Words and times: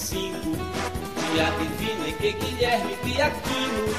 1905, 0.00 0.56
dia 1.32 1.50
divino 1.58 2.08
em 2.08 2.14
que 2.14 2.32
Guilherme 2.32 2.96
de 3.04 3.20
Aquino 3.20 3.94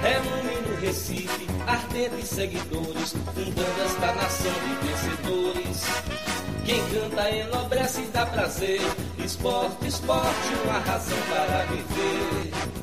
reúne 0.00 0.52
Recife 0.80 1.46
ardentes 1.66 2.28
seguidores, 2.28 3.12
fundando 3.12 3.82
esta 3.84 4.12
nação 4.14 4.52
de 4.52 4.86
vencedores. 4.88 5.84
Quem 6.64 6.80
canta 6.88 7.30
enobrece 7.30 8.00
e 8.02 8.06
dá 8.06 8.26
prazer, 8.26 8.80
esporte, 9.24 9.86
esporte, 9.86 10.54
uma 10.64 10.78
razão 10.80 11.18
para 11.28 11.66
viver. 11.66 12.81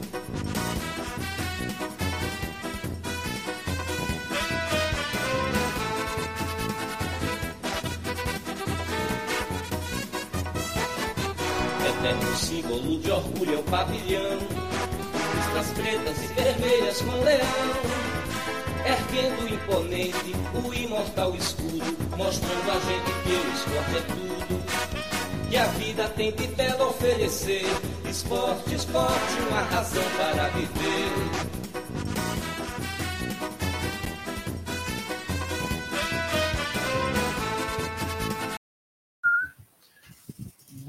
Símbolo 12.40 13.00
de 13.00 13.12
orgulho 13.12 13.56
é 13.56 13.58
o 13.58 13.64
pavilhão. 13.64 14.40
Listras 15.36 15.68
pretas 15.74 16.24
e 16.24 16.28
vermelhas 16.28 17.02
com 17.02 17.24
leão. 17.24 18.00
Erguendo 18.86 19.54
imponente 19.54 20.36
o 20.56 20.74
imortal 20.74 21.36
escudo 21.36 21.98
Mostrando 22.16 22.72
a 22.72 22.80
gente 22.80 23.12
que 23.24 23.34
o 23.34 23.54
esporte 23.54 23.98
é 23.98 24.02
tudo. 24.08 25.50
Que 25.50 25.58
a 25.58 25.66
vida 25.66 26.08
tem 26.16 26.32
de 26.32 26.48
belo 26.48 26.90
oferecer 26.90 27.66
Esporte, 28.10 28.74
esporte, 28.74 29.42
uma 29.50 29.62
razão 29.62 30.04
para 30.18 30.48
viver 30.50 31.69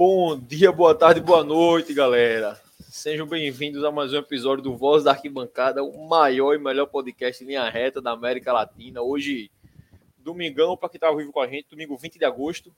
Bom 0.03 0.35
dia, 0.35 0.73
boa 0.73 0.95
tarde, 0.95 1.21
boa 1.21 1.45
noite, 1.45 1.93
galera. 1.93 2.59
Sejam 2.89 3.27
bem-vindos 3.27 3.85
a 3.85 3.91
mais 3.91 4.15
um 4.15 4.17
episódio 4.17 4.65
do 4.65 4.75
Voz 4.75 5.05
da 5.05 5.11
Arquibancada, 5.11 5.85
o 5.85 6.09
maior 6.09 6.55
e 6.55 6.59
melhor 6.59 6.87
podcast 6.87 7.45
em 7.45 7.49
linha 7.49 7.69
reta 7.69 8.01
da 8.01 8.13
América 8.13 8.51
Latina. 8.51 9.03
Hoje, 9.03 9.51
domingão, 10.17 10.75
para 10.75 10.89
quem 10.89 10.97
está 10.97 11.09
ao 11.09 11.19
vivo 11.19 11.31
com 11.31 11.41
a 11.41 11.47
gente, 11.47 11.69
domingo 11.69 11.99
20 11.99 12.19
de 12.19 12.25
agosto. 12.25 12.75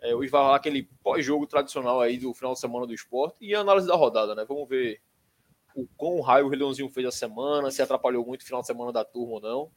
É, 0.00 0.14
hoje 0.14 0.30
vai 0.30 0.40
rolar 0.40 0.56
aquele 0.56 0.88
pós-jogo 1.02 1.46
tradicional 1.46 2.00
aí 2.00 2.16
do 2.16 2.32
final 2.32 2.54
de 2.54 2.60
semana 2.60 2.86
do 2.86 2.94
esporte 2.94 3.36
e 3.42 3.54
a 3.54 3.60
análise 3.60 3.86
da 3.86 3.94
rodada, 3.94 4.34
né? 4.34 4.46
Vamos 4.48 4.66
ver 4.66 5.02
o 5.76 5.86
quão 5.94 6.22
raio 6.22 6.46
o 6.46 6.48
Leãozinho 6.48 6.88
fez 6.88 7.06
a 7.06 7.12
semana, 7.12 7.70
se 7.70 7.82
atrapalhou 7.82 8.24
muito 8.24 8.40
o 8.40 8.46
final 8.46 8.62
de 8.62 8.66
semana 8.66 8.90
da 8.90 9.04
turma 9.04 9.34
ou 9.34 9.40
não. 9.42 9.70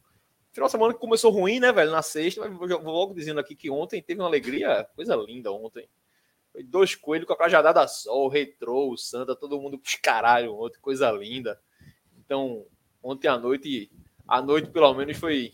Final 0.53 0.67
de 0.69 0.71
semana 0.71 0.93
que 0.93 0.99
começou 1.01 1.29
ruim, 1.29 1.59
né, 1.59 1.73
velho? 1.73 1.91
Na 1.91 2.01
sexta, 2.01 2.47
mas 2.47 2.57
vou 2.57 2.93
logo 2.93 3.13
dizendo 3.13 3.41
aqui 3.41 3.53
que 3.53 3.69
ontem 3.69 4.01
teve 4.01 4.21
uma 4.21 4.29
alegria, 4.29 4.87
coisa 4.95 5.13
linda 5.13 5.51
ontem. 5.51 5.89
Foi 6.57 6.63
dois 6.63 6.95
coelhos 6.95 7.27
com 7.27 7.33
a 7.33 7.37
cajadada 7.37 7.87
só, 7.87 8.25
o 8.25 8.27
retrô, 8.27 8.89
o 8.89 8.97
Santa, 8.97 9.35
todo 9.35 9.61
mundo 9.61 9.77
pros 9.77 9.93
caralho 9.93 10.55
ontem, 10.55 10.79
coisa 10.81 11.11
linda. 11.11 11.61
Então, 12.17 12.65
ontem 13.03 13.27
à 13.27 13.37
noite, 13.37 13.91
a 14.27 14.41
noite 14.41 14.71
pelo 14.71 14.91
menos 14.95 15.15
foi, 15.17 15.51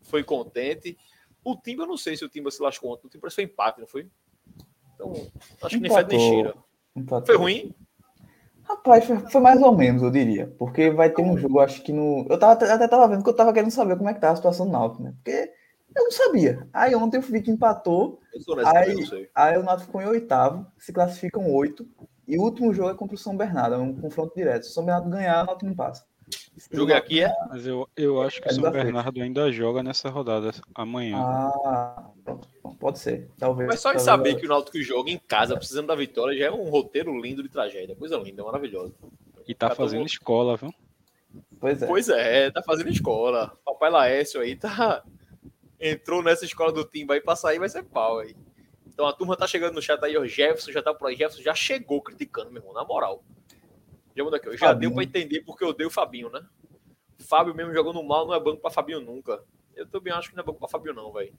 foi 0.00 0.24
contente. 0.24 0.98
O 1.44 1.54
Timba, 1.54 1.84
eu 1.84 1.86
não 1.86 1.96
sei 1.96 2.16
se 2.16 2.24
o 2.24 2.28
Timba 2.28 2.50
se 2.50 2.60
lascou 2.60 2.92
ontem. 2.92 3.06
O 3.06 3.08
Timba 3.08 3.30
foi 3.30 3.44
empate, 3.44 3.78
não 3.78 3.86
foi? 3.86 4.10
Então, 4.96 5.12
acho 5.62 5.76
que 5.76 5.80
nem 5.80 5.94
fede 5.94 6.16
nem 6.16 6.28
cheira. 6.28 6.54
Foi 7.24 7.36
ruim? 7.36 7.72
Rapaz, 8.64 9.04
foi, 9.04 9.18
foi, 9.20 9.40
mais 9.40 9.62
ou 9.62 9.76
menos, 9.76 10.02
eu 10.02 10.10
diria. 10.10 10.52
Porque 10.58 10.90
vai 10.90 11.08
ter 11.08 11.22
um 11.22 11.38
jogo, 11.38 11.60
acho 11.60 11.84
que 11.84 11.92
no. 11.92 12.26
Eu 12.28 12.36
tava, 12.36 12.54
até 12.54 12.88
tava 12.88 13.06
vendo 13.06 13.22
que 13.22 13.30
eu 13.30 13.36
tava 13.36 13.52
querendo 13.52 13.70
saber 13.70 13.96
como 13.96 14.08
é 14.08 14.14
que 14.14 14.20
tá 14.20 14.32
a 14.32 14.36
situação 14.36 14.66
do 14.66 14.72
Náutico, 14.72 15.04
né? 15.04 15.14
Porque 15.22 15.52
eu 15.94 16.04
não 16.04 16.10
sabia. 16.10 16.66
Aí 16.72 16.94
ontem 16.94 17.18
eu 17.18 17.22
vi 17.22 17.42
que 17.42 17.50
empatou. 17.50 18.20
Eu 18.46 18.66
aí, 18.66 19.28
aí 19.34 19.58
o 19.58 19.62
Náutico 19.62 19.86
ficou 19.86 20.02
em 20.02 20.06
oitavo, 20.06 20.66
se 20.78 20.92
classificam 20.92 21.50
oito. 21.52 21.86
E 22.26 22.38
o 22.38 22.42
último 22.42 22.72
jogo 22.72 22.90
é 22.90 22.94
contra 22.94 23.14
o 23.14 23.18
São 23.18 23.36
Bernardo, 23.36 23.74
é 23.74 23.78
um 23.78 23.94
confronto 23.94 24.34
direto. 24.34 24.64
Se 24.64 24.70
o 24.70 24.74
São 24.74 24.84
Bernardo 24.84 25.10
ganhar, 25.10 25.42
o 25.42 25.46
Náutico 25.46 25.66
não 25.66 25.74
passa. 25.74 26.04
O 26.72 26.76
jogo 26.76 26.92
aqui 26.94 27.22
é? 27.22 27.32
Mas 27.48 27.66
eu, 27.66 27.88
eu 27.96 28.22
acho 28.22 28.40
que 28.40 28.48
é 28.48 28.52
o 28.52 28.54
São 28.54 28.70
Bernardo 28.70 29.20
ainda 29.20 29.50
joga 29.52 29.82
nessa 29.82 30.08
rodada 30.08 30.50
amanhã. 30.74 31.18
Ah, 31.18 32.10
pode 32.78 32.98
ser. 32.98 33.28
Talvez. 33.38 33.68
Mas 33.68 33.80
só 33.80 33.92
em 33.92 33.98
saber 33.98 34.36
que 34.36 34.46
o 34.46 34.48
Náutico 34.48 34.80
joga 34.80 35.10
em 35.10 35.18
casa, 35.18 35.56
precisando 35.56 35.88
da 35.88 35.94
vitória, 35.94 36.38
já 36.38 36.46
é 36.46 36.50
um 36.50 36.70
roteiro 36.70 37.20
lindo 37.20 37.42
de 37.42 37.48
tragédia. 37.48 37.96
Coisa 37.96 38.16
linda, 38.16 38.42
maravilhosa. 38.44 38.94
E 39.46 39.54
tá 39.54 39.74
fazendo 39.74 40.06
escola, 40.06 40.56
viu? 40.56 40.72
Pois 41.58 41.82
é. 41.82 41.86
Pois 41.86 42.08
é, 42.08 42.50
tá 42.50 42.62
fazendo 42.62 42.90
escola. 42.90 43.52
Papai 43.64 43.90
Laércio 43.90 44.40
aí 44.40 44.56
tá 44.56 45.02
entrou 45.82 46.22
nessa 46.22 46.44
escola 46.44 46.72
do 46.72 46.84
Timba 46.84 47.14
aí 47.14 47.20
pra 47.20 47.34
sair, 47.34 47.58
vai 47.58 47.68
ser 47.68 47.82
pau 47.82 48.20
aí. 48.20 48.36
Então 48.86 49.06
a 49.06 49.12
turma 49.12 49.36
tá 49.36 49.46
chegando 49.46 49.74
no 49.74 49.82
chat 49.82 50.02
aí, 50.04 50.16
o 50.16 50.26
Jefferson 50.26 50.70
já 50.70 50.82
tá 50.82 50.94
por 50.94 51.08
aí. 51.08 51.16
Jefferson 51.16 51.42
já 51.42 51.54
chegou 51.54 52.00
criticando, 52.00 52.52
meu 52.52 52.62
irmão, 52.62 52.72
na 52.72 52.84
moral. 52.84 53.24
Já, 54.14 54.24
aqui, 54.24 54.52
já 54.52 54.66
Fabinho. 54.68 54.90
deu 54.90 54.94
pra 54.94 55.04
entender 55.04 55.40
porque 55.40 55.64
eu 55.64 55.68
odeio 55.68 55.88
o 55.88 55.92
Fabinho, 55.92 56.30
né? 56.30 56.46
Fábio 57.18 57.54
mesmo 57.54 57.72
jogando 57.72 58.02
mal 58.02 58.26
não 58.26 58.34
é 58.34 58.40
banco 58.40 58.60
pra 58.60 58.70
Fabinho 58.70 59.00
nunca. 59.00 59.42
Eu 59.74 59.86
também 59.86 60.12
acho 60.12 60.30
que 60.30 60.36
não 60.36 60.42
é 60.42 60.46
banco 60.46 60.58
pra 60.58 60.68
Fabinho, 60.68 60.94
não, 60.94 61.12
velho. 61.12 61.34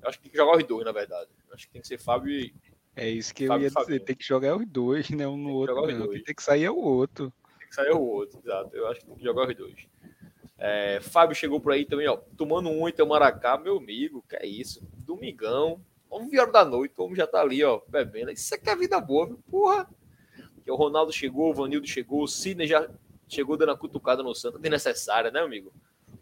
Eu 0.00 0.08
acho 0.08 0.18
que 0.18 0.24
tem 0.24 0.32
que 0.32 0.38
jogar 0.38 0.56
os 0.56 0.64
dois, 0.64 0.84
na 0.84 0.92
verdade. 0.92 1.30
Eu 1.48 1.54
acho 1.54 1.66
que 1.66 1.72
tem 1.72 1.82
que 1.82 1.88
ser 1.88 1.98
Fábio 1.98 2.30
e. 2.30 2.54
É 2.94 3.08
isso 3.08 3.34
que 3.34 3.46
Fábio 3.46 3.66
eu 3.66 3.70
ia 3.70 3.84
dizer, 3.84 4.00
tem 4.00 4.14
que 4.14 4.24
jogar 4.24 4.56
os 4.56 4.66
dois, 4.66 5.10
né? 5.10 5.26
Um 5.26 5.36
no 5.36 5.52
outro. 5.52 5.74
Não. 5.74 6.08
Tem 6.08 6.34
que 6.34 6.42
sair 6.42 6.64
é 6.64 6.70
o 6.70 6.76
outro. 6.76 7.32
Tem 7.58 7.68
que 7.68 7.74
sair 7.74 7.88
é 7.88 7.94
o 7.94 8.00
outro, 8.00 8.38
exato. 8.38 8.76
Eu 8.76 8.86
acho 8.86 9.00
que 9.00 9.06
tem 9.06 9.16
que 9.16 9.24
jogar 9.24 9.48
os 9.48 9.56
dois. 9.56 9.88
É, 10.66 10.98
Fábio 10.98 11.36
chegou 11.36 11.60
por 11.60 11.72
aí 11.72 11.84
também, 11.84 12.08
ó, 12.08 12.16
tomando 12.38 12.70
um 12.70 12.88
em 12.88 12.94
Maracá, 13.06 13.58
meu 13.58 13.76
amigo, 13.76 14.24
que 14.26 14.34
é 14.36 14.46
isso? 14.46 14.82
Domingão, 14.96 15.78
11 16.10 16.38
horas 16.38 16.52
da 16.54 16.64
noite, 16.64 16.94
o 16.96 17.02
homem 17.02 17.16
já 17.16 17.26
tá 17.26 17.42
ali, 17.42 17.62
ó, 17.62 17.82
bebendo. 17.86 18.30
Isso 18.30 18.54
aqui 18.54 18.70
é 18.70 18.74
vida 18.74 18.98
boa, 18.98 19.26
viu? 19.26 19.38
Porra. 19.50 19.86
Que 20.64 20.70
o 20.70 20.74
Ronaldo 20.74 21.12
chegou, 21.12 21.50
o 21.50 21.54
Vanildo 21.54 21.86
chegou, 21.86 22.22
o 22.22 22.26
Sidney 22.26 22.66
já 22.66 22.88
chegou 23.28 23.58
dando 23.58 23.72
a 23.72 23.76
cutucada 23.76 24.22
no 24.22 24.34
Santos, 24.34 24.58
desnecessária, 24.58 25.30
né, 25.30 25.40
amigo? 25.40 25.70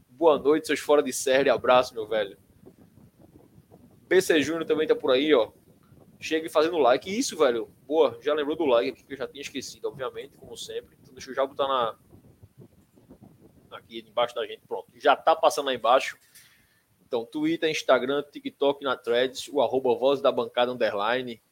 Boa 0.08 0.36
noite, 0.40 0.66
seus 0.66 0.80
fora 0.80 1.04
de 1.04 1.12
série, 1.12 1.48
abraço, 1.48 1.94
meu 1.94 2.08
velho. 2.08 2.36
BC 4.08 4.42
Júnior 4.42 4.64
também 4.64 4.88
tá 4.88 4.96
por 4.96 5.12
aí, 5.12 5.32
ó. 5.32 5.52
Chega 6.18 6.50
fazendo 6.50 6.78
like. 6.78 7.16
Isso, 7.16 7.38
velho. 7.38 7.70
Boa, 7.86 8.18
já 8.20 8.34
lembrou 8.34 8.56
do 8.56 8.64
like 8.64 8.90
aqui 8.90 9.04
que 9.04 9.12
eu 9.12 9.18
já 9.18 9.28
tinha 9.28 9.40
esquecido, 9.40 9.86
obviamente, 9.86 10.36
como 10.36 10.56
sempre. 10.56 10.96
Então 11.00 11.14
deixa 11.14 11.30
eu 11.30 11.34
já 11.36 11.46
botar 11.46 11.68
na, 11.68 11.96
aqui 13.76 14.04
embaixo 14.06 14.34
da 14.34 14.46
gente. 14.46 14.62
Pronto, 14.66 14.86
já 14.96 15.16
tá 15.16 15.34
passando 15.34 15.66
lá 15.66 15.74
embaixo. 15.74 16.16
Então, 17.06 17.26
Twitter, 17.26 17.70
Instagram, 17.70 18.24
TikTok 18.30 18.82
na 18.82 18.96
Threads, 18.96 19.48
o 19.48 19.60
arroba 19.60 19.94
voz 19.94 20.20
da 20.20 20.32
bancada 20.32 20.72
underline. 20.72 21.42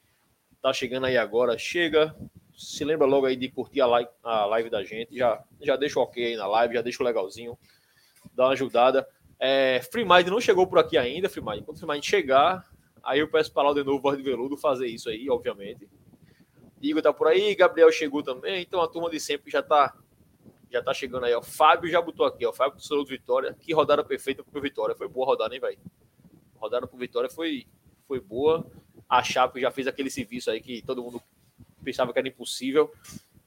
Tá 0.62 0.72
chegando 0.72 1.06
aí 1.06 1.16
agora. 1.16 1.58
Chega, 1.58 2.16
se 2.56 2.84
lembra 2.84 3.06
logo 3.06 3.26
aí 3.26 3.36
de 3.36 3.48
curtir 3.50 3.80
a 3.80 3.86
live, 3.86 4.10
a 4.22 4.46
live 4.46 4.70
da 4.70 4.82
gente. 4.82 5.16
Já, 5.16 5.42
já 5.60 5.76
deixa 5.76 5.98
o 5.98 6.02
ok 6.02 6.24
aí 6.24 6.36
na 6.36 6.46
live, 6.46 6.74
já 6.74 6.82
deixa 6.82 7.02
o 7.02 7.06
legalzinho. 7.06 7.58
Dá 8.34 8.44
uma 8.44 8.52
ajudada. 8.52 9.06
É, 9.38 9.80
Freemind 9.90 10.28
não 10.28 10.40
chegou 10.40 10.66
por 10.66 10.78
aqui 10.78 10.98
ainda, 10.98 11.28
Freemind. 11.28 11.64
Quando 11.64 11.76
o 11.76 11.80
Freemind 11.80 12.04
chegar, 12.04 12.66
aí 13.02 13.20
eu 13.20 13.28
peço 13.28 13.52
para 13.52 13.68
lá 13.68 13.74
de 13.74 13.82
novo, 13.82 14.00
Voz 14.00 14.16
de 14.16 14.22
Veludo, 14.22 14.56
fazer 14.56 14.86
isso 14.86 15.08
aí, 15.08 15.28
obviamente. 15.30 15.88
Igor 16.80 17.02
tá 17.02 17.12
por 17.12 17.28
aí, 17.28 17.54
Gabriel 17.54 17.92
chegou 17.92 18.22
também, 18.22 18.62
então 18.62 18.80
a 18.80 18.88
turma 18.88 19.10
de 19.10 19.20
sempre 19.20 19.50
já 19.50 19.62
tá 19.62 19.94
já 20.70 20.82
tá 20.82 20.94
chegando 20.94 21.24
aí, 21.26 21.34
ó. 21.34 21.42
Fábio 21.42 21.90
já 21.90 22.00
botou 22.00 22.24
aqui, 22.24 22.46
ó. 22.46 22.52
Fábio 22.52 22.78
do 22.78 23.04
Vitória. 23.04 23.54
Que 23.58 23.72
rodada 23.72 24.04
perfeita 24.04 24.44
pro 24.44 24.60
Vitória. 24.60 24.94
Foi 24.94 25.08
boa 25.08 25.26
rodada, 25.26 25.54
hein, 25.54 25.60
velho? 25.60 25.78
Rodada 26.54 26.86
pro 26.86 26.96
Vitória 26.96 27.28
foi, 27.28 27.66
foi 28.06 28.20
boa. 28.20 28.70
A 29.08 29.22
Chape 29.22 29.60
já 29.60 29.70
fez 29.70 29.86
aquele 29.86 30.10
serviço 30.10 30.50
aí 30.50 30.60
que 30.60 30.82
todo 30.82 31.02
mundo 31.02 31.20
pensava 31.82 32.12
que 32.12 32.18
era 32.18 32.28
impossível. 32.28 32.92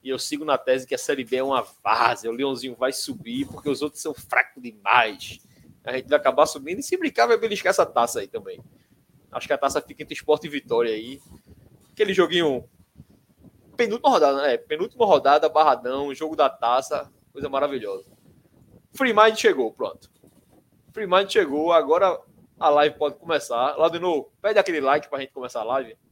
E 0.03 0.09
eu 0.09 0.19
sigo 0.19 0.43
na 0.43 0.57
tese 0.57 0.85
que 0.85 0.93
a 0.93 0.97
Série 0.97 1.23
B 1.23 1.37
é 1.37 1.43
uma 1.43 1.61
várzea. 1.81 2.29
O 2.29 2.33
Leãozinho 2.33 2.75
vai 2.75 2.91
subir 2.91 3.47
porque 3.47 3.69
os 3.69 3.81
outros 3.81 4.01
são 4.01 4.13
fracos 4.13 4.61
demais. 4.61 5.39
A 5.85 5.93
gente 5.93 6.09
vai 6.09 6.19
acabar 6.19 6.45
subindo 6.45 6.79
e 6.79 6.83
se 6.83 6.97
brincar 6.97 7.25
vai 7.25 7.37
beliscar 7.37 7.69
essa 7.69 7.85
taça 7.85 8.19
aí 8.19 8.27
também. 8.27 8.61
Acho 9.31 9.47
que 9.47 9.53
a 9.53 9.57
taça 9.57 9.81
fica 9.81 10.03
entre 10.03 10.13
esporte 10.13 10.47
e 10.47 10.49
vitória 10.49 10.93
aí. 10.93 11.21
Aquele 11.91 12.13
joguinho 12.13 12.69
penúltima 13.75 14.09
rodada, 14.09 14.41
né? 14.41 14.57
Penúltima 14.57 15.05
rodada, 15.05 15.49
barradão, 15.49 16.13
jogo 16.13 16.35
da 16.35 16.49
taça, 16.49 17.11
coisa 17.31 17.49
maravilhosa. 17.49 18.05
Free 18.93 19.13
Mind 19.13 19.35
chegou, 19.35 19.73
pronto. 19.73 20.09
Free 20.93 21.07
Mind 21.07 21.29
chegou, 21.29 21.73
agora 21.73 22.19
a 22.59 22.69
live 22.69 22.97
pode 22.97 23.15
começar. 23.15 23.75
Lá 23.75 23.89
de 23.89 23.99
novo, 23.99 24.31
pede 24.41 24.59
aquele 24.59 24.79
like 24.79 25.09
para 25.09 25.17
a 25.17 25.21
gente 25.21 25.33
começar 25.33 25.61
a 25.61 25.65
live. 25.65 25.97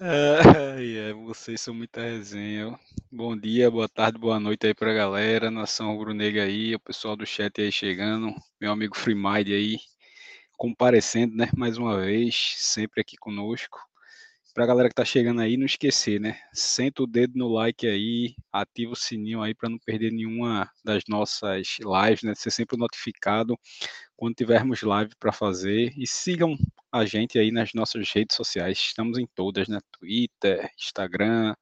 É, 0.00 1.10
é, 1.10 1.12
vocês 1.12 1.60
são 1.60 1.74
muita 1.74 2.00
resenha. 2.00 2.78
Bom 3.10 3.36
dia, 3.36 3.68
boa 3.68 3.88
tarde, 3.88 4.16
boa 4.16 4.38
noite 4.38 4.68
aí 4.68 4.72
pra 4.72 4.94
galera, 4.94 5.50
nação 5.50 5.90
rubro-negra 5.90 6.44
aí, 6.44 6.72
o 6.72 6.78
pessoal 6.78 7.16
do 7.16 7.26
chat 7.26 7.60
aí 7.60 7.72
chegando, 7.72 8.32
meu 8.60 8.70
amigo 8.70 8.96
Freemind 8.96 9.48
aí, 9.48 9.76
comparecendo, 10.58 11.36
né, 11.36 11.48
mais 11.56 11.78
uma 11.78 11.98
vez, 12.00 12.54
sempre 12.58 13.00
aqui 13.00 13.16
conosco. 13.16 13.80
Pra 14.54 14.66
galera 14.66 14.88
que 14.88 14.94
tá 14.94 15.04
chegando 15.04 15.40
aí, 15.40 15.56
não 15.56 15.66
esquecer, 15.66 16.20
né, 16.20 16.40
senta 16.52 17.02
o 17.04 17.06
dedo 17.06 17.38
no 17.38 17.48
like 17.48 17.86
aí, 17.86 18.34
ativa 18.52 18.92
o 18.92 18.96
sininho 18.96 19.40
aí 19.40 19.54
para 19.54 19.68
não 19.70 19.78
perder 19.78 20.10
nenhuma 20.12 20.68
das 20.84 21.04
nossas 21.08 21.76
lives, 21.78 22.22
né, 22.24 22.34
ser 22.34 22.50
sempre 22.50 22.76
notificado 22.76 23.56
quando 24.16 24.34
tivermos 24.34 24.82
live 24.82 25.12
para 25.20 25.32
fazer 25.32 25.92
e 25.96 26.06
sigam 26.08 26.56
a 26.90 27.04
gente 27.06 27.38
aí 27.38 27.52
nas 27.52 27.72
nossas 27.72 28.10
redes 28.10 28.34
sociais, 28.36 28.78
estamos 28.78 29.16
em 29.18 29.28
todas, 29.34 29.68
né, 29.68 29.78
Twitter, 29.92 30.68
Instagram, 30.76 31.54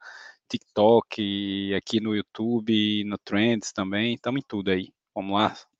TikTok, 0.48 1.74
aqui 1.74 2.00
no 2.00 2.14
YouTube, 2.16 3.04
no 3.04 3.18
Trends 3.18 3.72
também, 3.72 4.14
estamos 4.14 4.40
em 4.40 4.44
tudo 4.48 4.70
aí. 4.70 4.90
Vamos 5.14 5.34
lá. 5.34 5.75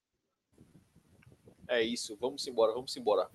É 1.69 1.83
isso, 1.83 2.17
vamos 2.21 2.47
embora, 2.47 2.73
vamos 2.73 2.97
embora. 2.97 3.29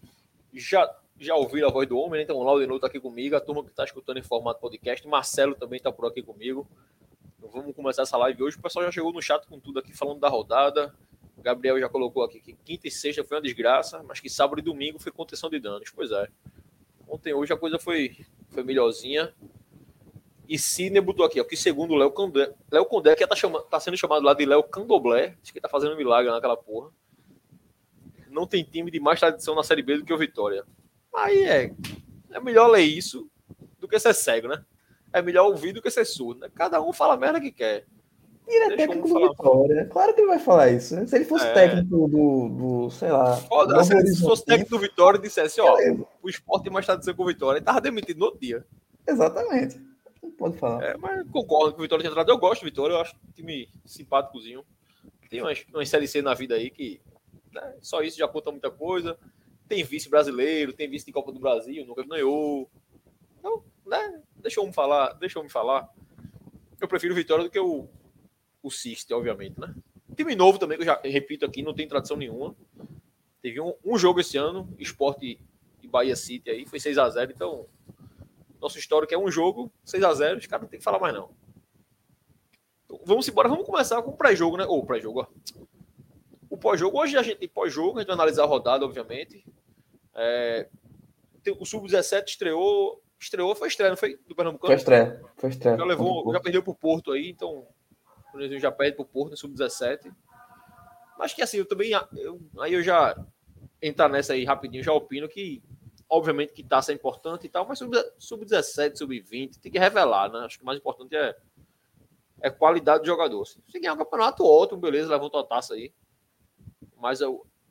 Já, 0.54 0.90
já 1.20 1.36
ouviram 1.36 1.68
a 1.68 1.72
voz 1.72 1.88
do 1.88 1.98
homem, 1.98 2.20
né? 2.20 2.24
Então 2.24 2.38
o 2.38 2.44
Laudinho 2.44 2.76
está 2.76 2.88
aqui 2.88 3.00
comigo, 3.00 3.36
a 3.36 3.42
turma 3.42 3.64
que 3.64 3.70
está 3.70 3.84
escutando 3.84 4.18
em 4.18 4.24
formato 4.24 4.60
podcast, 4.60 5.06
Marcelo 5.08 5.56
também 5.56 5.78
está 5.78 5.92
por 5.92 6.06
aqui 6.06 6.22
comigo. 6.22 6.68
Então, 7.38 7.50
vamos 7.50 7.76
começar 7.76 8.04
essa 8.04 8.18
live 8.18 8.44
hoje. 8.44 8.58
O 8.58 8.62
pessoal 8.62 8.86
já 8.86 8.92
chegou 8.92 9.12
no 9.12 9.22
chat 9.22 9.46
com 9.48 9.60
tudo 9.60 9.80
aqui, 9.80 9.96
falando 9.96 10.20
da 10.20 10.30
rodada. 10.30 10.94
O 11.38 11.42
Gabriel 11.42 11.80
já 11.80 11.90
colocou 11.90 12.24
aqui 12.24 12.40
que 12.40 12.54
quinta 12.54 12.88
e 12.88 12.92
sexta 12.92 13.24
foi 13.24 13.38
uma 13.38 13.44
desgraça, 13.44 14.04
mas 14.04 14.20
que 14.20 14.30
sábado 14.30 14.60
e 14.60 14.62
domingo 14.62 15.00
foi 15.00 15.12
contenção 15.12 15.50
de 15.50 15.60
danos. 15.60 15.90
Pois 15.94 16.12
é. 16.12 16.28
Ontem, 17.08 17.34
hoje, 17.34 17.52
a 17.52 17.58
coisa 17.58 17.80
foi, 17.80 18.16
foi 18.50 18.64
melhorzinha. 18.64 19.34
E 20.48 20.60
Sidney 20.60 21.02
botou 21.02 21.26
aqui, 21.26 21.40
ó, 21.40 21.44
que 21.44 21.56
segundo 21.56 21.94
o 21.94 21.98
Léo 21.98 22.12
Condé, 22.12 22.54
Léo 22.70 22.86
Condé, 22.86 23.16
que 23.16 23.26
tá, 23.26 23.36
chama, 23.36 23.62
tá 23.64 23.80
sendo 23.80 23.96
chamado 23.98 24.24
lá 24.24 24.34
de 24.34 24.46
Léo 24.46 24.64
Candoblé, 24.64 25.38
diz 25.42 25.52
que 25.52 25.62
tá 25.62 25.70
fazendo 25.70 25.96
milagre 25.96 26.30
naquela 26.30 26.58
porra 26.58 26.92
não 28.32 28.48
tem 28.48 28.64
time 28.64 28.90
de 28.90 29.00
mais 29.00 29.20
tradição 29.20 29.54
na 29.54 29.64
Série 29.64 29.84
B 29.84 29.98
do 29.98 30.06
que 30.06 30.14
o 30.14 30.18
Vitória. 30.18 30.64
Aí 31.16 31.44
é, 31.44 31.74
é 32.32 32.40
melhor 32.40 32.68
ler 32.68 32.84
isso 32.84 33.30
do 33.80 33.88
que 33.88 34.00
ser 34.00 34.14
cego, 34.14 34.48
né? 34.48 34.64
É 35.14 35.22
melhor 35.22 35.48
ouvir 35.48 35.74
do 35.74 35.82
que 35.82 35.92
ser 35.92 36.06
surdo, 36.06 36.42
né? 36.42 36.50
Cada 36.56 36.82
um 36.82 36.94
fala 36.94 37.16
a 37.16 37.18
merda 37.18 37.42
que 37.42 37.52
quer. 37.52 37.86
Ele 38.48 38.74
é 38.74 38.78
técnico 38.78 39.08
do 39.08 39.30
Vitória. 39.30 39.86
Claro 39.86 40.14
que 40.14 40.22
ele 40.22 40.28
vai 40.28 40.40
falar 40.40 40.70
isso. 40.70 40.96
Né? 40.96 41.06
Se 41.06 41.16
ele 41.16 41.26
fosse 41.26 41.46
é. 41.46 41.54
técnico 41.54 42.08
do, 42.08 42.50
do, 42.50 42.90
sei 42.90 43.12
lá. 43.12 43.38
Foda, 43.38 43.84
se 43.84 43.94
ele 43.94 44.16
fosse 44.16 44.46
técnico 44.46 44.72
do 44.72 44.80
Vitória 44.80 45.18
e 45.18 45.22
dissesse, 45.22 45.62
ó, 45.62 45.76
Beleza. 45.76 46.08
o 46.22 46.30
esporte 46.30 46.64
tem 46.64 46.74
mais 46.74 46.86
tradição 46.86 47.14
com 47.14 47.24
o 47.24 47.28
Vitória, 47.28 47.60
ele 47.60 47.66
tava 47.66 47.80
demitido 47.80 48.18
no 48.18 48.26
outro 48.26 48.40
dia. 48.40 48.66
Exatamente. 49.08 49.80
Não 50.22 50.32
pode 50.32 50.58
falar. 50.58 50.84
É, 50.84 50.98
mas 50.98 51.26
concordo 51.30 51.74
que 51.74 51.80
o 51.80 51.82
Vitória 51.82 52.04
tem 52.04 52.12
entrado. 52.12 52.30
Eu 52.30 52.38
gosto 52.38 52.62
do 52.62 52.66
Vitória, 52.66 52.94
eu 52.94 53.00
acho 53.00 53.16
um 53.16 53.32
time 53.32 53.70
simpáticozinho. 53.86 54.64
Tem 55.30 55.42
umas, 55.42 55.66
umas 55.74 55.90
série 55.90 56.08
C 56.08 56.22
na 56.22 56.34
vida 56.34 56.56
aí 56.56 56.70
que 56.70 57.00
né? 57.54 57.76
Só 57.82 58.02
isso 58.02 58.18
já 58.18 58.28
conta 58.28 58.52
muita 58.52 58.70
coisa. 58.70 59.18
Tem 59.68 59.84
vice 59.84 60.10
brasileiro, 60.10 60.74
tem 60.74 60.90
vice 60.90 61.06
de 61.06 61.12
Copa 61.12 61.32
do 61.32 61.40
Brasil, 61.40 61.86
nunca 61.86 62.04
ganhou. 62.04 62.70
Então, 63.40 63.64
né? 63.86 64.22
Deixa 64.36 64.60
eu 64.60 64.66
me 64.66 64.74
falar, 64.74 65.14
deixa 65.14 65.40
eu 65.40 65.44
me 65.44 65.50
falar. 65.50 65.90
Eu 66.80 66.88
prefiro 66.88 67.16
Vitória 67.16 67.44
do 67.44 67.50
que 67.50 67.60
o, 67.60 67.88
o 68.62 68.72
Ciste, 68.72 69.14
obviamente, 69.14 69.60
né? 69.60 69.74
Time 70.16 70.36
novo 70.36 70.60
também, 70.60 70.78
que 70.78 70.84
eu 70.84 70.88
já 70.88 71.00
repito 71.04 71.46
aqui, 71.46 71.62
não 71.62 71.74
tem 71.74 71.88
tradição 71.88 72.18
nenhuma. 72.18 72.56
Teve 73.42 73.62
um, 73.62 73.74
um 73.84 73.98
jogo 73.98 74.20
esse 74.20 74.38
ano, 74.38 74.68
Esporte 74.78 75.40
e 75.82 75.88
Bahia 75.88 76.16
City 76.16 76.50
aí, 76.50 76.66
foi 76.66 76.80
6 76.80 76.98
a 76.98 77.10
0 77.10 77.32
então 77.32 77.66
nosso 78.60 78.78
histórico 78.78 79.12
é 79.12 79.18
um 79.18 79.32
jogo, 79.32 79.72
6 79.84 80.04
a 80.04 80.14
0 80.14 80.38
os 80.38 80.46
caras 80.46 80.64
não 80.64 80.70
tem 80.70 80.80
que 80.80 80.84
falar 80.84 81.00
mais 81.00 81.16
não. 81.16 81.32
Então, 82.86 83.02
vamos 83.04 83.28
embora, 83.28 83.50
vamos 83.50 83.66
começar 83.66 84.00
com 84.04 84.12
o 84.12 84.18
pré-jogo, 84.18 84.58
né? 84.58 84.66
Ou 84.66 84.86
pré-jogo, 84.86 85.22
ó 85.22 85.28
o 86.52 86.58
pós-jogo, 86.58 87.00
hoje 87.00 87.18
a 87.18 87.24
gente 87.24 87.38
tem 87.38 87.48
pós-jogo, 87.48 87.98
a 87.98 88.02
gente 88.02 88.08
vai 88.08 88.16
analisar 88.16 88.44
a 88.44 88.46
rodada, 88.46 88.84
obviamente. 88.84 89.42
É, 90.14 90.68
o 91.58 91.66
Sub-17 91.66 92.28
estreou. 92.28 93.02
Estreou, 93.18 93.56
foi 93.56 93.70
estreia, 93.70 93.90
não 93.92 93.98
foi? 93.98 94.18
Do 94.28 94.36
Pernambucano? 94.36 94.68
Foi 94.68 94.76
estreia, 94.76 95.22
foi 95.38 95.50
estreia. 95.50 95.78
Já, 95.78 95.86
levou, 95.86 96.34
já 96.34 96.42
perdeu 96.42 96.62
pro 96.62 96.76
Porto 96.76 97.14
aí, 97.14 97.30
então. 97.30 97.66
O 98.34 98.38
Brasil 98.38 98.60
já 98.60 98.70
perde 98.70 98.98
pro 98.98 99.06
Porto 99.06 99.32
no 99.32 99.38
Sub-17. 99.38 100.14
Mas 101.18 101.34
que 101.34 101.42
assim, 101.42 101.58
eu 101.58 101.66
também. 101.66 101.92
Eu, 102.18 102.42
aí 102.60 102.74
eu 102.74 102.84
já 102.84 103.16
entrar 103.82 104.10
nessa 104.10 104.34
aí 104.34 104.44
rapidinho, 104.44 104.84
já 104.84 104.92
opino 104.92 105.30
que, 105.30 105.64
obviamente, 106.10 106.52
que 106.52 106.64
taça 106.64 106.92
é 106.92 106.96
importante 106.96 107.46
e 107.46 107.50
tal, 107.50 107.66
mas 107.66 107.80
sub-17, 107.80 108.98
sub-20, 108.98 109.58
tem 109.60 109.72
que 109.72 109.80
revelar, 109.80 110.30
né? 110.30 110.40
Acho 110.40 110.58
que 110.58 110.64
o 110.64 110.66
mais 110.66 110.78
importante 110.78 111.16
é, 111.16 111.36
é 112.42 112.50
qualidade 112.50 113.04
do 113.04 113.08
jogador. 113.08 113.46
Se 113.46 113.80
ganhar 113.80 113.94
um 113.94 113.98
campeonato, 113.98 114.46
ótimo, 114.46 114.82
beleza, 114.82 115.10
levanta 115.10 115.40
a 115.40 115.44
taça 115.44 115.74
aí 115.74 115.94
mas 117.02 117.22
a 117.22 117.28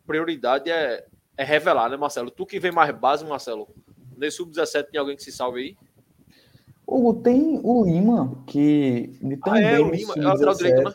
prioridade 0.06 0.70
é, 0.70 1.06
é 1.36 1.44
revelar, 1.44 1.88
né, 1.88 1.96
Marcelo? 1.96 2.30
Tu 2.30 2.44
que 2.44 2.58
vem 2.58 2.72
mais 2.72 2.94
base, 2.94 3.24
Marcelo. 3.24 3.68
Nesse 4.16 4.38
sub-17 4.38 4.90
tem 4.90 5.00
alguém 5.00 5.16
que 5.16 5.22
se 5.22 5.32
salve 5.32 5.60
aí? 5.60 5.76
Hugo, 6.86 7.22
tem 7.22 7.60
o 7.62 7.84
Lima, 7.84 8.42
que 8.46 9.16
de 9.22 9.36
tão 9.36 9.52
ah, 9.52 9.60
é, 9.60 9.76
bem 9.76 9.84
o 9.84 9.90
Lima, 9.90 10.14
é 10.16 10.20
lateral 10.20 10.54
direito, 10.54 10.82
né? 10.82 10.92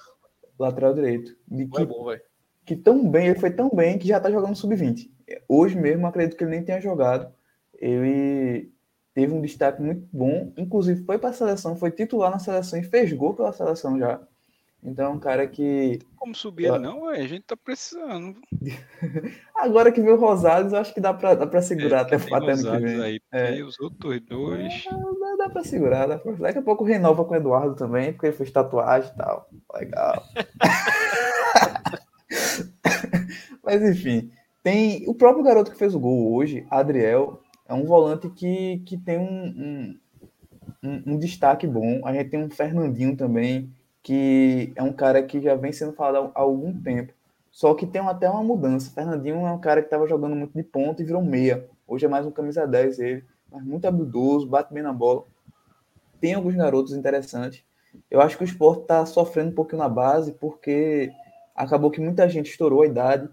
Lateral 0.59 0.93
direito. 0.93 1.37
De 1.47 1.65
que, 1.65 1.81
é 1.81 1.85
bom, 1.85 2.05
velho. 2.05 2.21
Que 2.65 2.75
tão 2.75 3.09
bem, 3.09 3.27
ele 3.27 3.39
foi 3.39 3.51
tão 3.51 3.69
bem 3.69 3.97
que 3.97 4.07
já 4.07 4.19
tá 4.19 4.29
jogando 4.29 4.55
sub-20. 4.55 5.09
Hoje 5.47 5.77
mesmo, 5.77 6.05
acredito 6.05 6.37
que 6.37 6.43
ele 6.43 6.51
nem 6.51 6.63
tenha 6.63 6.81
jogado. 6.81 7.33
Ele 7.73 8.71
teve 9.13 9.33
um 9.33 9.41
destaque 9.41 9.81
muito 9.81 10.05
bom, 10.11 10.51
inclusive 10.57 11.05
foi 11.05 11.17
para 11.17 11.29
a 11.29 11.33
seleção, 11.33 11.77
foi 11.77 11.89
titular 11.89 12.29
na 12.29 12.39
seleção 12.39 12.77
e 12.77 12.83
fez 12.83 13.11
gol 13.13 13.33
pela 13.33 13.53
seleção 13.53 13.97
já. 13.97 14.21
Então, 14.85 15.07
é 15.07 15.09
um 15.09 15.19
cara 15.19 15.47
que. 15.47 15.97
Como 16.15 16.35
subir 16.35 16.67
ele, 16.67 16.77
não, 16.77 17.01
ué, 17.01 17.19
a 17.19 17.27
gente 17.27 17.41
tá 17.41 17.57
precisando. 17.57 18.35
Agora 19.55 19.91
que 19.91 19.99
veio 19.99 20.15
o 20.15 20.19
Rosales, 20.19 20.73
eu 20.73 20.79
acho 20.79 20.93
que 20.93 21.01
dá 21.01 21.11
pra, 21.11 21.33
dá 21.33 21.47
pra 21.47 21.59
segurar 21.61 21.97
é, 21.97 22.01
até 22.01 22.17
o 22.17 22.35
ano 22.35 22.55
que 22.55 22.85
vem. 22.85 23.01
Aí, 23.01 23.19
é. 23.31 23.53
Tem 23.53 23.63
os 23.63 23.79
outros 23.79 24.21
dois. 24.21 24.85
É, 24.85 24.91
dá, 24.91 25.35
dá 25.39 25.49
pra 25.49 25.63
segurar, 25.63 26.05
dá 26.05 26.19
pra... 26.19 26.33
daqui 26.33 26.59
a 26.59 26.61
pouco 26.61 26.83
renova 26.83 27.25
com 27.25 27.33
o 27.33 27.37
Eduardo 27.37 27.73
também, 27.75 28.13
porque 28.13 28.27
ele 28.27 28.35
fez 28.35 28.51
tatuagem 28.51 29.11
e 29.11 29.17
tal. 29.17 29.49
Legal. 29.73 30.23
Mas 33.63 33.81
enfim, 33.81 34.29
tem 34.61 35.09
o 35.09 35.15
próprio 35.15 35.43
garoto 35.43 35.71
que 35.71 35.77
fez 35.77 35.95
o 35.95 35.99
gol 35.99 36.35
hoje, 36.35 36.67
Adriel, 36.69 37.41
é 37.67 37.73
um 37.73 37.85
volante 37.85 38.29
que, 38.29 38.83
que 38.85 38.97
tem 38.97 39.17
um, 39.17 39.23
um, 39.23 39.97
um, 40.83 41.03
um 41.07 41.17
destaque 41.17 41.65
bom. 41.65 42.05
A 42.05 42.13
gente 42.13 42.29
tem 42.29 42.43
um 42.43 42.51
Fernandinho 42.51 43.17
também 43.17 43.73
que 44.05 44.71
é 44.75 44.83
um 44.83 44.93
cara 44.93 45.23
que 45.23 45.41
já 45.41 45.55
vem 45.55 45.71
sendo 45.71 45.91
falado 45.91 46.31
há 46.35 46.39
algum 46.39 46.79
tempo. 46.79 47.11
Só 47.49 47.73
que 47.73 47.87
tem 47.87 47.99
até 47.99 48.29
uma 48.29 48.43
mudança. 48.43 48.91
Fernandinho 48.93 49.47
é 49.47 49.51
um 49.51 49.59
cara 49.59 49.81
que 49.81 49.87
estava 49.87 50.07
jogando 50.07 50.35
muito 50.35 50.53
de 50.53 50.61
ponta 50.61 51.01
e 51.01 51.05
virou 51.05 51.23
meia. 51.23 51.67
Hoje 51.87 52.05
é 52.05 52.07
mais 52.07 52.23
um 52.23 52.29
camisa 52.29 52.67
10 52.67 52.99
ele, 52.99 53.25
mas 53.51 53.63
muito 53.63 53.87
habilidoso, 53.87 54.47
bate 54.47 54.71
bem 54.71 54.83
na 54.83 54.93
bola. 54.93 55.25
Tem 56.21 56.35
alguns 56.35 56.53
garotos 56.53 56.93
interessantes. 56.93 57.63
Eu 58.11 58.21
acho 58.21 58.37
que 58.37 58.43
o 58.43 58.45
esporte 58.45 58.83
está 58.83 59.03
sofrendo 59.07 59.49
um 59.49 59.55
pouquinho 59.55 59.79
na 59.79 59.89
base, 59.89 60.33
porque 60.33 61.11
acabou 61.55 61.89
que 61.89 61.99
muita 61.99 62.29
gente 62.29 62.51
estourou 62.51 62.83
a 62.83 62.85
idade, 62.85 63.27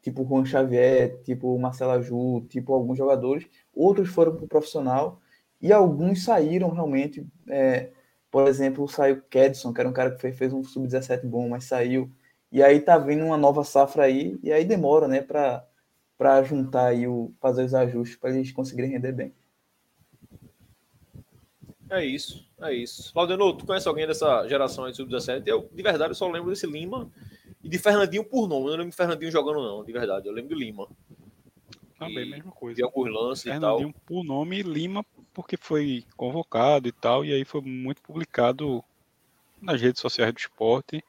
tipo 0.00 0.22
o 0.22 0.26
Juan 0.26 0.46
Xavier, 0.46 1.20
tipo 1.22 1.54
o 1.54 1.60
Marcelo 1.60 1.92
Aju, 1.92 2.46
tipo 2.48 2.72
alguns 2.72 2.96
jogadores. 2.96 3.46
Outros 3.74 4.08
foram 4.08 4.34
para 4.34 4.46
o 4.46 4.48
profissional 4.48 5.20
e 5.60 5.70
alguns 5.70 6.24
saíram 6.24 6.70
realmente. 6.70 7.26
É, 7.46 7.90
por 8.34 8.48
exemplo, 8.48 8.88
saiu 8.88 9.22
Kedson, 9.30 9.72
que 9.72 9.80
era 9.80 9.88
um 9.88 9.92
cara 9.92 10.10
que 10.10 10.32
fez 10.32 10.52
um 10.52 10.64
sub-17 10.64 11.24
bom, 11.24 11.50
mas 11.50 11.66
saiu. 11.66 12.10
E 12.50 12.64
aí 12.64 12.80
tá 12.80 12.98
vindo 12.98 13.24
uma 13.24 13.36
nova 13.36 13.62
safra 13.62 14.02
aí, 14.02 14.36
e 14.42 14.52
aí 14.52 14.64
demora, 14.64 15.06
né, 15.06 15.22
para 15.22 15.64
para 16.18 16.42
juntar 16.42 16.86
aí 16.86 17.06
o 17.06 17.32
fazer 17.40 17.62
os 17.62 17.72
ajustes 17.72 18.18
para 18.18 18.30
eles 18.30 18.50
conseguirem 18.50 18.90
render 18.90 19.12
bem. 19.12 19.32
É 21.88 22.04
isso, 22.04 22.44
é 22.60 22.74
isso. 22.74 23.12
Claudeno, 23.12 23.56
tu 23.56 23.64
conhece 23.66 23.86
alguém 23.86 24.04
dessa 24.04 24.48
geração 24.48 24.84
aí 24.84 24.92
sub-17? 24.92 25.44
Eu, 25.46 25.70
de 25.72 25.82
verdade, 25.84 26.10
eu 26.10 26.16
só 26.16 26.28
lembro 26.28 26.50
desse 26.50 26.66
Lima 26.66 27.08
e 27.62 27.68
de 27.68 27.78
Fernandinho 27.78 28.24
por 28.24 28.48
nome. 28.48 28.64
Eu 28.64 28.70
não 28.70 28.78
lembro 28.78 28.90
de 28.90 28.96
Fernandinho 28.96 29.30
jogando, 29.30 29.62
não, 29.62 29.84
de 29.84 29.92
verdade. 29.92 30.26
Eu 30.26 30.32
lembro 30.32 30.56
de 30.56 30.60
Lima. 30.60 30.88
Também, 31.96 32.26
e, 32.26 32.30
mesma 32.30 32.50
coisa. 32.50 32.74
De 32.74 32.82
alguns 32.82 33.12
lances 33.12 33.44
Fernandinho 33.44 33.90
e 33.90 33.92
tal. 33.92 34.02
por 34.04 34.24
nome 34.24 34.58
e 34.58 34.62
Lima 34.62 35.04
porque 35.34 35.56
foi 35.56 36.04
convocado 36.16 36.88
e 36.88 36.92
tal, 36.92 37.24
e 37.24 37.32
aí 37.32 37.44
foi 37.44 37.60
muito 37.60 38.00
publicado 38.00 38.82
nas 39.60 39.80
redes 39.80 40.00
sociais 40.00 40.32
do 40.32 40.38
esporte, 40.38 41.04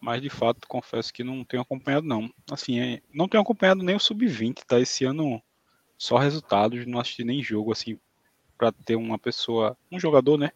mas 0.00 0.20
de 0.20 0.28
fato 0.28 0.68
confesso 0.68 1.12
que 1.12 1.24
não 1.24 1.44
tenho 1.44 1.62
acompanhado 1.62 2.06
não. 2.06 2.30
Assim, 2.50 2.78
é, 2.78 3.00
não 3.12 3.26
tenho 3.28 3.42
acompanhado 3.42 3.82
nem 3.82 3.96
o 3.96 4.00
sub-20, 4.00 4.64
tá? 4.66 4.78
Esse 4.78 5.04
ano 5.04 5.42
só 5.96 6.18
resultados, 6.18 6.86
não 6.86 7.00
assisti 7.00 7.24
nem 7.24 7.42
jogo 7.42 7.72
assim 7.72 7.98
para 8.58 8.70
ter 8.70 8.96
uma 8.96 9.18
pessoa, 9.18 9.76
um 9.90 9.98
jogador, 9.98 10.38
né, 10.38 10.50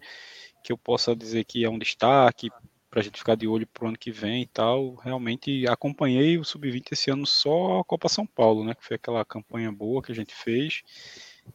que 0.63 0.73
eu 0.73 0.79
possa 0.79 1.17
dizer 1.17 1.45
que 1.45 1.65
é 1.65 1.71
um 1.71 1.79
destaque 1.79 2.51
para 2.91 3.03
gente 3.03 3.19
ficar 3.19 3.35
de 3.35 3.47
olho 3.47 3.67
para 3.67 3.85
o 3.85 3.89
ano 3.89 3.99
que 3.99 4.11
vem 4.11 4.43
e 4.43 4.47
tal. 4.47 4.95
Realmente 4.97 5.67
acompanhei 5.67 6.39
o 6.39 6.45
Sub-20 6.45 6.93
esse 6.93 7.11
ano 7.11 7.27
só 7.27 7.81
a 7.81 7.85
Copa 7.85 8.09
São 8.09 8.27
Paulo, 8.27 8.65
né? 8.65 8.75
Que 8.75 8.85
foi 8.85 8.97
aquela 8.97 9.25
campanha 9.25 9.71
boa 9.71 10.03
que 10.03 10.11
a 10.11 10.15
gente 10.15 10.35
fez. 10.35 10.83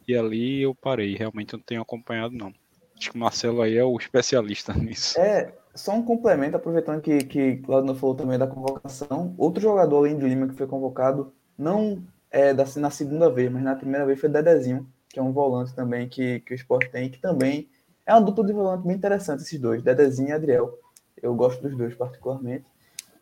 E 0.06 0.16
ali 0.16 0.62
eu 0.62 0.74
parei. 0.74 1.16
Realmente 1.16 1.54
eu 1.54 1.58
não 1.58 1.64
tenho 1.64 1.82
acompanhado, 1.82 2.34
não. 2.34 2.52
Acho 2.96 3.10
que 3.10 3.16
o 3.16 3.20
Marcelo 3.20 3.62
aí 3.62 3.76
é 3.76 3.84
o 3.84 3.96
especialista 3.96 4.72
nisso. 4.78 5.18
É, 5.18 5.52
só 5.74 5.92
um 5.92 6.02
complemento, 6.02 6.56
aproveitando 6.56 7.00
que, 7.00 7.18
que 7.24 7.56
Claudio 7.58 7.94
falou 7.94 8.14
também 8.14 8.38
da 8.38 8.46
convocação. 8.46 9.34
Outro 9.36 9.60
jogador 9.62 9.98
além 9.98 10.16
de 10.16 10.24
Lima 10.24 10.48
que 10.48 10.54
foi 10.54 10.66
convocado, 10.66 11.32
não 11.58 12.02
é 12.30 12.54
da, 12.54 12.64
na 12.76 12.90
segunda 12.90 13.30
vez, 13.30 13.50
mas 13.50 13.62
na 13.62 13.76
primeira 13.76 14.06
vez 14.06 14.20
foi 14.20 14.28
Dedezinho, 14.28 14.88
que 15.08 15.18
é 15.18 15.22
um 15.22 15.32
volante 15.32 15.74
também 15.74 16.08
que, 16.08 16.40
que 16.40 16.52
o 16.52 16.56
Sport 16.56 16.90
tem, 16.90 17.10
que 17.10 17.20
também 17.20 17.68
é 18.06 18.12
uma 18.12 18.20
dupla 18.20 18.44
de 18.44 18.52
volante 18.52 18.86
bem 18.86 18.96
interessante, 18.96 19.42
esses 19.42 19.58
dois, 19.58 19.82
Dedezinho 19.82 20.28
e 20.28 20.32
Adriel. 20.32 20.78
Eu 21.22 21.34
gosto 21.34 21.62
dos 21.62 21.76
dois 21.76 21.94
particularmente. 21.94 22.64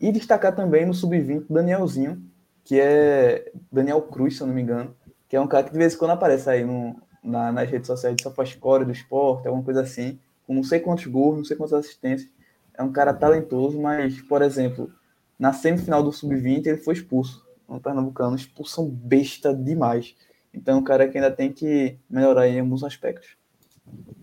E 0.01 0.11
destacar 0.11 0.55
também 0.55 0.85
no 0.85 0.93
sub-20 0.93 1.47
Danielzinho, 1.49 2.23
que 2.65 2.81
é 2.81 3.53
Daniel 3.71 4.03
Cruz, 4.03 4.37
se 4.37 4.43
eu 4.43 4.47
não 4.47 4.55
me 4.55 4.63
engano, 4.63 4.97
que 5.33 5.37
é 5.37 5.41
um 5.41 5.47
cara 5.47 5.65
que 5.65 5.73
de 5.73 5.79
vez 5.79 5.95
em 5.95 5.97
quando 5.97 6.11
aparece 6.11 6.51
aí 6.51 6.63
no, 6.63 6.95
na, 7.25 7.51
nas 7.51 7.67
redes 7.67 7.87
sociais 7.87 8.15
de 8.15 8.23
SofaScore 8.23 8.85
do 8.85 8.93
esporte, 8.93 9.49
alguma 9.49 9.65
coisa 9.65 9.81
assim, 9.81 10.21
com 10.47 10.53
não 10.53 10.63
sei 10.63 10.79
quantos 10.79 11.07
gols, 11.07 11.39
não 11.39 11.45
sei 11.47 11.57
quantas 11.57 11.73
assistências. 11.73 12.31
É 12.75 12.83
um 12.83 12.93
cara 12.93 13.15
talentoso, 13.15 13.81
mas, 13.81 14.21
por 14.21 14.43
exemplo, 14.43 14.93
na 15.39 15.55
semifinal 15.55 16.03
do 16.03 16.13
sub-20 16.13 16.67
ele 16.67 16.77
foi 16.77 16.93
expulso 16.93 17.43
no 17.67 17.81
Pernambucano, 17.81 18.37
expulsão 18.37 18.87
besta 18.87 19.55
demais. 19.55 20.15
Então, 20.53 20.77
é 20.77 20.79
um 20.79 20.85
cara 20.85 21.09
que 21.09 21.17
ainda 21.17 21.31
tem 21.31 21.51
que 21.51 21.97
melhorar 22.11 22.47
em 22.47 22.61
alguns 22.61 22.85
aspectos. 22.85 23.31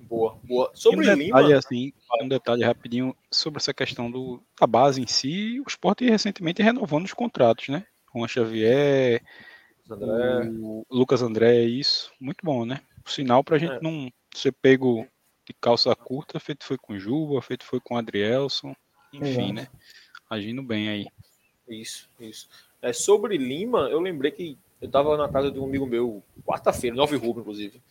Boa, 0.08 0.38
boa. 0.44 0.70
Sobre 0.75 1.00
um 1.00 1.18
detalhe, 1.18 1.48
Lima... 1.48 1.58
assim, 1.58 1.92
um 2.22 2.28
detalhe 2.28 2.63
rapidinho 2.63 3.16
sobre 3.32 3.58
essa 3.58 3.74
questão 3.74 4.12
do, 4.12 4.44
da 4.62 4.68
base 4.68 5.01
em 5.01 5.08
si, 5.08 5.60
o 5.60 5.68
Sport 5.68 6.01
recentemente 6.01 6.62
renovando 6.62 7.06
os 7.06 7.13
contratos, 7.13 7.70
né? 7.70 7.84
Juan 8.13 8.28
Xavier, 8.28 9.24
André. 9.91 10.50
o 10.60 10.86
Lucas 10.89 11.22
André, 11.22 11.63
isso. 11.63 12.12
Muito 12.19 12.43
bom, 12.43 12.65
né? 12.65 12.81
O 13.05 13.10
sinal 13.10 13.43
pra 13.43 13.58
gente 13.58 13.74
é. 13.74 13.81
não 13.81 14.12
ser 14.34 14.51
pego 14.51 15.08
de 15.46 15.53
calça 15.53 15.96
curta, 15.96 16.39
feito 16.39 16.63
foi 16.63 16.77
com 16.77 17.00
Juba, 17.00 17.41
feito 17.41 17.65
foi 17.65 17.79
com 17.79 17.98
Adrielson, 17.98 18.75
enfim, 19.12 19.51
né? 19.53 19.67
Agindo 20.29 20.62
bem 20.62 20.89
aí. 20.89 21.08
Isso, 21.67 22.08
isso. 22.19 22.48
É, 22.81 22.93
sobre 22.93 23.38
Lima, 23.38 23.89
eu 23.89 24.00
lembrei 24.00 24.31
que 24.31 24.58
eu 24.81 24.89
tava 24.89 25.17
na 25.17 25.27
casa 25.27 25.51
de 25.51 25.60
um 25.60 25.65
amigo 25.65 25.86
meu, 25.86 26.24
quarta-feira, 26.46 26.96
Nove 26.96 27.15
Rubro, 27.15 27.41
inclusive. 27.41 27.81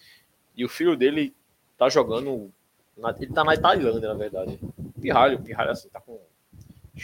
E 0.57 0.65
o 0.65 0.69
filho 0.69 0.97
dele 0.97 1.35
tá 1.77 1.89
jogando. 1.89 2.51
Na, 2.97 3.15
ele 3.19 3.33
tá 3.33 3.45
na 3.45 3.57
Tailândia, 3.57 4.09
na 4.09 4.15
verdade. 4.15 4.59
Pirralho, 5.01 5.41
Pirralho 5.43 5.71
assim, 5.71 5.89
tá 5.89 6.01
com. 6.01 6.19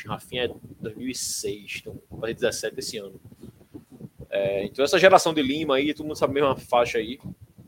Rafinha 0.07 0.47
é 0.47 0.51
2006, 0.81 1.77
então 1.81 2.01
vai 2.11 2.21
fazer 2.21 2.35
17 2.35 2.79
esse 2.81 2.99
ano. 2.99 3.21
É, 4.35 4.65
então 4.65 4.85
essa 4.85 4.99
geração 4.99 5.33
de 5.33 5.41
Lima 5.41 5.77
aí, 5.77 5.95
todo 5.95 6.07
mundo 6.07 6.17
sabe 6.17 6.33
a 6.33 6.35
mesma 6.35 6.57
faixa 6.57 6.99
aí. 6.99 7.21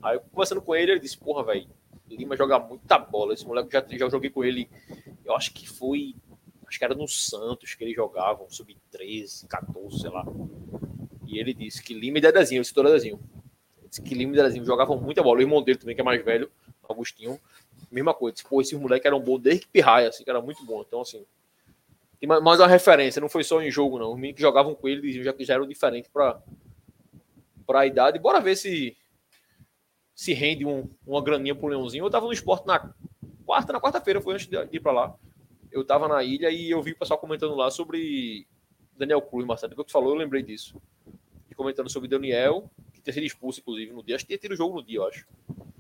Aí 0.03 0.17
eu 0.17 0.21
conversando 0.21 0.61
com 0.61 0.75
ele, 0.75 0.91
ele 0.91 1.01
disse, 1.01 1.17
porra, 1.17 1.45
velho, 1.45 1.69
Lima 2.11 2.37
joga 2.37 2.59
muita 2.59 2.99
bola. 2.99 3.35
Esse 3.35 3.47
moleque 3.47 3.73
já, 3.73 3.87
já 3.89 4.09
joguei 4.09 4.31
com 4.31 4.43
ele, 4.43 4.69
eu 5.25 5.33
acho 5.37 5.53
que 5.53 5.69
foi. 5.69 6.17
Acho 6.67 6.77
que 6.77 6.85
era 6.85 6.97
no 6.97 7.07
Santos 7.07 7.73
que 7.77 7.85
eles 7.85 7.95
jogavam, 7.95 8.51
sub-13, 8.51 9.47
14, 9.47 10.01
sei 10.01 10.11
lá. 10.11 10.27
E 11.25 11.39
ele 11.39 11.55
disse 11.55 11.81
que 11.81 11.95
Lima 11.95 12.19
e 12.19 12.21
Dedezinho, 12.21 12.65
citou 12.65 12.83
Dedezinho. 12.83 13.21
Ele 13.79 13.89
disse 13.89 14.03
que 14.03 14.13
Lima 14.17 14.33
e 14.33 14.37
Dedezinho 14.37 14.65
jogavam 14.65 15.01
muita 15.01 15.23
bola. 15.23 15.39
O 15.39 15.43
irmão 15.43 15.63
dele 15.63 15.79
também, 15.79 15.95
que 15.95 16.01
é 16.01 16.05
mais 16.05 16.25
velho, 16.25 16.51
Agostinho, 16.89 17.39
mesma 17.93 18.13
coisa. 18.13 18.39
Pô, 18.49 18.61
esses 18.61 18.77
moleques 18.77 19.07
eram 19.07 19.21
bons 19.21 19.39
desde 19.39 19.63
que 19.63 19.69
pirraia, 19.69 20.09
assim, 20.09 20.25
que 20.25 20.31
era 20.31 20.43
muito 20.43 20.65
bom. 20.65 20.83
Então, 20.85 21.03
assim, 21.03 21.25
tem 22.19 22.29
mais 22.29 22.61
uma 22.61 22.67
referência, 22.67 23.21
não 23.21 23.29
foi 23.29 23.45
só 23.45 23.61
em 23.61 23.71
jogo, 23.71 23.99
não. 23.99 24.11
Os 24.13 24.17
meninos 24.17 24.37
que 24.37 24.43
jogavam 24.43 24.75
com 24.75 24.89
ele 24.89 25.03
diziam 25.03 25.25
já 25.25 25.33
que 25.33 25.45
já 25.45 25.55
eram 25.55 25.67
diferentes 25.67 26.11
para 26.11 26.41
a 27.69 27.87
idade. 27.87 28.19
Bora 28.19 28.41
ver 28.41 28.57
se 28.57 28.97
se 30.15 30.33
rende 30.33 30.65
um, 30.65 30.89
uma 31.07 31.23
graninha 31.23 31.55
pro 31.55 31.69
Leãozinho. 31.69 32.07
Eu 32.07 32.11
tava 32.11 32.25
no 32.25 32.33
esporte 32.33 32.67
na 32.67 32.95
quarta, 33.45 33.73
na 33.73 33.81
quarta-feira, 33.81 34.21
foi 34.21 34.35
antes 34.35 34.47
de 34.47 34.57
ir 34.73 34.81
para 34.81 34.93
lá. 34.93 35.15
Eu 35.71 35.85
tava 35.85 36.09
na 36.09 36.25
ilha 36.25 36.51
e 36.51 36.71
eu 36.71 36.83
vi 36.83 36.93
o 36.93 36.99
pessoal 36.99 37.19
comentando 37.19 37.55
lá 37.55 37.71
sobre 37.71 38.47
Daniel 38.97 39.21
Cruz, 39.21 39.47
Marcelo. 39.47 39.75
O 39.75 39.77
que 39.77 39.85
tu 39.85 39.93
falou, 39.93 40.11
eu 40.11 40.17
lembrei 40.17 40.43
disso. 40.43 40.81
E 41.51 41.55
comentando 41.55 41.91
sobre 41.91 42.09
Daniel, 42.09 42.71
que 42.95 43.01
tinha 43.03 43.13
sido 43.13 43.27
expulso, 43.27 43.61
inclusive, 43.61 43.93
no 43.93 44.03
dia. 44.03 44.17
Acho 44.17 44.25
que 44.25 44.29
tinha 44.29 44.39
tido 44.39 44.53
o 44.53 44.57
jogo 44.57 44.77
no 44.77 44.83
dia, 44.83 44.99
eu 45.01 45.07
acho. 45.07 45.27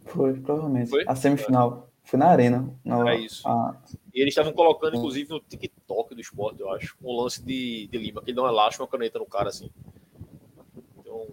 Foi, 0.07 0.35
provavelmente. 0.35 0.91
Foi? 0.91 1.05
A 1.07 1.15
semifinal. 1.15 1.89
É. 1.93 1.97
Foi 2.09 2.19
na 2.19 2.27
arena. 2.29 2.73
Na, 2.85 3.13
é 3.13 3.21
isso. 3.21 3.47
A... 3.47 3.77
E 4.15 4.21
eles 4.21 4.33
estavam 4.33 4.53
colocando, 4.53 4.97
inclusive, 4.97 5.29
no 5.29 5.41
TikTok 5.41 6.15
do 6.15 6.21
esporte, 6.21 6.61
eu 6.61 6.71
acho, 6.71 6.97
um 7.03 7.21
lance 7.21 7.43
de, 7.43 7.89
de 7.89 7.99
Lima, 7.99 8.23
que 8.23 8.31
ele 8.31 8.37
dá 8.37 8.45
um 8.45 8.49
elástico, 8.49 8.85
uma 8.85 8.89
caneta 8.89 9.19
no 9.19 9.27
cara, 9.27 9.49
assim. 9.49 9.69
Então, 10.99 11.27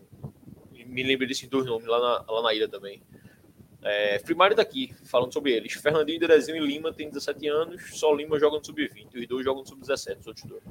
me 0.71 1.03
lembrei 1.03 1.27
desses 1.27 1.47
dois 1.47 1.65
nomes 1.65 1.87
lá 1.87 1.99
na, 1.99 2.31
lá 2.31 2.41
na 2.41 2.53
ilha 2.53 2.67
também. 2.67 3.01
É, 3.83 4.17
Primário 4.19 4.55
daqui, 4.55 4.93
falando 5.03 5.31
sobre 5.31 5.51
eles. 5.51 5.73
Fernandinho, 5.73 6.19
Derezinho 6.19 6.57
e 6.57 6.65
Lima 6.65 6.91
tem 6.91 7.09
17 7.09 7.47
anos, 7.47 7.99
só 7.99 8.13
Lima 8.13 8.39
joga 8.39 8.57
no 8.57 8.65
sub-20, 8.65 9.21
os 9.21 9.27
dois 9.27 9.45
jogam 9.45 9.61
no 9.61 9.67
sub-17, 9.67 10.19
os 10.19 10.27
outros 10.27 10.45
dois. 10.45 10.63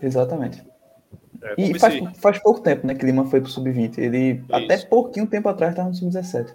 Exatamente. 0.00 0.64
É, 1.42 1.54
e 1.58 1.78
faz, 1.78 2.18
faz, 2.18 2.38
pouco 2.38 2.60
tempo, 2.60 2.86
né, 2.86 2.94
que 2.94 3.04
Lima 3.04 3.26
foi 3.26 3.40
pro 3.40 3.50
sub-20. 3.50 3.98
Ele, 3.98 4.32
Isso. 4.34 4.54
até 4.54 4.78
pouquinho 4.78 5.26
tempo 5.26 5.48
atrás, 5.48 5.72
estava 5.72 5.88
no 5.88 5.94
sub-17. 5.94 6.54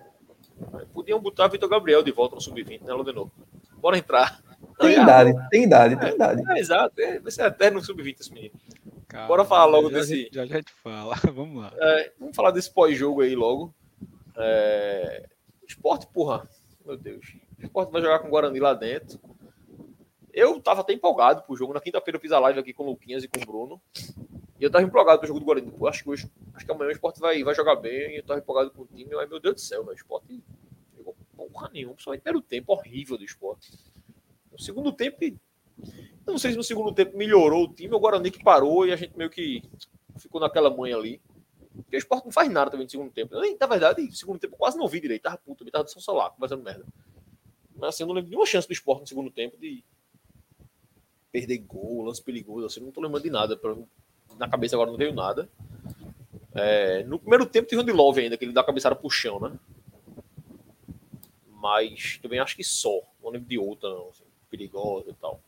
Podiam 0.94 1.20
botar 1.20 1.48
Vitor 1.48 1.70
Gabriel 1.70 2.04
de 2.04 2.12
volta 2.12 2.36
no 2.36 2.42
sub-20, 2.42 2.82
né, 2.84 2.94
Lodenor? 2.94 3.30
Bora 3.78 3.98
entrar. 3.98 4.42
Tem 4.80 5.02
idade, 5.02 5.34
tem 5.50 5.64
idade, 5.64 6.00
tem 6.00 6.16
idade. 6.16 6.44
É, 6.52 6.60
exato, 6.60 7.00
é, 7.00 7.20
vai 7.20 7.32
ser 7.32 7.46
eterno 7.46 7.84
sub-20 7.84 8.20
esse 8.20 8.34
menino. 8.34 8.54
Calma, 9.08 9.28
Bora 9.28 9.46
falar 9.46 9.66
logo 9.66 9.90
já, 9.90 10.00
desse. 10.00 10.30
Já, 10.32 10.46
já 10.46 10.58
gente 10.58 10.72
fala, 10.72 11.16
vamos 11.34 11.62
lá. 11.62 11.74
É, 11.76 12.12
vamos 12.20 12.36
falar 12.36 12.52
desse 12.52 12.72
pós-jogo 12.72 13.22
aí 13.22 13.36
logo. 13.36 13.74
É... 14.36 15.28
Esporte, 15.68 16.08
porra, 16.08 16.48
meu 16.86 16.98
Deus. 16.98 17.36
O 17.60 17.66
esporte 17.66 17.92
vai 17.92 18.02
jogar 18.02 18.20
com 18.20 18.28
o 18.28 18.32
Guarani 18.32 18.60
lá 18.60 18.74
dentro. 18.74 19.20
Eu 20.32 20.60
tava 20.62 20.82
até 20.82 20.94
empolgado 20.94 21.42
pro 21.42 21.56
jogo. 21.56 21.74
Na 21.74 21.82
quinta-feira 21.82 22.18
eu 22.18 22.22
fiz 22.22 22.32
a 22.32 22.40
live 22.40 22.60
aqui 22.60 22.74
com 22.74 22.84
o 22.84 22.90
Luquinhas 22.92 23.24
e 23.24 23.28
com 23.28 23.42
o 23.42 23.46
Bruno. 23.46 23.82
E 24.60 24.64
eu 24.64 24.72
tava 24.72 24.84
empolgado 24.84 25.20
pro 25.20 25.28
jogo 25.28 25.40
do 25.40 25.46
Guarani. 25.46 25.72
Pô, 25.72 25.88
acho 25.88 26.04
que 26.04 26.10
hoje, 26.10 26.32
acho 26.54 26.66
que 26.66 26.72
amanhã 26.72 26.90
o 26.90 26.92
esporte 26.92 27.20
vai, 27.20 27.44
vai 27.44 27.54
jogar 27.54 27.76
bem. 27.76 28.16
Eu 28.16 28.24
tava 28.24 28.40
empolgado 28.40 28.72
com 28.72 28.82
o 28.82 28.88
time. 28.88 29.14
Mas, 29.14 29.30
meu 29.30 29.40
Deus 29.40 29.56
do 29.56 29.62
céu, 29.62 29.86
o 29.86 29.94
esporte 29.94 30.44
jogou 30.98 31.16
porra 31.36 31.70
nenhuma. 31.72 31.94
Principalmente 31.94 32.22
primeiro 32.22 32.46
tempo 32.46 32.74
horrível 32.74 33.18
do 33.18 33.24
esporte. 33.24 33.72
No 34.52 34.60
segundo 34.60 34.92
tempo, 34.92 35.18
eu 35.24 35.38
não 36.26 36.38
sei 36.40 36.52
se 36.52 36.58
no 36.58 36.64
segundo 36.64 36.92
tempo 36.94 37.16
melhorou 37.16 37.66
o 37.66 37.74
time, 37.74 37.94
o 37.94 38.00
Guarani 38.00 38.32
que 38.32 38.44
parou 38.44 38.88
e 38.88 38.92
a 38.92 38.96
gente 38.96 39.16
meio 39.16 39.30
que 39.30 39.62
ficou 40.18 40.42
naquela 40.42 40.70
manha 40.70 40.96
ali. 40.96 41.22
Porque 41.76 41.96
o 41.96 42.00
esporte 42.00 42.26
não 42.26 42.32
faz 42.32 42.50
nada 42.50 42.72
também 42.72 42.86
no 42.86 42.90
segundo 42.90 43.12
tempo. 43.12 43.36
Eu, 43.36 43.58
na 43.60 43.68
verdade, 43.68 44.02
no 44.02 44.12
segundo 44.12 44.40
tempo 44.40 44.56
eu 44.56 44.58
quase 44.58 44.78
não 44.78 44.88
vi 44.88 45.00
direito. 45.00 45.22
Tava 45.22 45.38
puto, 45.38 45.64
me 45.64 45.70
tava 45.70 45.84
do 45.84 45.92
São 45.92 46.02
Solar, 46.02 46.32
conversando 46.32 46.64
merda. 46.64 46.86
Mas 47.76 47.90
assim, 47.90 48.04
eu 48.04 48.08
não 48.08 48.16
lembro 48.16 48.30
nenhuma 48.30 48.48
chance 48.48 48.68
do 48.68 48.74
esporte 48.74 49.02
no 49.02 49.08
segundo 49.08 49.30
tempo 49.30 49.56
de 49.58 49.84
perder 51.32 51.60
gol, 51.60 52.02
lance 52.02 52.24
perigoso. 52.24 52.66
Assim, 52.66 52.80
não 52.80 52.92
tô 52.92 53.00
lembrando 53.00 53.24
de 53.24 53.30
nada. 53.30 53.56
Pra... 53.56 53.76
Na 54.38 54.48
cabeça 54.48 54.76
agora 54.76 54.92
não 54.92 54.98
veio 54.98 55.14
nada. 55.14 55.50
É... 56.54 57.04
no 57.04 57.20
primeiro 57.20 57.46
tempo 57.46 57.68
teve 57.68 57.92
o 57.92 57.96
Love 57.96 58.22
ainda, 58.22 58.38
que 58.38 58.46
ele 58.46 58.54
dá 58.54 58.62
a 58.62 58.66
cabeçada 58.66 58.96
pro 58.96 59.10
chão, 59.10 59.40
né? 59.40 59.52
Mas 61.50 62.20
também 62.22 62.40
acho 62.40 62.56
que 62.56 62.64
só. 62.64 63.02
Não 63.22 63.30
lembro 63.30 63.48
de 63.48 63.58
outra, 63.58 63.90
não. 63.90 64.10
Assim 64.10 64.28
perigosa 64.50 65.12
e 65.12 65.14
tal. 65.14 65.42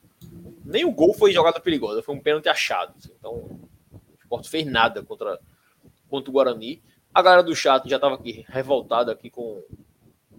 Nem 0.63 0.85
o 0.85 0.91
gol 0.91 1.13
foi 1.13 1.31
jogada 1.31 1.59
perigosa, 1.59 2.03
foi 2.03 2.15
um 2.15 2.19
pênalti 2.19 2.49
achado. 2.49 2.93
Assim, 2.97 3.11
então, 3.17 3.59
o 4.29 4.43
fez 4.43 4.65
nada 4.65 5.03
contra, 5.03 5.39
contra 6.09 6.29
o 6.29 6.33
Guarani. 6.33 6.81
A 7.13 7.21
galera 7.21 7.41
do 7.41 7.55
chat 7.55 7.89
já 7.89 7.95
estava 7.95 8.15
aqui 8.15 8.45
revoltada 8.47 9.11
aqui 9.11 9.29
com 9.29 9.63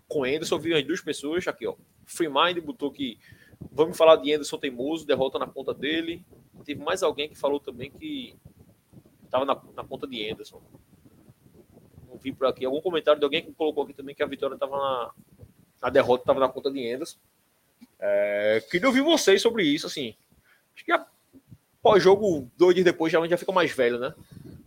com 0.06 0.25
Anderson. 0.25 0.59
Vi 0.59 0.75
as 0.75 0.85
duas 0.85 1.00
pessoas 1.00 1.47
aqui, 1.47 1.66
ó. 1.66 1.75
Free 2.04 2.28
Mind 2.28 2.59
botou 2.64 2.90
que 2.90 3.18
vamos 3.73 3.97
falar 3.97 4.16
de 4.16 4.32
Anderson 4.32 4.59
teimoso, 4.59 5.06
derrota 5.06 5.38
na 5.38 5.47
conta 5.47 5.75
dele. 5.75 6.25
Teve 6.64 6.83
mais 6.83 7.02
alguém 7.02 7.29
que 7.29 7.35
falou 7.35 7.61
também 7.61 7.90
que 7.90 8.37
estava 9.25 9.45
na, 9.45 9.61
na 9.75 9.85
conta 9.85 10.07
de 10.07 10.31
Anderson. 10.31 10.61
Não 12.09 12.19
vi 12.19 12.33
por 12.33 12.47
aqui 12.47 12.64
algum 12.64 12.81
comentário 12.81 13.19
de 13.19 13.25
alguém 13.25 13.43
que 13.43 13.52
colocou 13.52 13.85
aqui 13.85 13.93
também 13.93 14.14
que 14.14 14.23
a 14.23 14.26
vitória 14.26 14.55
estava 14.55 14.76
na 14.76 15.11
a 15.81 15.88
derrota 15.88 16.23
estava 16.23 16.40
na 16.40 16.49
conta 16.49 16.71
de 16.71 16.93
Anderson. 16.93 17.19
É, 17.99 18.62
queria 18.71 18.88
ouvir 18.88 19.02
vocês 19.02 19.40
sobre 19.40 19.64
isso, 19.64 19.87
assim. 19.87 20.14
Acho 20.75 20.85
que 20.85 20.93
pós-jogo, 21.83 22.50
dois 22.57 22.75
dias 22.75 22.85
depois, 22.85 23.12
já 23.12 23.26
já 23.26 23.37
fica 23.37 23.52
mais 23.52 23.73
velho, 23.73 23.99
né? 23.99 24.14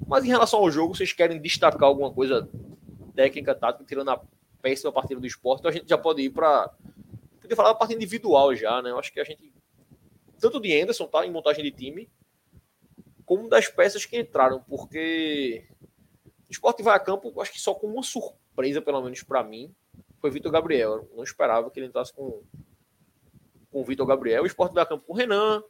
Mas 0.07 0.23
em 0.25 0.29
relação 0.29 0.59
ao 0.59 0.71
jogo, 0.71 0.95
vocês 0.95 1.13
querem 1.13 1.39
destacar 1.39 1.83
alguma 1.83 2.11
coisa 2.11 2.49
técnica, 3.15 3.53
tática, 3.53 3.85
tirando 3.85 4.09
a 4.09 4.21
péssima 4.61 4.91
partida 4.91 5.19
do 5.19 5.27
esporte, 5.27 5.59
então 5.59 5.69
a 5.69 5.73
gente 5.73 5.87
já 5.87 5.97
pode 5.97 6.21
ir 6.21 6.29
para. 6.29 6.73
Podia 7.41 7.55
falar 7.55 7.69
da 7.69 7.75
parte 7.75 7.93
individual 7.93 8.55
já, 8.55 8.81
né? 8.81 8.89
Eu 8.89 8.99
acho 8.99 9.11
que 9.11 9.19
a 9.19 9.23
gente. 9.23 9.53
Tanto 10.43 10.59
de 10.59 10.81
Anderson, 10.81 11.07
tá? 11.07 11.25
Em 11.25 11.31
montagem 11.31 11.63
de 11.63 11.71
time, 11.71 12.09
como 13.25 13.49
das 13.49 13.67
peças 13.67 14.05
que 14.05 14.19
entraram, 14.19 14.61
porque 14.67 15.67
o 16.47 16.51
esporte 16.51 16.83
vai 16.83 16.95
a 16.95 16.99
campo, 16.99 17.39
acho 17.41 17.51
que 17.51 17.61
só 17.61 17.73
com 17.73 17.87
uma 17.87 18.03
surpresa, 18.03 18.81
pelo 18.81 19.01
menos 19.01 19.23
para 19.23 19.43
mim, 19.43 19.73
foi 20.19 20.29
Vitor 20.29 20.51
Gabriel. 20.51 21.07
Eu 21.09 21.15
não 21.15 21.23
esperava 21.23 21.69
que 21.71 21.79
ele 21.79 21.87
entrasse 21.87 22.13
com 22.13 22.43
com 23.71 23.81
o 23.81 23.83
Vitor 23.83 24.05
Gabriel, 24.05 24.43
o 24.43 24.45
Sport 24.45 24.71
vai 24.71 24.83
a 24.83 24.85
campo 24.85 25.03
com 25.03 25.13
o 25.13 25.15
Renan, 25.15 25.63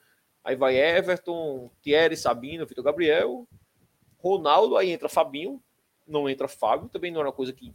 Aí 0.44 0.58
vai 0.58 0.76
Everton, 0.76 1.72
Thierry, 1.82 2.18
Sabino, 2.18 2.66
Vitor 2.66 2.84
Gabriel, 2.84 3.48
Ronaldo, 4.18 4.76
aí 4.76 4.92
entra 4.92 5.08
Fabinho, 5.08 5.64
não 6.06 6.30
entra 6.30 6.50
Fábio, 6.50 6.90
também 6.90 7.12
não 7.12 7.22
era 7.22 7.30
uma 7.30 7.36
coisa 7.36 7.54
que. 7.54 7.74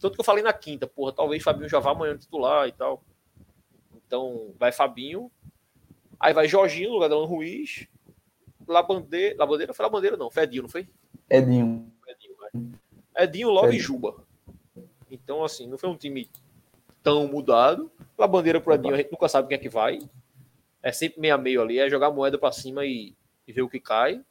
Tanto 0.00 0.14
que 0.14 0.20
eu 0.20 0.24
falei 0.24 0.42
na 0.42 0.52
quinta, 0.52 0.86
porra, 0.86 1.12
talvez 1.12 1.42
Fabinho 1.42 1.68
já 1.68 1.78
vá 1.78 1.92
amanhã 1.92 2.16
titular 2.18 2.66
e 2.66 2.72
tal. 2.72 3.04
Então, 3.94 4.52
vai 4.58 4.72
Fabinho. 4.72 5.30
Aí 6.18 6.32
vai 6.32 6.48
Jorginho 6.48 6.88
no 6.88 6.94
lugar 6.94 7.08
da 7.08 7.16
Ruiz. 7.16 7.86
Labandeira. 8.66 9.36
Labandeira? 9.38 9.74
Foi 9.74 9.84
Labandeira, 9.84 10.16
não. 10.16 10.30
Foi 10.30 10.42
Edinho, 10.42 10.62
não 10.62 10.68
foi? 10.68 10.88
Edinho. 11.30 11.92
Edinho, 12.06 12.36
vai. 12.36 13.24
Edinho 13.24 13.50
logo 13.50 13.68
Edinho. 13.68 13.80
e 13.80 13.82
Juba. 13.82 14.24
Então, 15.10 15.44
assim, 15.44 15.66
não 15.66 15.78
foi 15.78 15.88
um 15.88 15.96
time 15.96 16.28
tão 17.02 17.28
mudado. 17.28 17.90
Labandeira 18.16 18.60
pro 18.60 18.74
Edinho, 18.74 18.94
a 18.94 18.98
gente 18.98 19.12
nunca 19.12 19.28
sabe 19.28 19.48
quem 19.48 19.56
é 19.56 19.58
que 19.58 19.68
vai. 19.68 19.98
É 20.82 20.92
sempre 20.92 21.20
meio 21.20 21.34
a 21.34 21.38
meio 21.38 21.62
ali, 21.62 21.78
é 21.78 21.88
jogar 21.88 22.10
moeda 22.10 22.38
para 22.38 22.52
cima 22.52 22.84
e, 22.84 23.14
e 23.46 23.52
ver 23.52 23.62
o 23.62 23.68
que 23.68 23.80
cai. 23.80 24.22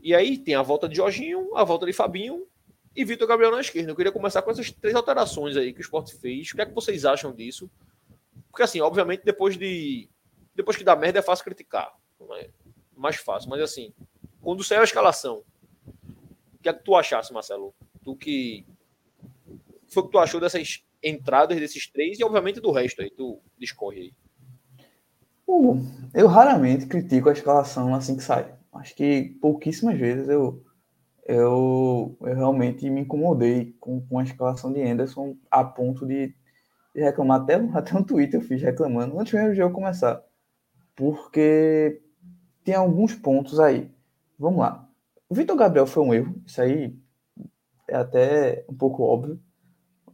E 0.00 0.14
aí 0.14 0.36
tem 0.36 0.54
a 0.54 0.62
volta 0.62 0.88
de 0.88 0.96
Jorginho, 0.96 1.56
a 1.56 1.64
volta 1.64 1.86
de 1.86 1.92
Fabinho 1.92 2.46
e 2.94 3.04
Vitor 3.04 3.26
Gabriel 3.26 3.50
na 3.50 3.60
esquerda. 3.60 3.90
Eu 3.90 3.96
queria 3.96 4.12
começar 4.12 4.42
com 4.42 4.50
essas 4.50 4.70
três 4.70 4.94
alterações 4.94 5.56
aí 5.56 5.72
que 5.72 5.80
o 5.80 5.82
Sport 5.82 6.12
fez. 6.12 6.50
O 6.50 6.56
que 6.56 6.60
é 6.62 6.66
que 6.66 6.74
vocês 6.74 7.04
acham 7.06 7.32
disso? 7.32 7.70
Porque, 8.50 8.62
assim, 8.62 8.80
obviamente, 8.80 9.22
depois 9.24 9.56
de. 9.56 10.08
Depois 10.54 10.76
que 10.76 10.84
dá 10.84 10.94
merda 10.94 11.18
é 11.18 11.22
fácil 11.22 11.44
criticar. 11.44 11.92
É 12.38 12.50
mais 12.96 13.16
fácil. 13.16 13.50
Mas, 13.50 13.60
assim, 13.60 13.92
quando 14.40 14.62
saiu 14.62 14.80
a 14.80 14.84
escalação, 14.84 15.42
o 16.54 16.58
que 16.62 16.68
é 16.68 16.72
que 16.72 16.84
tu 16.84 16.94
achasse, 16.94 17.32
Marcelo? 17.32 17.74
Tu 18.02 18.16
que. 18.16 18.66
Foi 19.88 20.02
o 20.02 20.06
que 20.06 20.12
tu 20.12 20.18
achou 20.18 20.40
dessas 20.40 20.84
entradas 21.02 21.58
desses 21.58 21.86
três 21.90 22.18
e, 22.18 22.24
obviamente, 22.24 22.60
do 22.60 22.70
resto 22.70 23.02
aí? 23.02 23.10
Tu 23.10 23.40
discorre 23.58 24.00
aí. 24.00 24.14
Uh, 25.46 25.78
eu 26.14 26.26
raramente 26.26 26.86
critico 26.86 27.28
a 27.28 27.32
escalação 27.32 27.94
assim 27.94 28.16
que 28.16 28.22
sai. 28.22 28.54
Acho 28.72 28.94
que 28.94 29.36
pouquíssimas 29.40 29.98
vezes 29.98 30.28
eu, 30.28 30.64
eu, 31.26 32.16
eu 32.20 32.34
realmente 32.34 32.88
me 32.88 33.02
incomodei 33.02 33.76
com, 33.78 34.00
com 34.06 34.18
a 34.18 34.24
escalação 34.24 34.72
de 34.72 34.82
Anderson 34.82 35.36
a 35.50 35.62
ponto 35.62 36.06
de 36.06 36.34
reclamar, 36.94 37.42
até, 37.42 37.54
até 37.74 37.96
um 37.96 38.02
Twitter 38.02 38.40
eu 38.40 38.46
fiz 38.46 38.60
reclamando 38.62 39.18
antes 39.18 39.32
mesmo 39.32 39.50
do 39.50 39.54
jogo 39.54 39.74
começar. 39.74 40.22
Porque 40.94 42.02
tem 42.64 42.74
alguns 42.74 43.14
pontos 43.14 43.60
aí. 43.60 43.90
Vamos 44.38 44.60
lá. 44.60 44.88
O 45.28 45.34
Vitor 45.34 45.56
Gabriel 45.56 45.86
foi 45.86 46.02
um 46.02 46.14
erro, 46.14 46.34
isso 46.46 46.60
aí 46.60 46.96
é 47.88 47.96
até 47.96 48.64
um 48.68 48.74
pouco 48.74 49.02
óbvio, 49.02 49.40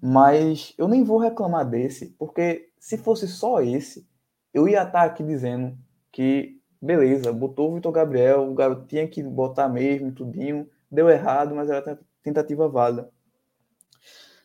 mas 0.01 0.75
eu 0.79 0.89
nem 0.89 1.05
vou 1.05 1.19
reclamar 1.19 1.69
desse, 1.69 2.15
porque 2.19 2.71
se 2.79 2.97
fosse 2.97 3.29
só 3.29 3.61
esse, 3.61 4.09
eu 4.53 4.69
ia 4.69 4.83
estar 4.83 5.03
aqui 5.03 5.23
dizendo 5.23 5.77
que, 6.11 6.61
beleza, 6.81 7.33
botou 7.33 7.71
o 7.71 7.75
Vitor 7.75 7.93
Gabriel, 7.93 8.51
o 8.51 8.55
garoto 8.55 8.87
tinha 8.87 9.07
que 9.07 9.23
botar 9.23 9.69
mesmo, 9.69 10.13
tudinho, 10.13 10.69
deu 10.91 11.09
errado, 11.09 11.55
mas 11.55 11.69
era 11.69 11.99
tentativa 12.23 12.69
válida. 12.69 13.11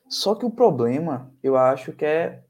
Só 0.07 0.35
que 0.35 0.45
o 0.45 0.51
problema, 0.51 1.31
eu 1.41 1.57
acho 1.57 1.93
que 1.93 2.05
é 2.05 2.43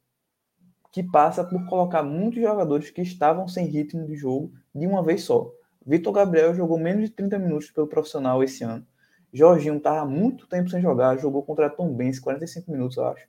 que 0.96 1.04
passa 1.04 1.44
por 1.44 1.66
colocar 1.66 2.02
muitos 2.04 2.42
jogadores 2.42 2.90
que 2.90 3.02
estavam 3.02 3.50
sem 3.50 3.66
ritmo 3.66 4.06
de 4.06 4.16
jogo 4.16 4.54
de 4.74 4.88
uma 4.88 5.04
vez 5.04 5.24
só. 5.24 5.52
Vitor 5.86 6.14
Gabriel 6.14 6.56
jogou 6.56 6.80
menos 6.80 7.04
de 7.04 7.10
30 7.10 7.38
minutos 7.38 7.69
pelo 7.69 7.86
profissional 7.86 8.41
esse 8.41 8.63
ano. 8.63 8.88
Jorginho 9.34 9.76
estava 9.76 10.06
muito 10.06 10.48
tempo 10.48 10.69
sem 10.69 10.82
jogar, 10.82 11.17
jogou 11.17 11.43
contra 11.43 11.69
Tom 11.69 11.93
Benz 11.93 12.17
45 12.17 12.72
minutos, 12.72 12.96
eu 12.96 13.08
acho, 13.08 13.28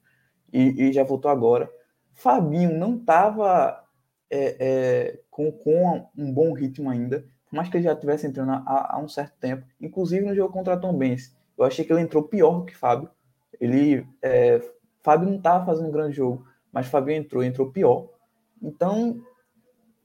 e, 0.53 0.81
e 0.81 0.93
já 0.93 1.03
voltou 1.03 1.29
agora. 1.29 1.69
Fabinho 2.14 2.79
não 2.79 2.99
estava 2.99 3.83
é, 4.31 4.57
é, 4.61 5.21
com, 5.29 5.51
com 5.51 6.09
um 6.17 6.33
bom 6.33 6.53
ritmo 6.53 6.88
ainda, 6.88 7.27
mais 7.51 7.69
que 7.69 7.79
ele 7.79 7.85
já 7.85 7.95
estivesse 7.95 8.29
entrando 8.29 8.53
há, 8.53 8.95
há, 8.95 8.99
um 9.01 9.09
certo 9.09 9.35
tempo, 9.40 9.67
inclusive 9.81 10.25
no 10.25 10.37
jogo 10.37 10.53
contra 10.53 10.77
Tom 10.77 10.97
Benz. 10.97 11.37
Eu 11.59 11.64
achei 11.64 11.85
que 11.85 11.93
ele 11.93 12.03
entrou 12.03 12.23
pior 12.23 12.64
que 12.64 12.77
Fábio. 12.77 13.11
Ele, 13.61 14.07
é, 14.23 14.62
Fábio 15.03 15.29
não 15.29 15.38
estava 15.38 15.67
fazendo 15.67 15.88
um 15.88 15.93
grande 15.93 16.14
jogo, 16.14 16.47
mas 16.77 16.89
Fábio 16.89 17.15
entrou, 17.15 17.43
entrou 17.43 17.73
pior. 17.73 18.07
Então 18.62 19.19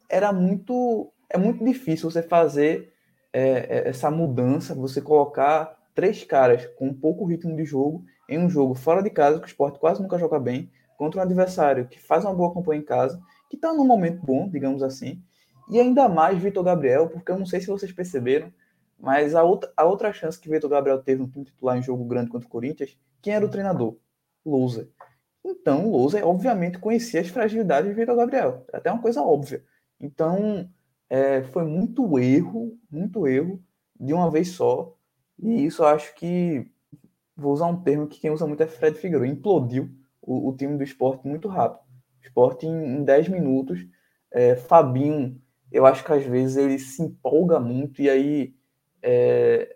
era 0.09 0.31
muito, 0.31 1.11
é 1.29 1.37
muito 1.37 1.65
difícil 1.65 2.09
você 2.09 2.23
fazer 2.23 2.93
é, 3.33 3.41
é, 3.41 3.89
essa 3.89 4.09
mudança, 4.09 4.73
você 4.73 5.01
colocar 5.01 5.77
três 5.93 6.23
caras 6.23 6.65
com 6.77 6.93
pouco 6.93 7.25
ritmo 7.25 7.57
de 7.57 7.65
jogo 7.65 8.05
em 8.29 8.39
um 8.39 8.49
jogo 8.49 8.73
fora 8.73 9.03
de 9.03 9.09
casa, 9.09 9.39
que 9.39 9.47
o 9.47 9.47
esporte 9.47 9.79
quase 9.79 10.01
nunca 10.01 10.17
joga 10.17 10.39
bem, 10.39 10.71
contra 10.97 11.19
um 11.19 11.23
adversário 11.23 11.89
que 11.89 11.99
faz 11.99 12.23
uma 12.23 12.33
boa 12.33 12.53
campanha 12.53 12.79
em 12.79 12.85
casa, 12.85 13.21
que 13.49 13.57
está 13.57 13.73
num 13.73 13.85
momento 13.85 14.25
bom, 14.25 14.47
digamos 14.47 14.81
assim, 14.81 15.21
e 15.69 15.77
ainda 15.77 16.07
mais 16.07 16.41
Vitor 16.41 16.63
Gabriel, 16.63 17.09
porque 17.09 17.33
eu 17.33 17.37
não 17.37 17.45
sei 17.45 17.59
se 17.59 17.67
vocês 17.67 17.91
perceberam, 17.91 18.49
mas 18.97 19.35
a 19.35 19.43
outra, 19.43 19.69
a 19.75 19.83
outra 19.83 20.13
chance 20.13 20.39
que 20.39 20.49
Vitor 20.49 20.69
Gabriel 20.69 21.03
teve 21.03 21.21
no 21.21 21.27
time 21.27 21.43
titular 21.43 21.77
em 21.77 21.83
jogo 21.83 22.05
grande 22.05 22.31
contra 22.31 22.47
o 22.47 22.49
Corinthians, 22.49 22.97
quem 23.21 23.33
era 23.33 23.45
o 23.45 23.49
treinador? 23.49 23.97
Lousa. 24.45 24.87
Então, 25.43 25.87
o 25.87 25.91
Lousa, 25.91 26.23
obviamente, 26.25 26.79
conhecia 26.79 27.21
as 27.21 27.27
fragilidades 27.27 27.89
de 27.89 27.95
Vitor 27.95 28.15
Gabriel. 28.15 28.65
É 28.71 28.77
até 28.77 28.91
uma 28.91 29.01
coisa 29.01 29.21
óbvia. 29.21 29.63
Então, 29.99 30.69
é, 31.09 31.43
foi 31.43 31.63
muito 31.63 32.19
erro, 32.19 32.77
muito 32.89 33.27
erro, 33.27 33.61
de 33.99 34.13
uma 34.13 34.29
vez 34.29 34.51
só. 34.51 34.95
E 35.39 35.65
isso 35.65 35.83
acho 35.83 36.13
que, 36.15 36.69
vou 37.35 37.53
usar 37.53 37.67
um 37.67 37.81
termo 37.81 38.07
que 38.07 38.19
quem 38.19 38.31
usa 38.31 38.45
muito 38.45 38.61
é 38.61 38.67
Fred 38.67 38.97
Figueiredo, 38.97 39.25
implodiu 39.25 39.89
o, 40.21 40.49
o 40.49 40.55
time 40.55 40.77
do 40.77 40.83
esporte 40.83 41.27
muito 41.27 41.47
rápido. 41.47 41.81
Esporte, 42.21 42.67
em, 42.67 42.97
em 42.97 43.03
10 43.03 43.29
minutos, 43.29 43.85
é, 44.31 44.55
Fabinho, 44.55 45.41
eu 45.71 45.85
acho 45.85 46.03
que 46.03 46.11
às 46.11 46.23
vezes 46.25 46.57
ele 46.57 46.77
se 46.77 47.01
empolga 47.01 47.59
muito 47.59 48.01
e 48.01 48.09
aí 48.09 48.55
é, 49.01 49.75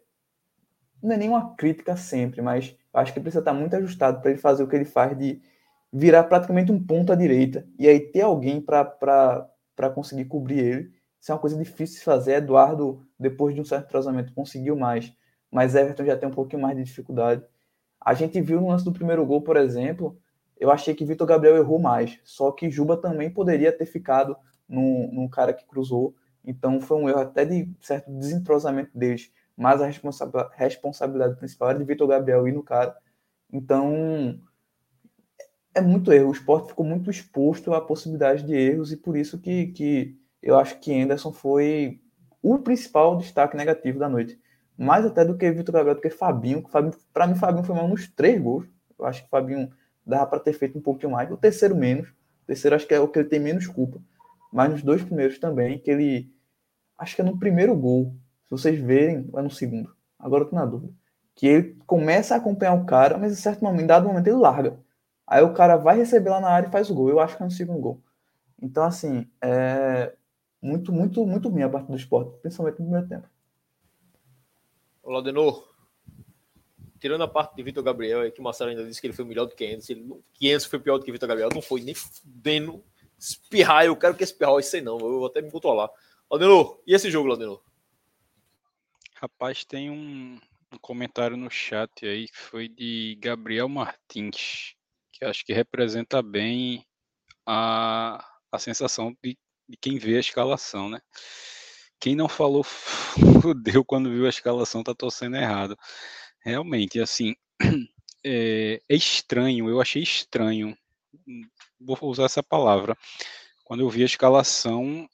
não 1.01 1.13
é 1.13 1.17
nenhuma 1.17 1.56
crítica 1.56 1.95
sempre, 1.95 2.41
mas 2.41 2.75
acho 2.93 3.13
que 3.13 3.19
precisa 3.19 3.39
estar 3.39 3.54
muito 3.54 3.75
ajustado 3.75 4.21
para 4.21 4.32
ele 4.32 4.39
fazer 4.39 4.63
o 4.63 4.67
que 4.67 4.75
ele 4.75 4.86
faz 4.86 5.17
de 5.17 5.41
virar 5.97 6.25
praticamente 6.25 6.73
um 6.73 6.84
ponto 6.84 7.13
à 7.13 7.15
direita 7.15 7.65
e 7.79 7.88
aí 7.88 8.01
ter 8.01 8.19
alguém 8.19 8.60
para 8.60 9.49
conseguir 9.93 10.25
cobrir 10.25 10.60
ele. 10.60 10.91
Isso 11.21 11.31
é 11.31 11.34
uma 11.34 11.39
coisa 11.39 11.58
difícil 11.58 11.99
de 11.99 12.03
fazer. 12.03 12.34
Eduardo, 12.34 13.01
depois 13.17 13.55
de 13.55 13.62
um 13.62 13.65
certo 13.65 13.86
entrosamento, 13.86 14.34
conseguiu 14.34 14.75
mais, 14.75 15.13
mas 15.49 15.73
Everton 15.73 16.03
já 16.03 16.17
tem 16.17 16.27
um 16.27 16.34
pouquinho 16.34 16.62
mais 16.62 16.75
de 16.75 16.84
dificuldade. 16.84 17.45
A 17.99 18.13
gente 18.13 18.41
viu 18.41 18.60
no 18.60 18.67
lance 18.67 18.84
do 18.84 18.91
primeiro 18.91 19.25
gol, 19.25 19.41
por 19.41 19.55
exemplo, 19.55 20.19
eu 20.58 20.69
achei 20.69 20.93
que 20.93 21.05
Vitor 21.05 21.25
Gabriel 21.25 21.55
errou 21.55 21.79
mais, 21.79 22.19
só 22.25 22.51
que 22.51 22.69
Juba 22.69 22.97
também 22.97 23.29
poderia 23.29 23.71
ter 23.71 23.86
ficado 23.86 24.36
no, 24.67 25.10
no 25.13 25.29
cara 25.29 25.53
que 25.53 25.65
cruzou. 25.65 26.13
Então 26.43 26.81
foi 26.81 26.97
um 26.97 27.08
erro 27.08 27.21
até 27.21 27.45
de 27.45 27.69
certo 27.79 28.12
desentrosamento 28.12 28.91
deles, 28.93 29.31
mas 29.55 29.81
a 29.81 29.88
responsabilidade 29.88 31.38
principal 31.38 31.69
era 31.69 31.79
de 31.79 31.86
Vitor 31.86 32.08
Gabriel 32.10 32.45
ir 32.49 32.51
no 32.51 32.63
cara. 32.63 32.97
Então 33.49 34.38
é 35.75 35.81
muito 35.81 36.11
erro. 36.11 36.29
O 36.29 36.31
esporte 36.31 36.69
ficou 36.69 36.85
muito 36.85 37.11
exposto 37.11 37.73
à 37.73 37.81
possibilidade 37.81 38.43
de 38.43 38.55
erros 38.55 38.91
e 38.91 38.97
por 38.97 39.17
isso 39.17 39.38
que, 39.38 39.67
que 39.67 40.17
eu 40.41 40.57
acho 40.57 40.79
que 40.79 40.97
Anderson 40.97 41.33
foi 41.33 41.99
o 42.41 42.57
principal 42.59 43.17
destaque 43.17 43.57
negativo 43.57 43.99
da 43.99 44.07
noite. 44.07 44.39
Mais 44.77 45.05
até 45.05 45.25
do 45.25 45.38
que 45.38 45.51
Vitor 45.51 45.73
Gabriel, 45.73 45.95
do 45.95 46.01
que 46.01 46.09
Fabinho. 46.09 46.65
Fabinho 46.69 46.93
para 47.13 47.27
mim, 47.27 47.35
Fabinho 47.35 47.63
foi 47.65 47.75
mal 47.75 47.88
nos 47.88 48.07
três 48.07 48.41
gols. 48.41 48.65
Eu 48.97 49.05
acho 49.05 49.23
que 49.23 49.29
Fabinho 49.29 49.69
dava 50.05 50.25
para 50.27 50.39
ter 50.39 50.53
feito 50.53 50.77
um 50.77 50.81
pouquinho 50.81 51.11
mais. 51.11 51.29
O 51.29 51.38
terceiro 51.38 51.75
menos. 51.75 52.07
O 52.09 52.47
terceiro 52.47 52.75
acho 52.75 52.88
que 52.88 52.93
é 52.93 52.99
o 52.99 53.07
que 53.07 53.19
ele 53.19 53.27
tem 53.27 53.39
menos 53.39 53.67
culpa. 53.67 53.99
Mas 54.51 54.71
nos 54.71 54.81
dois 54.81 55.03
primeiros 55.03 55.38
também, 55.38 55.77
que 55.79 55.91
ele. 55.91 56.31
Acho 56.97 57.15
que 57.15 57.21
é 57.21 57.25
no 57.25 57.38
primeiro 57.38 57.75
gol. 57.75 58.15
Se 58.45 58.51
vocês 58.51 58.79
verem, 58.79 59.29
é 59.35 59.41
no 59.41 59.49
segundo. 59.49 59.93
Agora 60.17 60.43
eu 60.43 60.49
tô 60.49 60.55
na 60.55 60.65
dúvida. 60.65 60.93
Que 61.33 61.47
ele 61.47 61.77
começa 61.85 62.33
a 62.33 62.38
acompanhar 62.38 62.73
o 62.73 62.85
cara, 62.85 63.17
mas 63.17 63.33
em 63.33 63.35
certo 63.35 63.61
momento, 63.63 63.83
em 63.83 63.88
dado 63.88 64.07
momento, 64.07 64.27
ele 64.27 64.38
larga. 64.38 64.77
Aí 65.27 65.41
o 65.43 65.53
cara 65.53 65.75
vai 65.75 65.97
receber 65.97 66.29
lá 66.29 66.39
na 66.39 66.49
área 66.49 66.67
e 66.67 66.71
faz 66.71 66.89
o 66.89 66.95
gol. 66.95 67.09
Eu 67.09 67.19
acho 67.19 67.35
que 67.35 67.43
é 67.43 67.45
no 67.45 67.51
segundo 67.51 67.79
gol. 67.79 68.01
Então, 68.61 68.83
assim, 68.83 69.29
é 69.41 70.13
muito, 70.61 70.91
muito, 70.91 71.25
muito 71.25 71.49
ruim 71.49 71.63
a 71.63 71.69
parte 71.69 71.88
do 71.88 71.95
esporte, 71.95 72.38
principalmente 72.41 72.79
no 72.79 72.85
primeiro 72.85 73.07
tempo. 73.07 73.27
Olá, 75.03 75.21
Denor 75.21 75.75
tirando 77.05 77.23
a 77.23 77.27
parte 77.27 77.55
de 77.55 77.61
Vitor 77.61 77.83
Gabriel, 77.83 78.23
é 78.23 78.31
que 78.31 78.39
o 78.39 78.43
Marcelo 78.43 78.71
ainda 78.71 78.83
disse 78.83 78.99
que 78.99 79.05
ele 79.05 79.13
foi 79.13 79.25
melhor 79.25 79.45
do 79.45 79.55
que 79.55 79.63
Enzo. 79.63 79.91
Ele, 79.91 80.11
que 80.33 80.51
Enzo 80.51 80.67
foi 80.67 80.79
pior 80.79 80.97
do 80.97 81.05
que 81.05 81.11
Vitor 81.11 81.29
Gabriel. 81.29 81.49
Não 81.53 81.61
foi 81.61 81.81
nem 81.81 81.93
fudendo 81.93 82.83
espirrar. 83.15 83.85
Eu 83.85 83.95
quero 83.95 84.15
que 84.15 84.23
espirrar 84.23 84.59
isso 84.59 84.75
aí 84.75 84.81
não. 84.81 84.97
Eu 84.97 85.19
vou 85.19 85.27
até 85.27 85.39
me 85.39 85.51
controlar. 85.51 85.89
Laudenor, 86.29 86.81
e 86.88 86.95
esse 86.95 87.11
jogo, 87.11 87.27
Laudenor? 87.27 87.61
Rapaz, 89.15 89.63
tem 89.63 89.91
um, 89.91 90.39
um, 90.71 90.77
comentário 90.81 91.38
no 91.38 91.49
chat 91.49 92.05
aí 92.07 92.27
que 92.27 92.38
foi 92.38 92.67
de 92.67 93.17
Gabriel 93.21 93.69
Martins, 93.69 94.74
que 95.15 95.23
acho 95.23 95.45
que 95.45 95.54
representa 95.54 96.21
bem 96.21 96.86
a, 97.45 98.23
a 98.51 98.60
sensação 98.60 99.15
de, 99.23 99.38
de 99.67 99.78
quem 99.78 99.97
vê 99.97 100.17
a 100.17 100.19
escalação, 100.19 100.89
né? 100.89 100.99
Quem 101.99 102.15
não 102.15 102.28
falou 102.28 102.63
fudeu 102.63 103.84
quando 103.86 104.12
viu 104.12 104.25
a 104.25 104.30
escalação 104.30 104.84
tá 104.84 104.93
torcendo 104.93 105.38
errado. 105.38 105.78
Realmente, 106.43 106.99
assim, 106.99 107.34
é, 108.23 108.82
é, 108.89 108.95
estranho, 108.95 109.69
eu 109.69 109.80
achei 109.80 110.04
estranho, 110.04 110.78
vou 111.80 111.97
usar 112.01 112.25
essa 112.25 112.43
palavra, 112.43 112.97
quando 113.63 113.80
eu 113.80 113.89
vi 113.89 114.04
a 114.04 114.06
escalação 114.06 115.10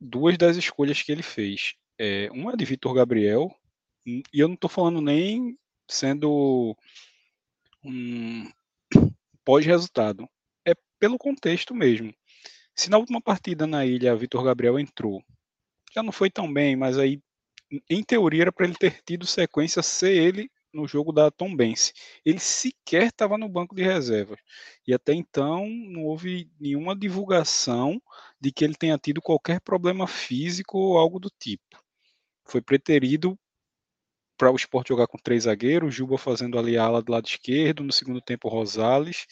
duas 0.00 0.38
das 0.38 0.56
escolhas 0.56 1.02
que 1.02 1.12
ele 1.12 1.22
fez. 1.22 1.74
É, 1.98 2.30
uma 2.32 2.54
é 2.54 2.56
de 2.56 2.64
Vitor 2.64 2.94
Gabriel, 2.94 3.54
e 4.06 4.22
eu 4.32 4.48
não 4.48 4.54
estou 4.54 4.70
falando 4.70 5.00
nem 5.00 5.56
sendo 5.86 6.74
um 7.84 8.50
pós-resultado. 9.44 10.28
É 10.66 10.72
pelo 10.98 11.18
contexto 11.18 11.74
mesmo. 11.74 12.14
Se 12.74 12.90
na 12.90 12.98
última 12.98 13.20
partida 13.20 13.66
na 13.66 13.84
ilha 13.84 14.16
Vitor 14.16 14.42
Gabriel 14.44 14.78
entrou, 14.78 15.22
já 15.94 16.02
não 16.02 16.12
foi 16.12 16.30
tão 16.30 16.52
bem, 16.52 16.74
mas 16.74 16.98
aí, 16.98 17.20
em 17.88 18.02
teoria, 18.02 18.42
era 18.42 18.52
para 18.52 18.66
ele 18.66 18.74
ter 18.74 19.02
tido 19.04 19.26
sequência 19.26 19.82
ser 19.82 20.16
ele 20.16 20.50
no 20.72 20.88
jogo 20.88 21.12
da 21.12 21.30
Tom 21.30 21.54
Bense. 21.54 21.92
Ele 22.24 22.38
sequer 22.38 23.08
estava 23.08 23.36
no 23.36 23.48
banco 23.48 23.74
de 23.74 23.82
reservas. 23.82 24.38
E 24.86 24.94
até 24.94 25.12
então 25.12 25.66
não 25.68 26.04
houve 26.04 26.50
nenhuma 26.58 26.96
divulgação 26.96 28.00
de 28.40 28.50
que 28.50 28.64
ele 28.64 28.74
tenha 28.74 28.98
tido 28.98 29.20
qualquer 29.20 29.60
problema 29.60 30.06
físico 30.06 30.78
ou 30.78 30.98
algo 30.98 31.20
do 31.20 31.30
tipo. 31.38 31.62
Foi 32.44 32.62
preterido 32.62 33.38
para 34.42 34.50
o 34.50 34.56
esporte 34.56 34.88
jogar 34.88 35.06
com 35.06 35.16
três 35.16 35.44
zagueiros, 35.44 35.94
Juba 35.94 36.18
fazendo 36.18 36.58
ali 36.58 36.76
a 36.76 36.82
ala 36.82 37.00
do 37.00 37.12
lado 37.12 37.28
esquerdo, 37.28 37.84
no 37.84 37.92
segundo 37.92 38.20
tempo 38.20 38.48
Rosales. 38.48 39.24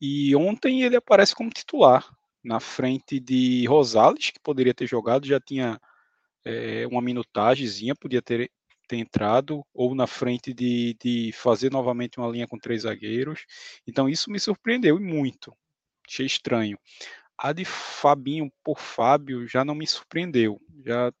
E 0.00 0.34
ontem 0.34 0.82
ele 0.82 0.96
aparece 0.96 1.32
como 1.32 1.48
titular, 1.48 2.04
na 2.42 2.58
frente 2.58 3.20
de 3.20 3.64
Rosales, 3.68 4.30
que 4.30 4.40
poderia 4.40 4.74
ter 4.74 4.88
jogado, 4.88 5.28
já 5.28 5.38
tinha 5.38 5.80
é, 6.44 6.88
uma 6.88 7.00
minutagemzinha, 7.00 7.94
podia 7.94 8.20
ter 8.20 8.50
ter 8.88 8.96
entrado, 8.96 9.62
ou 9.72 9.94
na 9.94 10.08
frente 10.08 10.52
de, 10.52 10.96
de 11.00 11.30
fazer 11.34 11.70
novamente 11.70 12.18
uma 12.18 12.28
linha 12.28 12.48
com 12.48 12.58
três 12.58 12.82
zagueiros. 12.82 13.44
Então 13.86 14.08
isso 14.08 14.28
me 14.28 14.40
surpreendeu 14.40 14.98
muito. 14.98 15.54
Achei 16.08 16.26
estranho. 16.26 16.76
A 17.38 17.52
de 17.52 17.64
Fabinho 17.64 18.50
por 18.64 18.80
Fábio 18.80 19.46
já 19.46 19.64
não 19.64 19.74
me 19.76 19.86
surpreendeu. 19.86 20.60
Já 20.84 21.12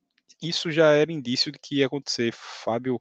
isso 0.42 0.70
já 0.70 0.92
era 0.92 1.12
indício 1.12 1.52
de 1.52 1.58
que 1.58 1.76
ia 1.76 1.86
acontecer. 1.86 2.32
Fábio 2.32 2.98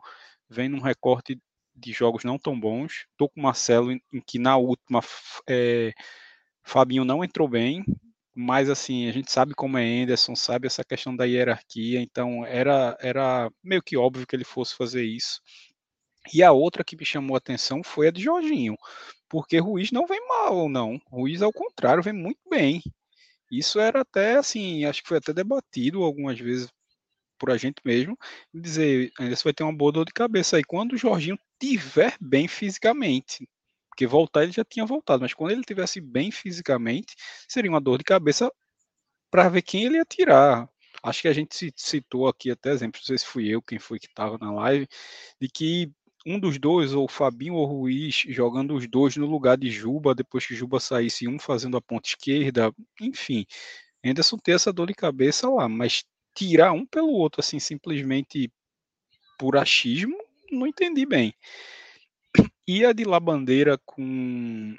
vem 0.50 0.70
num 0.70 0.80
recorte 0.80 1.40
de 1.76 1.92
jogos 1.94 2.24
não 2.24 2.38
tão 2.40 2.60
bons. 2.60 3.06
Tô 3.18 3.30
com 3.30 3.40
o 3.40 3.44
Marcelo 3.44 3.92
em, 3.92 4.02
em 4.12 4.22
que 4.22 4.40
na 4.40 4.58
última 4.58 5.02
é, 5.48 5.94
Fabinho 6.64 7.06
não 7.06 7.24
entrou 7.24 7.48
bem, 7.48 7.84
mas 8.34 8.70
assim, 8.70 9.08
a 9.08 9.12
gente 9.12 9.32
sabe 9.32 9.54
como 9.56 9.78
é 9.78 9.84
Anderson, 9.84 10.36
sabe 10.36 10.68
essa 10.68 10.84
questão 10.84 11.16
da 11.16 11.26
hierarquia, 11.26 12.02
então 12.02 12.46
era, 12.46 12.98
era 13.00 13.50
meio 13.64 13.82
que 13.82 13.98
óbvio 13.98 14.28
que 14.28 14.36
ele 14.36 14.44
fosse 14.44 14.76
fazer 14.76 15.04
isso. 15.04 15.42
E 16.34 16.44
a 16.44 16.52
outra 16.52 16.84
que 16.84 16.96
me 16.96 17.06
chamou 17.06 17.36
a 17.36 17.38
atenção 17.38 17.82
foi 17.84 18.08
a 18.10 18.12
de 18.12 18.22
Jorginho, 18.22 18.76
porque 19.30 19.58
Ruiz 19.60 19.92
não 19.92 20.06
vem 20.06 20.20
mal, 20.28 20.70
não. 20.70 21.00
Ruiz, 21.08 21.42
ao 21.42 21.54
contrário, 21.54 22.04
vem 22.04 22.14
muito 22.14 22.40
bem. 22.50 22.82
Isso 23.52 23.80
era 23.80 24.02
até 24.02 24.38
assim, 24.38 24.86
acho 24.86 25.02
que 25.02 25.08
foi 25.08 25.18
até 25.18 25.34
debatido 25.34 26.04
algumas 26.04 26.40
vezes 26.40 26.70
por 27.38 27.52
a 27.52 27.58
gente 27.58 27.82
mesmo, 27.86 28.18
dizer, 28.54 29.12
ainda 29.20 29.36
vai 29.44 29.54
ter 29.54 29.64
uma 29.64 29.76
boa 29.76 29.92
dor 29.92 30.06
de 30.06 30.14
cabeça 30.14 30.58
aí 30.58 30.64
quando 30.64 30.94
o 30.94 30.98
Jorginho 30.98 31.38
tiver 31.60 32.16
bem 32.20 32.48
fisicamente. 32.48 33.48
Porque 33.90 34.06
voltar 34.08 34.44
ele 34.44 34.52
já 34.52 34.64
tinha 34.64 34.86
voltado, 34.86 35.22
mas 35.22 35.34
quando 35.34 35.52
ele 35.52 35.64
tivesse 35.64 36.00
bem 36.00 36.32
fisicamente, 36.32 37.16
seria 37.48 37.72
uma 37.72 37.82
dor 37.82 37.98
de 37.98 38.04
cabeça 38.04 38.52
para 39.32 39.50
ver 39.50 39.62
quem 39.62 39.86
ele 39.86 39.98
ia 39.98 40.06
tirar. 40.06 40.70
Acho 41.04 41.22
que 41.22 41.28
a 41.28 41.34
gente 41.34 41.72
citou 41.76 42.28
aqui 42.28 42.52
até 42.52 42.72
exemplo, 42.72 43.00
não 43.00 43.06
sei 43.06 43.18
se 43.18 43.26
fui 43.26 43.48
eu 43.48 43.62
quem 43.62 43.80
foi 43.80 44.00
que 44.00 44.08
estava 44.08 44.38
na 44.38 44.52
live, 44.52 44.88
de 45.40 45.48
que 45.48 45.92
um 46.26 46.40
dos 46.40 46.60
dois, 46.60 46.94
ou 46.94 47.08
Fabinho 47.08 47.54
ou 47.54 47.66
Ruiz, 47.66 48.24
jogando 48.28 48.76
os 48.76 48.88
dois 48.88 49.16
no 49.16 49.26
lugar 49.26 49.58
de 49.58 49.70
Juba, 49.72 50.14
depois 50.14 50.46
que 50.46 50.56
Juba 50.56 50.80
saísse, 50.80 51.28
um 51.28 51.40
fazendo 51.40 51.78
a 51.78 51.82
ponta 51.82 52.10
esquerda, 52.10 52.74
enfim. 53.02 53.46
Anderson 54.04 54.38
ter 54.38 54.54
essa 54.54 54.74
dor 54.74 54.88
de 54.88 54.94
cabeça 54.94 55.50
lá, 55.50 55.70
mas 55.70 56.04
tirar 56.38 56.72
um 56.72 56.86
pelo 56.86 57.10
outro, 57.10 57.42
assim, 57.42 57.58
simplesmente 57.58 58.52
por 59.40 59.58
achismo, 59.58 60.16
não 60.52 60.68
entendi 60.68 61.04
bem. 61.04 61.34
E 62.68 62.86
a 62.86 62.94
de 62.94 63.04
Labandeira 63.04 63.80
com, 63.84 64.78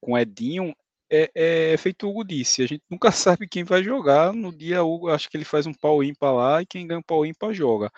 com 0.00 0.16
Edinho 0.16 0.72
é, 1.12 1.30
é, 1.34 1.76
feito 1.76 2.06
o 2.06 2.10
Hugo 2.10 2.24
disse, 2.24 2.62
a 2.62 2.66
gente 2.68 2.84
nunca 2.88 3.10
sabe 3.10 3.48
quem 3.48 3.64
vai 3.64 3.82
jogar. 3.82 4.32
No 4.32 4.52
dia 4.52 4.84
Hugo, 4.84 5.08
acho 5.08 5.28
que 5.28 5.36
ele 5.36 5.44
faz 5.44 5.66
um 5.66 5.74
pau 5.74 6.04
ímpar 6.04 6.32
lá 6.32 6.62
e 6.62 6.66
quem 6.66 6.86
ganha 6.86 7.00
um 7.00 7.02
pau 7.02 7.26
ímpar 7.26 7.52
joga. 7.52 7.90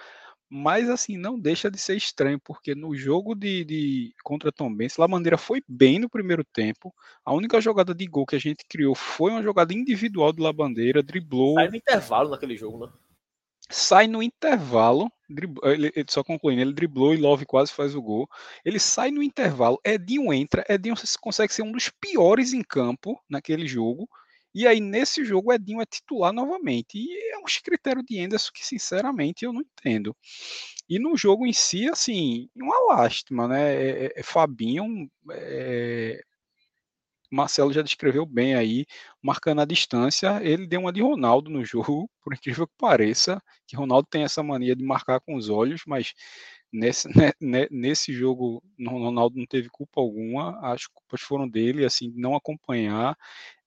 Mas 0.48 0.88
assim, 0.88 1.16
não 1.16 1.38
deixa 1.38 1.70
de 1.70 1.78
ser 1.78 1.96
estranho, 1.96 2.38
porque 2.38 2.74
no 2.74 2.94
jogo 2.94 3.34
de, 3.34 3.64
de 3.64 4.14
contra 4.22 4.52
Tom 4.52 4.74
Benz, 4.74 4.98
Labandeira 4.98 5.38
foi 5.38 5.62
bem 5.66 5.98
no 5.98 6.10
primeiro 6.10 6.44
tempo. 6.44 6.94
A 7.24 7.32
única 7.32 7.58
jogada 7.60 7.94
de 7.94 8.06
gol 8.06 8.26
que 8.26 8.36
a 8.36 8.40
gente 8.40 8.64
criou 8.68 8.94
foi 8.94 9.30
uma 9.30 9.42
jogada 9.42 9.72
individual 9.72 10.30
de 10.30 10.42
Labandeira, 10.42 11.02
driblou. 11.02 11.54
Sai 11.54 11.68
no 11.68 11.76
intervalo 11.76 12.30
naquele 12.30 12.54
jogo, 12.54 12.86
né? 12.86 12.92
Sai 13.72 14.06
no 14.06 14.22
intervalo, 14.22 15.10
ele, 15.64 15.92
só 16.08 16.22
concluindo, 16.22 16.60
ele 16.60 16.72
driblou 16.72 17.14
e 17.14 17.16
Love 17.16 17.46
quase 17.46 17.72
faz 17.72 17.94
o 17.94 18.02
gol. 18.02 18.28
Ele 18.64 18.78
sai 18.78 19.10
no 19.10 19.22
intervalo, 19.22 19.80
Edinho 19.84 20.32
entra, 20.32 20.64
Edinho 20.68 20.94
consegue 21.20 21.52
ser 21.52 21.62
um 21.62 21.72
dos 21.72 21.88
piores 21.88 22.52
em 22.52 22.62
campo 22.62 23.18
naquele 23.28 23.66
jogo. 23.66 24.08
E 24.54 24.66
aí, 24.66 24.80
nesse 24.80 25.24
jogo, 25.24 25.52
Edinho 25.52 25.80
é 25.80 25.86
titular 25.86 26.32
novamente. 26.32 26.98
E 26.98 27.32
é 27.32 27.38
um 27.38 27.44
critério 27.64 28.02
de 28.02 28.20
Anderson 28.20 28.50
que, 28.52 28.64
sinceramente, 28.64 29.44
eu 29.44 29.52
não 29.52 29.62
entendo. 29.62 30.14
E 30.88 30.98
no 30.98 31.16
jogo 31.16 31.46
em 31.46 31.54
si, 31.54 31.88
assim, 31.88 32.50
uma 32.54 32.94
lástima, 32.94 33.48
né? 33.48 33.74
É, 33.74 34.04
é, 34.06 34.12
é 34.16 34.22
Fabinho 34.22 35.10
é, 35.30 36.22
Marcelo 37.32 37.72
já 37.72 37.80
descreveu 37.80 38.26
bem 38.26 38.54
aí, 38.54 38.84
marcando 39.22 39.60
a 39.62 39.64
distância, 39.64 40.38
ele 40.42 40.66
deu 40.66 40.80
uma 40.80 40.92
de 40.92 41.00
Ronaldo 41.00 41.50
no 41.50 41.64
jogo, 41.64 42.08
por 42.22 42.34
incrível 42.34 42.66
que 42.66 42.74
pareça, 42.76 43.42
que 43.66 43.74
Ronaldo 43.74 44.06
tem 44.10 44.22
essa 44.22 44.42
mania 44.42 44.76
de 44.76 44.84
marcar 44.84 45.20
com 45.20 45.34
os 45.34 45.48
olhos, 45.48 45.82
mas 45.86 46.12
nesse, 46.70 47.08
né, 47.16 47.32
né, 47.40 47.66
nesse 47.70 48.12
jogo 48.12 48.62
Ronaldo 48.78 49.38
não 49.38 49.46
teve 49.46 49.68
culpa 49.70 50.00
alguma, 50.00 50.58
as 50.72 50.86
culpas 50.86 51.22
foram 51.22 51.48
dele, 51.48 51.84
assim, 51.84 52.12
não 52.14 52.34
acompanhar. 52.34 53.16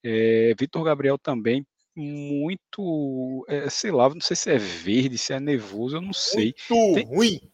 É, 0.03 0.53
Vitor 0.59 0.83
Gabriel 0.83 1.17
também 1.17 1.65
muito, 1.95 3.45
é, 3.47 3.69
sei 3.69 3.89
lá, 3.89 4.09
não 4.09 4.19
sei 4.19 4.35
se 4.35 4.51
é 4.51 4.57
verde, 4.57 5.17
se 5.17 5.33
é 5.33 5.39
nervoso, 5.39 5.95
eu 5.95 6.01
não 6.01 6.13
sei. 6.13 6.53
Muito 6.69 6.93
tem, 6.93 7.05
ruim. 7.05 7.51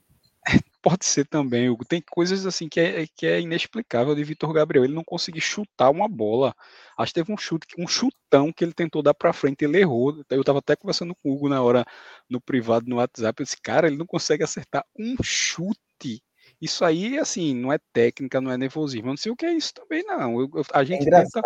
Pode 0.82 1.06
ser 1.06 1.28
também, 1.28 1.70
Hugo. 1.70 1.86
Tem 1.86 2.02
coisas 2.02 2.46
assim 2.46 2.68
que 2.68 2.80
é, 2.80 3.06
que 3.16 3.28
é 3.28 3.40
inexplicável 3.40 4.16
de 4.16 4.24
Vitor 4.24 4.52
Gabriel. 4.52 4.84
Ele 4.84 4.96
não 4.96 5.04
conseguiu 5.04 5.42
chutar 5.42 5.92
uma 5.92 6.10
bola. 6.10 6.56
Acho 6.98 7.14
que 7.14 7.20
teve 7.20 7.32
um 7.32 7.38
chute, 7.38 7.68
um 7.78 7.88
chutão 7.88 8.52
que 8.52 8.64
ele 8.64 8.74
tentou 8.74 9.04
dar 9.04 9.14
para 9.14 9.32
frente, 9.32 9.64
ele 9.64 9.80
errou. 9.80 10.24
Eu 10.30 10.42
estava 10.42 10.58
até 10.58 10.76
conversando 10.76 11.14
com 11.16 11.30
o 11.30 11.36
Hugo 11.36 11.50
na 11.50 11.62
hora 11.62 11.86
no 12.28 12.42
privado 12.42 12.90
no 12.90 12.96
WhatsApp. 12.96 13.42
Eu 13.42 13.44
disse, 13.44 13.62
cara, 13.62 13.88
ele 13.88 13.98
não 13.98 14.08
consegue 14.08 14.44
acertar 14.44 14.84
um 14.98 15.16
chute. 15.24 16.24
Isso 16.60 16.84
aí, 16.84 17.20
assim, 17.20 17.54
não 17.54 17.72
é 17.72 17.78
técnica, 17.94 18.42
não 18.42 18.52
é 18.52 18.58
nervosismo. 18.58 19.08
Eu 19.08 19.12
não 19.12 19.18
sei 19.18 19.32
o 19.32 19.36
que 19.36 19.46
é 19.46 19.54
isso 19.54 19.74
também, 19.76 20.04
não. 20.04 20.42
Eu, 20.42 20.50
a 20.74 20.84
gente 20.84 21.08
é 21.08 21.12
tenta 21.12 21.42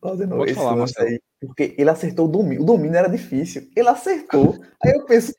fazendo 0.00 0.36
Pode 0.36 0.50
esse 0.52 0.60
falar, 0.60 0.86
aí, 0.98 1.20
porque 1.40 1.74
ele 1.76 1.90
acertou 1.90 2.26
o 2.26 2.30
domínio. 2.30 2.62
O 2.62 2.66
domínio 2.66 2.96
era 2.96 3.08
difícil. 3.08 3.68
Ele 3.74 3.88
acertou. 3.88 4.56
aí 4.82 4.92
eu 4.92 5.04
penso, 5.04 5.34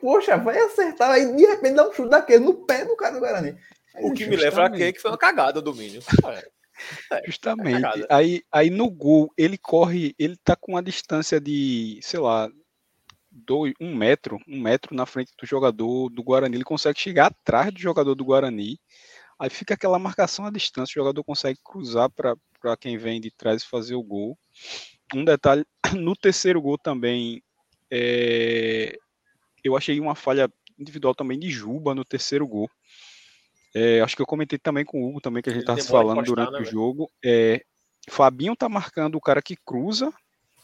poxa, 0.00 0.36
vai 0.36 0.58
acertar. 0.58 1.10
Aí 1.10 1.34
de 1.34 1.46
repente 1.46 1.74
dá 1.74 1.88
um 1.88 1.92
chute 1.92 2.10
daquele 2.10 2.44
no 2.44 2.54
pé 2.54 2.84
do 2.84 2.96
cara 2.96 3.14
do 3.14 3.20
Guarani. 3.20 3.56
Aí, 3.94 4.04
o 4.04 4.12
que 4.12 4.26
me 4.26 4.36
leva 4.36 4.66
a 4.66 4.70
crer 4.70 4.92
que 4.92 5.00
foi 5.00 5.10
uma 5.10 5.18
cagada 5.18 5.58
o 5.58 5.62
domínio. 5.62 6.02
É, 7.12 7.22
justamente. 7.26 8.04
Aí, 8.10 8.42
aí 8.50 8.68
no 8.68 8.90
gol, 8.90 9.30
ele 9.38 9.56
corre, 9.56 10.12
ele 10.18 10.36
tá 10.42 10.56
com 10.56 10.72
uma 10.72 10.82
distância 10.82 11.40
de, 11.40 12.00
sei 12.02 12.18
lá, 12.18 12.50
dois, 13.30 13.72
um 13.80 13.94
metro, 13.94 14.38
um 14.48 14.60
metro 14.60 14.94
na 14.94 15.06
frente 15.06 15.32
do 15.40 15.46
jogador 15.46 16.08
do 16.10 16.22
Guarani. 16.22 16.56
Ele 16.56 16.64
consegue 16.64 16.98
chegar 16.98 17.26
atrás 17.26 17.72
do 17.72 17.78
jogador 17.78 18.14
do 18.14 18.24
Guarani. 18.24 18.78
Aí 19.38 19.50
fica 19.50 19.74
aquela 19.74 19.98
marcação 19.98 20.46
à 20.46 20.50
distância, 20.50 20.92
o 20.92 21.02
jogador 21.02 21.24
consegue 21.24 21.58
cruzar 21.64 22.08
para 22.10 22.36
quem 22.76 22.96
vem 22.96 23.20
de 23.20 23.30
trás 23.30 23.62
e 23.62 23.66
fazer 23.66 23.94
o 23.94 24.02
gol. 24.02 24.38
Um 25.14 25.24
detalhe, 25.24 25.64
no 25.94 26.16
terceiro 26.16 26.60
gol 26.60 26.78
também, 26.78 27.42
é, 27.90 28.96
eu 29.62 29.76
achei 29.76 30.00
uma 30.00 30.14
falha 30.14 30.50
individual 30.78 31.14
também 31.14 31.38
de 31.38 31.50
Juba 31.50 31.94
no 31.94 32.04
terceiro 32.04 32.46
gol. 32.46 32.68
É, 33.74 34.00
acho 34.00 34.14
que 34.14 34.22
eu 34.22 34.26
comentei 34.26 34.58
também 34.58 34.84
com 34.84 35.02
o 35.02 35.08
Hugo 35.08 35.20
também 35.20 35.42
que 35.42 35.50
a 35.50 35.52
gente 35.52 35.62
estava 35.62 35.82
falando 35.82 36.16
postar, 36.18 36.34
durante 36.34 36.52
né, 36.52 36.60
o 36.60 36.64
jogo. 36.64 37.10
É, 37.24 37.64
Fabinho 38.08 38.54
tá 38.54 38.68
marcando 38.68 39.16
o 39.16 39.20
cara 39.20 39.42
que 39.42 39.56
cruza. 39.56 40.12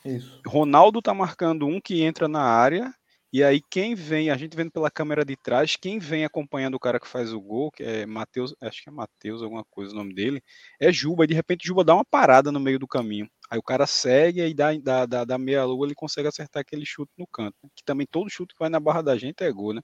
Isso. 0.04 0.40
Ronaldo 0.46 1.02
tá 1.02 1.12
marcando 1.12 1.66
um 1.66 1.80
que 1.80 2.02
entra 2.02 2.28
na 2.28 2.42
área 2.42 2.94
e 3.32 3.42
aí 3.44 3.60
quem 3.70 3.94
vem, 3.94 4.30
a 4.30 4.36
gente 4.36 4.56
vendo 4.56 4.70
pela 4.72 4.90
câmera 4.90 5.24
de 5.24 5.36
trás, 5.36 5.76
quem 5.76 5.98
vem 5.98 6.24
acompanhando 6.24 6.74
o 6.74 6.80
cara 6.80 6.98
que 7.00 7.06
faz 7.08 7.32
o 7.32 7.40
gol, 7.40 7.70
que 7.70 7.82
é 7.82 8.06
Matheus, 8.06 8.54
acho 8.60 8.82
que 8.82 8.88
é 8.88 8.92
Matheus, 8.92 9.42
alguma 9.42 9.64
coisa 9.70 9.92
o 9.92 9.96
nome 9.96 10.14
dele, 10.14 10.42
é 10.80 10.92
Juba, 10.92 11.24
e 11.24 11.26
de 11.28 11.34
repente 11.34 11.66
Juba 11.66 11.84
dá 11.84 11.94
uma 11.94 12.04
parada 12.04 12.50
no 12.52 12.60
meio 12.60 12.78
do 12.78 12.88
caminho. 12.88 13.28
Aí 13.50 13.58
o 13.58 13.62
cara 13.62 13.86
segue 13.86 14.44
e 14.46 14.54
dá, 14.54 14.72
dá, 14.78 15.06
dá, 15.06 15.24
dá 15.24 15.38
meia 15.38 15.64
lua, 15.64 15.86
ele 15.86 15.94
consegue 15.94 16.28
acertar 16.28 16.60
aquele 16.62 16.84
chute 16.86 17.12
no 17.18 17.26
canto. 17.26 17.56
Né? 17.62 17.70
Que 17.74 17.84
também 17.84 18.06
todo 18.06 18.30
chute 18.30 18.54
que 18.54 18.60
vai 18.60 18.68
na 18.68 18.78
barra 18.80 19.02
da 19.02 19.16
gente 19.18 19.42
é 19.42 19.50
gol, 19.52 19.74
né? 19.74 19.80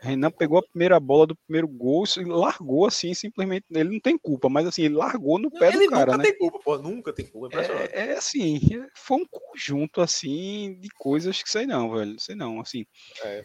Renan 0.00 0.30
pegou 0.30 0.58
a 0.58 0.62
primeira 0.62 0.98
bola 1.00 1.26
do 1.26 1.36
primeiro 1.36 1.66
gol 1.66 2.04
e 2.16 2.24
largou 2.24 2.86
assim, 2.86 3.12
simplesmente. 3.14 3.66
Ele 3.70 3.90
não 3.90 4.00
tem 4.00 4.16
culpa, 4.16 4.48
mas 4.48 4.66
assim, 4.66 4.82
ele 4.82 4.94
largou 4.94 5.38
no 5.38 5.50
pé 5.50 5.68
ele 5.68 5.86
do 5.86 5.90
cara, 5.90 6.12
nunca 6.12 6.16
né? 6.18 6.24
tem 6.24 6.38
culpa, 6.38 6.58
pô, 6.58 6.78
nunca 6.78 7.12
tem 7.12 7.26
culpa. 7.26 7.60
É, 7.60 8.10
é, 8.10 8.16
assim, 8.16 8.60
foi 8.94 9.18
um 9.18 9.26
conjunto 9.26 10.00
assim 10.00 10.78
de 10.80 10.88
coisas 10.90 11.42
que 11.42 11.50
sei 11.50 11.66
não, 11.66 11.94
velho. 11.94 12.18
Sei 12.18 12.34
não, 12.34 12.60
assim. 12.60 12.86
É. 13.24 13.44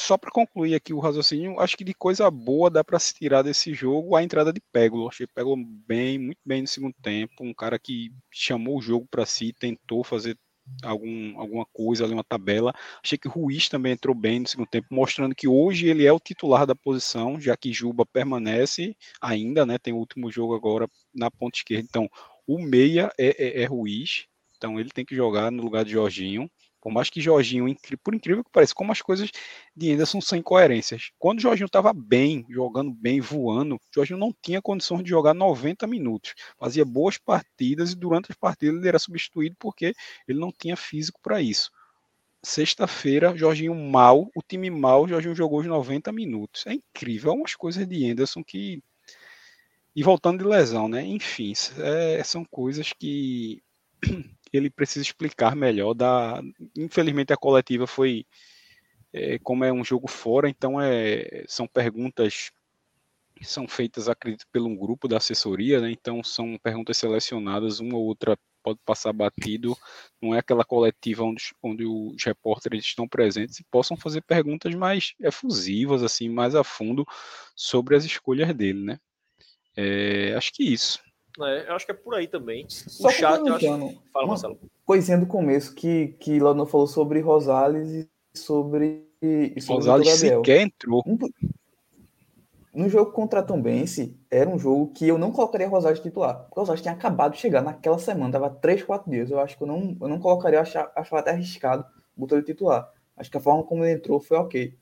Só 0.00 0.18
para 0.18 0.30
concluir 0.30 0.74
aqui 0.74 0.92
o 0.92 0.98
raciocínio, 0.98 1.60
acho 1.60 1.76
que 1.76 1.84
de 1.84 1.94
coisa 1.94 2.28
boa 2.30 2.68
dá 2.68 2.82
para 2.82 2.98
se 2.98 3.14
tirar 3.14 3.42
desse 3.42 3.72
jogo 3.72 4.16
a 4.16 4.22
entrada 4.22 4.52
de 4.52 4.60
Pego. 4.72 5.08
Achei 5.08 5.26
Pego 5.26 5.56
bem, 5.56 6.18
muito 6.18 6.40
bem 6.44 6.62
no 6.62 6.68
segundo 6.68 6.94
tempo. 7.00 7.32
Um 7.40 7.54
cara 7.54 7.78
que 7.78 8.12
chamou 8.30 8.78
o 8.78 8.82
jogo 8.82 9.06
para 9.08 9.24
si, 9.24 9.52
tentou 9.52 10.02
fazer 10.02 10.36
algum, 10.82 11.38
alguma 11.38 11.64
coisa 11.66 12.04
ali, 12.04 12.12
uma 12.12 12.24
tabela. 12.24 12.72
Achei 13.02 13.18
que 13.18 13.28
Ruiz 13.28 13.68
também 13.68 13.92
entrou 13.92 14.14
bem 14.14 14.40
no 14.40 14.48
segundo 14.48 14.68
tempo, 14.68 14.88
mostrando 14.90 15.34
que 15.34 15.48
hoje 15.48 15.88
ele 15.88 16.06
é 16.06 16.12
o 16.12 16.20
titular 16.20 16.66
da 16.66 16.74
posição, 16.74 17.40
já 17.40 17.56
que 17.56 17.72
Juba 17.72 18.04
permanece 18.04 18.96
ainda, 19.20 19.64
né? 19.64 19.78
Tem 19.78 19.92
o 19.92 19.98
último 19.98 20.30
jogo 20.30 20.54
agora 20.54 20.88
na 21.14 21.30
ponta 21.30 21.58
esquerda. 21.58 21.86
Então, 21.88 22.08
o 22.46 22.58
meia 22.58 23.10
é, 23.18 23.60
é, 23.60 23.62
é 23.62 23.64
Ruiz, 23.66 24.26
então 24.56 24.78
ele 24.78 24.90
tem 24.90 25.04
que 25.04 25.14
jogar 25.14 25.50
no 25.50 25.62
lugar 25.62 25.84
de 25.84 25.92
Jorginho. 25.92 26.50
Por 26.86 26.92
mais 26.92 27.10
que 27.10 27.20
Jorginho, 27.20 27.66
por 28.00 28.14
incrível 28.14 28.44
que 28.44 28.50
pareça, 28.52 28.72
como 28.72 28.92
as 28.92 29.02
coisas 29.02 29.28
de 29.74 29.90
Anderson 29.90 30.20
são 30.20 30.38
incoerências. 30.38 31.10
Quando 31.18 31.38
o 31.38 31.42
Jorginho 31.42 31.66
estava 31.66 31.92
bem, 31.92 32.46
jogando 32.48 32.92
bem, 32.94 33.20
voando, 33.20 33.76
Jorginho 33.92 34.20
não 34.20 34.32
tinha 34.40 34.62
condições 34.62 35.02
de 35.02 35.10
jogar 35.10 35.34
90 35.34 35.84
minutos. 35.88 36.34
Fazia 36.56 36.84
boas 36.84 37.18
partidas 37.18 37.90
e 37.90 37.96
durante 37.96 38.30
as 38.30 38.36
partidas 38.36 38.78
ele 38.78 38.86
era 38.86 39.00
substituído 39.00 39.56
porque 39.58 39.94
ele 40.28 40.38
não 40.38 40.52
tinha 40.52 40.76
físico 40.76 41.18
para 41.20 41.42
isso. 41.42 41.72
Sexta-feira, 42.40 43.36
Jorginho 43.36 43.74
mal, 43.74 44.30
o 44.36 44.40
time 44.40 44.70
mal, 44.70 45.08
Jorginho 45.08 45.34
jogou 45.34 45.58
os 45.58 45.66
90 45.66 46.12
minutos. 46.12 46.68
É 46.68 46.74
incrível, 46.74 47.32
é 47.32 47.34
umas 47.34 47.56
coisas 47.56 47.84
de 47.84 48.08
Anderson 48.08 48.44
que. 48.44 48.80
E 49.92 50.04
voltando 50.04 50.38
de 50.38 50.48
lesão, 50.48 50.86
né? 50.86 51.04
Enfim, 51.04 51.52
é, 51.80 52.22
são 52.22 52.44
coisas 52.44 52.92
que 52.92 53.60
ele 54.56 54.70
precisa 54.70 55.04
explicar 55.04 55.54
melhor. 55.56 55.94
Da... 55.94 56.42
Infelizmente 56.76 57.32
a 57.32 57.36
coletiva 57.36 57.86
foi, 57.86 58.26
é, 59.12 59.38
como 59.38 59.64
é 59.64 59.72
um 59.72 59.84
jogo 59.84 60.08
fora, 60.08 60.48
então 60.48 60.80
é, 60.80 61.44
são 61.46 61.66
perguntas 61.66 62.50
que 63.36 63.44
são 63.44 63.68
feitas, 63.68 64.08
acredito, 64.08 64.46
pelo 64.50 64.66
um 64.66 64.76
grupo 64.76 65.06
da 65.06 65.18
assessoria, 65.18 65.80
né? 65.80 65.90
então 65.90 66.24
são 66.24 66.58
perguntas 66.62 66.96
selecionadas, 66.96 67.80
uma 67.80 67.96
ou 67.96 68.04
outra 68.06 68.38
pode 68.62 68.80
passar 68.84 69.12
batido, 69.12 69.76
não 70.20 70.34
é 70.34 70.40
aquela 70.40 70.64
coletiva 70.64 71.22
onde, 71.22 71.54
onde 71.62 71.84
os 71.86 72.24
repórteres 72.24 72.84
estão 72.84 73.06
presentes 73.06 73.60
e 73.60 73.64
possam 73.64 73.96
fazer 73.96 74.22
perguntas 74.22 74.74
mais 74.74 75.14
efusivas, 75.20 76.02
assim, 76.02 76.28
mais 76.28 76.54
a 76.56 76.64
fundo 76.64 77.06
sobre 77.54 77.94
as 77.94 78.04
escolhas 78.04 78.52
dele, 78.52 78.82
né? 78.82 78.98
É, 79.76 80.34
acho 80.34 80.52
que 80.52 80.64
isso. 80.64 80.98
É, 81.44 81.68
eu 81.68 81.74
acho 81.74 81.84
que 81.84 81.92
é 81.92 81.94
por 81.94 82.14
aí 82.14 82.26
também. 82.26 82.66
Só 82.68 83.08
o 83.08 83.10
chat, 83.10 83.46
eu 83.46 83.54
acho... 83.54 84.00
Fala, 84.12 84.26
Marcelo. 84.26 84.58
Coisinha 84.84 85.18
do 85.18 85.26
começo 85.26 85.74
que, 85.74 86.08
que 86.20 86.38
Lano 86.38 86.64
falou 86.66 86.86
sobre 86.86 87.20
Rosales 87.20 87.90
e 87.90 88.08
sobre. 88.38 89.04
E 89.20 89.60
sobre 89.60 89.74
Rosales 89.74 90.08
sequer 90.10 90.62
entrou. 90.62 91.02
No 92.72 92.88
jogo 92.88 93.10
contra 93.10 93.40
a 93.40 93.42
Tombense, 93.42 94.20
era 94.30 94.48
um 94.48 94.58
jogo 94.58 94.92
que 94.92 95.08
eu 95.08 95.16
não 95.16 95.32
colocaria 95.32 95.66
Rosales 95.66 95.98
titular. 95.98 96.40
Porque 96.40 96.58
o 96.58 96.60
Rosales 96.60 96.82
tinha 96.82 96.92
acabado 96.92 97.32
de 97.32 97.38
chegar 97.38 97.62
naquela 97.62 97.98
semana, 97.98 98.32
tava 98.32 98.50
3, 98.50 98.82
4 98.82 99.10
dias. 99.10 99.30
Eu 99.30 99.40
acho 99.40 99.56
que 99.56 99.62
eu 99.62 99.66
não, 99.66 99.96
eu 100.00 100.08
não 100.08 100.20
colocaria, 100.20 100.60
achava, 100.60 100.92
achava 100.94 101.20
até 101.20 101.30
arriscado 101.30 101.86
botar 102.16 102.36
ele 102.36 102.44
titular. 102.44 102.90
Acho 103.16 103.30
que 103.30 103.36
a 103.36 103.40
forma 103.40 103.64
como 103.64 103.82
ele 103.82 103.94
entrou 103.94 104.20
foi 104.20 104.36
ok. 104.36 104.76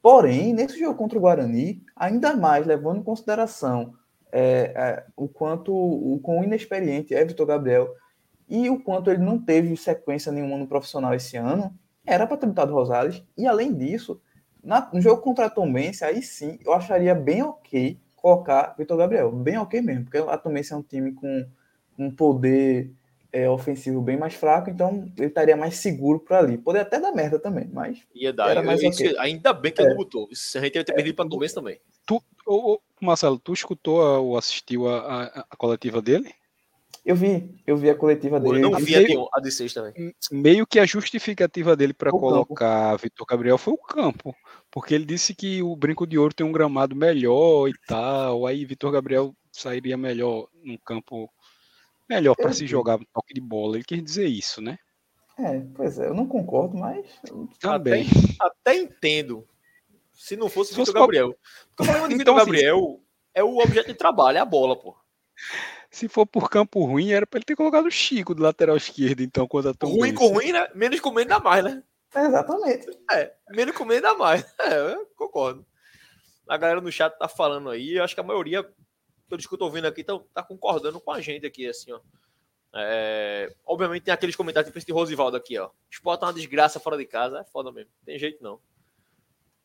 Porém, 0.00 0.52
nesse 0.54 0.78
jogo 0.78 0.96
contra 0.96 1.18
o 1.18 1.20
Guarani, 1.20 1.82
ainda 1.94 2.34
mais 2.34 2.66
levando 2.66 3.00
em 3.00 3.02
consideração 3.02 3.92
é, 4.32 4.72
é, 4.74 5.04
o 5.16 5.28
quanto 5.28 5.72
o 5.74 6.18
quão 6.22 6.44
inexperiente 6.44 7.14
é 7.14 7.24
Vitor 7.24 7.46
Gabriel 7.46 7.94
e 8.48 8.68
o 8.68 8.80
quanto 8.80 9.10
ele 9.10 9.22
não 9.22 9.38
teve 9.38 9.76
sequência 9.76 10.32
nenhuma 10.32 10.58
no 10.58 10.66
profissional 10.66 11.14
esse 11.14 11.36
ano, 11.36 11.72
era 12.04 12.26
para 12.26 12.36
ter 12.36 12.46
botado 12.46 12.74
Rosales. 12.74 13.22
E 13.38 13.46
além 13.46 13.72
disso, 13.72 14.20
na, 14.62 14.90
no 14.92 15.00
jogo 15.00 15.22
contra 15.22 15.46
a 15.46 15.50
Tombense, 15.50 16.04
aí 16.04 16.20
sim, 16.20 16.58
eu 16.64 16.72
acharia 16.72 17.14
bem 17.14 17.42
ok 17.42 17.96
colocar 18.16 18.74
Vitor 18.76 18.96
Gabriel. 18.98 19.30
Bem 19.30 19.56
ok 19.56 19.80
mesmo, 19.80 20.04
porque 20.04 20.18
a 20.18 20.36
Tombense 20.36 20.72
é 20.72 20.76
um 20.76 20.82
time 20.82 21.12
com 21.12 21.46
um 21.96 22.10
poder 22.10 22.90
é, 23.32 23.48
ofensivo 23.48 24.00
bem 24.00 24.16
mais 24.16 24.34
fraco, 24.34 24.68
então 24.68 25.10
ele 25.16 25.28
estaria 25.28 25.56
mais 25.56 25.76
seguro 25.76 26.18
por 26.18 26.34
ali. 26.34 26.58
Poderia 26.58 26.86
até 26.86 26.98
dar 26.98 27.12
merda 27.12 27.38
também, 27.38 27.68
mas. 27.72 28.02
Ia 28.14 28.32
dar, 28.32 28.50
era 28.50 28.62
mais 28.62 28.82
eu, 28.82 28.90
okay. 28.90 29.16
ainda 29.18 29.52
bem 29.52 29.72
que 29.72 29.80
é. 29.80 29.84
ele 29.84 29.90
não 29.90 29.98
botou. 29.98 30.28
A 30.28 30.58
gente 30.58 30.74
ia 30.74 30.84
ter 30.84 30.92
perdido 30.92 31.14
para 31.14 31.24
a 31.24 31.28
Tombense 31.28 31.54
também. 31.54 31.80
Tu, 32.04 32.20
Marcelo, 33.00 33.38
tu 33.38 33.52
escutou 33.52 34.00
ou 34.00 34.36
assistiu 34.36 34.88
a, 34.88 34.98
a, 34.98 35.46
a, 35.50 35.56
coletiva 35.56 36.00
dele? 36.02 36.34
Eu 37.04 37.16
vi, 37.16 37.50
eu 37.66 37.76
vi 37.76 37.88
a 37.88 37.94
coletiva 37.94 38.38
dele. 38.38 38.58
Eu 38.58 38.70
não 38.70 38.78
vi 38.78 38.96
meio, 38.96 39.28
a 39.32 39.40
de 39.40 39.50
seis 39.50 39.72
também. 39.72 40.14
Meio 40.30 40.66
que 40.66 40.78
a 40.78 40.84
justificativa 40.84 41.74
dele 41.74 41.94
para 41.94 42.10
colocar 42.10 42.90
campo. 42.90 43.02
Vitor 43.02 43.26
Gabriel 43.26 43.58
foi 43.58 43.72
o 43.72 43.78
campo. 43.78 44.34
Porque 44.70 44.94
ele 44.94 45.06
disse 45.06 45.34
que 45.34 45.62
o 45.62 45.74
Brinco 45.74 46.06
de 46.06 46.18
Ouro 46.18 46.34
tem 46.34 46.46
um 46.46 46.52
gramado 46.52 46.94
melhor 46.94 47.68
e 47.68 47.74
tal. 47.86 48.46
Aí 48.46 48.64
Vitor 48.64 48.92
Gabriel 48.92 49.34
sairia 49.50 49.96
melhor 49.96 50.48
num 50.62 50.76
campo 50.76 51.30
melhor 52.08 52.34
para 52.34 52.52
se 52.52 52.66
jogar 52.66 52.96
um 52.96 53.04
toque 53.12 53.32
de 53.32 53.40
bola. 53.40 53.76
Ele 53.76 53.84
quis 53.84 54.02
dizer 54.02 54.26
isso, 54.26 54.60
né? 54.60 54.78
É, 55.38 55.60
pois 55.74 55.98
é, 55.98 56.06
eu 56.06 56.14
não 56.14 56.26
concordo, 56.26 56.76
mas. 56.76 57.06
Também. 57.60 58.06
Até, 58.38 58.72
até 58.72 58.76
entendo. 58.76 59.46
Se 60.20 60.36
não 60.36 60.50
fosse 60.50 60.74
o 60.74 60.76
Vitor 60.76 60.92
Gabriel. 60.92 61.34
Porque 61.74 61.82
o 61.82 61.86
problema 61.86 62.08
de 62.08 62.14
então, 62.20 62.34
Vitor 62.34 62.42
assim, 62.42 62.52
Gabriel 62.52 63.00
é 63.34 63.42
o 63.42 63.56
objeto 63.56 63.86
de 63.86 63.94
trabalho, 63.94 64.36
é 64.36 64.40
a 64.40 64.44
bola, 64.44 64.76
pô. 64.76 64.94
Se 65.90 66.08
for 66.08 66.26
por 66.26 66.50
campo 66.50 66.84
ruim, 66.84 67.10
era 67.10 67.26
para 67.26 67.38
ele 67.38 67.46
ter 67.46 67.56
colocado 67.56 67.86
o 67.86 67.90
Chico 67.90 68.34
do 68.34 68.42
lateral 68.42 68.76
esquerdo, 68.76 69.22
então, 69.22 69.48
quando 69.48 69.70
a 69.70 69.74
Ruim 69.82 70.14
com 70.14 70.26
ruim, 70.26 70.52
né? 70.52 70.68
Menos 70.74 71.00
com 71.00 71.10
menos 71.10 71.30
dá 71.30 71.40
mais, 71.40 71.64
né? 71.64 71.82
É, 72.14 72.26
exatamente. 72.26 72.86
É, 73.10 73.32
menos 73.48 73.74
com 73.74 73.86
menos 73.86 74.02
dá 74.02 74.14
mais. 74.14 74.44
É, 74.60 74.92
eu 74.92 75.06
concordo. 75.16 75.66
A 76.46 76.56
galera 76.58 76.82
no 76.82 76.92
chat 76.92 77.16
tá 77.18 77.26
falando 77.26 77.70
aí, 77.70 77.96
eu 77.96 78.04
acho 78.04 78.14
que 78.14 78.20
a 78.20 78.24
maioria, 78.24 78.68
todos 79.26 79.46
que 79.46 79.54
eu 79.54 79.58
tô 79.58 79.70
vendo 79.70 79.86
aqui, 79.86 80.04
tá, 80.04 80.20
tá 80.34 80.42
concordando 80.42 81.00
com 81.00 81.12
a 81.12 81.20
gente 81.22 81.46
aqui, 81.46 81.66
assim, 81.66 81.92
ó. 81.92 82.00
É, 82.74 83.52
obviamente 83.64 84.02
tem 84.02 84.12
aqueles 84.12 84.36
comentários 84.36 84.70
tipo 84.70 84.84
de 84.84 84.92
Rosivaldo 84.92 85.36
aqui, 85.38 85.58
ó. 85.58 85.70
Sport 85.90 86.20
é 86.20 86.26
uma 86.26 86.34
desgraça 86.34 86.78
fora 86.78 86.98
de 86.98 87.06
casa, 87.06 87.40
é 87.40 87.44
foda 87.44 87.72
mesmo. 87.72 87.90
Tem 88.04 88.18
jeito 88.18 88.42
não. 88.44 88.60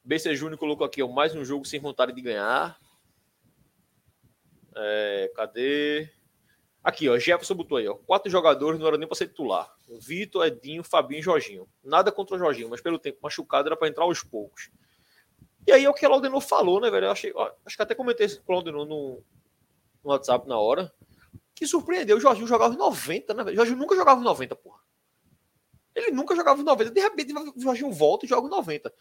BC 0.05 0.35
Júnior 0.35 0.59
colocou 0.59 0.85
aqui, 0.85 1.01
ó, 1.01 1.07
mais 1.07 1.33
um 1.33 1.43
jogo 1.43 1.65
sem 1.65 1.79
vontade 1.79 2.13
de 2.13 2.21
ganhar. 2.21 2.79
É, 4.75 5.31
cadê? 5.35 6.07
Aqui, 6.83 7.09
ó, 7.09 7.17
Jefferson 7.17 7.55
botou 7.55 7.79
aí, 7.79 7.87
ó. 7.87 7.95
Quatro 7.95 8.29
jogadores 8.29 8.79
não 8.79 8.85
era 8.85 8.99
nem 8.99 9.07
para 9.07 9.17
ser 9.17 9.27
titular. 9.27 9.67
Vitor, 9.99 10.45
Edinho, 10.45 10.83
Fabinho 10.83 11.19
e 11.19 11.23
Jorginho. 11.23 11.67
Nada 11.83 12.11
contra 12.11 12.35
o 12.35 12.37
Jorginho, 12.37 12.69
mas 12.69 12.81
pelo 12.81 12.99
tempo 12.99 13.17
machucado 13.23 13.67
era 13.67 13.75
para 13.75 13.87
entrar 13.87 14.03
aos 14.03 14.21
poucos. 14.21 14.69
E 15.65 15.71
aí 15.71 15.83
é 15.83 15.89
o 15.89 15.93
que 15.93 16.05
o 16.05 16.09
Laudenor 16.09 16.39
falou, 16.39 16.79
né, 16.79 16.91
velho? 16.91 17.07
Eu 17.07 17.11
achei, 17.11 17.31
ó, 17.33 17.51
acho 17.65 17.75
que 17.75 17.81
até 17.81 17.95
comentei 17.95 18.27
isso 18.27 18.43
com 18.43 18.53
o 18.53 18.55
Laudenor 18.57 18.85
no, 18.85 19.23
no 20.03 20.11
WhatsApp 20.11 20.47
na 20.47 20.59
hora. 20.59 20.93
Que 21.55 21.65
surpreendeu. 21.65 22.17
O 22.17 22.19
Jorginho 22.19 22.45
jogava 22.45 22.73
os 22.73 22.77
90, 22.77 23.33
né, 23.33 23.43
velho? 23.43 23.55
O 23.55 23.57
Jorginho 23.57 23.79
nunca 23.79 23.95
jogava 23.95 24.19
os 24.19 24.25
90, 24.25 24.55
porra. 24.55 24.85
Ele 25.95 26.11
nunca 26.11 26.35
jogava 26.35 26.59
os 26.59 26.65
90. 26.65 26.91
De 26.91 27.01
repente, 27.01 27.33
o 27.33 27.61
Jorginho 27.61 27.91
volta 27.91 28.25
e 28.25 28.29
joga 28.29 28.43
os 28.43 28.51
90. 28.51 28.93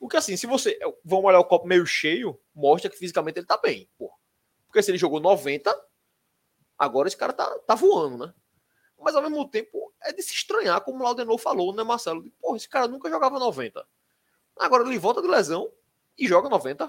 Porque 0.00 0.16
assim, 0.16 0.34
se 0.34 0.46
você. 0.46 0.78
Vamos 1.04 1.26
olhar 1.26 1.38
o 1.38 1.44
copo 1.44 1.68
meio 1.68 1.84
cheio, 1.84 2.40
mostra 2.54 2.90
que 2.90 2.96
fisicamente 2.96 3.38
ele 3.38 3.46
tá 3.46 3.58
bem, 3.58 3.88
porra. 3.98 4.16
Porque 4.66 4.82
se 4.82 4.90
ele 4.90 4.96
jogou 4.98 5.20
90, 5.20 5.72
agora 6.78 7.06
esse 7.06 7.16
cara 7.16 7.34
tá, 7.34 7.46
tá 7.60 7.74
voando, 7.74 8.26
né? 8.26 8.34
Mas 8.98 9.14
ao 9.14 9.22
mesmo 9.22 9.46
tempo 9.48 9.92
é 10.02 10.12
de 10.12 10.22
se 10.22 10.32
estranhar, 10.32 10.80
como 10.80 11.00
o 11.00 11.02
Laudenor 11.02 11.36
falou, 11.38 11.74
né, 11.74 11.82
Marcelo? 11.82 12.22
De, 12.22 12.30
Porra, 12.30 12.56
esse 12.56 12.68
cara 12.68 12.88
nunca 12.88 13.10
jogava 13.10 13.38
90. 13.38 13.86
Agora 14.58 14.86
ele 14.86 14.98
volta 14.98 15.20
de 15.20 15.28
lesão 15.28 15.70
e 16.18 16.26
joga 16.26 16.48
90. 16.48 16.84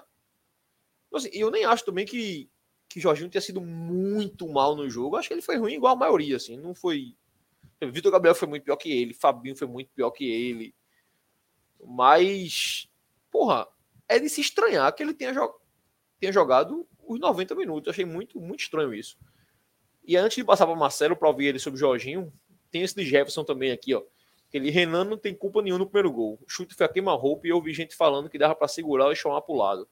Então, 1.07 1.17
assim, 1.17 1.29
eu 1.33 1.51
nem 1.51 1.65
acho 1.65 1.83
também 1.83 2.05
que, 2.05 2.49
que 2.87 2.99
Jorginho 2.99 3.29
tenha 3.29 3.41
sido 3.41 3.59
muito 3.59 4.47
mal 4.47 4.75
no 4.75 4.89
jogo. 4.89 5.17
Acho 5.17 5.27
que 5.27 5.33
ele 5.33 5.41
foi 5.41 5.57
ruim 5.57 5.73
igual 5.73 5.93
a 5.93 5.99
maioria, 5.99 6.37
assim. 6.37 6.57
Não 6.57 6.73
foi. 6.73 7.15
Vitor 7.81 8.11
Gabriel 8.11 8.35
foi 8.35 8.47
muito 8.47 8.63
pior 8.63 8.77
que 8.77 8.91
ele, 8.91 9.13
Fabinho 9.13 9.55
foi 9.55 9.67
muito 9.67 9.91
pior 9.91 10.11
que 10.11 10.29
ele. 10.29 10.75
Mas, 11.83 12.87
porra, 13.31 13.67
é 14.07 14.19
de 14.19 14.29
se 14.29 14.41
estranhar 14.41 14.93
que 14.93 15.01
ele 15.01 15.13
tenha, 15.13 15.33
jo 15.33 15.49
tenha 16.19 16.31
jogado 16.31 16.87
os 17.07 17.19
90 17.19 17.55
minutos. 17.55 17.87
Eu 17.87 17.91
achei 17.91 18.05
muito, 18.05 18.39
muito 18.39 18.59
estranho 18.59 18.93
isso. 18.93 19.17
E 20.03 20.17
antes 20.17 20.35
de 20.35 20.43
passar 20.43 20.67
para 20.67 20.75
Marcelo 20.75 21.15
para 21.15 21.27
ouvir 21.27 21.47
ele 21.47 21.59
sobre 21.59 21.77
o 21.77 21.79
Jorginho, 21.79 22.31
tem 22.69 22.81
esse 22.81 22.95
de 22.95 23.05
Jefferson 23.05 23.43
também 23.43 23.71
aqui, 23.71 23.93
ó. 23.93 24.03
Ele, 24.53 24.69
Renan 24.69 25.05
não 25.05 25.17
tem 25.17 25.33
culpa 25.33 25.61
nenhuma 25.61 25.79
no 25.79 25.85
primeiro 25.85 26.11
gol. 26.11 26.37
O 26.41 26.49
chute 26.49 26.75
foi 26.75 26.85
a 26.85 26.89
queima-roupa 26.89 27.47
e 27.47 27.51
eu 27.51 27.55
ouvi 27.55 27.73
gente 27.73 27.95
falando 27.95 28.29
que 28.29 28.37
dava 28.37 28.53
para 28.53 28.67
segurar 28.67 29.11
e 29.11 29.15
chamar 29.15 29.41
para 29.41 29.53
o 29.53 29.57
lado. 29.57 29.87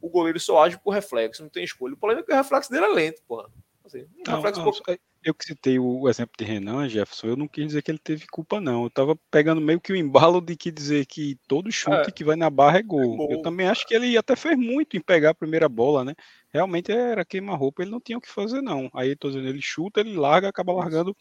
O 0.00 0.10
goleiro 0.10 0.38
só 0.38 0.62
age 0.62 0.78
por 0.78 0.90
reflexo, 0.90 1.42
não 1.42 1.48
tem 1.48 1.64
escolha. 1.64 1.94
O 1.94 1.96
problema 1.96 2.20
é 2.20 2.24
que 2.24 2.30
o 2.32 2.36
reflexo 2.36 2.70
dele 2.70 2.84
é 2.84 2.88
lento, 2.88 3.22
porra. 3.26 3.48
Assim, 3.84 4.02
um 4.02 4.22
não, 4.26 4.34
reflexo 4.34 4.60
não, 4.60 4.70
pouco... 4.70 5.00
eu 5.26 5.34
que 5.34 5.44
citei 5.44 5.76
o 5.76 6.08
exemplo 6.08 6.34
de 6.38 6.44
Renan, 6.44 6.88
Jefferson, 6.88 7.26
eu 7.26 7.36
não 7.36 7.48
quis 7.48 7.66
dizer 7.66 7.82
que 7.82 7.90
ele 7.90 7.98
teve 7.98 8.28
culpa, 8.28 8.60
não. 8.60 8.84
Eu 8.84 8.90
tava 8.90 9.18
pegando 9.28 9.60
meio 9.60 9.80
que 9.80 9.92
o 9.92 9.96
embalo 9.96 10.40
de 10.40 10.54
que 10.54 10.70
dizer 10.70 11.04
que 11.04 11.36
todo 11.48 11.70
chute 11.70 12.08
é, 12.08 12.12
que 12.12 12.22
vai 12.22 12.36
na 12.36 12.48
barra 12.48 12.78
é 12.78 12.82
gol. 12.82 13.14
é 13.14 13.16
gol. 13.16 13.32
Eu 13.32 13.42
também 13.42 13.66
acho 13.66 13.84
que 13.86 13.94
ele 13.94 14.16
até 14.16 14.36
fez 14.36 14.56
muito 14.56 14.96
em 14.96 15.00
pegar 15.00 15.30
a 15.30 15.34
primeira 15.34 15.68
bola, 15.68 16.04
né? 16.04 16.14
Realmente 16.48 16.92
era 16.92 17.24
queima-roupa, 17.24 17.82
ele 17.82 17.90
não 17.90 18.00
tinha 18.00 18.16
o 18.16 18.20
que 18.20 18.30
fazer, 18.30 18.62
não. 18.62 18.88
Aí, 18.94 19.16
tô 19.16 19.28
dizendo, 19.28 19.48
ele 19.48 19.60
chuta, 19.60 19.98
ele 19.98 20.16
larga, 20.16 20.48
acaba 20.48 20.72
largando 20.72 21.14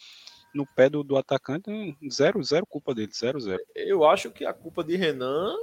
no 0.54 0.68
pé 0.68 0.88
do, 0.88 1.04
do 1.04 1.18
atacante, 1.18 1.98
zero, 2.10 2.44
zero 2.44 2.66
culpa 2.68 2.94
dele, 2.94 3.12
zero, 3.12 3.40
zero. 3.40 3.62
Eu 3.76 4.08
acho 4.08 4.30
que 4.30 4.46
a 4.46 4.54
culpa 4.54 4.84
de 4.84 4.96
Renan 4.96 5.56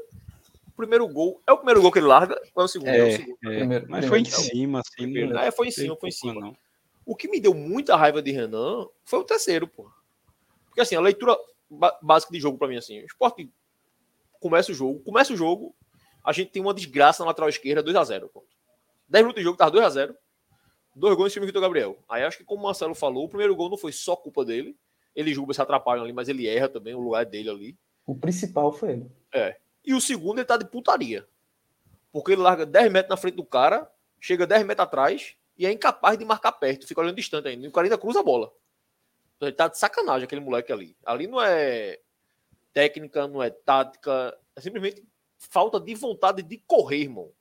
o 0.66 0.76
primeiro 0.76 1.06
gol. 1.06 1.40
É 1.46 1.52
o 1.52 1.58
primeiro 1.58 1.80
gol 1.80 1.92
que 1.92 2.00
ele 2.00 2.06
larga 2.06 2.34
ou 2.54 2.62
é 2.62 2.64
o 2.64 2.68
segundo? 2.68 2.88
É, 2.88 2.98
é 2.98 3.04
o 3.04 3.16
segundo. 3.16 3.38
É, 3.44 3.58
primeiro, 3.58 3.86
mas 3.88 4.06
foi 4.06 4.20
em 4.20 4.24
cima, 4.24 4.80
assim. 4.80 5.06
Não, 5.06 5.38
é, 5.38 5.52
foi 5.52 5.68
em 5.68 5.70
cima, 5.70 5.96
foi 5.96 6.08
em 6.08 6.12
cima. 6.12 6.40
Não. 6.40 6.56
O 7.04 7.16
que 7.16 7.28
me 7.28 7.40
deu 7.40 7.52
muita 7.54 7.96
raiva 7.96 8.22
de 8.22 8.30
Renan 8.30 8.86
foi 9.04 9.20
o 9.20 9.24
terceiro, 9.24 9.66
pô. 9.66 9.90
Porque 10.66 10.80
assim, 10.80 10.94
a 10.94 11.00
leitura 11.00 11.36
básica 12.02 12.32
de 12.32 12.40
jogo 12.40 12.58
para 12.58 12.68
mim, 12.68 12.76
assim, 12.76 13.00
o 13.00 13.06
esporte 13.06 13.50
começa 14.40 14.72
o 14.72 14.74
jogo, 14.74 15.00
começa 15.00 15.32
o 15.32 15.36
jogo, 15.36 15.74
a 16.24 16.32
gente 16.32 16.50
tem 16.50 16.62
uma 16.62 16.74
desgraça 16.74 17.22
na 17.22 17.28
lateral 17.28 17.48
esquerda, 17.48 17.82
2x0. 17.82 18.30
10 19.08 19.24
minutos 19.24 19.40
de 19.40 19.44
jogo, 19.44 19.56
tava 19.56 19.70
2x0. 19.72 20.14
Dois 20.94 21.16
gols 21.16 21.30
em 21.30 21.34
cima 21.34 21.46
do 21.46 21.48
Vitor 21.48 21.62
Gabriel. 21.62 21.98
Aí 22.08 22.22
acho 22.22 22.38
que, 22.38 22.44
como 22.44 22.62
o 22.62 22.64
Marcelo 22.64 22.94
falou, 22.94 23.24
o 23.24 23.28
primeiro 23.28 23.56
gol 23.56 23.70
não 23.70 23.78
foi 23.78 23.92
só 23.92 24.14
culpa 24.14 24.44
dele. 24.44 24.76
Ele 25.14 25.30
e 25.30 25.34
Juba 25.34 25.54
se 25.54 25.60
atrapalham 25.60 26.04
ali, 26.04 26.12
mas 26.12 26.28
ele 26.28 26.46
erra 26.46 26.68
também, 26.68 26.94
o 26.94 27.00
lugar 27.00 27.22
é 27.22 27.24
dele 27.24 27.50
ali. 27.50 27.78
O 28.06 28.14
principal 28.14 28.72
foi 28.72 28.92
ele. 28.92 29.10
É. 29.32 29.56
E 29.84 29.94
o 29.94 30.00
segundo 30.00 30.38
ele 30.38 30.44
tá 30.44 30.56
de 30.56 30.64
putaria. 30.64 31.26
Porque 32.12 32.32
ele 32.32 32.42
larga 32.42 32.66
10 32.66 32.92
metros 32.92 33.10
na 33.10 33.16
frente 33.16 33.34
do 33.34 33.44
cara, 33.44 33.90
chega 34.20 34.46
10 34.46 34.66
metros 34.66 34.86
atrás 34.86 35.34
e 35.62 35.66
é 35.66 35.70
incapaz 35.70 36.18
de 36.18 36.24
marcar 36.24 36.50
perto, 36.50 36.88
fica 36.88 37.00
olhando 37.00 37.14
distante 37.14 37.46
ainda. 37.46 37.64
E 37.64 37.68
o 37.68 37.70
cara 37.70 37.86
ainda 37.86 37.96
cruza 37.96 38.18
a 38.18 38.22
bola. 38.22 38.52
Então 39.36 39.48
ele 39.48 39.54
tá 39.54 39.68
de 39.68 39.78
sacanagem, 39.78 40.24
aquele 40.24 40.40
moleque 40.40 40.72
ali. 40.72 40.96
Ali 41.06 41.28
não 41.28 41.40
é 41.40 42.00
técnica, 42.72 43.28
não 43.28 43.40
é 43.40 43.48
tática, 43.48 44.36
é 44.56 44.60
simplesmente 44.60 45.06
falta 45.38 45.78
de 45.78 45.94
vontade 45.94 46.42
de 46.42 46.58
correr, 46.66 47.02
irmão. 47.02 47.32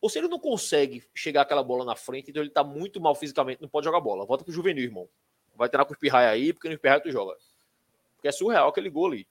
Ou 0.00 0.08
se 0.08 0.20
ele 0.20 0.28
não 0.28 0.38
consegue 0.38 1.02
chegar 1.12 1.42
aquela 1.42 1.64
bola 1.64 1.84
na 1.84 1.96
frente, 1.96 2.30
então 2.30 2.44
ele 2.44 2.50
tá 2.50 2.62
muito 2.62 3.00
mal 3.00 3.12
fisicamente, 3.16 3.60
não 3.60 3.68
pode 3.68 3.86
jogar 3.86 3.98
bola. 3.98 4.24
Volta 4.24 4.44
pro 4.44 4.52
juvenil, 4.52 4.84
irmão. 4.84 5.08
Vai 5.56 5.68
treinar 5.68 5.84
com 5.84 5.94
o 5.94 5.96
Espirraia 5.96 6.28
aí, 6.28 6.52
porque 6.52 6.68
no 6.68 6.74
Espirraia 6.74 7.00
tu 7.00 7.10
joga. 7.10 7.36
Porque 8.14 8.28
é 8.28 8.32
surreal 8.32 8.68
aquele 8.68 8.88
gol 8.88 9.06
ali. 9.08 9.26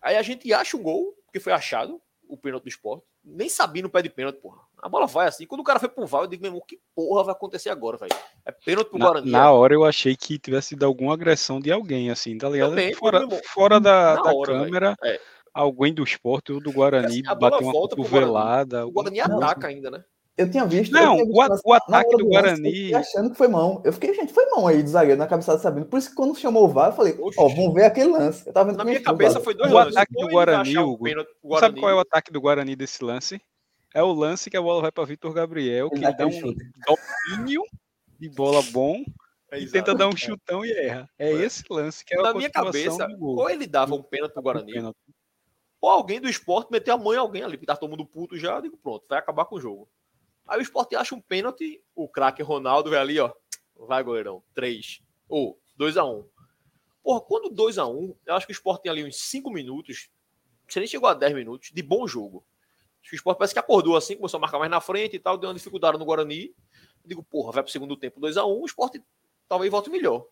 Aí 0.00 0.16
a 0.16 0.22
gente 0.22 0.52
acha 0.52 0.76
um 0.76 0.82
gol, 0.82 1.12
porque 1.24 1.40
foi 1.40 1.52
achado, 1.52 2.00
o 2.28 2.36
pênalti 2.36 2.64
do 2.64 2.68
esporte. 2.68 3.04
Nem 3.24 3.48
sabia 3.48 3.82
no 3.82 3.90
pé 3.90 4.02
de 4.02 4.10
pênalti, 4.10 4.40
porra. 4.40 4.58
A 4.78 4.88
bola 4.88 5.06
vai 5.06 5.26
assim. 5.26 5.46
Quando 5.46 5.62
o 5.62 5.64
cara 5.64 5.80
foi 5.80 5.88
pro 5.88 6.06
VAR, 6.06 6.22
eu 6.22 6.26
digo, 6.26 6.42
meu 6.42 6.50
irmão, 6.50 6.62
que 6.66 6.78
porra 6.94 7.24
vai 7.24 7.32
acontecer 7.32 7.70
agora, 7.70 7.96
velho? 7.96 8.12
É 8.44 8.52
pênalti 8.52 8.90
pro 8.90 8.98
na, 8.98 9.06
Guarani. 9.06 9.30
Na 9.30 9.50
hora 9.50 9.74
eu 9.74 9.84
achei 9.84 10.14
que 10.16 10.38
tivesse 10.38 10.68
sido 10.68 10.84
alguma 10.84 11.14
agressão 11.14 11.60
de 11.60 11.72
alguém, 11.72 12.10
assim, 12.10 12.36
tá 12.36 12.48
ligado? 12.48 12.70
Também, 12.70 12.94
fora, 12.94 13.26
fora 13.52 13.80
da, 13.80 14.16
da 14.16 14.32
hora, 14.32 14.52
câmera, 14.52 14.94
é. 15.02 15.20
alguém 15.52 15.92
do 15.92 16.04
esporte 16.04 16.52
ou 16.52 16.60
do 16.60 16.72
Guarani 16.72 17.22
assim, 17.26 17.40
bateu 17.40 17.66
uma 17.66 17.72
cotovelada. 17.72 18.86
O 18.86 18.92
Guarani 18.92 19.20
ataca 19.20 19.68
ainda, 19.68 19.90
né? 19.90 20.04
Eu 20.38 20.48
tinha 20.48 20.64
visto. 20.64 20.92
Não, 20.92 21.16
tinha 21.16 21.26
visto 21.26 21.62
o, 21.64 21.70
o 21.70 21.72
ataque 21.72 22.16
do, 22.16 22.26
Guarani. 22.26 22.94
achando 22.94 23.30
que 23.30 23.36
foi 23.36 23.48
mão. 23.48 23.82
Eu 23.84 23.92
fiquei, 23.92 24.14
gente, 24.14 24.32
foi 24.32 24.46
mão 24.46 24.68
aí 24.68 24.82
do 24.84 24.88
zagueiro 24.88 25.18
na 25.18 25.26
cabeçada 25.26 25.58
sabendo. 25.58 25.86
Por 25.86 25.98
isso 25.98 26.10
que 26.10 26.14
quando 26.14 26.38
chamou 26.38 26.64
o 26.64 26.68
VAR, 26.68 26.90
eu 26.90 26.92
falei, 26.92 27.18
ó, 27.20 27.32
oh, 27.36 27.48
vamos 27.48 27.74
ver 27.74 27.84
aquele 27.84 28.12
lance. 28.12 28.46
Eu 28.46 28.52
tava 28.52 28.70
vendo 28.70 28.78
na 28.78 28.84
minha 28.84 29.02
cabeça 29.02 29.40
foi 29.40 29.52
dois 29.52 29.72
o 29.72 29.74
lances. 29.74 29.96
Ataque 29.96 30.14
do 30.14 30.28
Guarani, 30.28 30.78
Hugo, 30.78 30.96
Guarani. 30.98 31.26
Sabe 31.58 31.80
qual 31.80 31.90
é 31.90 31.94
o 31.94 32.00
ataque 32.00 32.32
do 32.32 32.40
Guarani 32.40 32.76
desse 32.76 33.02
lance? 33.02 33.42
É 33.92 34.02
o 34.02 34.12
lance 34.12 34.48
que 34.48 34.56
a 34.56 34.62
bola 34.62 34.80
vai 34.80 34.92
para 34.92 35.04
Vitor 35.04 35.32
Gabriel, 35.32 35.90
que 35.90 36.00
dá 36.00 36.26
um 36.26 36.30
chute. 36.30 36.64
domínio 36.86 37.62
de 38.20 38.28
bola 38.28 38.62
bom 38.70 39.02
é, 39.50 39.58
e 39.58 39.68
tenta 39.68 39.94
dar 39.94 40.08
um 40.08 40.16
chutão 40.16 40.64
e 40.64 40.70
erra. 40.70 41.10
É, 41.18 41.30
é. 41.30 41.32
esse 41.32 41.64
lance 41.68 42.04
que 42.04 42.14
é 42.14 42.22
Na 42.22 42.32
minha 42.32 42.50
cabeça, 42.50 43.08
ou 43.18 43.50
ele 43.50 43.66
dava 43.66 43.94
um 43.94 44.02
pênalti 44.02 44.32
pro 44.34 44.42
Guarani, 44.42 44.72
ou 45.80 45.90
alguém 45.90 46.20
do 46.20 46.28
esporte 46.28 46.70
meteu 46.70 46.94
a 46.94 46.98
mão 46.98 47.14
em 47.14 47.18
alguém 47.18 47.42
ali, 47.42 47.56
porque 47.56 47.66
tá 47.66 47.76
todo 47.76 47.90
mundo 47.90 48.04
puto 48.04 48.36
já, 48.36 48.56
eu 48.56 48.62
digo, 48.62 48.76
pronto, 48.76 49.04
vai 49.08 49.18
acabar 49.18 49.44
com 49.44 49.56
o 49.56 49.60
jogo. 49.60 49.88
Aí 50.48 50.58
o 50.58 50.62
esporte 50.62 50.96
acha 50.96 51.14
um 51.14 51.20
pênalti, 51.20 51.82
o 51.94 52.08
craque 52.08 52.42
Ronaldo 52.42 52.88
vai 52.88 52.98
ali, 52.98 53.20
ó. 53.20 53.30
Vai, 53.76 54.02
goleirão. 54.02 54.42
3. 54.54 55.02
Ou 55.28 55.60
2x1. 55.78 56.26
Porra, 57.02 57.20
quando 57.20 57.54
2x1, 57.54 58.16
eu 58.26 58.34
acho 58.34 58.46
que 58.46 58.52
o 58.52 58.54
esporte 58.54 58.82
tem 58.82 58.90
ali 58.90 59.04
uns 59.04 59.16
5 59.16 59.50
minutos. 59.50 60.08
Você 60.66 60.80
nem 60.80 60.88
chegou 60.88 61.08
a 61.08 61.14
10 61.14 61.34
minutos 61.34 61.70
de 61.72 61.82
bom 61.82 62.06
jogo. 62.06 62.44
O 63.10 63.14
esporte 63.14 63.38
parece 63.38 63.54
que 63.54 63.60
acordou 63.60 63.96
assim, 63.96 64.16
começou 64.16 64.38
a 64.38 64.40
marcar 64.40 64.58
mais 64.58 64.70
na 64.70 64.80
frente 64.80 65.16
e 65.16 65.18
tal, 65.18 65.38
deu 65.38 65.48
uma 65.48 65.54
dificuldade 65.54 65.98
no 65.98 66.04
Guarani. 66.04 66.46
Eu 67.02 67.08
digo, 67.08 67.22
porra, 67.22 67.52
vai 67.52 67.62
pro 67.62 67.72
segundo 67.72 67.96
tempo 67.96 68.20
2x1, 68.20 68.60
o 68.60 68.66
esporte 68.66 69.02
talvez 69.48 69.70
volte 69.70 69.88
melhor. 69.88 70.26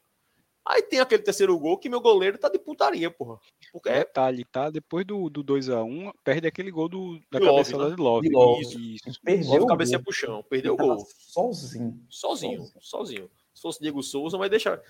Aí 0.68 0.82
tem 0.82 0.98
aquele 0.98 1.22
terceiro 1.22 1.56
gol 1.56 1.78
que 1.78 1.88
meu 1.88 2.00
goleiro 2.00 2.36
tá 2.36 2.48
de 2.48 2.58
putaria, 2.58 3.08
porra. 3.08 3.38
Porque 3.70 3.88
é... 3.88 4.00
Detalhe, 4.00 4.44
tá? 4.44 4.68
Depois 4.68 5.06
do, 5.06 5.30
do 5.30 5.44
2x1, 5.44 6.12
perde 6.24 6.48
aquele 6.48 6.72
gol 6.72 6.88
do, 6.88 7.20
da 7.30 7.38
Love, 7.38 7.50
cabeça 7.50 7.78
né? 7.78 7.84
lá 7.84 7.90
de 7.90 8.02
Love. 8.02 8.28
De 8.28 8.34
Love. 8.34 8.62
Isso, 8.62 9.08
isso. 9.08 9.20
Perdeu 9.22 9.62
o 9.62 9.66
cabeça 9.66 9.98
pro 10.00 10.12
chão. 10.12 10.42
Perdeu 10.42 10.74
o 10.74 10.76
gol. 10.76 11.06
Sozinho. 11.06 12.04
sozinho. 12.08 12.62
Sozinho, 12.62 12.72
sozinho. 12.80 13.30
Se 13.54 13.62
fosse 13.62 13.80
Diego 13.80 14.02
Souza, 14.02 14.36
mas 14.36 14.50
deixa. 14.50 14.82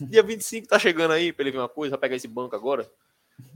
Dia 0.00 0.22
25 0.22 0.68
tá 0.68 0.78
chegando 0.78 1.12
aí 1.12 1.32
pra 1.32 1.44
ele 1.44 1.52
ver 1.52 1.58
uma 1.58 1.68
coisa, 1.68 1.92
vai 1.92 2.00
pegar 2.00 2.16
esse 2.16 2.28
banco 2.28 2.54
agora. 2.54 2.90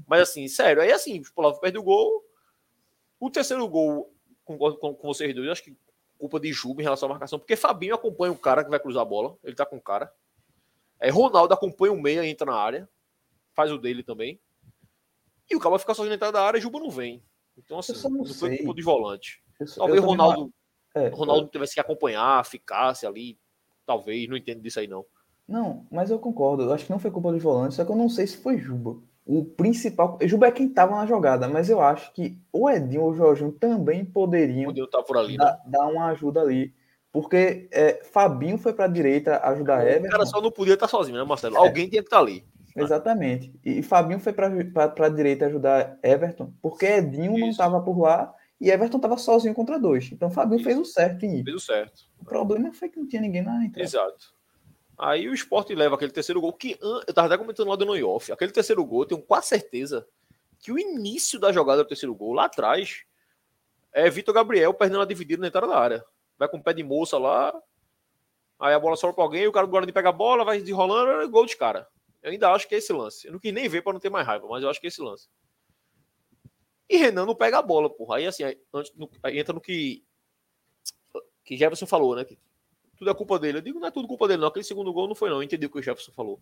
Mas 0.06 0.22
assim, 0.22 0.48
sério, 0.48 0.80
aí 0.80 0.90
assim, 0.90 1.22
o 1.36 1.42
Love 1.42 1.60
perde 1.60 1.76
o 1.76 1.82
gol. 1.82 2.24
O 3.18 3.28
terceiro 3.28 3.68
gol, 3.68 4.10
com, 4.44 4.56
com, 4.56 4.94
com 4.94 5.08
vocês 5.08 5.34
dois, 5.34 5.48
acho 5.50 5.62
que 5.62 5.76
culpa 6.18 6.40
de 6.40 6.52
Juba 6.52 6.80
em 6.80 6.84
relação 6.84 7.06
à 7.08 7.12
marcação, 7.12 7.38
porque 7.38 7.56
Fabinho 7.56 7.94
acompanha 7.94 8.32
o 8.32 8.38
cara 8.38 8.64
que 8.64 8.70
vai 8.70 8.80
cruzar 8.80 9.02
a 9.02 9.06
bola. 9.06 9.36
Ele 9.44 9.54
tá 9.54 9.66
com 9.66 9.76
o 9.76 9.80
cara. 9.80 10.10
É, 11.00 11.10
Ronaldo 11.10 11.54
acompanha 11.54 11.92
o 11.92 12.00
meia, 12.00 12.26
entra 12.26 12.46
na 12.46 12.56
área, 12.56 12.88
faz 13.54 13.72
o 13.72 13.78
dele 13.78 14.02
também. 14.02 14.38
E 15.50 15.56
o 15.56 15.58
cara 15.58 15.70
vai 15.70 15.78
ficar 15.78 15.94
sozinho 15.94 16.10
na 16.10 16.16
entrada 16.16 16.32
da 16.32 16.44
área 16.44 16.58
e 16.58 16.60
Juba 16.60 16.78
não 16.78 16.90
vem. 16.90 17.22
Então, 17.56 17.78
assim, 17.78 17.92
não, 18.04 18.10
não 18.10 18.24
foi 18.26 18.56
culpa 18.58 18.74
de 18.74 18.82
volante. 18.82 19.42
Eu, 19.58 19.66
talvez 19.74 20.00
o 20.00 20.06
Ronaldo, 20.06 20.52
é, 20.94 21.08
Ronaldo 21.08 21.46
eu... 21.46 21.50
tivesse 21.50 21.74
que 21.74 21.80
acompanhar, 21.80 22.44
ficasse 22.44 23.06
ali. 23.06 23.38
Talvez, 23.84 24.28
não 24.28 24.36
entendo 24.36 24.60
disso 24.60 24.78
aí, 24.78 24.86
não. 24.86 25.04
Não, 25.48 25.84
mas 25.90 26.10
eu 26.10 26.18
concordo. 26.18 26.62
Eu 26.62 26.72
acho 26.72 26.86
que 26.86 26.92
não 26.92 26.98
foi 26.98 27.10
culpa 27.10 27.32
de 27.32 27.40
volante, 27.40 27.74
só 27.74 27.84
que 27.84 27.90
eu 27.90 27.96
não 27.96 28.08
sei 28.08 28.26
se 28.26 28.36
foi 28.36 28.58
Juba. 28.58 28.96
O 29.26 29.44
principal. 29.44 30.18
Juba 30.22 30.46
é 30.46 30.52
quem 30.52 30.66
estava 30.66 30.94
na 30.94 31.06
jogada, 31.06 31.48
mas 31.48 31.68
eu 31.68 31.80
acho 31.80 32.12
que 32.12 32.38
o 32.52 32.70
Edinho 32.70 33.02
ou 33.02 33.10
o 33.10 33.14
Jorginho 33.14 33.52
também 33.52 34.04
poderiam 34.04 34.72
tá 34.88 35.04
ali, 35.16 35.36
dar, 35.36 35.52
né? 35.52 35.60
dar 35.66 35.86
uma 35.86 36.06
ajuda 36.06 36.40
ali. 36.40 36.74
Porque 37.12 37.68
é, 37.72 38.04
Fabinho 38.04 38.56
foi 38.56 38.72
para 38.72 38.84
a 38.84 38.88
direita 38.88 39.40
ajudar 39.48 39.84
Everton. 39.84 40.06
O 40.06 40.10
cara 40.10 40.26
só 40.26 40.40
não 40.40 40.50
podia 40.50 40.74
estar 40.74 40.86
sozinho, 40.86 41.18
né, 41.18 41.24
Marcelo? 41.24 41.56
É. 41.56 41.58
Alguém 41.58 41.88
tinha 41.88 42.02
que 42.02 42.06
estar 42.06 42.20
ali. 42.20 42.44
Exatamente. 42.76 43.52
E 43.64 43.82
Fabinho 43.82 44.20
foi 44.20 44.32
para 44.32 44.46
a 45.06 45.08
direita 45.08 45.46
ajudar 45.46 45.98
Everton, 46.02 46.52
porque 46.62 46.86
Edinho 46.86 47.32
Isso. 47.32 47.40
não 47.40 47.48
estava 47.48 47.80
por 47.80 47.98
lá 47.98 48.32
e 48.60 48.70
Everton 48.70 48.98
estava 48.98 49.16
sozinho 49.18 49.54
contra 49.54 49.78
dois. 49.78 50.10
Então 50.12 50.30
Fabinho 50.30 50.60
Isso. 50.60 50.64
fez 50.64 50.78
o 50.78 50.84
certo 50.84 51.26
em 51.26 51.40
ir. 51.40 51.44
Fez 51.44 51.56
o 51.56 51.60
certo. 51.60 52.02
O 52.20 52.24
problema 52.24 52.72
foi 52.72 52.88
que 52.88 52.98
não 52.98 53.08
tinha 53.08 53.22
ninguém 53.22 53.42
na 53.42 53.64
entrada. 53.64 53.82
Exato. 53.82 54.32
Aí 54.96 55.28
o 55.28 55.34
esporte 55.34 55.74
leva 55.74 55.96
aquele 55.96 56.12
terceiro 56.12 56.40
gol, 56.40 56.52
que 56.52 56.76
eu 56.80 57.00
estava 57.00 57.26
até 57.26 57.38
comentando 57.38 57.68
lá 57.68 57.76
do 57.76 57.86
Noyoff. 57.86 58.30
Aquele 58.30 58.52
terceiro 58.52 58.84
gol, 58.84 59.02
eu 59.02 59.06
tenho 59.06 59.22
quase 59.22 59.48
certeza 59.48 60.06
que 60.60 60.70
o 60.70 60.78
início 60.78 61.40
da 61.40 61.50
jogada 61.50 61.82
do 61.82 61.88
terceiro 61.88 62.14
gol, 62.14 62.34
lá 62.34 62.44
atrás, 62.44 63.02
é 63.94 64.08
Vitor 64.10 64.34
Gabriel 64.34 64.74
perdendo 64.74 65.00
a 65.00 65.06
dividida 65.06 65.40
na 65.40 65.48
entrada 65.48 65.66
da 65.66 65.78
área 65.78 66.04
vai 66.40 66.48
com 66.48 66.56
o 66.56 66.62
pé 66.62 66.72
de 66.72 66.82
moça 66.82 67.18
lá, 67.18 67.52
aí 68.58 68.72
a 68.72 68.80
bola 68.80 68.96
sobra 68.96 69.14
para 69.14 69.24
alguém, 69.24 69.46
o 69.46 69.52
cara 69.52 69.66
do 69.66 69.70
Guarani 69.70 69.92
pega 69.92 70.08
a 70.08 70.12
bola, 70.12 70.42
vai 70.42 70.58
desenrolando, 70.58 71.30
gol 71.30 71.44
de 71.44 71.54
cara. 71.54 71.86
Eu 72.22 72.30
ainda 72.32 72.50
acho 72.50 72.66
que 72.66 72.74
é 72.74 72.78
esse 72.78 72.94
lance. 72.94 73.26
Eu 73.26 73.34
não 73.34 73.38
quis 73.38 73.52
nem 73.52 73.68
ver 73.68 73.82
para 73.82 73.92
não 73.92 74.00
ter 74.00 74.08
mais 74.08 74.26
raiva, 74.26 74.48
mas 74.48 74.62
eu 74.62 74.70
acho 74.70 74.80
que 74.80 74.86
é 74.86 74.88
esse 74.88 75.02
lance. 75.02 75.28
E 76.88 76.96
Renan 76.96 77.26
não 77.26 77.34
pega 77.34 77.58
a 77.58 77.62
bola, 77.62 77.90
porra. 77.90 78.16
Aí 78.16 78.26
assim, 78.26 78.42
antes, 78.72 78.92
no, 78.96 79.10
aí 79.22 79.38
entra 79.38 79.52
no 79.52 79.60
que 79.60 80.02
que 81.44 81.56
Jefferson 81.56 81.86
falou, 81.86 82.16
né? 82.16 82.24
Que 82.24 82.38
tudo 82.96 83.10
é 83.10 83.14
culpa 83.14 83.38
dele. 83.38 83.58
Eu 83.58 83.62
digo, 83.62 83.78
não 83.78 83.88
é 83.88 83.90
tudo 83.90 84.08
culpa 84.08 84.26
dele, 84.26 84.40
não. 84.40 84.48
Aquele 84.48 84.64
segundo 84.64 84.92
gol 84.92 85.08
não 85.08 85.14
foi, 85.14 85.28
não. 85.28 85.36
Eu 85.36 85.42
entendi 85.42 85.66
o 85.66 85.70
que 85.70 85.78
o 85.78 85.82
Jefferson 85.82 86.12
falou. 86.12 86.40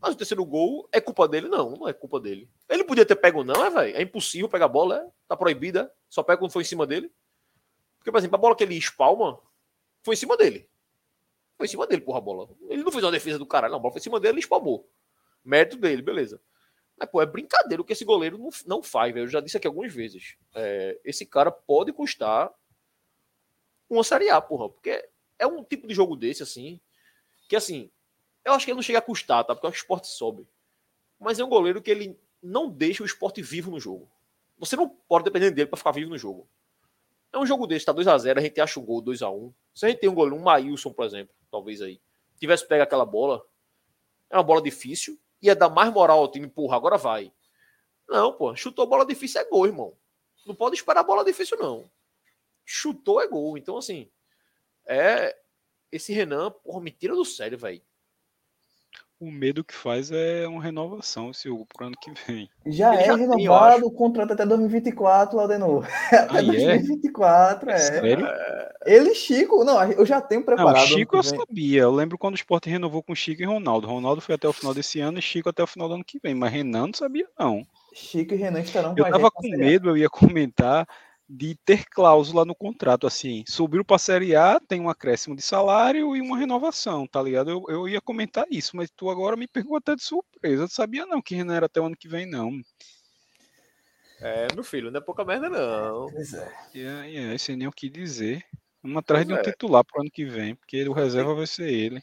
Mas 0.00 0.14
o 0.14 0.16
terceiro 0.16 0.44
gol 0.44 0.88
é 0.92 1.00
culpa 1.00 1.26
dele? 1.26 1.48
Não, 1.48 1.70
não 1.72 1.88
é 1.88 1.92
culpa 1.92 2.20
dele. 2.20 2.48
Ele 2.68 2.84
podia 2.84 3.06
ter 3.06 3.16
pego, 3.16 3.42
não, 3.42 3.64
é, 3.64 3.70
velho? 3.70 3.96
É 3.96 4.02
impossível 4.02 4.48
pegar 4.48 4.66
a 4.66 4.68
bola, 4.68 4.98
é? 4.98 5.08
Tá 5.26 5.36
proibida. 5.36 5.92
Só 6.08 6.22
pega 6.22 6.38
quando 6.38 6.52
foi 6.52 6.62
em 6.62 6.66
cima 6.66 6.86
dele. 6.86 7.10
Porque, 8.08 8.12
por 8.12 8.18
exemplo, 8.18 8.36
a 8.36 8.40
bola 8.40 8.56
que 8.56 8.64
ele 8.64 8.74
espalma 8.74 9.38
foi 10.02 10.14
em 10.14 10.16
cima 10.16 10.34
dele. 10.34 10.66
Foi 11.58 11.66
em 11.66 11.68
cima 11.68 11.86
dele, 11.86 12.00
porra, 12.00 12.18
a 12.18 12.22
bola. 12.22 12.48
Ele 12.70 12.82
não 12.82 12.90
fez 12.90 13.04
uma 13.04 13.12
defesa 13.12 13.38
do 13.38 13.44
caralho, 13.44 13.72
não. 13.72 13.78
A 13.78 13.82
bola 13.82 13.92
foi 13.92 14.00
em 14.00 14.02
cima 14.02 14.18
dele 14.18 14.38
e 14.38 14.40
espalmou. 14.40 14.88
Mérito 15.44 15.76
dele, 15.76 16.00
beleza. 16.00 16.40
Mas, 16.96 17.10
pô, 17.10 17.20
é 17.20 17.26
brincadeira 17.26 17.82
o 17.82 17.84
que 17.84 17.92
esse 17.92 18.06
goleiro 18.06 18.38
não, 18.38 18.48
não 18.66 18.82
faz, 18.82 19.12
velho. 19.12 19.24
Eu 19.24 19.28
já 19.28 19.40
disse 19.40 19.58
aqui 19.58 19.66
algumas 19.66 19.92
vezes. 19.92 20.38
É, 20.54 20.98
esse 21.04 21.26
cara 21.26 21.50
pode 21.50 21.92
custar 21.92 22.50
uma 23.90 24.02
Série 24.02 24.30
A, 24.30 24.40
porra. 24.40 24.70
Porque 24.70 25.06
é 25.38 25.46
um 25.46 25.62
tipo 25.62 25.86
de 25.86 25.92
jogo 25.92 26.16
desse, 26.16 26.42
assim, 26.42 26.80
que, 27.46 27.56
assim, 27.56 27.90
eu 28.42 28.54
acho 28.54 28.64
que 28.64 28.70
ele 28.70 28.76
não 28.76 28.82
chega 28.82 29.00
a 29.00 29.02
custar, 29.02 29.44
tá? 29.44 29.54
Porque 29.54 29.66
o 29.66 29.70
esporte 29.70 30.06
sobe. 30.06 30.48
Mas 31.20 31.38
é 31.38 31.44
um 31.44 31.50
goleiro 31.50 31.82
que 31.82 31.90
ele 31.90 32.18
não 32.42 32.70
deixa 32.70 33.02
o 33.02 33.06
esporte 33.06 33.42
vivo 33.42 33.70
no 33.70 33.78
jogo. 33.78 34.10
Você 34.58 34.76
não 34.76 34.88
pode 34.88 35.24
depender 35.24 35.50
dele 35.50 35.68
para 35.68 35.76
ficar 35.76 35.92
vivo 35.92 36.08
no 36.08 36.16
jogo. 36.16 36.48
É 37.32 37.38
um 37.38 37.46
jogo 37.46 37.66
desse, 37.66 37.84
tá 37.84 37.92
2x0, 37.92 38.38
a, 38.38 38.40
gente 38.40 38.60
acha 38.60 38.80
o 38.80 38.82
gol 38.82 39.02
2x1. 39.02 39.52
Se 39.74 39.86
a 39.86 39.88
gente 39.88 40.00
tem 40.00 40.08
um 40.08 40.14
goleiro, 40.14 40.36
um 40.36 40.42
Maílson, 40.42 40.92
por 40.92 41.04
exemplo, 41.04 41.34
talvez 41.50 41.82
aí, 41.82 42.00
tivesse 42.38 42.66
pego 42.66 42.82
aquela 42.82 43.04
bola, 43.04 43.44
É 44.30 44.36
uma 44.36 44.42
bola 44.42 44.62
difícil. 44.62 45.18
Ia 45.40 45.54
dar 45.54 45.68
mais 45.68 45.92
moral 45.92 46.18
ao 46.18 46.30
time, 46.30 46.48
porra, 46.48 46.76
agora 46.76 46.96
vai. 46.96 47.32
Não, 48.08 48.32
pô. 48.32 48.54
Chutou 48.56 48.86
bola 48.86 49.06
difícil 49.06 49.40
é 49.40 49.44
gol, 49.44 49.66
irmão. 49.66 49.96
Não 50.46 50.54
pode 50.54 50.76
esperar 50.76 51.04
bola 51.04 51.24
difícil, 51.24 51.56
não. 51.58 51.90
Chutou 52.64 53.20
é 53.20 53.28
gol. 53.28 53.56
Então, 53.56 53.76
assim, 53.76 54.10
é. 54.86 55.36
Esse 55.90 56.12
Renan, 56.12 56.50
porra, 56.50 56.80
me 56.80 56.90
tira 56.90 57.14
do 57.14 57.24
sério, 57.24 57.56
velho 57.56 57.82
o 59.20 59.30
medo 59.30 59.64
que 59.64 59.74
faz 59.74 60.12
é 60.12 60.46
uma 60.46 60.62
renovação 60.62 61.30
esse 61.30 61.48
Hugo 61.48 61.66
pro 61.66 61.86
ano 61.86 61.96
que 62.00 62.12
vem. 62.26 62.48
Já 62.64 62.94
Ele 62.94 63.02
é 63.02 63.06
já 63.06 63.16
renovado 63.16 63.86
o 63.86 63.90
contrato 63.90 64.32
até 64.32 64.46
2024, 64.46 65.36
Laudenor. 65.36 65.86
Até 66.12 66.38
ah, 66.38 66.42
2024, 66.42 67.70
é? 67.70 67.74
é. 67.74 67.78
Sério? 67.78 68.28
Ele, 68.86 69.14
Chico, 69.14 69.64
não, 69.64 69.82
eu 69.92 70.06
já 70.06 70.20
tenho 70.20 70.44
preparado. 70.44 70.76
Não, 70.76 70.86
Chico 70.86 71.16
eu 71.16 71.22
sabia. 71.22 71.82
Eu 71.82 71.92
lembro 71.92 72.16
quando 72.16 72.34
o 72.34 72.38
Sport 72.38 72.66
renovou 72.66 73.02
com 73.02 73.14
Chico 73.14 73.42
e 73.42 73.44
Ronaldo. 73.44 73.88
Ronaldo 73.88 74.20
foi 74.20 74.36
até 74.36 74.46
o 74.46 74.52
final 74.52 74.72
desse 74.72 75.00
ano 75.00 75.18
e 75.18 75.22
Chico 75.22 75.48
até 75.48 75.62
o 75.62 75.66
final 75.66 75.88
do 75.88 75.94
ano 75.94 76.04
que 76.04 76.20
vem. 76.22 76.34
Mas 76.34 76.52
Renan 76.52 76.86
não 76.86 76.94
sabia, 76.94 77.26
não. 77.38 77.66
Chico 77.92 78.34
e 78.34 78.36
Renan 78.36 78.60
estarão 78.60 78.94
com 78.94 79.00
Eu 79.00 79.10
tava 79.10 79.30
com 79.30 79.48
medo, 79.48 79.90
eu 79.90 79.96
ia 79.96 80.08
comentar 80.10 80.86
de 81.28 81.54
ter 81.56 81.84
cláusula 81.84 82.44
no 82.44 82.54
contrato, 82.54 83.06
assim, 83.06 83.44
subiu 83.46 83.84
para 83.84 83.96
a 83.96 83.98
Série 83.98 84.34
A, 84.34 84.58
tem 84.58 84.80
um 84.80 84.88
acréscimo 84.88 85.36
de 85.36 85.42
salário 85.42 86.16
e 86.16 86.22
uma 86.22 86.38
renovação, 86.38 87.06
tá 87.06 87.22
ligado? 87.22 87.50
Eu, 87.50 87.64
eu 87.68 87.88
ia 87.88 88.00
comentar 88.00 88.46
isso, 88.50 88.76
mas 88.76 88.90
tu 88.90 89.10
agora 89.10 89.36
me 89.36 89.46
pegou 89.46 89.76
até 89.76 89.94
de 89.94 90.02
surpresa. 90.02 90.62
Eu 90.62 90.68
sabia 90.68 91.04
não 91.04 91.20
que 91.20 91.44
não 91.44 91.52
era 91.54 91.66
até 91.66 91.80
o 91.80 91.84
ano 91.84 91.96
que 91.96 92.08
vem, 92.08 92.24
não. 92.24 92.50
É, 94.20 94.48
meu 94.54 94.64
filho, 94.64 94.90
não 94.90 94.98
é 94.98 95.02
pouca 95.02 95.24
merda, 95.24 95.50
não. 95.50 96.10
Pois 96.10 96.32
é. 96.32 96.52
É, 96.74 97.34
é, 97.34 97.38
sem 97.38 97.56
nem 97.56 97.68
o 97.68 97.72
que 97.72 97.90
dizer. 97.90 98.42
Vamos 98.82 98.98
atrás 98.98 99.24
pois 99.24 99.28
de 99.28 99.34
um 99.34 99.50
é. 99.50 99.52
titular 99.52 99.84
pro 99.84 100.00
ano 100.00 100.10
que 100.10 100.24
vem, 100.24 100.54
porque 100.54 100.88
o 100.88 100.92
reserva 100.92 101.34
vai 101.34 101.46
ser 101.46 101.68
ele. 101.68 102.02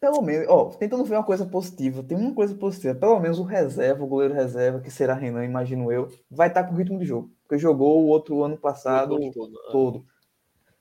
Pelo 0.00 0.22
menos, 0.22 0.46
ó, 0.48 0.66
tentando 0.70 1.04
ver 1.04 1.16
uma 1.16 1.24
coisa 1.24 1.44
positiva, 1.44 2.02
tem 2.02 2.16
uma 2.16 2.32
coisa 2.32 2.54
positiva. 2.54 2.94
Pelo 2.94 3.20
menos 3.20 3.38
o 3.38 3.42
reserva, 3.42 4.02
o 4.02 4.06
goleiro 4.06 4.32
reserva, 4.32 4.80
que 4.80 4.90
será 4.90 5.12
Renan, 5.12 5.44
imagino 5.44 5.92
eu, 5.92 6.08
vai 6.30 6.48
estar 6.48 6.64
com 6.64 6.74
ritmo 6.74 6.98
de 6.98 7.04
jogo 7.04 7.37
porque 7.48 7.58
jogou 7.58 8.04
o 8.04 8.08
outro 8.08 8.44
ano 8.44 8.58
passado 8.58 9.18
todo. 9.18 9.32
todo. 9.32 9.58
É. 9.58 9.72
todo. 9.72 10.06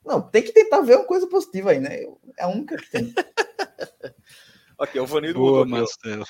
Não, 0.06 0.22
tem 0.22 0.44
que 0.44 0.52
tentar 0.52 0.82
ver 0.82 0.98
uma 0.98 1.06
coisa 1.06 1.26
positiva 1.26 1.72
aí, 1.72 1.80
né? 1.80 2.04
É 2.38 2.44
a 2.44 2.50
única 2.50 2.76
que 2.76 2.92
tem. 2.92 3.14
aqui, 4.78 5.00
o 5.00 5.06
Vanildo 5.06 5.40
Boa, 5.40 5.66
Marcelo. 5.66 6.26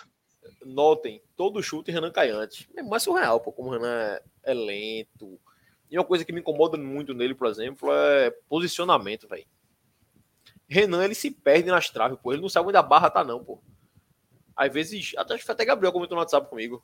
Notem, 0.64 1.24
todo 1.36 1.62
chute 1.64 1.92
Renan 1.92 2.12
Caiante. 2.12 2.70
É 2.76 2.84
mais 2.84 3.02
surreal, 3.02 3.40
pô, 3.40 3.52
como 3.52 3.70
o 3.70 3.72
Renan 3.72 4.20
é, 4.44 4.54
lento. 4.54 5.40
E 5.90 5.98
uma 5.98 6.06
coisa 6.06 6.24
que 6.24 6.32
me 6.32 6.40
incomoda 6.42 6.78
muito 6.78 7.16
nele, 7.16 7.34
por 7.34 7.48
exemplo, 7.48 7.92
é 7.92 8.30
posicionamento, 8.48 9.28
velho. 9.28 9.46
Renan, 10.68 11.04
ele 11.04 11.16
se 11.16 11.32
perde 11.32 11.70
nas 11.70 11.90
traves, 11.90 12.20
pô. 12.22 12.32
Ele 12.32 12.42
não 12.42 12.50
sabe 12.50 12.68
onde 12.68 12.78
a 12.78 12.84
barra 12.84 13.10
tá, 13.10 13.24
não, 13.24 13.44
pô. 13.44 13.60
Às 14.56 14.72
vezes, 14.72 15.14
até, 15.18 15.36
até 15.48 15.66
Gabriel 15.66 15.94
comentou 15.94 16.16
no 16.16 16.22
WhatsApp 16.22 16.48
comigo. 16.48 16.84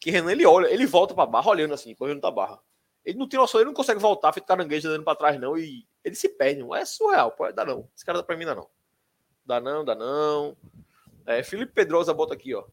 Que 0.00 0.10
Renan, 0.10 0.32
ele 0.32 0.46
olha, 0.46 0.66
ele 0.68 0.86
volta 0.86 1.14
pra 1.14 1.26
barra 1.26 1.50
olhando 1.50 1.74
assim, 1.74 1.94
correndo 1.94 2.22
da 2.22 2.30
barra. 2.30 2.58
Ele 3.04 3.18
não 3.18 3.28
tem 3.28 3.38
noção, 3.38 3.60
ele 3.60 3.68
não 3.68 3.74
consegue 3.74 4.00
voltar, 4.00 4.32
feito 4.32 4.46
caranguejo 4.46 4.88
andando 4.88 5.04
pra 5.04 5.14
trás, 5.14 5.38
não. 5.38 5.56
E 5.56 5.86
ele 6.02 6.14
se 6.14 6.28
perde. 6.28 6.60
Não 6.60 6.74
é 6.74 6.84
surreal, 6.84 7.32
pô. 7.32 7.50
Dá 7.52 7.64
não. 7.64 7.88
Esse 7.94 8.04
cara 8.04 8.18
dá 8.18 8.24
pra 8.24 8.36
mim, 8.36 8.46
dá 8.46 8.54
não. 8.54 8.68
Dá 9.44 9.60
não, 9.60 9.84
dá 9.84 9.94
não. 9.94 10.56
É, 11.26 11.42
Felipe 11.42 11.72
Pedrosa 11.72 12.14
bota 12.14 12.34
aqui, 12.34 12.54
ó. 12.54 12.64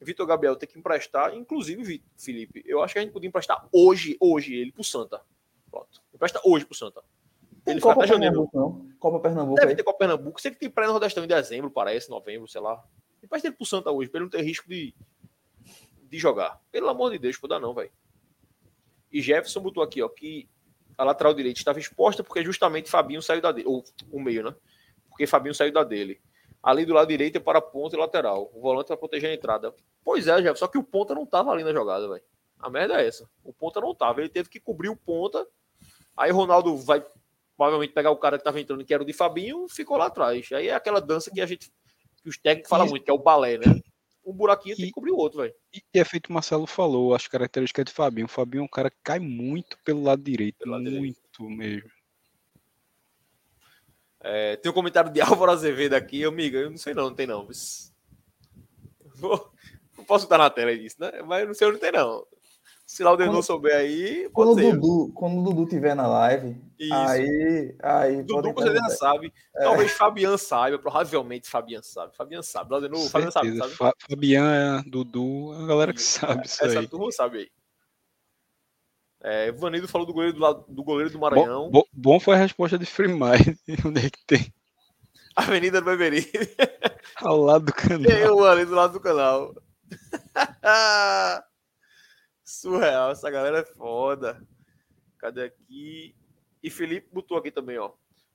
Vitor 0.00 0.26
Gabriel 0.26 0.54
tem 0.54 0.68
que 0.68 0.78
emprestar. 0.78 1.34
Inclusive, 1.34 2.04
Felipe, 2.16 2.62
eu 2.66 2.82
acho 2.82 2.92
que 2.92 2.98
a 2.98 3.02
gente 3.02 3.12
podia 3.12 3.28
emprestar 3.28 3.66
hoje, 3.72 4.16
hoje, 4.20 4.54
ele 4.54 4.70
pro 4.70 4.84
Santa. 4.84 5.22
Pronto. 5.70 6.02
Empresta 6.14 6.40
hoje 6.44 6.64
pro 6.64 6.74
Santa. 6.74 7.02
Tem 7.64 7.72
ele 7.72 7.80
Copa 7.80 7.94
fica 7.94 8.04
até 8.04 8.12
janeiro. 8.12 8.48
Não. 8.52 8.86
Copa 8.98 9.18
Pernambuco. 9.20 9.56
Deve 9.56 9.70
aí. 9.70 9.76
ter 9.76 9.82
Copa 9.82 9.98
Pernambuco. 9.98 10.40
Sei 10.40 10.50
que 10.50 10.58
tem 10.58 10.70
pré-nordestão 10.70 11.24
em 11.24 11.28
dezembro, 11.28 11.70
parece, 11.70 12.10
novembro, 12.10 12.46
sei 12.46 12.60
lá. 12.60 12.84
Empresta 13.22 13.48
ele 13.48 13.56
pro 13.56 13.64
Santa 13.64 13.90
hoje, 13.90 14.10
pra 14.10 14.18
ele 14.18 14.26
não 14.26 14.30
ter 14.30 14.42
risco 14.42 14.68
de, 14.68 14.94
de 16.08 16.18
jogar. 16.18 16.60
Pelo 16.70 16.88
amor 16.88 17.10
de 17.10 17.18
Deus, 17.18 17.36
pô, 17.36 17.46
dá 17.46 17.58
não, 17.58 17.74
velho. 17.74 17.90
E 19.10 19.22
Jefferson 19.22 19.60
botou 19.60 19.82
aqui, 19.82 20.02
ó, 20.02 20.08
que 20.08 20.48
a 20.96 21.04
lateral 21.04 21.34
direita 21.34 21.58
estava 21.58 21.78
exposta 21.78 22.22
porque 22.22 22.44
justamente 22.44 22.90
Fabinho 22.90 23.22
saiu 23.22 23.40
da 23.40 23.52
dele. 23.52 23.68
Ou 23.68 23.84
o 24.10 24.20
meio, 24.20 24.44
né? 24.44 24.54
Porque 25.08 25.26
Fabinho 25.26 25.54
saiu 25.54 25.72
da 25.72 25.84
dele. 25.84 26.20
Ali 26.62 26.84
do 26.84 26.94
lado 26.94 27.08
direito 27.08 27.36
é 27.36 27.40
para 27.40 27.60
ponta 27.60 27.96
e 27.96 27.98
lateral. 27.98 28.50
O 28.54 28.60
volante 28.60 28.88
para 28.88 28.96
proteger 28.96 29.30
a 29.30 29.34
entrada. 29.34 29.74
Pois 30.02 30.26
é, 30.26 30.36
Jefferson, 30.38 30.66
só 30.66 30.68
que 30.68 30.78
o 30.78 30.82
ponta 30.82 31.14
não 31.14 31.26
tava 31.26 31.50
ali 31.50 31.62
na 31.62 31.72
jogada, 31.72 32.08
velho. 32.08 32.22
A 32.58 32.70
merda 32.70 33.00
é 33.00 33.06
essa. 33.06 33.28
O 33.42 33.52
ponta 33.52 33.80
não 33.80 33.94
tava. 33.94 34.20
Ele 34.20 34.28
teve 34.28 34.48
que 34.48 34.58
cobrir 34.58 34.88
o 34.88 34.96
ponta. 34.96 35.46
Aí 36.16 36.30
Ronaldo 36.30 36.76
vai 36.76 37.04
provavelmente 37.56 37.92
pegar 37.92 38.10
o 38.10 38.16
cara 38.16 38.38
que 38.38 38.44
tava 38.44 38.60
entrando, 38.60 38.84
que 38.84 38.92
era 38.92 39.02
o 39.02 39.06
de 39.06 39.12
Fabinho, 39.12 39.68
ficou 39.68 39.96
lá 39.96 40.06
atrás. 40.06 40.48
Aí 40.52 40.68
é 40.68 40.74
aquela 40.74 41.00
dança 41.00 41.30
que 41.30 41.40
a 41.40 41.46
gente. 41.46 41.72
que 42.22 42.28
os 42.28 42.38
técnicos 42.38 42.68
falam 42.68 42.86
muito, 42.86 43.04
que 43.04 43.10
é 43.10 43.14
o 43.14 43.18
balé, 43.18 43.58
né? 43.58 43.80
Um 44.24 44.32
buraquinho 44.32 44.74
e, 44.74 44.76
tem 44.76 44.86
que 44.86 44.92
cobrir 44.92 45.10
o 45.10 45.16
outro, 45.16 45.40
velho. 45.40 45.54
E 45.72 45.98
é 45.98 46.04
feito 46.04 46.28
o 46.28 46.32
Marcelo 46.32 46.66
falou, 46.66 47.14
as 47.14 47.26
características 47.28 47.84
de 47.84 47.92
Fabinho. 47.92 48.26
O 48.26 48.28
Fabinho 48.30 48.62
é 48.62 48.64
um 48.64 48.68
cara 48.68 48.90
que 48.90 48.96
cai 49.02 49.18
muito 49.18 49.78
pelo 49.84 50.02
lado 50.02 50.22
direito, 50.22 50.58
pelo 50.58 50.72
lado 50.72 50.82
muito 50.84 50.92
direito. 50.92 51.42
mesmo. 51.42 51.90
É, 54.20 54.56
tem 54.56 54.70
um 54.70 54.74
comentário 54.74 55.12
de 55.12 55.20
Álvaro 55.22 55.52
Azevedo 55.52 55.94
aqui, 55.94 56.24
amiga, 56.24 56.58
eu 56.58 56.70
não 56.70 56.78
sei 56.78 56.94
não, 56.94 57.04
não 57.04 57.14
tem 57.14 57.26
não. 57.26 57.46
Vou, 59.16 59.52
não 59.96 60.04
posso 60.04 60.24
estar 60.24 60.38
na 60.38 60.50
tela 60.50 60.76
disso, 60.76 60.96
né? 60.98 61.22
Mas 61.22 61.46
não 61.46 61.54
sei 61.54 61.68
onde 61.68 61.78
tem 61.78 61.92
não. 61.92 62.26
Se 62.86 63.02
lá 63.02 63.12
o 63.12 63.16
Denô 63.16 63.42
souber 63.42 63.74
aí. 63.74 64.28
Quando 64.30 64.52
o, 64.52 64.56
Dudu, 64.56 65.12
quando 65.14 65.40
o 65.40 65.42
Dudu 65.44 65.66
tiver 65.66 65.94
na 65.94 66.06
live, 66.06 66.60
Isso. 66.78 66.94
aí. 66.94 67.74
aí 67.82 68.22
Dudu 68.22 68.52
com 68.52 68.62
certeza 68.62 68.90
sabe. 68.90 69.32
É. 69.56 69.64
Talvez 69.64 69.92
Fabian 69.92 70.36
saiba, 70.36 70.78
provavelmente 70.78 71.48
Fabian 71.48 71.82
sabe. 71.82 72.14
Fabian 72.14 72.42
sabe. 72.42 72.72
Lá 72.72 72.80
Denô, 72.80 72.98
Fabian 73.08 73.30
sabe. 73.30 73.56
sabe? 73.56 73.94
Fabian, 74.08 74.84
Dudu, 74.86 75.52
a 75.52 75.66
galera 75.66 75.94
que 75.94 76.02
sabe 76.02 76.46
isso 76.46 76.62
Essa 76.62 76.80
aí. 76.80 76.86
turma 76.86 77.10
sabe 77.10 77.38
aí. 77.38 77.48
É, 79.22 79.50
Vanildo 79.52 79.88
falou 79.88 80.06
do 80.06 80.12
goleiro 80.12 80.36
do, 80.36 80.64
do, 80.68 80.84
goleiro 80.84 81.10
do 81.10 81.18
Maranhão. 81.18 81.70
Bom, 81.70 81.82
bom 81.90 82.20
foi 82.20 82.34
a 82.34 82.38
resposta 82.38 82.78
de 82.78 82.84
Freemine. 82.84 83.58
Onde 83.86 84.06
é 84.06 84.10
que 84.10 84.22
tem? 84.26 84.52
Avenida 85.34 85.80
do 85.80 85.86
Beberi. 85.86 86.30
Ao 87.16 87.38
lado 87.38 87.64
do 87.64 87.72
canal. 87.72 88.10
Eu 88.10 88.44
ali 88.44 88.66
do 88.66 88.74
lado 88.74 88.92
do 88.92 89.00
canal. 89.00 89.54
Surreal, 92.64 93.10
essa 93.10 93.30
galera 93.30 93.58
é 93.58 93.64
foda. 93.64 94.40
Cadê 95.18 95.42
aqui? 95.42 96.14
E 96.62 96.70
Felipe 96.70 97.08
botou 97.12 97.36
aqui 97.36 97.50
também, 97.50 97.76
ó. 97.76 97.90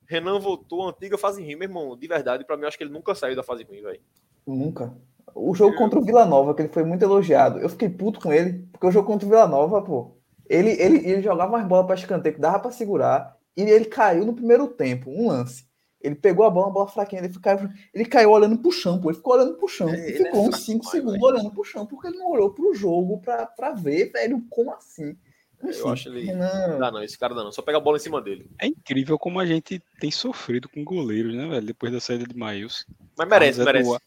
Renan 0.06 0.38
voltou 0.38 0.88
antiga 0.88 1.18
fase 1.18 1.42
ruim, 1.42 1.56
meu 1.56 1.68
irmão. 1.68 1.96
De 1.96 2.06
verdade, 2.06 2.44
para 2.44 2.56
mim, 2.56 2.64
acho 2.64 2.78
que 2.78 2.84
ele 2.84 2.92
nunca 2.92 3.12
saiu 3.12 3.34
da 3.34 3.42
fase 3.42 3.64
ruim, 3.64 3.82
velho. 3.82 4.00
Nunca. 4.46 4.96
O 5.34 5.52
jogo 5.52 5.76
contra 5.76 5.98
o 5.98 6.04
Vila 6.04 6.24
Nova, 6.24 6.54
que 6.54 6.62
ele 6.62 6.72
foi 6.72 6.84
muito 6.84 7.02
elogiado. 7.02 7.58
Eu 7.58 7.68
fiquei 7.68 7.88
puto 7.88 8.20
com 8.20 8.32
ele, 8.32 8.68
porque 8.70 8.86
o 8.86 8.92
jogo 8.92 9.08
contra 9.08 9.26
o 9.26 9.28
Vila 9.28 9.48
Nova, 9.48 9.82
pô. 9.82 10.16
Ele, 10.48 10.70
ele, 10.80 10.98
ele 10.98 11.22
jogava 11.22 11.50
mais 11.50 11.66
bola 11.66 11.84
para 11.84 11.96
escanteio, 11.96 12.36
que 12.36 12.40
dava 12.40 12.60
para 12.60 12.70
segurar. 12.70 13.36
E 13.56 13.62
ele 13.62 13.86
caiu 13.86 14.24
no 14.24 14.34
primeiro 14.34 14.68
tempo, 14.68 15.10
um 15.10 15.26
lance. 15.26 15.64
Ele 16.00 16.14
pegou 16.14 16.46
a 16.46 16.50
bola, 16.50 16.66
uma 16.66 16.72
bola 16.72 16.88
fraquinha, 16.88 17.20
ele, 17.20 17.32
ficou, 17.32 17.52
ele 17.92 18.04
caiu 18.06 18.30
olhando 18.30 18.58
pro 18.58 18.72
chão, 18.72 18.98
pô. 18.98 19.10
Ele 19.10 19.16
ficou 19.18 19.34
olhando 19.34 19.54
pro 19.54 19.68
chão. 19.68 19.88
É, 19.88 20.12
ficou 20.12 20.44
é 20.44 20.48
uns 20.48 20.60
5 20.60 20.84
segundos 20.86 21.20
véio. 21.20 21.24
olhando 21.24 21.50
pro 21.50 21.64
chão, 21.64 21.84
porque 21.84 22.08
ele 22.08 22.16
não 22.16 22.30
olhou 22.30 22.50
pro 22.50 22.74
jogo 22.74 23.18
pra, 23.18 23.46
pra 23.46 23.72
ver, 23.72 24.10
velho, 24.10 24.42
como 24.48 24.72
assim? 24.72 25.16
Enfim, 25.62 25.78
eu 25.78 25.88
acho 25.90 26.08
ele. 26.08 26.32
Não. 26.32 26.78
Dá 26.78 26.90
não, 26.90 27.02
esse 27.02 27.18
cara 27.18 27.34
dá 27.34 27.44
não. 27.44 27.52
Só 27.52 27.60
pega 27.60 27.78
a 27.78 27.80
bola 27.80 27.98
em 27.98 28.00
cima 28.00 28.20
dele. 28.20 28.50
É 28.58 28.66
incrível 28.66 29.18
como 29.18 29.38
a 29.38 29.44
gente 29.44 29.82
tem 30.00 30.10
sofrido 30.10 30.68
com 30.68 30.82
goleiros, 30.82 31.34
né, 31.34 31.46
velho? 31.46 31.66
Depois 31.66 31.92
da 31.92 32.00
saída 32.00 32.26
de 32.26 32.36
Maílson. 32.36 32.84
Mas 33.16 33.28
merece, 33.28 33.62
merece. 33.62 33.90
Do... 33.90 34.00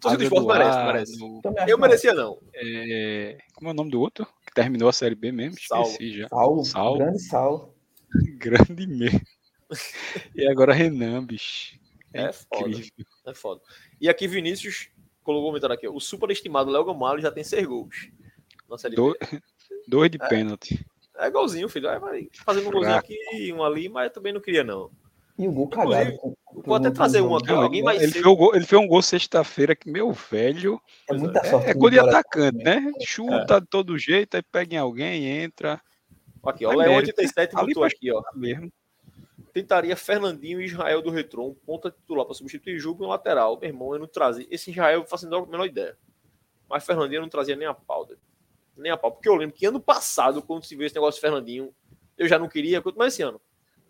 Torcida 0.00 0.18
do 0.18 0.24
esporte 0.24 0.46
merece, 0.46 0.78
merece. 0.78 1.18
No... 1.18 1.42
Eu 1.68 1.78
merecia, 1.78 2.14
não. 2.14 2.38
É... 2.54 3.38
Como 3.54 3.68
é 3.68 3.72
o 3.72 3.76
nome 3.76 3.90
do 3.90 4.00
outro? 4.00 4.26
Que 4.46 4.54
terminou 4.54 4.88
a 4.88 4.92
Série 4.92 5.14
B 5.14 5.30
mesmo? 5.30 5.56
Esqueci 5.58 6.18
já. 6.18 6.28
Saulo. 6.28 6.64
Saulo. 6.64 6.98
Grande 6.98 7.22
Saulo. 7.22 7.74
Grande 8.38 8.86
mesmo. 8.86 9.20
E 10.34 10.46
agora 10.46 10.72
Renan, 10.72 11.24
bicho. 11.24 11.78
É, 12.12 12.24
é 12.24 12.32
foda. 12.32 12.78
É 13.26 13.34
foda. 13.34 13.60
E 14.00 14.08
aqui 14.08 14.28
Vinícius 14.28 14.88
colocou 15.22 15.48
um 15.48 15.50
comentário 15.50 15.74
aqui. 15.74 15.88
O 15.88 15.98
superestimado 15.98 16.70
Léo 16.70 16.84
Gamalho 16.84 17.20
já 17.20 17.32
tem 17.32 17.42
seis 17.42 17.66
gols. 17.66 18.08
Nossa, 18.68 18.88
Do... 18.88 19.16
Dois 19.88 20.10
de 20.10 20.18
é, 20.20 20.28
pênalti. 20.28 20.86
É 21.18 21.26
igualzinho, 21.26 21.68
filho. 21.68 21.88
É, 21.88 21.98
vai 21.98 22.28
fazendo 22.44 22.68
um 22.68 22.72
golzinho 22.72 22.96
aqui 22.96 23.52
um 23.52 23.62
ali, 23.62 23.88
mas 23.88 24.12
também 24.12 24.32
não 24.32 24.40
queria, 24.40 24.64
não. 24.64 24.90
E 25.36 25.48
o 25.48 25.52
gol 25.52 25.68
cagado. 25.68 26.36
Vou 26.64 26.76
até 26.76 26.90
trazer 26.90 27.20
um 27.20 27.34
aqui. 27.34 27.50
alguém 27.50 27.82
vai 27.82 27.96
ele, 27.96 28.06
ser... 28.06 28.12
fez 28.12 28.26
um 28.26 28.36
gol, 28.36 28.54
ele 28.54 28.64
fez 28.64 28.80
um 28.80 28.86
gol 28.86 29.02
sexta-feira 29.02 29.74
que, 29.74 29.90
meu 29.90 30.12
velho. 30.12 30.80
É 31.10 31.14
muita 31.14 31.40
é, 31.40 31.50
sorte. 31.50 31.70
É, 31.70 31.74
gol 31.74 31.90
de 31.90 31.98
atacante, 31.98 32.62
né? 32.62 32.92
Chuta 33.04 33.56
é. 33.56 33.60
de 33.60 33.66
todo 33.66 33.98
jeito, 33.98 34.36
aí 34.36 34.42
pega 34.42 34.76
em 34.76 34.78
alguém, 34.78 35.26
entra. 35.26 35.80
Aqui, 36.44 36.64
ó. 36.64 36.70
O 36.70 36.76
Leão 36.76 36.94
87 36.94 37.54
botou 37.54 37.84
aqui, 37.84 38.12
ó. 38.12 38.22
Mesmo 38.34 38.70
tentaria 39.54 39.96
Fernandinho 39.96 40.60
e 40.60 40.64
Israel 40.64 41.00
do 41.00 41.10
Retro, 41.10 41.46
um 41.46 41.54
ponta 41.54 41.88
titular 41.88 42.26
para 42.26 42.34
substituir 42.34 42.78
Juba 42.78 43.04
e 43.04 43.06
um 43.06 43.10
lateral. 43.10 43.58
Meu 43.58 43.70
irmão, 43.70 43.94
eu 43.94 44.00
não 44.00 44.08
trazia. 44.08 44.46
Esse 44.50 44.72
Israel 44.72 45.00
eu 45.00 45.06
faço 45.06 45.32
a 45.32 45.46
menor 45.46 45.64
ideia. 45.64 45.96
Mas 46.68 46.84
Fernandinho 46.84 47.22
não 47.22 47.28
trazia 47.28 47.54
nem 47.54 47.68
a 47.68 47.72
pau. 47.72 48.06
Nem 48.76 48.90
a 48.90 48.96
pau. 48.96 49.12
Porque 49.12 49.28
eu 49.28 49.36
lembro 49.36 49.54
que 49.54 49.64
ano 49.64 49.80
passado, 49.80 50.42
quando 50.42 50.64
se 50.64 50.74
viu 50.74 50.84
esse 50.84 50.94
negócio 50.94 51.18
de 51.18 51.20
Fernandinho, 51.20 51.72
eu 52.18 52.26
já 52.26 52.36
não 52.36 52.48
queria, 52.48 52.82
quanto 52.82 52.98
mais 52.98 53.14
esse 53.14 53.22
ano. 53.22 53.40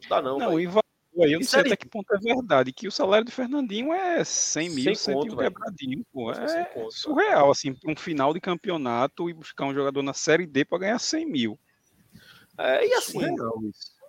Não 0.02 0.08
dá 0.08 0.20
não. 0.20 0.38
Não, 0.38 0.60
e 0.60 0.64
eu 0.64 1.38
não 1.38 1.46
sei 1.46 1.60
até 1.60 1.76
que 1.76 1.88
ponto 1.88 2.12
é 2.12 2.18
verdade, 2.18 2.72
que 2.72 2.88
o 2.88 2.92
salário 2.92 3.24
do 3.24 3.30
Fernandinho 3.30 3.92
é 3.92 4.22
100 4.22 4.70
mil, 4.70 4.94
100 4.94 5.14
mil 5.14 5.36
quebradinho, 5.36 6.04
pô. 6.12 6.32
É 6.32 6.64
conto, 6.64 6.92
surreal, 6.92 7.50
assim, 7.50 7.74
um 7.86 7.96
final 7.96 8.34
de 8.34 8.40
campeonato 8.40 9.30
e 9.30 9.32
buscar 9.32 9.64
um 9.64 9.72
jogador 9.72 10.02
na 10.02 10.12
Série 10.12 10.46
D 10.46 10.64
para 10.64 10.78
ganhar 10.78 10.98
100 10.98 11.26
mil. 11.26 11.58
É, 12.58 12.86
e 12.86 12.92
assim, 12.94 13.20
surreal, 13.20 13.60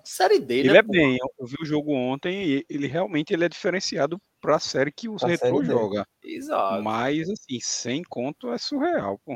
Série 0.05 0.39
D, 0.39 0.59
ele 0.59 0.71
né, 0.71 0.79
é 0.79 0.83
pô? 0.83 0.91
bem, 0.91 1.17
eu 1.39 1.45
vi 1.45 1.55
o 1.61 1.65
jogo 1.65 1.91
ontem 1.91 2.43
e 2.43 2.65
ele 2.69 2.87
realmente 2.87 3.33
ele 3.33 3.43
é 3.43 3.49
diferenciado 3.49 4.19
para 4.39 4.57
a 4.57 4.59
série 4.59 4.91
que 4.91 5.09
o 5.09 5.15
Retro 5.15 5.63
joga. 5.63 6.05
Exato. 6.23 6.83
Mas, 6.83 7.27
assim, 7.29 7.57
sem 7.59 8.03
conto 8.03 8.51
é 8.51 8.57
surreal, 8.59 9.19
pô. 9.25 9.35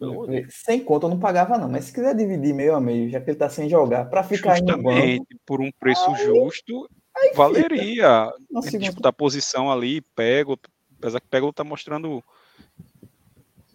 Não, 0.00 0.26
sem 0.48 0.82
conto 0.82 1.06
eu 1.06 1.10
não 1.10 1.20
pagava, 1.20 1.56
não. 1.56 1.68
Mas 1.68 1.84
se 1.84 1.92
quiser 1.92 2.14
dividir 2.14 2.52
meio 2.52 2.74
a 2.74 2.80
meio, 2.80 3.08
já 3.08 3.20
que 3.20 3.30
ele 3.30 3.38
tá 3.38 3.48
sem 3.48 3.68
jogar, 3.68 4.10
para 4.10 4.24
ficar 4.24 4.56
Justamente, 4.56 5.18
banco, 5.18 5.26
por 5.46 5.60
um 5.60 5.70
preço 5.78 6.10
aí, 6.10 6.24
justo, 6.26 6.88
aí 7.16 7.32
valeria. 7.34 8.32
Tipo, 8.68 9.00
da 9.00 9.12
posição 9.12 9.70
ali, 9.70 10.00
pego, 10.00 10.58
apesar 10.98 11.20
que 11.20 11.28
pego 11.28 11.52
tá 11.52 11.62
mostrando. 11.62 12.22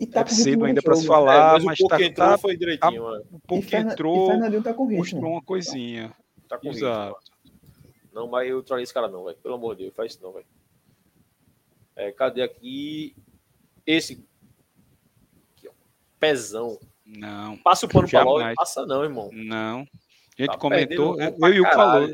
E 0.01 0.07
tá 0.07 0.21
é 0.21 0.27
cedo 0.29 0.65
ainda 0.65 0.81
para 0.81 0.95
se 0.95 1.05
falar, 1.05 1.35
é, 1.35 1.53
mas, 1.53 1.63
mas 1.63 1.79
o 1.79 1.87
tá, 1.87 2.01
entrou 2.01 2.27
tá, 2.27 2.37
foi 2.39 2.57
direitinho. 2.57 3.03
Tá, 3.03 3.21
um 3.31 3.39
pouco 3.39 3.67
que 3.67 3.75
entrou, 3.75 4.29
tá 4.63 4.73
com 4.73 4.87
ritmo. 4.87 4.97
mostrou 4.97 5.31
uma 5.33 5.43
coisinha. 5.43 6.11
Tá 6.49 6.57
com 6.57 6.69
Exato. 6.69 7.19
Ritmo. 7.43 7.59
Não, 8.11 8.27
mas 8.27 8.49
eu 8.49 8.63
trolei 8.63 8.81
esse 8.81 8.91
cara 8.91 9.07
não, 9.07 9.25
velho. 9.25 9.37
Pelo 9.37 9.53
amor 9.53 9.75
de 9.75 9.83
Deus, 9.83 9.95
faz 9.95 10.13
isso 10.13 10.23
não, 10.23 10.33
velho. 10.33 10.47
É, 11.95 12.11
cadê 12.11 12.41
aqui? 12.41 13.15
Esse. 13.85 14.25
Aqui, 15.55 15.67
ó. 15.67 15.71
Pezão. 16.19 16.79
Não. 17.05 17.57
Passa 17.57 17.85
o 17.85 17.89
pano 17.89 18.09
pra 18.09 18.23
logo. 18.23 18.55
Passa 18.55 18.83
não, 18.87 19.03
irmão. 19.03 19.29
Não. 19.31 19.81
A 19.81 20.41
gente 20.41 20.51
tá 20.51 20.57
comentou, 20.57 21.15
eu 21.21 21.53
e 21.53 21.61
o 21.61 21.63
falou. 21.65 22.09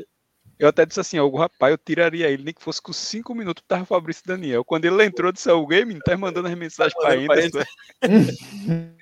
Eu 0.58 0.68
até 0.68 0.84
disse 0.84 0.98
assim, 0.98 1.20
o 1.20 1.36
rapaz, 1.36 1.70
eu 1.70 1.78
tiraria 1.78 2.28
ele, 2.28 2.42
nem 2.42 2.52
que 2.52 2.62
fosse 2.62 2.82
com 2.82 2.92
5 2.92 3.32
minutos, 3.34 3.62
tava 3.66 3.84
Fabrício 3.84 4.24
Daniel. 4.26 4.64
Quando 4.64 4.84
ele 4.86 5.04
entrou, 5.04 5.30
disse, 5.30 5.50
o 5.50 5.66
game, 5.66 5.98
tá 6.00 6.16
mandando 6.16 6.48
as 6.48 6.54
mensagens 6.54 6.94
tá 6.94 7.00
pra 7.00 7.10
ainda. 7.10 7.66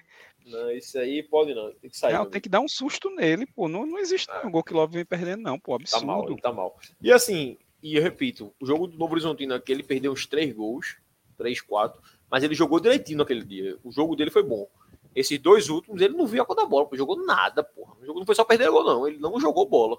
Não, 0.47 0.71
isso 0.71 0.97
aí 0.97 1.25
pode 1.25 1.53
não, 1.53 1.73
tem 1.73 1.91
que 1.91 1.99
sair. 1.99 2.13
Não, 2.13 2.25
tem 2.25 2.41
que 2.41 2.49
dar 2.49 2.61
um 2.61 2.69
susto 2.69 3.11
nele, 3.11 3.47
pô. 3.47 3.67
Não, 3.69 3.85
não 3.85 3.99
existe 3.99 4.29
não. 4.29 4.49
O 4.49 4.51
gol 4.53 4.63
que 4.63 4.73
Love 4.73 4.95
vem 4.95 5.05
perdendo, 5.05 5.43
não, 5.43 5.59
pô. 5.59 5.75
Absurdo. 5.75 6.07
Tá 6.07 6.07
mal, 6.07 6.37
tá 6.37 6.53
mal. 6.53 6.79
E 7.03 7.11
assim, 7.13 7.59
e 7.83 7.97
eu 7.97 8.03
repito, 8.03 8.55
o 8.61 8.65
jogo 8.65 8.87
do 8.87 8.97
Novo 8.97 9.13
Horizontino 9.15 9.55
aqui, 9.55 9.73
ele 9.73 9.83
perdeu 9.83 10.13
uns 10.13 10.25
três 10.25 10.55
gols, 10.55 10.99
três, 11.37 11.61
quatro, 11.61 12.01
mas 12.31 12.45
ele 12.45 12.55
jogou 12.55 12.79
direitinho 12.79 13.19
naquele 13.19 13.45
dia. 13.45 13.77
O 13.83 13.91
jogo 13.91 14.15
dele 14.15 14.31
foi 14.31 14.45
bom. 14.45 14.69
Esses 15.17 15.37
dois 15.39 15.69
últimos, 15.69 16.01
ele 16.01 16.15
não 16.15 16.27
viu 16.27 16.43
a 16.43 16.47
cor 16.47 16.55
da 16.55 16.65
bola, 16.65 16.87
pô. 16.87 16.97
Jogou 16.97 17.25
nada, 17.25 17.65
porra. 17.65 17.95
O 18.01 18.07
jogo 18.07 18.21
não 18.21 18.27
foi 18.27 18.35
só 18.37 18.45
perder 18.45 18.71
gol, 18.71 18.85
não. 18.85 19.09
Ele 19.09 19.19
não 19.19 19.41
jogou 19.41 19.69
bola. 19.69 19.99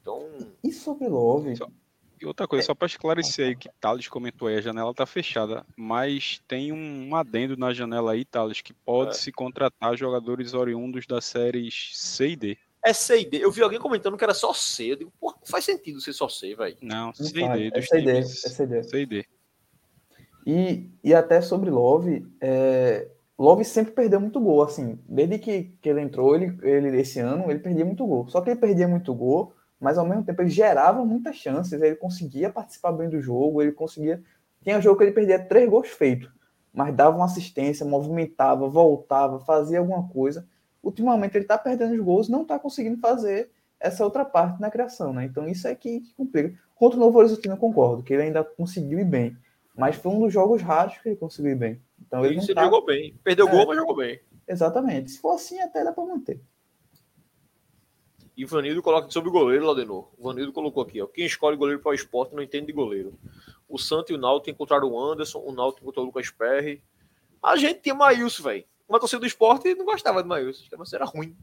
Então. 0.00 0.28
E 0.62 0.72
sobre 0.72 1.08
Love? 1.08 1.56
Só... 1.56 1.68
E 2.20 2.26
outra 2.26 2.46
coisa, 2.46 2.64
é. 2.64 2.66
só 2.66 2.74
para 2.74 2.86
esclarecer 2.86 3.48
aí 3.48 3.56
que 3.56 3.70
Thales 3.80 4.06
comentou 4.06 4.48
aí, 4.48 4.56
a 4.56 4.60
janela 4.60 4.92
tá 4.92 5.06
fechada, 5.06 5.64
mas 5.74 6.42
tem 6.46 6.70
um 6.70 7.14
adendo 7.16 7.56
na 7.56 7.72
janela 7.72 8.12
aí, 8.12 8.26
Thales, 8.26 8.60
que 8.60 8.74
pode 8.74 9.12
é. 9.12 9.14
se 9.14 9.32
contratar 9.32 9.96
jogadores 9.96 10.52
oriundos 10.52 11.06
das 11.06 11.24
séries 11.24 11.92
C 11.94 12.28
e 12.28 12.36
D. 12.36 12.58
É 12.84 12.92
C 12.92 13.20
e 13.20 13.24
D. 13.24 13.38
Eu 13.38 13.50
vi 13.50 13.62
alguém 13.62 13.78
comentando 13.78 14.16
que 14.18 14.24
era 14.24 14.34
só 14.34 14.52
C. 14.52 14.92
Eu 14.92 14.96
digo, 14.96 15.12
porra, 15.18 15.36
não 15.40 15.46
faz 15.46 15.64
sentido 15.64 16.00
ser 16.00 16.12
só 16.12 16.28
C, 16.28 16.54
velho. 16.54 16.76
Não, 16.82 17.14
C 17.14 17.40
e 17.40 17.48
D. 17.48 17.70
É 17.74 17.82
C 17.82 17.98
e 17.98 18.04
D. 18.04 18.10
É 18.18 18.22
C 18.22 18.62
e 18.62 18.66
D. 18.66 18.82
C 18.82 19.00
e 19.00 19.06
D. 19.06 19.26
E, 20.46 20.90
e 21.04 21.14
até 21.14 21.40
sobre 21.40 21.70
Love, 21.70 22.26
é... 22.40 23.08
Love 23.38 23.64
sempre 23.64 23.92
perdeu 23.92 24.20
muito 24.20 24.38
gol, 24.38 24.62
assim, 24.62 24.98
desde 25.08 25.38
que, 25.38 25.72
que 25.80 25.88
ele 25.88 26.02
entrou, 26.02 26.34
ele, 26.34 26.58
ele, 26.62 27.00
esse 27.00 27.20
ano, 27.20 27.50
ele 27.50 27.58
perdia 27.58 27.86
muito 27.86 28.06
gol. 28.06 28.28
Só 28.28 28.42
que 28.42 28.50
ele 28.50 28.60
perdia 28.60 28.86
muito 28.86 29.14
gol 29.14 29.54
mas 29.80 29.96
ao 29.96 30.06
mesmo 30.06 30.22
tempo 30.22 30.42
ele 30.42 30.50
gerava 30.50 31.04
muitas 31.04 31.36
chances, 31.36 31.80
ele 31.80 31.96
conseguia 31.96 32.50
participar 32.50 32.92
bem 32.92 33.08
do 33.08 33.20
jogo, 33.20 33.62
ele 33.62 33.72
conseguia. 33.72 34.22
Tinha 34.62 34.80
jogo 34.80 34.98
que 34.98 35.04
ele 35.04 35.12
perdia 35.12 35.38
três 35.38 35.68
gols 35.68 35.88
feitos, 35.88 36.30
mas 36.72 36.94
dava 36.94 37.16
uma 37.16 37.24
assistência, 37.24 37.86
movimentava, 37.86 38.68
voltava, 38.68 39.40
fazia 39.40 39.78
alguma 39.78 40.06
coisa. 40.08 40.46
Ultimamente 40.82 41.36
ele 41.36 41.44
está 41.44 41.56
perdendo 41.56 41.94
os 41.94 42.00
gols, 42.00 42.28
não 42.28 42.42
está 42.42 42.58
conseguindo 42.58 42.98
fazer 42.98 43.50
essa 43.78 44.04
outra 44.04 44.24
parte 44.24 44.60
na 44.60 44.70
criação, 44.70 45.14
né? 45.14 45.24
Então 45.24 45.48
isso 45.48 45.66
é 45.66 45.74
que, 45.74 46.00
que 46.00 46.14
complica. 46.14 46.54
Contra 46.74 46.98
o 46.98 47.00
Novo 47.00 47.18
Horizontino 47.18 47.54
eu 47.54 47.58
concordo, 47.58 48.02
que 48.02 48.12
ele 48.12 48.24
ainda 48.24 48.44
conseguiu 48.44 48.98
ir 48.98 49.04
bem, 49.04 49.34
mas 49.74 49.96
foi 49.96 50.12
um 50.12 50.20
dos 50.20 50.32
jogos 50.32 50.60
raros 50.60 50.98
que 50.98 51.08
ele 51.08 51.16
conseguiu 51.16 51.52
ir 51.52 51.56
bem. 51.56 51.80
Então 52.06 52.24
ele, 52.24 52.38
ele 52.38 52.54
tá... 52.54 52.64
jogou 52.64 52.84
bem, 52.84 53.14
perdeu 53.24 53.48
é, 53.48 53.50
gol, 53.50 53.66
mas 53.66 53.76
jogou 53.78 53.96
bem. 53.96 54.20
Exatamente. 54.46 55.12
Se 55.12 55.18
for 55.18 55.34
assim, 55.34 55.58
até 55.60 55.82
dá 55.82 55.92
para 55.92 56.04
manter. 56.04 56.40
E 58.40 58.44
Vanildo 58.46 58.82
coloca 58.82 59.10
sobre 59.10 59.28
o 59.28 59.32
goleiro, 59.32 59.66
Laudenor. 59.66 60.08
O 60.16 60.24
Vanildo 60.24 60.50
colocou 60.50 60.82
aqui, 60.82 60.98
ó. 60.98 61.06
Quem 61.06 61.26
escolhe 61.26 61.58
goleiro 61.58 61.82
para 61.82 61.90
o 61.90 61.94
esporte 61.94 62.34
não 62.34 62.42
entende 62.42 62.68
de 62.68 62.72
goleiro. 62.72 63.12
O 63.68 63.76
Santo 63.76 64.12
e 64.12 64.14
o 64.14 64.18
Náutico 64.18 64.48
encontraram 64.48 64.90
o 64.90 64.98
Anderson, 64.98 65.40
o 65.40 65.52
Náutico 65.52 65.82
encontrou 65.82 66.06
o 66.06 66.06
Lucas 66.06 66.30
Perry. 66.30 66.82
A 67.42 67.54
gente 67.56 67.82
tinha 67.82 67.94
Maílson, 67.94 68.44
velho. 68.44 68.64
Uma 68.88 68.98
torcida 68.98 69.20
do 69.20 69.26
esporte 69.26 69.74
não 69.74 69.84
gostava 69.84 70.22
de 70.22 70.28
Maílson. 70.30 70.64
Mas 70.78 70.90
era 70.94 71.04
ruim. 71.04 71.36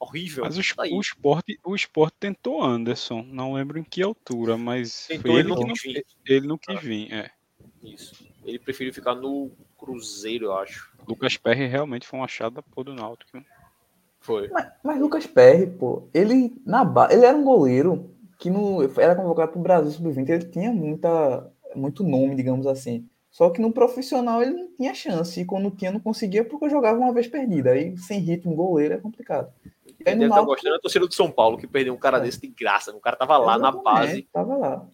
Horrível. 0.00 0.42
Mas 0.42 0.58
o, 0.58 0.74
tá 0.74 0.82
o, 0.82 1.00
esporte, 1.00 1.60
o 1.64 1.76
esporte 1.76 2.16
tentou 2.18 2.60
Anderson. 2.60 3.22
Não 3.22 3.52
lembro 3.52 3.78
em 3.78 3.84
que 3.84 4.02
altura, 4.02 4.58
mas 4.58 5.06
tentou, 5.06 5.38
ele, 5.38 5.48
ele, 5.48 5.48
não, 5.48 5.74
vir. 5.74 6.06
ele 6.26 6.46
não 6.48 6.58
quis 6.58 6.80
vir. 6.82 7.12
É. 7.12 7.30
Isso. 7.84 8.26
Ele 8.44 8.58
preferiu 8.58 8.92
ficar 8.92 9.14
no 9.14 9.52
Cruzeiro, 9.78 10.46
eu 10.46 10.56
acho. 10.56 10.90
Lucas 11.06 11.36
Perry 11.36 11.68
realmente 11.68 12.04
foi 12.04 12.18
uma 12.18 12.24
achada 12.24 12.60
por 12.64 12.82
do 12.82 12.94
Náutico. 12.94 13.40
Foi. 14.22 14.48
Mas, 14.48 14.66
mas 14.82 15.00
Lucas 15.00 15.26
Perry, 15.26 15.66
pô, 15.66 16.04
ele, 16.14 16.54
na 16.64 16.82
ele 17.10 17.26
era 17.26 17.36
um 17.36 17.44
goleiro 17.44 18.10
que 18.38 18.48
no, 18.48 18.82
era 18.98 19.14
convocado 19.14 19.52
para 19.52 19.60
o 19.60 19.62
Brasil 19.62 19.90
Sub-20, 19.90 20.28
ele 20.28 20.44
tinha 20.46 20.72
muita, 20.72 21.50
muito 21.74 22.02
nome, 22.02 22.34
digamos 22.34 22.66
assim. 22.66 23.06
Só 23.30 23.50
que 23.50 23.60
no 23.60 23.72
profissional 23.72 24.42
ele 24.42 24.52
não 24.52 24.68
tinha 24.76 24.94
chance. 24.94 25.40
E 25.40 25.44
quando 25.44 25.70
tinha, 25.70 25.90
não 25.90 26.00
conseguia 26.00 26.44
porque 26.44 26.68
jogava 26.68 26.98
uma 26.98 27.12
vez 27.12 27.26
perdida. 27.26 27.70
Aí, 27.70 27.96
sem 27.96 28.20
ritmo, 28.20 28.54
goleiro 28.54 28.94
é 28.94 28.98
complicado. 28.98 29.52
E 29.86 30.08
aí, 30.08 30.14
no 30.14 30.28
Náutico... 30.28 30.46
gostando 30.46 30.74
da 30.74 30.80
torcida 30.80 31.06
do 31.06 31.14
São 31.14 31.30
Paulo, 31.30 31.56
que 31.56 31.66
perdeu 31.66 31.94
um 31.94 31.98
cara 31.98 32.18
é. 32.18 32.20
desse 32.20 32.40
de 32.40 32.48
graça. 32.48 32.94
O 32.94 33.00
cara 33.00 33.16
tava 33.16 33.38
lá 33.38 33.58
na 33.58 33.72
base. 33.72 34.28
Tava 34.32 34.56
lá. 34.56 34.86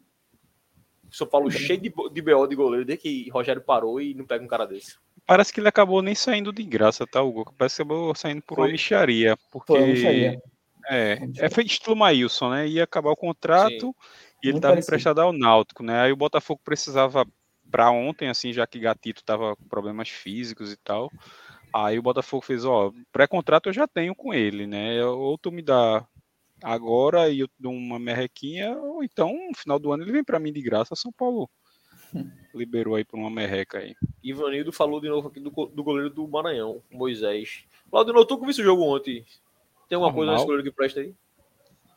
São 1.10 1.26
Paulo 1.26 1.50
cheio 1.50 1.80
de, 1.80 1.92
de 2.12 2.22
BO 2.22 2.46
de 2.46 2.54
goleiro, 2.54 2.84
desde 2.84 3.02
que 3.02 3.30
Rogério 3.30 3.62
parou 3.62 4.00
e 4.00 4.14
não 4.14 4.24
pega 4.24 4.44
um 4.44 4.48
cara 4.48 4.66
desse. 4.66 4.96
Parece 5.28 5.52
que 5.52 5.60
ele 5.60 5.68
acabou 5.68 6.00
nem 6.00 6.14
saindo 6.14 6.50
de 6.50 6.62
graça, 6.62 7.06
tá, 7.06 7.22
Hugo? 7.22 7.52
Parece 7.58 7.76
que 7.76 7.82
acabou 7.82 8.14
saindo 8.14 8.40
por 8.40 8.54
Foi. 8.54 8.64
uma 8.64 8.72
micharia. 8.72 9.36
Porque... 9.50 9.74
Foi 9.74 9.82
uma 9.82 9.92
micharia. 9.92 10.42
É, 10.88 11.18
é 11.36 11.50
feito 11.50 11.70
estilo 11.70 11.94
Maílson, 11.94 12.48
né? 12.48 12.66
Ia 12.66 12.84
acabar 12.84 13.10
o 13.10 13.16
contrato 13.16 13.88
Sim. 13.88 13.94
e 14.42 14.48
ele 14.48 14.56
estava 14.56 14.78
emprestado 14.78 15.20
ao 15.20 15.30
Náutico, 15.30 15.82
né? 15.82 16.00
Aí 16.00 16.12
o 16.12 16.16
Botafogo 16.16 16.62
precisava 16.64 17.26
para 17.70 17.90
ontem, 17.90 18.30
assim, 18.30 18.54
já 18.54 18.66
que 18.66 18.78
Gatito 18.78 19.22
tava 19.22 19.54
com 19.54 19.64
problemas 19.64 20.08
físicos 20.08 20.72
e 20.72 20.78
tal. 20.78 21.12
Aí 21.74 21.98
o 21.98 22.02
Botafogo 22.02 22.42
fez, 22.42 22.64
ó, 22.64 22.90
pré-contrato 23.12 23.68
eu 23.68 23.74
já 23.74 23.86
tenho 23.86 24.14
com 24.14 24.32
ele, 24.32 24.66
né? 24.66 25.04
Ou 25.04 25.36
tu 25.36 25.52
me 25.52 25.60
dá 25.60 26.06
agora 26.62 27.28
e 27.28 27.40
eu 27.40 27.50
dou 27.58 27.74
uma 27.74 27.98
merrequinha, 27.98 28.78
ou 28.78 29.04
então 29.04 29.34
no 29.50 29.54
final 29.54 29.78
do 29.78 29.92
ano 29.92 30.04
ele 30.04 30.12
vem 30.12 30.24
para 30.24 30.40
mim 30.40 30.54
de 30.54 30.62
graça, 30.62 30.96
São 30.96 31.12
Paulo 31.12 31.50
liberou 32.54 32.94
aí 32.94 33.04
para 33.04 33.18
uma 33.18 33.30
merreca 33.30 33.78
aí. 33.78 33.94
Ivanildo 34.22 34.72
falou 34.72 35.00
de 35.00 35.08
novo 35.08 35.28
aqui 35.28 35.40
do, 35.40 35.50
do 35.50 35.84
goleiro 35.84 36.10
do 36.10 36.26
Maranhão, 36.26 36.82
Moisés. 36.90 37.64
Claudio, 37.90 38.24
tu 38.24 38.36
que 38.36 38.42
viu 38.42 38.50
esse 38.50 38.62
jogo 38.62 38.82
ontem? 38.82 39.24
Tem 39.88 39.96
alguma 39.96 40.10
Normal. 40.10 40.14
coisa 40.14 40.32
nesse 40.32 40.44
goleiro 40.44 40.64
que 40.64 40.76
presta 40.76 41.00
aí? 41.00 41.14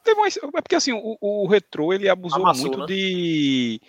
Tem 0.03 0.15
mais, 0.15 0.37
é 0.37 0.61
porque 0.61 0.75
assim, 0.75 0.93
o, 0.93 1.17
o 1.19 1.47
Retro 1.47 1.93
ele 1.93 2.09
abusou 2.09 2.41
Amassou, 2.41 2.67
muito 2.67 2.79
né? 2.79 2.85
de. 2.87 3.81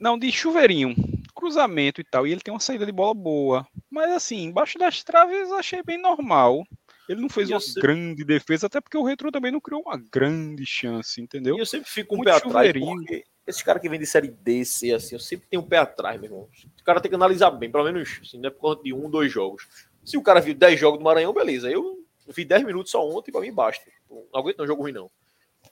Não, 0.00 0.18
de 0.18 0.30
chuveirinho, 0.30 0.94
cruzamento 1.34 2.00
e 2.00 2.04
tal. 2.04 2.26
E 2.26 2.32
ele 2.32 2.40
tem 2.40 2.52
uma 2.52 2.60
saída 2.60 2.86
de 2.86 2.92
bola 2.92 3.14
boa. 3.14 3.66
Mas 3.90 4.10
assim, 4.10 4.44
embaixo 4.44 4.78
das 4.78 5.02
traves 5.02 5.50
achei 5.52 5.82
bem 5.82 6.00
normal. 6.00 6.64
Ele 7.08 7.20
não 7.20 7.28
fez 7.28 7.48
uma 7.50 7.58
sempre... 7.58 7.82
grande 7.82 8.24
defesa, 8.24 8.66
até 8.66 8.80
porque 8.80 8.98
o 8.98 9.02
Retro 9.02 9.30
também 9.32 9.50
não 9.50 9.60
criou 9.60 9.82
uma 9.82 9.96
grande 10.12 10.66
chance, 10.66 11.20
entendeu? 11.20 11.56
E 11.56 11.58
eu 11.58 11.66
sempre 11.66 11.88
fico 11.88 12.14
um 12.14 12.18
Muito 12.18 12.28
pé 12.28 12.36
atrás, 12.36 12.72
porque 12.72 13.24
esses 13.48 13.62
caras 13.62 13.80
que 13.80 13.88
vêm 13.88 13.98
de 13.98 14.06
série 14.06 14.28
D, 14.28 14.64
C, 14.64 14.92
assim, 14.92 15.14
eu 15.14 15.20
sempre 15.20 15.48
tenho 15.48 15.62
um 15.62 15.66
pé 15.66 15.78
atrás, 15.78 16.20
meu 16.20 16.30
irmão. 16.30 16.48
O 16.80 16.84
cara 16.84 17.00
tem 17.00 17.08
que 17.08 17.14
analisar 17.14 17.50
bem, 17.50 17.70
pelo 17.70 17.84
menos, 17.84 18.20
assim, 18.22 18.38
não 18.38 18.48
é 18.48 18.50
por 18.50 18.60
conta 18.60 18.82
de 18.82 18.92
um, 18.92 19.08
dois 19.08 19.32
jogos. 19.32 19.66
Se 20.04 20.16
o 20.16 20.22
cara 20.22 20.40
viu 20.40 20.54
10 20.54 20.78
jogos 20.78 20.98
do 20.98 21.04
Maranhão, 21.04 21.32
beleza. 21.32 21.70
Eu 21.70 22.04
vi 22.26 22.44
10 22.44 22.64
minutos 22.64 22.90
só 22.90 23.06
ontem, 23.06 23.32
pra 23.32 23.40
mim 23.40 23.52
basta. 23.52 23.84
Não 24.10 24.24
aguento 24.34 24.58
não 24.58 24.66
jogo 24.66 24.82
ruim, 24.82 24.92
não. 24.92 25.10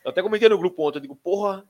Eu 0.04 0.10
até 0.10 0.22
comentei 0.22 0.48
no 0.48 0.58
grupo 0.58 0.86
ontem, 0.86 0.98
eu 0.98 1.02
digo, 1.02 1.16
porra, 1.16 1.66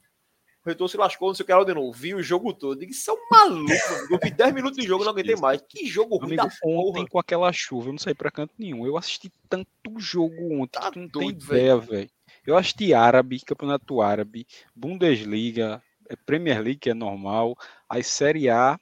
o 0.65 0.69
Retor 0.69 0.89
se 0.89 0.97
lascou, 0.97 1.29
não 1.29 1.35
sei 1.35 1.45
o 1.45 1.47
que 1.47 1.53
era 1.53 1.65
de 1.65 1.75
novo. 1.75 1.93
Vi 1.93 2.15
o 2.15 2.23
jogo 2.23 2.53
todo. 2.53 2.73
Eu 2.73 2.79
digo, 2.81 2.93
isso 2.93 3.11
é 3.11 3.15
um 3.15 3.29
maluco, 3.31 3.73
Eu 4.11 4.19
vi 4.23 4.31
10 4.31 4.55
minutos 4.55 4.79
de 4.79 4.87
jogo 4.87 5.05
não 5.05 5.13
aguentei 5.13 5.37
mais. 5.37 5.61
Que 5.69 5.87
jogo 5.87 6.17
ruim 6.17 6.37
Amigo, 6.39 6.55
Ontem 6.65 7.07
com 7.07 7.19
aquela 7.19 7.53
chuva, 7.53 7.89
eu 7.89 7.93
não 7.93 7.99
saí 7.99 8.15
pra 8.15 8.31
canto 8.31 8.55
nenhum. 8.59 8.87
Eu 8.87 8.97
assisti 8.97 9.31
tanto 9.49 9.69
jogo 9.99 10.61
ontem, 10.61 10.81
tá 10.81 10.91
tu 10.91 11.01
não 11.01 11.09
doido, 11.09 11.47
tem 11.47 11.57
ideia, 11.57 11.77
velho. 11.77 12.11
Eu 12.45 12.57
assisti 12.57 12.95
árabe, 12.95 13.41
campeonato 13.41 14.01
árabe, 14.01 14.47
Bundesliga, 14.75 15.83
Premier 16.15 16.61
League, 16.61 16.79
que 16.79 16.91
é 16.91 16.95
normal. 16.95 17.57
Aí 17.89 18.05
Série 18.05 18.49
A, 18.49 18.79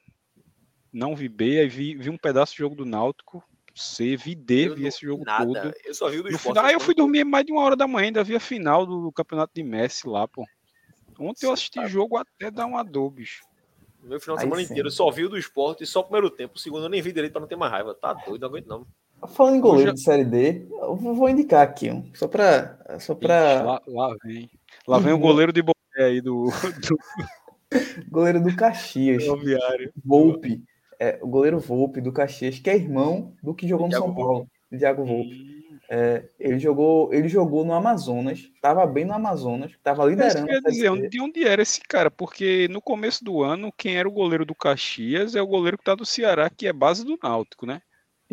não 0.93 1.15
vi 1.15 1.29
B, 1.29 1.61
aí 1.61 1.69
vi, 1.69 1.95
vi 1.95 2.11
um 2.11 2.19
pedaço 2.19 2.53
de 2.53 2.59
jogo 2.59 2.75
do 2.75 2.85
Náutico. 2.85 3.43
C, 3.75 4.17
vi 4.17 4.35
D, 4.35 4.69
eu 4.69 4.77
vi 4.77 4.87
esse 4.87 5.05
jogo 5.05 5.25
nada. 5.25 5.45
todo. 5.45 5.75
Eu 5.85 5.95
só 5.95 6.09
vi 6.09 6.21
o 6.21 6.23
do 6.23 6.31
no 6.31 6.39
final, 6.39 6.65
Aí 6.65 6.75
eu 6.75 6.81
fui 6.81 6.95
dormir 6.95 7.25
mais 7.25 7.45
de 7.45 7.53
uma 7.53 7.63
hora 7.63 7.75
da 7.75 7.89
manhã, 7.89 8.07
ainda 8.07 8.23
vi 8.23 8.37
a 8.37 8.41
final 8.41 8.87
do 8.87 9.11
campeonato 9.11 9.53
de 9.53 9.65
Messi 9.65 10.07
lá, 10.07 10.29
pô. 10.29 10.45
Ontem 11.19 11.47
eu 11.47 11.53
assisti 11.53 11.85
jogo 11.89 12.17
até 12.17 12.51
dar 12.51 12.67
um 12.67 12.77
adobe. 12.77 13.25
Meu 14.03 14.21
final 14.21 14.37
de 14.37 14.43
semana 14.43 14.63
sim. 14.63 14.71
inteiro 14.71 14.91
só 14.91 15.11
vi 15.11 15.25
o 15.25 15.29
do 15.29 15.39
esporte 15.39 15.83
e 15.83 15.87
só 15.87 16.01
o 16.01 16.05
primeiro 16.05 16.31
tempo. 16.31 16.57
O 16.57 16.59
segundo 16.59 16.85
eu 16.85 16.89
nem 16.89 17.01
vi 17.01 17.13
direito 17.13 17.33
para 17.33 17.41
não 17.41 17.49
ter 17.49 17.57
mais 17.57 17.73
raiva. 17.73 17.95
Tá 17.95 18.13
doido, 18.13 18.43
não 18.43 18.49
aguento 18.49 18.67
não. 18.67 18.87
Falando 19.29 19.57
em 19.57 19.61
goleiro 19.61 19.89
já... 19.89 19.95
de 19.95 20.01
Série 20.03 20.25
D, 20.25 20.67
eu 20.71 20.97
vou 20.97 21.29
indicar 21.29 21.63
aqui 21.63 21.91
um. 21.91 22.15
Só 22.15 22.29
para. 22.29 22.79
Só 23.01 23.15
pra... 23.15 23.63
Lá, 23.63 23.83
lá, 23.87 24.17
vem. 24.23 24.51
Lá 24.87 24.99
vem 24.99 25.15
o 25.15 25.19
goleiro 25.19 25.53
de 25.53 25.63
aí 26.03 26.21
do. 26.21 26.47
do... 26.47 26.99
goleiro 28.11 28.43
do 28.43 28.55
Caxias. 28.55 29.25
Volpe. 30.05 30.63
É, 30.99 31.19
o 31.23 31.27
goleiro 31.27 31.59
Volpe 31.59 32.01
do 32.01 32.13
Caxias, 32.13 32.59
que 32.59 32.71
é 32.71 32.77
irmão 32.77 33.35
do 33.43 33.55
que 33.55 33.67
jogou 33.67 33.89
no 33.89 33.93
São 33.93 34.15
Paulo. 34.15 34.49
Thiago 34.79 35.05
Volpe. 35.05 35.55
É, 35.89 36.25
ele 36.41 36.59
jogou, 36.59 37.13
ele 37.13 37.29
jogou 37.29 37.65
no 37.65 37.75
Amazonas, 37.75 38.39
estava 38.39 38.87
bem 38.87 39.05
no 39.05 39.13
Amazonas, 39.13 39.71
estava 39.73 40.05
liderando. 40.07 40.51
É 40.51 40.61
dizer, 40.61 41.09
de 41.09 41.21
onde 41.21 41.47
era 41.47 41.61
esse 41.61 41.81
cara? 41.81 42.11
Porque 42.11 42.67
no 42.71 42.81
começo 42.81 43.23
do 43.23 43.43
ano, 43.43 43.73
quem 43.77 43.97
era 43.97 44.09
o 44.09 44.13
goleiro 44.13 44.47
do 44.47 44.55
Caxias 44.55 45.37
é 45.37 45.43
o 45.43 45.47
goleiro 45.47 45.77
que 45.77 45.83
está 45.83 45.95
do 45.95 46.07
Ceará, 46.07 46.49
que 46.49 46.67
é 46.67 46.73
base 46.73 47.05
do 47.05 47.19
Náutico, 47.23 47.67
né? 47.67 47.83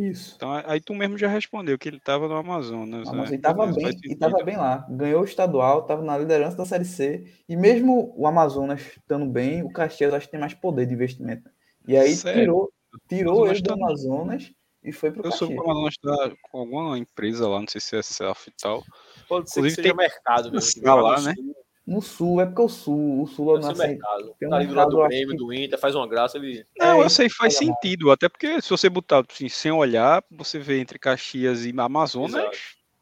Isso. 0.02 0.34
Então 0.36 0.52
aí 0.66 0.82
tu 0.82 0.96
mesmo 0.96 1.16
já 1.16 1.28
respondeu 1.28 1.78
que 1.78 1.88
ele 1.88 1.98
estava 1.98 2.28
no 2.28 2.36
Amazonas. 2.36 3.12
Né? 3.12 3.24
Ele 3.28 3.36
estava 3.36 3.68
bem, 3.68 3.86
e 4.04 4.14
estava 4.14 4.44
bem 4.44 4.58
lá. 4.58 4.88
Ganhou 4.90 5.22
o 5.22 5.26
estadual, 5.26 5.82
estava 5.82 6.02
na 6.02 6.18
liderança 6.18 6.58
da 6.58 6.66
Série 6.66 6.86
C. 6.86 7.32
E 7.48 7.56
mesmo 7.56 8.12
o 8.18 8.26
Amazonas 8.26 8.82
estando 8.82 9.28
bem, 9.28 9.62
o 9.62 9.72
Caxias 9.72 10.12
acho 10.12 10.26
que 10.26 10.32
tem 10.32 10.40
mais 10.40 10.56
poder 10.56 10.88
de 10.88 10.96
investimento. 10.96 11.48
E 11.88 11.96
aí 11.96 12.16
Sério? 12.16 12.42
tirou, 12.42 12.72
tirou 13.08 13.48
ele 13.48 13.62
do 13.62 13.68
tá 13.68 13.74
Amazonas 13.76 14.52
e 14.84 14.92
foi 14.92 15.12
pro 15.12 15.20
Eu 15.20 15.30
Caxias. 15.30 15.40
soube 15.40 15.54
que 15.54 15.62
o 15.62 15.72
Amazonas 15.72 15.94
está 15.94 16.36
com 16.50 16.58
alguma 16.58 16.98
empresa 16.98 17.48
lá, 17.48 17.60
não 17.60 17.68
sei 17.68 17.80
se 17.80 17.96
é 17.96 18.02
self 18.02 18.50
e 18.50 18.54
tal. 18.60 18.84
Pode 19.30 19.52
ser 19.52 19.60
Inclusive, 19.60 19.76
que 19.76 19.82
seja 19.84 19.96
tem 19.96 20.08
mercado 20.08 20.52
mesmo. 20.52 20.82
Tá 20.82 20.96
lá, 20.96 21.22
né? 21.22 21.36
No 21.92 22.02
sul, 22.02 22.40
é 22.40 22.46
porque 22.46 22.62
o 22.62 22.70
sul, 22.70 23.24
o 23.24 23.28
sul 23.28 23.58
é 23.58 23.60
nosso 23.60 23.78
mercado. 23.78 24.34
Tem 24.40 24.48
um 24.48 24.52
tá 24.52 24.56
ali 24.56 24.68
do 24.68 24.74
lado 24.74 24.92
do 24.92 25.04
Grêmio, 25.04 25.32
que... 25.32 25.36
do 25.36 25.54
Inter, 25.54 25.78
faz 25.78 25.94
uma 25.94 26.08
graça, 26.08 26.38
ele. 26.38 26.66
Não, 26.80 27.02
é, 27.02 27.06
eu 27.06 27.10
sei, 27.10 27.28
faz 27.30 27.58
sentido, 27.58 28.06
mais. 28.06 28.14
até 28.14 28.30
porque 28.30 28.62
se 28.62 28.70
você 28.70 28.90
botar 28.90 29.26
assim, 29.30 29.50
sem 29.50 29.74
olhar, 29.74 30.24
você 30.32 30.58
vê 30.58 30.80
entre 30.80 30.98
Caxias 30.98 31.66
e 31.66 31.74
Amazonas, 31.78 32.34
Exato. 32.34 32.58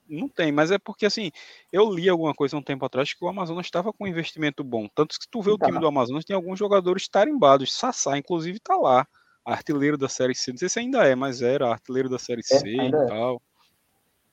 não 0.10 0.28
tem, 0.28 0.52
mas 0.52 0.72
é 0.72 0.80
porque 0.80 1.06
assim, 1.06 1.30
eu 1.72 1.94
li 1.94 2.10
alguma 2.10 2.34
coisa 2.34 2.58
um 2.58 2.64
tempo 2.64 2.84
atrás 2.84 3.14
que 3.14 3.24
o 3.24 3.28
Amazonas 3.28 3.68
estava 3.68 3.94
com 3.94 4.06
um 4.06 4.08
investimento 4.08 4.64
bom. 4.64 4.88
Tanto 4.96 5.20
que 5.20 5.28
tu 5.30 5.40
vê 5.40 5.56
tá. 5.56 5.66
o 5.66 5.68
time 5.68 5.80
do 5.80 5.88
Amazonas, 5.88 6.26
tem 6.26 6.36
alguns 6.36 6.58
jogadores 6.58 7.08
tarimbados. 7.08 7.72
Sassá, 7.72 8.18
inclusive, 8.18 8.60
tá 8.60 8.76
lá. 8.76 9.06
Artilheiro 9.46 10.00
da 10.00 10.10
Série 10.10 10.34
C. 10.34 10.52
Não 10.52 10.58
sei 10.58 10.68
se 10.68 10.80
ainda 10.80 11.08
é, 11.08 11.14
mas 11.14 11.44
era 11.44 11.70
artilheiro 11.70 12.10
da 12.10 12.18
Série 12.18 12.42
é, 12.42 12.58
C 12.58 12.68
e 12.68 12.80
é. 12.80 12.90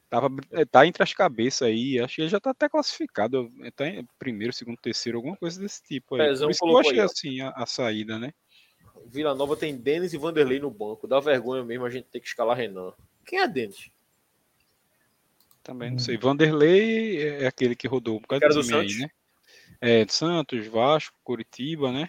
Tava, 0.09 0.29
eh, 0.53 0.65
tá 0.65 0.87
entre 0.87 1.03
as 1.03 1.13
cabeças 1.13 1.63
aí, 1.63 1.99
acho 1.99 2.15
que 2.15 2.23
ele 2.23 2.29
já 2.29 2.39
tá 2.39 2.51
até 2.51 2.69
classificado, 2.69 3.51
tá 3.75 3.89
em 3.89 4.07
primeiro, 4.19 4.53
segundo, 4.53 4.77
terceiro, 4.77 5.19
alguma 5.19 5.37
coisa 5.37 5.61
desse 5.61 5.83
tipo 5.83 6.15
aí. 6.15 6.29
Pezão 6.29 6.47
Por 6.47 6.53
isso 6.53 6.61
que 6.61 6.71
eu 6.71 6.79
achei 6.79 6.93
aí, 6.93 7.01
assim 7.01 7.41
a, 7.41 7.51
a, 7.51 7.67
saída, 7.67 8.19
né? 8.19 8.33
Vila 9.07 9.35
Nova 9.35 9.57
tem 9.57 9.77
Denis 9.77 10.13
e 10.13 10.19
Vanderlei 10.19 10.61
no 10.61 10.71
banco, 10.71 11.09
dá 11.09 11.19
vergonha 11.19 11.65
mesmo 11.65 11.85
a 11.85 11.91
gente 11.91 12.07
ter 12.07 12.21
que 12.21 12.29
escalar 12.29 12.57
Renan. 12.57 12.93
Quem 13.25 13.41
é 13.41 13.49
Denis? 13.49 13.91
Também 15.63 15.91
não 15.91 15.99
sei. 15.99 16.17
Vanderlei 16.17 17.27
é 17.27 17.47
aquele 17.49 17.75
que 17.75 17.89
rodou 17.89 18.19
um 18.19 18.21
bocado 18.21 18.49
de 18.49 18.63
time 18.63 18.79
aí, 18.79 18.99
né? 18.99 19.11
É, 19.81 20.07
Santos, 20.09 20.67
Vasco, 20.69 21.19
Curitiba, 21.25 21.91
né? 21.91 22.09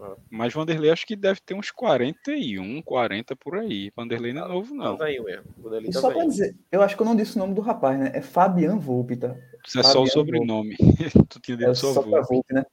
Ah. 0.00 0.16
Mas 0.30 0.52
Vanderlei 0.52 0.90
acho 0.90 1.06
que 1.06 1.16
deve 1.16 1.40
ter 1.40 1.54
uns 1.54 1.70
41, 1.70 2.82
40 2.82 3.36
por 3.36 3.56
aí. 3.56 3.90
Vanderlei 3.96 4.32
não 4.32 4.44
é 4.44 4.48
novo, 4.48 4.74
não. 4.74 4.96
Tá 4.96 5.06
mesmo. 5.06 5.44
e 5.82 5.90
tá 5.90 6.00
só 6.00 6.10
para 6.10 6.26
dizer, 6.26 6.56
eu 6.70 6.82
acho 6.82 6.96
que 6.96 7.02
eu 7.02 7.06
não 7.06 7.16
disse 7.16 7.36
o 7.36 7.38
nome 7.38 7.54
do 7.54 7.60
rapaz, 7.60 7.98
né? 7.98 8.10
É 8.14 8.20
Fabian 8.20 8.76
Volpe, 8.78 9.16
tá? 9.16 9.36
Isso 9.66 9.78
é 9.78 9.82
Fabian 9.82 9.92
só 9.92 10.02
o 10.02 10.06
sobrenome. 10.06 10.76
tu 11.28 11.40
tinha 11.40 11.56
dito 11.56 11.70
é 11.70 11.74
só 11.74 11.92
Volpe. 11.92 12.28
Volpe, 12.28 12.54
né? 12.54 12.64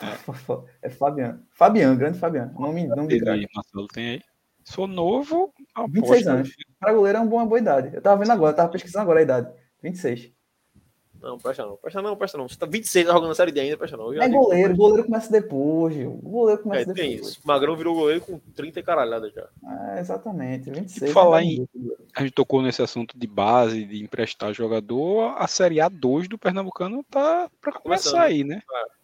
É. 0.00 0.06
é 0.88 0.90
Fabian. 0.90 1.42
Fabian, 1.50 1.96
grande 1.96 2.18
Fabian. 2.18 2.52
Nome, 2.58 2.86
nome 2.86 3.08
de 3.08 3.18
grande. 3.18 3.48
Marcelo 3.54 3.88
tem 3.88 4.10
aí. 4.10 4.22
Sou 4.64 4.86
novo. 4.86 5.52
26 5.88 6.26
anos. 6.26 6.50
Para 6.78 6.92
goleiro 6.92 7.18
é 7.18 7.20
uma 7.20 7.30
boa, 7.30 7.46
boa 7.46 7.58
idade. 7.58 7.94
Eu 7.94 8.02
tava 8.02 8.20
vendo 8.20 8.32
agora, 8.32 8.54
tava 8.54 8.70
pesquisando 8.70 9.02
agora 9.02 9.20
a 9.20 9.22
idade. 9.22 9.52
26. 9.82 10.32
Não, 11.20 11.38
presta 11.38 11.66
não. 11.66 11.76
Presta 11.76 12.02
não, 12.02 12.16
presta 12.16 12.38
não. 12.38 12.48
Você 12.48 12.56
tá 12.56 12.66
26 12.66 13.06
tá 13.06 13.12
jogando 13.12 13.30
a 13.30 13.34
série 13.34 13.52
D 13.52 13.60
ainda, 13.60 13.76
presta 13.76 13.96
não. 13.96 14.12
É 14.12 14.28
goleiro, 14.28 14.74
goleiro 14.74 15.04
começa 15.04 15.30
depois, 15.30 15.94
Gil. 15.94 16.18
O 16.22 16.28
goleiro 16.28 16.62
começa 16.62 16.82
é, 16.82 16.84
depois. 16.86 17.06
Tem 17.06 17.14
isso. 17.14 17.40
O 17.44 17.46
Magrão 17.46 17.76
virou 17.76 17.94
goleiro 17.94 18.22
com 18.22 18.38
30 18.54 18.80
e 18.80 18.82
caralhada 18.82 19.30
já. 19.30 19.48
É, 19.94 20.00
exatamente. 20.00 20.70
26. 20.70 21.10
E 21.10 21.14
falar 21.14 21.42
em. 21.42 21.68
A 22.16 22.22
gente 22.22 22.32
tocou 22.32 22.62
nesse 22.62 22.82
assunto 22.82 23.18
de 23.18 23.26
base, 23.26 23.84
de 23.84 24.02
emprestar 24.02 24.54
jogador. 24.54 25.34
A 25.36 25.46
Série 25.46 25.76
A2 25.76 26.28
do 26.28 26.38
Pernambucano 26.38 27.04
tá 27.10 27.50
pra 27.60 27.72
tá 27.72 27.80
começar 27.80 28.22
aí, 28.22 28.42
né? 28.42 28.62
É. 28.70 28.99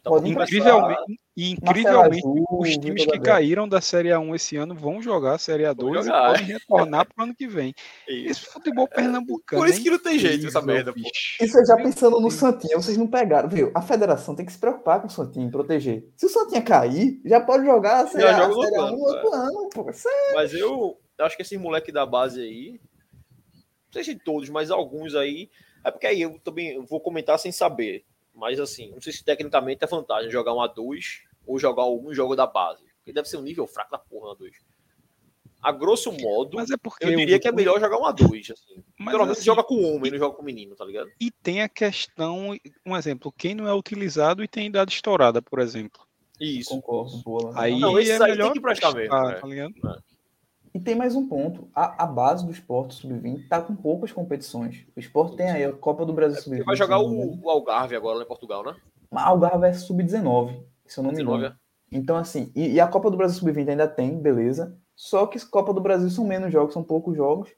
Então, 0.00 0.26
incrivelmente, 0.26 1.20
e 1.36 1.52
incrivelmente 1.52 2.26
Azul, 2.26 2.46
os 2.50 2.76
times 2.78 3.06
que 3.06 3.20
caíram 3.20 3.68
da 3.68 3.80
Série 3.80 4.08
A1 4.08 4.34
esse 4.34 4.56
ano 4.56 4.74
vão 4.74 5.00
jogar 5.00 5.34
a 5.34 5.38
Série 5.38 5.64
A2 5.64 6.04
e 6.04 6.10
podem 6.10 6.46
retornar 6.46 7.06
para 7.06 7.22
o 7.22 7.24
ano 7.24 7.34
que 7.34 7.46
vem. 7.46 7.74
Esse 8.08 8.40
futebol 8.40 8.88
pernambucano. 8.88 9.62
Por 9.62 9.68
isso 9.68 9.82
que 9.82 9.90
não 9.90 9.98
tem 9.98 10.18
jeito 10.18 10.46
essa 10.46 10.60
merda, 10.60 10.92
pô. 10.92 11.00
Isso 11.40 11.64
já 11.64 11.76
pensando 11.76 12.20
no 12.20 12.30
Santinha, 12.30 12.76
vocês 12.76 12.96
não 12.96 13.06
pegaram, 13.06 13.48
viu? 13.48 13.70
A 13.74 13.82
federação 13.82 14.34
tem 14.34 14.44
que 14.44 14.52
se 14.52 14.58
preocupar 14.58 15.00
com 15.00 15.06
o 15.06 15.10
Santinha, 15.10 15.50
proteger. 15.50 16.08
Se 16.16 16.26
o 16.26 16.28
Santinha 16.28 16.62
cair, 16.62 17.20
já 17.24 17.40
pode 17.40 17.64
jogar 17.64 18.04
a 18.04 18.06
Série, 18.06 18.24
a, 18.24 18.46
a 18.46 18.52
série 18.52 18.76
A1 18.76 18.90
no 18.90 18.98
outro 18.98 19.32
ano, 19.32 19.68
pô. 19.72 19.92
Sério. 19.92 20.34
Mas 20.34 20.52
eu 20.52 20.98
acho 21.20 21.36
que 21.36 21.42
esses 21.42 21.60
moleques 21.60 21.94
da 21.94 22.04
base 22.04 22.40
aí, 22.40 22.80
não 23.54 23.92
sei 23.92 24.04
se 24.04 24.16
todos, 24.16 24.48
mas 24.48 24.70
alguns 24.70 25.14
aí, 25.14 25.48
é 25.84 25.90
porque 25.90 26.06
aí 26.06 26.22
eu 26.22 26.38
também 26.40 26.84
vou 26.84 27.00
comentar 27.00 27.38
sem 27.38 27.52
saber. 27.52 28.04
Mas 28.38 28.60
assim, 28.60 28.92
não 28.92 29.00
sei 29.00 29.12
se 29.12 29.24
tecnicamente 29.24 29.84
é 29.84 29.86
vantagem 29.86 30.30
jogar 30.30 30.54
um 30.54 30.58
A2 30.58 31.22
ou 31.44 31.58
jogar 31.58 31.82
algum 31.82 32.14
jogo 32.14 32.36
da 32.36 32.46
base. 32.46 32.84
Porque 32.98 33.12
deve 33.12 33.28
ser 33.28 33.36
um 33.36 33.42
nível 33.42 33.66
fraco 33.66 33.90
da 33.90 33.98
porra 33.98 34.36
A2. 34.36 34.52
A 35.60 35.72
grosso 35.72 36.12
modo, 36.12 36.56
mas 36.56 36.70
é 36.70 36.76
porque 36.76 37.04
eu 37.04 37.16
diria 37.16 37.40
que 37.40 37.48
é 37.48 37.52
melhor 37.52 37.80
jogar 37.80 37.98
um 37.98 38.04
A2. 38.04 38.52
Assim. 38.52 38.84
Mas 38.96 39.12
Pelo 39.12 39.24
menos 39.24 39.38
assim, 39.38 39.46
joga 39.46 39.64
com 39.64 39.74
homem, 39.82 40.12
não 40.12 40.18
joga 40.18 40.36
com 40.36 40.42
menino, 40.44 40.76
tá 40.76 40.84
ligado? 40.84 41.10
E 41.20 41.32
tem 41.32 41.62
a 41.62 41.68
questão, 41.68 42.56
um 42.86 42.96
exemplo, 42.96 43.34
quem 43.36 43.56
não 43.56 43.66
é 43.66 43.74
utilizado 43.74 44.44
e 44.44 44.46
tem 44.46 44.68
idade 44.68 44.92
estourada, 44.92 45.42
por 45.42 45.58
exemplo. 45.58 46.00
Isso. 46.40 46.70
Concordo. 46.70 47.20
Boa, 47.24 47.60
aí 47.60 47.76
não, 47.76 47.98
é 47.98 48.02
aí 48.02 48.18
melhor 48.20 48.44
tem 48.44 48.52
que 48.52 48.60
prestar 48.60 48.94
mesmo. 48.94 49.10
Tá, 49.10 49.40
tá 49.40 49.46
ligado? 49.48 49.74
É. 49.84 50.17
E 50.78 50.80
tem 50.80 50.94
mais 50.94 51.16
um 51.16 51.26
ponto. 51.26 51.68
A, 51.74 52.04
a 52.04 52.06
base 52.06 52.46
do 52.46 52.52
esporte 52.52 52.94
sub-20 52.94 53.42
está 53.42 53.60
com 53.60 53.74
poucas 53.74 54.12
competições. 54.12 54.86
O 54.94 55.00
esporte 55.00 55.36
tem 55.36 55.50
aí 55.50 55.64
a 55.64 55.72
Copa 55.72 56.06
do 56.06 56.12
Brasil 56.12 56.38
é 56.38 56.40
sub-20. 56.40 56.64
Vai 56.64 56.76
jogar 56.76 57.00
o, 57.00 57.42
o, 57.42 57.50
Algarve 57.50 57.96
agora 57.96 58.18
lá 58.18 58.22
em 58.22 58.28
Portugal, 58.28 58.64
né? 58.64 58.76
Mas 59.10 59.24
Algarve 59.24 59.66
é 59.66 59.72
sub-19, 59.72 60.62
se 60.86 61.00
eu 61.00 61.02
não 61.02 61.10
me 61.10 61.20
engano. 61.20 61.46
É? 61.46 61.54
Então, 61.90 62.16
assim, 62.16 62.52
e, 62.54 62.74
e, 62.74 62.80
a 62.80 62.86
Copa 62.86 63.10
do 63.10 63.16
Brasil 63.16 63.40
sub-20 63.40 63.70
ainda 63.70 63.88
tem, 63.88 64.20
beleza. 64.20 64.78
Só 64.94 65.26
que 65.26 65.44
Copa 65.46 65.74
do 65.74 65.80
Brasil 65.80 66.10
são 66.10 66.24
menos 66.24 66.52
jogos, 66.52 66.74
são 66.74 66.84
poucos 66.84 67.16
jogos. 67.16 67.50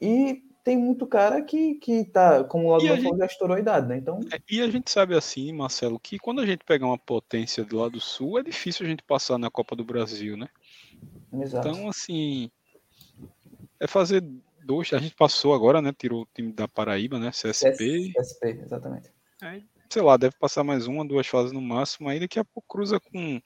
E 0.00 0.42
tem 0.64 0.76
muito 0.76 1.06
cara 1.06 1.42
que, 1.42 1.76
que 1.76 2.04
tá, 2.06 2.42
como 2.42 2.66
o 2.66 2.70
lado 2.72 2.80
do 2.80 2.96
gente... 2.96 3.18
já 3.18 3.26
estourou 3.26 3.56
a 3.56 3.60
idade, 3.60 3.86
né? 3.86 3.98
Então... 3.98 4.18
É, 4.32 4.40
e 4.50 4.60
a 4.60 4.68
gente 4.68 4.90
sabe 4.90 5.14
assim, 5.14 5.52
Marcelo, 5.52 6.00
que 6.00 6.18
quando 6.18 6.40
a 6.40 6.46
gente 6.46 6.64
pegar 6.64 6.86
uma 6.86 6.98
potência 6.98 7.64
do 7.64 7.78
lado 7.78 8.00
sul, 8.00 8.40
é 8.40 8.42
difícil 8.42 8.84
a 8.84 8.88
gente 8.88 9.04
passar 9.04 9.38
na 9.38 9.48
Copa 9.48 9.76
do 9.76 9.84
Brasil, 9.84 10.36
né? 10.36 10.48
Exato. 11.32 11.68
Então, 11.68 11.88
assim, 11.88 12.50
é 13.80 13.86
fazer 13.86 14.22
dois. 14.64 14.92
A 14.92 14.98
gente 14.98 15.14
passou 15.14 15.54
agora, 15.54 15.80
né? 15.80 15.92
Tirou 15.96 16.22
o 16.22 16.28
time 16.34 16.52
da 16.52 16.66
Paraíba, 16.66 17.18
né? 17.18 17.30
CSP. 17.30 18.12
CSP, 18.16 18.48
exatamente. 18.62 19.12
Aí, 19.40 19.64
sei 19.88 20.02
lá, 20.02 20.16
deve 20.16 20.34
passar 20.38 20.64
mais 20.64 20.86
uma, 20.86 21.06
duas 21.06 21.26
fases 21.26 21.52
no 21.52 21.60
máximo. 21.60 22.08
Aí 22.08 22.18
daqui 22.18 22.38
a 22.38 22.44
pouco 22.44 22.68
cruza 22.68 22.98
com 22.98 23.40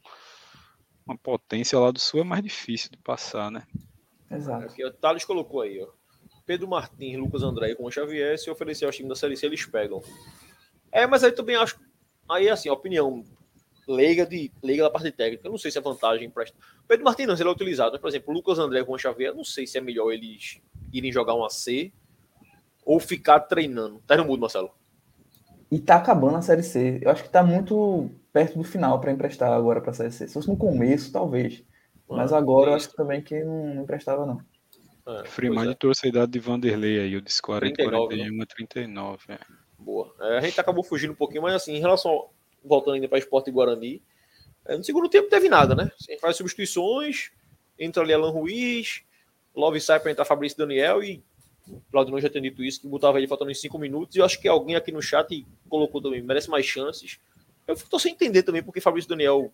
uma 1.04 1.16
potência 1.16 1.78
lá 1.78 1.90
do 1.90 1.98
sul, 1.98 2.20
é 2.20 2.24
mais 2.24 2.42
difícil 2.42 2.90
de 2.90 2.98
passar, 2.98 3.50
né? 3.50 3.66
Exato. 4.30 4.66
Aqui, 4.66 4.84
o 4.84 4.92
Thales 4.92 5.24
colocou 5.24 5.62
aí, 5.62 5.80
ó. 5.82 5.88
Pedro 6.44 6.68
Martins, 6.68 7.18
Lucas 7.18 7.42
André 7.42 7.74
com 7.74 7.84
o 7.84 7.90
Xavier, 7.90 8.38
se 8.38 8.50
oferecer 8.50 8.84
ao 8.84 8.90
time 8.90 9.08
da 9.08 9.14
Série 9.14 9.36
C, 9.36 9.46
eles 9.46 9.64
pegam. 9.66 10.02
É, 10.92 11.06
mas 11.06 11.24
aí 11.24 11.32
também 11.32 11.56
acho. 11.56 11.78
Aí, 12.28 12.48
assim, 12.48 12.68
a 12.68 12.72
opinião 12.72 13.24
leiga, 13.88 14.26
de, 14.26 14.52
leiga 14.62 14.84
da 14.84 14.90
parte 14.90 15.10
técnica. 15.10 15.46
Eu 15.46 15.50
não 15.50 15.58
sei 15.58 15.70
se 15.70 15.78
é 15.78 15.80
vantagem 15.80 16.28
para. 16.28 16.44
Pedro 16.86 17.04
Martins 17.04 17.40
ele 17.40 17.48
é 17.48 17.52
utilizado. 17.52 17.92
Mas, 17.92 18.00
por 18.00 18.08
exemplo, 18.08 18.34
Lucas 18.34 18.58
André 18.58 18.84
com 18.84 18.92
o 18.92 18.98
Xavier, 18.98 19.34
não 19.34 19.44
sei 19.44 19.66
se 19.66 19.78
é 19.78 19.80
melhor 19.80 20.12
eles 20.12 20.60
irem 20.92 21.10
jogar 21.10 21.34
um 21.34 21.44
AC 21.44 21.92
ou 22.84 23.00
ficar 23.00 23.40
treinando. 23.40 24.02
Tá 24.06 24.16
no 24.16 24.24
mudo, 24.24 24.40
Marcelo. 24.40 24.70
E 25.70 25.78
tá 25.78 25.96
acabando 25.96 26.36
a 26.36 26.42
Série 26.42 26.62
C. 26.62 26.98
Eu 27.02 27.10
acho 27.10 27.22
que 27.22 27.30
tá 27.30 27.42
muito 27.42 28.10
perto 28.32 28.58
do 28.58 28.64
final 28.64 29.00
para 29.00 29.12
emprestar 29.12 29.52
agora 29.52 29.80
para 29.80 29.90
a 29.90 29.94
Série 29.94 30.12
C. 30.12 30.28
Se 30.28 30.34
fosse 30.34 30.48
no 30.48 30.56
começo, 30.56 31.12
talvez. 31.12 31.64
Mas 32.08 32.32
ah, 32.32 32.38
agora 32.38 32.70
eu 32.70 32.74
acho 32.74 32.94
também 32.94 33.20
que 33.20 33.42
não, 33.44 33.82
emprestava, 33.82 34.24
não. 34.24 34.40
É, 35.06 35.24
Freeman 35.26 35.70
é. 35.70 35.74
trouxe 35.74 36.06
a 36.06 36.08
idade 36.08 36.32
de 36.32 36.38
Vanderlei 36.38 37.00
aí, 37.00 37.12
eu 37.12 37.20
disse 37.20 37.40
40, 37.40 37.74
39, 37.74 38.16
41, 38.16 38.36
né? 38.36 38.44
39. 38.46 39.24
É. 39.28 39.38
Boa. 39.78 40.14
É, 40.20 40.38
a 40.38 40.40
gente 40.40 40.60
acabou 40.60 40.82
fugindo 40.82 41.12
um 41.12 41.16
pouquinho, 41.16 41.42
mas 41.42 41.54
assim, 41.54 41.74
em 41.74 41.80
relação 41.80 42.28
voltando 42.68 42.94
ainda 42.94 43.08
para 43.08 43.18
Esporte 43.18 43.50
Guarani. 43.50 44.02
É, 44.66 44.76
no 44.76 44.84
segundo 44.84 45.08
tempo 45.08 45.28
teve 45.28 45.48
nada, 45.48 45.74
né? 45.74 45.90
Faz 46.20 46.36
substituições, 46.36 47.30
entra 47.78 48.02
ali 48.02 48.12
Alan 48.12 48.30
Ruiz, 48.30 49.02
Love 49.54 49.80
sai 49.80 49.98
para 49.98 50.12
entrar 50.12 50.24
Fabrício 50.24 50.58
Daniel 50.58 51.02
e 51.02 51.22
Claudio 51.90 52.18
já 52.20 52.30
tinha 52.30 52.42
dito 52.42 52.62
isso, 52.62 52.80
que 52.80 52.88
botava 52.88 53.18
ele 53.18 53.26
faltando 53.26 53.50
em 53.50 53.54
cinco 53.54 53.78
minutos. 53.78 54.16
E 54.16 54.18
eu 54.18 54.24
acho 54.24 54.40
que 54.40 54.48
alguém 54.48 54.76
aqui 54.76 54.92
no 54.92 55.02
chat 55.02 55.46
colocou 55.68 56.00
também, 56.00 56.22
merece 56.22 56.48
mais 56.48 56.64
chances. 56.64 57.18
Eu 57.66 57.76
tô 57.76 57.98
sem 57.98 58.12
entender 58.12 58.42
também 58.42 58.62
porque 58.62 58.80
Fabrício 58.80 59.08
Daniel 59.08 59.52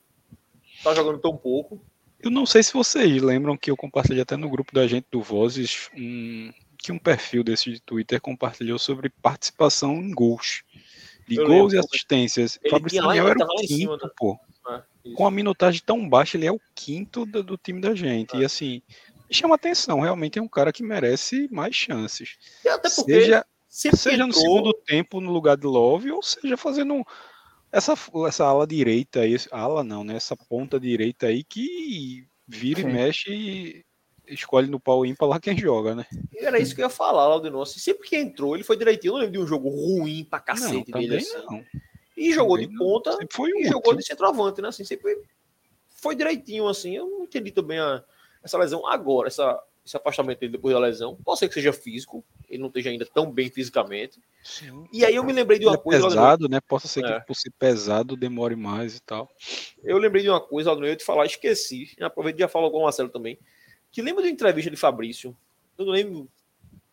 tá 0.83 0.95
jogando 0.95 1.19
tão 1.19 1.37
pouco. 1.37 1.81
Eu 2.21 2.31
não 2.31 2.47
sei 2.47 2.63
se 2.63 2.73
vocês 2.73 3.21
lembram 3.21 3.57
que 3.57 3.71
eu 3.71 3.77
compartilhei 3.77 4.23
até 4.23 4.37
no 4.37 4.49
grupo 4.49 4.73
da 4.73 4.87
gente 4.87 5.07
do 5.11 5.21
Vozes 5.21 5.91
um, 5.97 6.53
que 6.79 6.93
um 6.93 6.99
perfil 6.99 7.43
desse 7.43 7.73
de 7.73 7.81
Twitter 7.81 8.21
compartilhou 8.21 8.79
sobre 8.79 9.11
participação 9.11 9.95
em 9.97 10.13
gols. 10.13 10.63
De 11.27 11.37
eu 11.37 11.47
gols 11.47 11.73
lembro. 11.73 11.77
e 11.77 11.79
assistências. 11.79 12.59
Ele 12.63 12.71
Fabrício 12.71 13.03
Daniel 13.03 13.29
era 13.29 13.45
o 13.45 13.57
quinto, 13.57 13.67
cima, 13.67 13.97
né? 13.97 14.11
pô. 14.17 14.39
É, 14.69 14.83
Com 15.15 15.27
a 15.27 15.31
minutagem 15.31 15.83
tão 15.85 16.09
baixa, 16.09 16.37
ele 16.37 16.47
é 16.47 16.53
o 16.53 16.61
quinto 16.75 17.25
do, 17.27 17.43
do 17.43 17.57
time 17.57 17.81
da 17.81 17.95
gente. 17.95 18.37
É. 18.37 18.41
E 18.41 18.45
assim, 18.45 18.83
chama 19.31 19.55
atenção. 19.55 20.01
Realmente 20.01 20.39
é 20.39 20.43
um 20.43 20.49
cara 20.49 20.73
que 20.73 20.83
merece 20.83 21.49
mais 21.51 21.75
chances. 21.75 22.37
E 22.65 22.69
até 22.69 22.89
porque 22.91 23.13
seja, 23.13 23.47
seja 23.69 24.27
no 24.27 24.33
segundo 24.33 24.73
tempo 24.73 25.21
no 25.21 25.33
lugar 25.33 25.57
de 25.57 25.67
Love, 25.67 26.13
ou 26.13 26.23
seja 26.23 26.57
fazendo 26.57 27.05
essa, 27.73 27.95
essa 28.29 28.45
ala 28.45 28.67
direita 28.67 29.21
aí, 29.21 29.37
ala 29.51 29.83
não, 29.83 30.05
né? 30.05 30.17
Essa 30.17 30.37
ponta 30.37 30.79
direita 30.79 31.27
aí 31.27 31.43
que 31.43 32.27
vira 32.47 32.81
Sim. 32.81 32.89
e 32.89 32.93
mexe 32.93 33.33
e 33.33 33.85
escolhe 34.29 34.69
no 34.69 34.81
pau 34.81 35.05
ímpar 35.05 35.29
lá 35.29 35.41
quem 35.41 35.57
joga, 35.57 35.95
né? 35.95 36.07
Era 36.37 36.59
isso 36.59 36.75
que 36.75 36.81
eu 36.81 36.87
ia 36.87 36.91
falar, 36.91 37.27
Laudenossi. 37.29 37.81
Sempre 37.81 38.09
que 38.09 38.17
entrou, 38.17 38.55
ele 38.55 38.65
foi 38.65 38.77
direitinho. 38.77 39.11
Eu 39.11 39.15
não 39.15 39.21
lembro 39.21 39.33
de 39.33 39.39
um 39.39 39.47
jogo 39.47 39.69
ruim 39.69 40.25
pra 40.25 40.41
cacete 40.41 40.91
não, 40.91 41.01
dele 41.01 41.17
assim. 41.17 41.45
Não. 41.47 41.65
E 42.17 42.33
jogou 42.33 42.57
de 42.57 42.69
ponta 42.77 43.17
foi 43.33 43.51
e 43.57 43.65
jogou 43.65 43.95
de 43.95 44.05
centroavante, 44.05 44.63
né? 44.63 44.69
Assim, 44.69 44.85
sempre 44.85 45.21
foi 45.89 46.15
direitinho, 46.15 46.69
assim. 46.69 46.97
Eu 46.97 47.09
não 47.09 47.25
entendi 47.25 47.51
também 47.51 47.79
a, 47.79 48.05
essa 48.43 48.57
lesão 48.57 48.87
agora, 48.87 49.29
essa, 49.29 49.61
esse 49.85 49.97
afastamento 49.97 50.41
dele 50.41 50.53
depois 50.53 50.75
da 50.75 50.81
lesão. 50.81 51.17
Pode 51.25 51.41
ser 51.41 51.49
que 51.49 51.55
seja 51.55 51.73
físico, 51.73 52.25
ele 52.49 52.61
não 52.61 52.69
esteja 52.69 52.91
ainda 52.91 53.07
tão 53.07 53.31
bem 53.31 53.51
fisicamente. 53.51 54.21
Sim. 54.43 54.87
E 54.93 55.05
aí 55.05 55.17
eu 55.17 55.25
me 55.25 55.33
lembrei 55.33 55.59
de 55.59 55.67
uma 55.67 55.75
é 55.75 55.79
coisa. 55.79 56.07
É 56.07 56.09
pesado, 56.09 56.49
né? 56.49 56.61
Possa 56.61 56.87
ser 56.87 57.05
é. 57.05 57.21
que 57.21 57.27
por 57.27 57.35
ser 57.35 57.51
pesado 57.59 58.17
demore 58.17 58.55
mais 58.55 58.97
e 58.97 59.03
tal. 59.03 59.29
Eu 59.83 59.99
lembrei 59.99 60.23
de 60.23 60.31
uma 60.31 60.41
coisa, 60.41 60.71
eu 60.71 60.85
ia 60.85 60.97
te 60.97 61.05
falar, 61.05 61.27
esqueci. 61.27 61.97
Aproveitei 62.01 62.45
e 62.45 62.45
já 62.45 62.49
falo 62.49 62.71
com 62.71 62.79
o 62.79 62.83
Marcelo 62.85 63.09
também. 63.09 63.39
Que 63.95 64.03
lembra 64.03 64.25
da 64.25 64.29
entrevista 64.29 64.69
de 64.69 64.77
Fabrício? 64.77 65.37
Eu 65.79 65.87
não 65.87 65.93
lembro. 65.93 66.29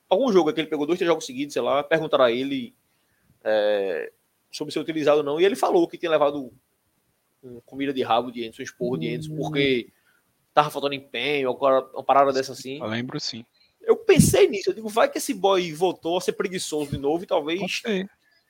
Algum 0.08 0.32
jogo 0.32 0.54
que 0.54 0.62
ele 0.62 0.70
pegou 0.70 0.86
dois, 0.86 1.00
três 1.00 1.10
jogos 1.10 1.26
seguidos, 1.26 1.52
sei 1.52 1.62
lá, 1.62 1.84
perguntaram 1.84 2.26
a 2.26 2.32
ele 2.32 2.76
é, 3.44 4.12
sobre 4.52 4.72
ser 4.72 4.82
utilizado 4.82 5.18
ou 5.18 5.24
não. 5.24 5.42
E 5.42 5.44
ele 5.44 5.56
falou 5.56 5.88
que 5.88 5.98
tinha 5.98 6.12
levado 6.12 6.54
comida 7.66 7.92
de 7.92 8.04
rabo 8.04 8.32
de 8.32 8.46
Enzo, 8.46 8.62
um 8.62 8.64
esporro 8.64 8.98
de 8.98 9.08
Enzo, 9.08 9.36
porque 9.36 9.90
tava 10.54 10.70
faltando 10.70 10.94
empenho, 10.94 11.50
agora 11.50 11.84
uma 11.92 12.04
parada 12.04 12.32
dessa 12.32 12.52
assim. 12.52 12.80
Eu 12.80 12.86
lembro 12.86 13.20
sim. 13.20 13.44
Eu 13.82 13.98
pensei 13.98 14.48
nisso, 14.48 14.70
eu 14.70 14.76
digo, 14.76 14.88
vai 14.88 15.10
que 15.10 15.18
esse 15.18 15.34
boy 15.34 15.74
voltou 15.74 16.20
a 16.20 16.22
ser 16.22 16.34
preguiçoso 16.34 16.92
de 16.92 17.00
novo 17.00 17.24
e 17.24 17.28
talvez 17.28 17.82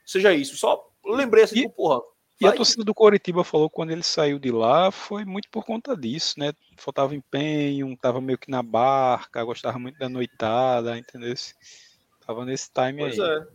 seja 0.05 0.33
isso. 0.33 0.57
Só 0.57 0.91
lembrei 1.05 1.45
assim, 1.45 1.61
e, 1.61 1.69
porra. 1.69 2.01
E 2.41 2.47
a 2.47 2.51
torcida 2.51 2.83
do 2.83 2.93
Coritiba 2.93 3.43
falou 3.43 3.69
que 3.69 3.75
quando 3.75 3.91
ele 3.91 4.01
saiu 4.01 4.39
de 4.39 4.51
lá 4.51 4.89
foi 4.89 5.23
muito 5.23 5.47
por 5.49 5.63
conta 5.63 5.95
disso, 5.95 6.39
né? 6.39 6.51
Faltava 6.75 7.15
empenho, 7.15 7.95
tava 7.97 8.19
meio 8.19 8.37
que 8.37 8.49
na 8.49 8.63
barca, 8.63 9.43
gostava 9.43 9.77
muito 9.77 9.99
da 9.99 10.09
noitada, 10.09 10.97
entendeu? 10.97 11.33
Tava 12.25 12.43
nesse 12.43 12.71
time 12.73 12.99
pois 12.99 13.19
aí. 13.19 13.27
Pois 13.27 13.29
é. 13.29 13.47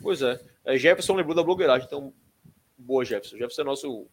Pois 0.00 0.22
é. 0.22 0.40
é. 0.64 0.78
Jefferson 0.78 1.14
lembrou 1.14 1.34
da 1.34 1.42
blogueiragem, 1.42 1.86
então 1.86 2.14
boa, 2.78 3.04
Jefferson. 3.04 3.36
Jefferson 3.36 3.62
é 3.62 3.64
nosso 3.64 4.06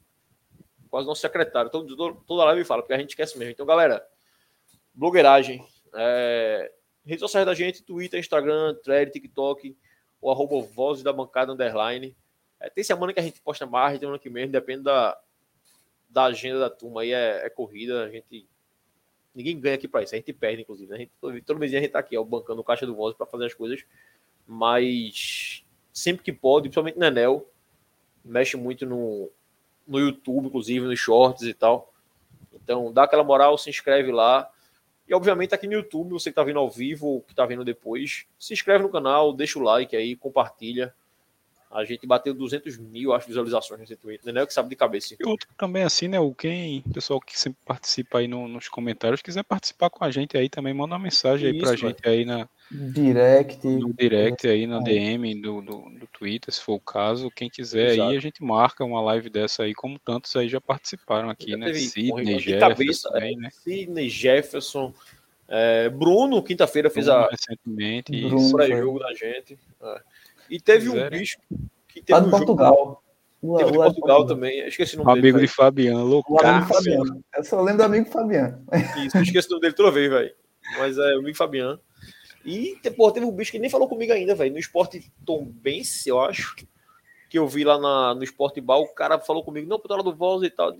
quase 0.89 1.07
nosso 1.07 1.21
secretário. 1.21 1.71
Todo, 1.71 1.95
todo, 1.95 2.23
toda 2.27 2.45
live 2.45 2.65
fala, 2.65 2.81
porque 2.81 2.93
a 2.93 2.97
gente 2.97 3.11
esquece 3.11 3.37
mesmo. 3.37 3.53
Então, 3.53 3.65
galera, 3.65 4.05
blogueiragem. 4.93 5.65
É, 5.93 6.71
redes 7.05 7.21
sociais 7.21 7.45
da 7.45 7.53
gente, 7.53 7.83
Twitter, 7.83 8.19
Instagram, 8.19 8.75
Thread, 8.83 9.11
TikTok, 9.11 9.77
o 10.21 10.31
arroba 10.31 10.61
Vozes 10.73 11.03
da 11.03 11.13
Bancada 11.13 11.53
Underline. 11.53 12.15
É, 12.61 12.69
tem 12.69 12.83
semana 12.83 13.11
que 13.11 13.19
a 13.19 13.23
gente 13.23 13.41
posta 13.41 13.65
mais, 13.65 13.99
tem 13.99 14.07
ano 14.07 14.19
que 14.19 14.29
mesmo, 14.29 14.51
depende 14.51 14.83
da, 14.83 15.19
da 16.07 16.25
agenda 16.25 16.59
da 16.59 16.69
turma. 16.69 17.01
Aí 17.01 17.11
é, 17.11 17.45
é 17.45 17.49
corrida, 17.49 18.05
a 18.05 18.09
gente. 18.09 18.47
Ninguém 19.33 19.59
ganha 19.59 19.75
aqui 19.75 19.87
para 19.87 20.03
isso, 20.03 20.13
a 20.13 20.17
gente 20.17 20.31
perde, 20.31 20.61
inclusive. 20.61 20.89
Né? 20.89 20.95
A 20.95 20.99
gente, 20.99 21.11
todo, 21.19 21.41
todo 21.41 21.59
mês 21.59 21.73
a 21.73 21.79
gente 21.79 21.89
tá 21.89 21.99
aqui, 21.99 22.17
ó, 22.17 22.23
bancando 22.23 22.61
o 22.61 22.63
caixa 22.63 22.85
do 22.85 22.95
Vozes 22.95 23.17
para 23.17 23.25
fazer 23.25 23.45
as 23.45 23.53
coisas. 23.53 23.83
Mas 24.45 25.65
sempre 25.91 26.23
que 26.23 26.31
pode, 26.31 26.63
principalmente 26.63 26.99
no 26.99 27.05
Enel, 27.05 27.49
mexe 28.23 28.57
muito 28.57 28.85
no, 28.85 29.31
no 29.87 29.99
YouTube, 29.99 30.47
inclusive, 30.47 30.85
nos 30.85 30.99
shorts 30.99 31.43
e 31.43 31.53
tal. 31.53 31.93
Então, 32.53 32.91
dá 32.91 33.03
aquela 33.03 33.23
moral, 33.23 33.57
se 33.57 33.69
inscreve 33.69 34.11
lá. 34.11 34.49
E, 35.07 35.13
obviamente, 35.13 35.55
aqui 35.55 35.65
no 35.65 35.73
YouTube, 35.73 36.11
você 36.11 36.25
que 36.25 36.31
está 36.31 36.43
vendo 36.43 36.59
ao 36.59 36.69
vivo 36.69 37.07
ou 37.07 37.21
que 37.21 37.31
está 37.31 37.45
vendo 37.45 37.65
depois, 37.65 38.25
se 38.37 38.53
inscreve 38.53 38.83
no 38.83 38.89
canal, 38.89 39.33
deixa 39.33 39.57
o 39.57 39.61
like 39.63 39.95
aí, 39.95 40.15
compartilha. 40.15 40.93
A 41.71 41.85
gente 41.85 42.05
bateu 42.05 42.33
200 42.33 42.77
mil, 42.77 43.13
acho, 43.13 43.27
visualizações 43.27 43.79
recentemente, 43.79 44.29
né? 44.29 44.45
Que 44.45 44.53
sabe 44.53 44.69
de 44.69 44.75
cabeça. 44.75 45.15
E 45.17 45.25
outro 45.25 45.47
também 45.57 45.83
assim, 45.83 46.09
né? 46.09 46.19
O 46.19 46.33
quem, 46.33 46.81
pessoal 46.93 47.21
que 47.21 47.39
sempre 47.39 47.59
participa 47.65 48.19
aí 48.19 48.27
no, 48.27 48.45
nos 48.47 48.67
comentários, 48.67 49.21
quiser 49.21 49.43
participar 49.43 49.89
com 49.89 50.03
a 50.03 50.11
gente 50.11 50.37
aí 50.37 50.49
também, 50.49 50.73
manda 50.73 50.95
uma 50.95 50.99
mensagem 50.99 51.49
aí 51.49 51.55
Isso, 51.55 51.65
pra 51.65 51.75
gente 51.77 52.05
aí 52.05 52.25
na 52.25 52.49
direct, 52.69 53.65
no 53.65 53.93
direct 53.93 54.47
aí 54.47 54.67
na 54.67 54.79
DM 54.79 55.41
do, 55.41 55.61
do, 55.61 55.89
do, 55.97 56.07
Twitter, 56.07 56.53
se 56.53 56.61
for 56.61 56.73
o 56.73 56.79
caso. 56.79 57.31
Quem 57.31 57.49
quiser 57.49 57.93
Exato. 57.93 58.09
aí, 58.09 58.17
a 58.17 58.21
gente 58.21 58.43
marca 58.43 58.83
uma 58.83 59.01
live 59.01 59.29
dessa 59.29 59.63
aí, 59.63 59.73
como 59.73 59.97
tantos 59.97 60.35
aí 60.35 60.49
já 60.49 60.59
participaram 60.59 61.29
aqui, 61.29 61.51
já 61.51 61.57
né? 61.57 61.73
Sidney 61.73 62.39
Jefferson, 62.39 62.59
cabeça, 62.59 63.09
também, 63.09 63.37
né? 63.37 63.49
Sidney 63.51 64.09
Jefferson. 64.09 64.93
É, 65.47 65.89
Bruno, 65.89 66.41
quinta-feira, 66.41 66.89
fez 66.89 67.07
a. 67.07 67.27
Recentemente, 67.27 68.11
Bruno, 68.21 68.51
pré-jogo 68.51 68.99
da 68.99 69.13
gente. 69.13 69.57
É. 69.81 70.01
E 70.51 70.59
teve 70.59 70.89
um 70.89 71.09
bicho 71.09 71.37
que 71.87 72.01
teve 72.01 72.19
lá 72.19 72.27
um 72.27 72.29
Portugal. 72.29 73.01
Jogo, 73.41 73.57
teve 73.57 73.71
de 73.71 73.77
Portugal 73.77 74.25
também. 74.25 74.67
esqueci 74.67 74.95
o 74.95 74.99
nome 74.99 75.11
amigo 75.13 75.37
dele, 75.37 75.47
de 75.47 75.53
Fabiano, 75.53 76.03
louco. 76.03 76.37
Fabiano. 76.37 77.23
Eu 77.33 77.43
só 77.45 77.61
lembro 77.61 77.77
do 77.77 77.83
amigo 77.85 78.09
Fabiano. 78.11 78.61
Isso, 78.97 79.17
eu 79.17 79.23
esqueci 79.23 79.47
o 79.47 79.51
nome 79.51 79.61
dele 79.61 79.73
toda 79.73 79.91
vez, 79.91 80.11
velho. 80.11 80.35
Mas 80.77 80.97
é 80.97 81.15
o 81.15 81.19
amigo 81.19 81.37
Fabiano. 81.37 81.79
E 82.43 82.77
pô, 82.97 83.09
teve 83.13 83.25
um 83.25 83.31
bicho 83.31 83.51
que 83.51 83.59
nem 83.59 83.69
falou 83.69 83.87
comigo 83.87 84.11
ainda, 84.11 84.35
velho. 84.35 84.51
No 84.51 84.59
esporte 84.59 85.09
Tombense, 85.25 86.09
eu 86.09 86.19
acho. 86.19 86.53
Que 87.29 87.39
eu 87.39 87.47
vi 87.47 87.63
lá 87.63 87.79
na, 87.79 88.13
no 88.13 88.25
Esporte 88.25 88.59
Bal, 88.59 88.81
o 88.81 88.93
cara 88.93 89.17
falou 89.17 89.41
comigo, 89.41 89.69
não, 89.69 89.79
puta 89.79 89.95
do 90.03 90.13
Voz 90.13 90.43
e 90.43 90.49
tal. 90.49 90.75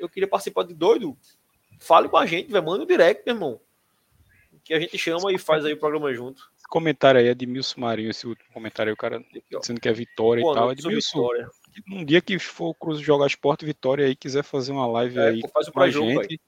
Eu 0.00 0.08
queria 0.08 0.28
participar 0.28 0.64
de 0.64 0.74
doido. 0.74 1.16
Fale 1.78 2.08
com 2.08 2.16
a 2.16 2.26
gente, 2.26 2.50
velho. 2.50 2.64
Manda 2.64 2.82
o 2.82 2.86
direct, 2.86 3.22
meu 3.24 3.36
irmão. 3.36 3.60
Que 4.64 4.74
a 4.74 4.80
gente 4.80 4.98
chama 4.98 5.32
e 5.32 5.38
faz 5.38 5.64
aí 5.64 5.74
o 5.74 5.78
programa 5.78 6.12
junto 6.12 6.50
comentário 6.70 7.20
aí 7.20 7.28
é 7.28 7.34
de 7.34 7.46
Milson 7.46 7.80
Marinho, 7.80 8.10
esse 8.10 8.26
último 8.26 8.48
comentário 8.52 8.90
aí, 8.90 8.94
o 8.94 8.96
cara 8.96 9.22
dizendo 9.60 9.80
que 9.80 9.88
é 9.88 9.92
vitória 9.92 10.42
Pô, 10.42 10.52
e 10.52 10.54
tal. 10.54 10.72
É 10.72 10.74
de 10.74 10.86
Milson. 10.86 11.28
Um 11.90 12.04
dia 12.04 12.20
que 12.20 12.38
for 12.38 12.68
o 12.68 12.74
Cruz 12.74 13.00
jogar 13.00 13.26
esporte 13.26 13.64
Vitória 13.64 14.06
aí, 14.06 14.16
quiser 14.16 14.42
fazer 14.42 14.72
uma 14.72 14.86
live 14.86 15.18
é, 15.18 15.28
aí 15.28 15.42
com 15.42 15.80
a 15.80 15.90
gente, 15.90 16.40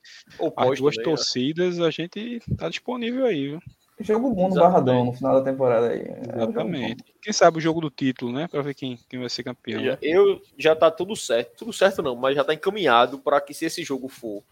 as 0.56 0.78
duas 0.78 0.94
também, 0.94 1.10
né? 1.10 1.16
torcidas, 1.16 1.78
né? 1.78 1.86
a 1.86 1.90
gente 1.90 2.40
tá 2.56 2.68
disponível 2.68 3.26
aí, 3.26 3.48
viu? 3.48 3.60
Jogo 4.00 4.34
bom 4.34 4.48
no 4.48 4.56
Barradão 4.56 5.04
no 5.04 5.12
final 5.12 5.38
da 5.38 5.44
temporada 5.50 5.88
aí. 5.90 6.02
Exatamente. 6.34 7.02
É 7.02 7.12
quem 7.22 7.32
sabe 7.32 7.58
o 7.58 7.60
jogo 7.60 7.80
do 7.80 7.90
título, 7.90 8.32
né? 8.32 8.48
Para 8.48 8.62
ver 8.62 8.74
quem, 8.74 8.98
quem 9.08 9.20
vai 9.20 9.28
ser 9.28 9.44
campeão. 9.44 9.80
Eu, 9.80 9.98
eu 10.02 10.42
já 10.58 10.74
tá 10.74 10.90
tudo 10.90 11.14
certo. 11.14 11.58
Tudo 11.58 11.72
certo 11.72 12.02
não, 12.02 12.16
mas 12.16 12.34
já 12.34 12.42
tá 12.42 12.52
encaminhado 12.52 13.18
para 13.18 13.40
que 13.40 13.54
se 13.54 13.66
esse 13.66 13.84
jogo 13.84 14.08
for 14.08 14.42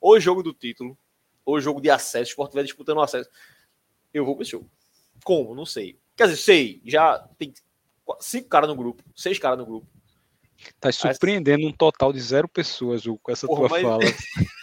ou 0.00 0.18
jogo 0.20 0.42
do 0.42 0.54
título, 0.54 0.96
ou 1.44 1.60
jogo 1.60 1.80
de 1.80 1.90
acesso, 1.90 2.30
o 2.30 2.32
Sport 2.32 2.54
vai 2.54 2.62
disputando 2.62 2.98
o 2.98 3.02
acesso, 3.02 3.28
eu 4.14 4.24
vou 4.24 4.34
para 4.34 4.42
esse 4.42 4.52
jogo. 4.52 4.70
Como? 5.24 5.54
Não 5.54 5.66
sei. 5.66 5.98
Quer 6.16 6.24
dizer, 6.24 6.36
sei. 6.36 6.82
Já 6.84 7.18
tem 7.38 7.52
cinco 8.20 8.48
caras 8.48 8.68
no 8.68 8.76
grupo, 8.76 9.02
seis 9.14 9.38
caras 9.38 9.58
no 9.58 9.66
grupo. 9.66 9.86
Tá 10.78 10.92
surpreendendo 10.92 11.66
um 11.66 11.72
total 11.72 12.12
de 12.12 12.20
zero 12.20 12.48
pessoas, 12.48 13.06
Hugo, 13.06 13.20
com 13.22 13.32
essa 13.32 13.46
Porra, 13.46 13.68
tua 13.68 13.68
mas... 13.70 13.82
fala. 13.82 14.04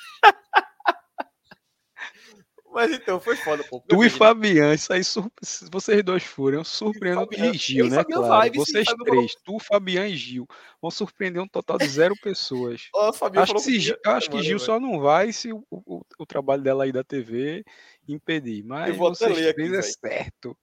mas 2.78 2.92
então, 2.92 3.20
foi 3.20 3.36
foda, 3.36 3.64
pô. 3.64 3.84
Tu 3.88 4.04
e 4.04 4.08
Fabian, 4.08 4.72
isso 4.72 4.94
aí, 4.94 5.02
vocês 5.72 6.04
dois 6.04 6.22
foram, 6.22 6.64
surpreendendo 6.64 7.28
e 7.34 7.58
Gil, 7.58 7.88
e 7.88 7.90
né, 7.90 8.04
claro. 8.04 8.28
Vai, 8.28 8.52
vocês 8.52 8.88
sim, 8.88 8.96
três, 9.04 9.36
tu, 9.44 9.58
Fabian 9.58 10.08
e 10.08 10.16
Gil, 10.16 10.48
vão 10.80 10.92
surpreender 10.92 11.42
um 11.42 11.48
total 11.48 11.80
de 11.80 11.88
zero 11.88 12.14
pessoas. 12.22 12.88
oh, 12.94 13.10
acho 13.40 13.56
que, 13.56 13.80
Gil, 13.80 13.98
acho 14.06 14.30
que 14.30 14.44
Gil 14.44 14.60
só 14.60 14.80
não 14.80 15.00
vai 15.00 15.34
se 15.34 15.52
o, 15.52 15.66
o, 15.72 16.06
o, 16.20 16.26
trabalho 16.28 16.62
dela 16.62 16.84
aí 16.84 16.92
da 16.92 17.04
TV 17.04 17.66
impedir. 18.08 18.64
Mas 18.64 18.90
eu 18.90 18.96
vou 18.96 19.10
vocês 19.10 19.34
três 19.34 19.48
aqui, 19.48 19.76
é 19.76 19.82
certo. 19.82 20.56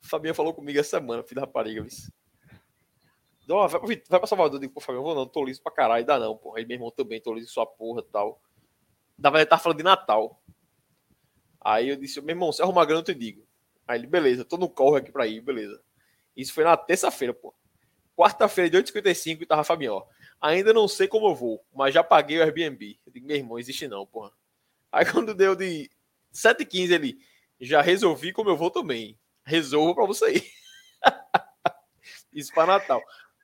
Fabinho 0.00 0.34
falou 0.34 0.54
comigo 0.54 0.80
essa 0.80 0.98
semana, 0.98 1.22
filho 1.22 1.42
da 1.42 1.46
rapariga, 1.46 1.82
viu? 1.82 1.92
Não, 3.46 3.68
vai, 3.68 3.80
vai 4.08 4.18
pra 4.18 4.26
Salvador, 4.26 4.54
eu 4.54 4.60
digo, 4.60 4.72
pô, 4.72 4.80
Fabinho, 4.80 5.02
vou 5.02 5.14
não, 5.14 5.26
tô 5.26 5.44
liso 5.44 5.62
pra 5.62 5.70
caralho, 5.70 6.06
dá 6.06 6.18
não, 6.18 6.38
porra. 6.38 6.60
Aí 6.60 6.64
meu 6.64 6.76
irmão 6.76 6.90
também, 6.90 7.20
tô 7.20 7.34
liso 7.34 7.52
sua 7.52 7.66
porra 7.66 8.00
e 8.00 8.10
tal. 8.10 8.40
Da 9.18 9.28
verdade, 9.28 9.50
tá 9.50 9.58
falando 9.58 9.76
de 9.76 9.84
Natal. 9.84 10.40
Aí 11.60 11.88
eu 11.88 11.96
disse, 11.96 12.20
meu 12.20 12.30
irmão, 12.34 12.52
se 12.52 12.62
arrumar 12.62 12.84
grana, 12.84 13.00
eu 13.00 13.04
te 13.04 13.14
digo. 13.14 13.46
Aí 13.86 13.98
ele, 13.98 14.06
beleza, 14.06 14.44
tô 14.44 14.56
no 14.56 14.68
corre 14.68 14.98
aqui 15.00 15.12
pra 15.12 15.26
ir, 15.26 15.40
beleza. 15.40 15.80
Isso 16.36 16.52
foi 16.54 16.64
na 16.64 16.76
terça-feira, 16.76 17.34
pô. 17.34 17.54
Quarta-feira, 18.16 18.70
de 18.70 18.76
8h55, 18.78 19.46
tava 19.46 19.64
Fabinho, 19.64 19.94
ó. 19.94 20.06
Ainda 20.40 20.72
não 20.72 20.88
sei 20.88 21.06
como 21.06 21.28
eu 21.28 21.34
vou, 21.34 21.64
mas 21.74 21.92
já 21.92 22.02
paguei 22.02 22.38
o 22.38 22.42
Airbnb. 22.42 22.98
Eu 23.04 23.12
digo, 23.12 23.26
meu 23.26 23.36
irmão, 23.36 23.58
existe 23.58 23.86
não, 23.86 24.06
porra. 24.06 24.32
Aí 24.90 25.04
quando 25.10 25.34
deu 25.34 25.54
de 25.54 25.90
7h15 26.32 26.90
ele, 26.92 27.18
já 27.60 27.82
resolvi 27.82 28.32
como 28.32 28.48
eu 28.48 28.56
vou 28.56 28.70
também. 28.70 29.18
Resolvo 29.44 29.94
para 29.94 30.06
você 30.06 30.34
ir. 30.34 30.44
Isso 32.32 32.52
para 32.54 32.78
Natal. 32.78 33.02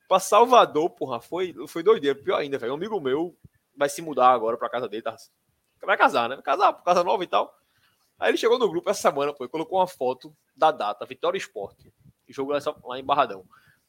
Pra 0.09 0.21
Salvador, 0.21 0.91
porra, 0.91 1.21
foi, 1.21 1.55
foi 1.67 1.83
doideira. 1.83 2.19
Pior 2.19 2.39
ainda, 2.39 2.59
velho. 2.59 2.73
Um 2.73 2.77
amigo 2.77 3.01
meu 3.01 3.37
vai 3.77 3.89
se 3.89 4.01
mudar 4.01 4.31
agora 4.31 4.57
pra 4.57 4.71
casa 4.71 4.89
dele. 4.89 5.03
Tá? 5.03 5.17
Vai 5.83 5.97
casar, 5.97 6.29
né? 6.29 6.37
Vai 6.37 6.45
casar, 6.45 6.73
casa 6.83 7.03
nova 7.03 7.23
e 7.25 7.27
tal. 7.27 7.55
Aí 8.19 8.31
ele 8.31 8.39
chegou 8.39 8.59
no 8.59 8.69
grupo 8.69 8.89
essa 8.89 9.03
semana, 9.03 9.33
pô, 9.33 9.45
e 9.45 9.49
colocou 9.49 9.79
uma 9.79 9.87
foto 9.87 10.35
da 10.55 10.71
data, 10.71 11.05
Vitória 11.05 11.37
Esporte. 11.37 11.93
Jogo 12.29 12.53
lá 12.85 12.99
em 12.99 13.05
Barradão. 13.05 13.45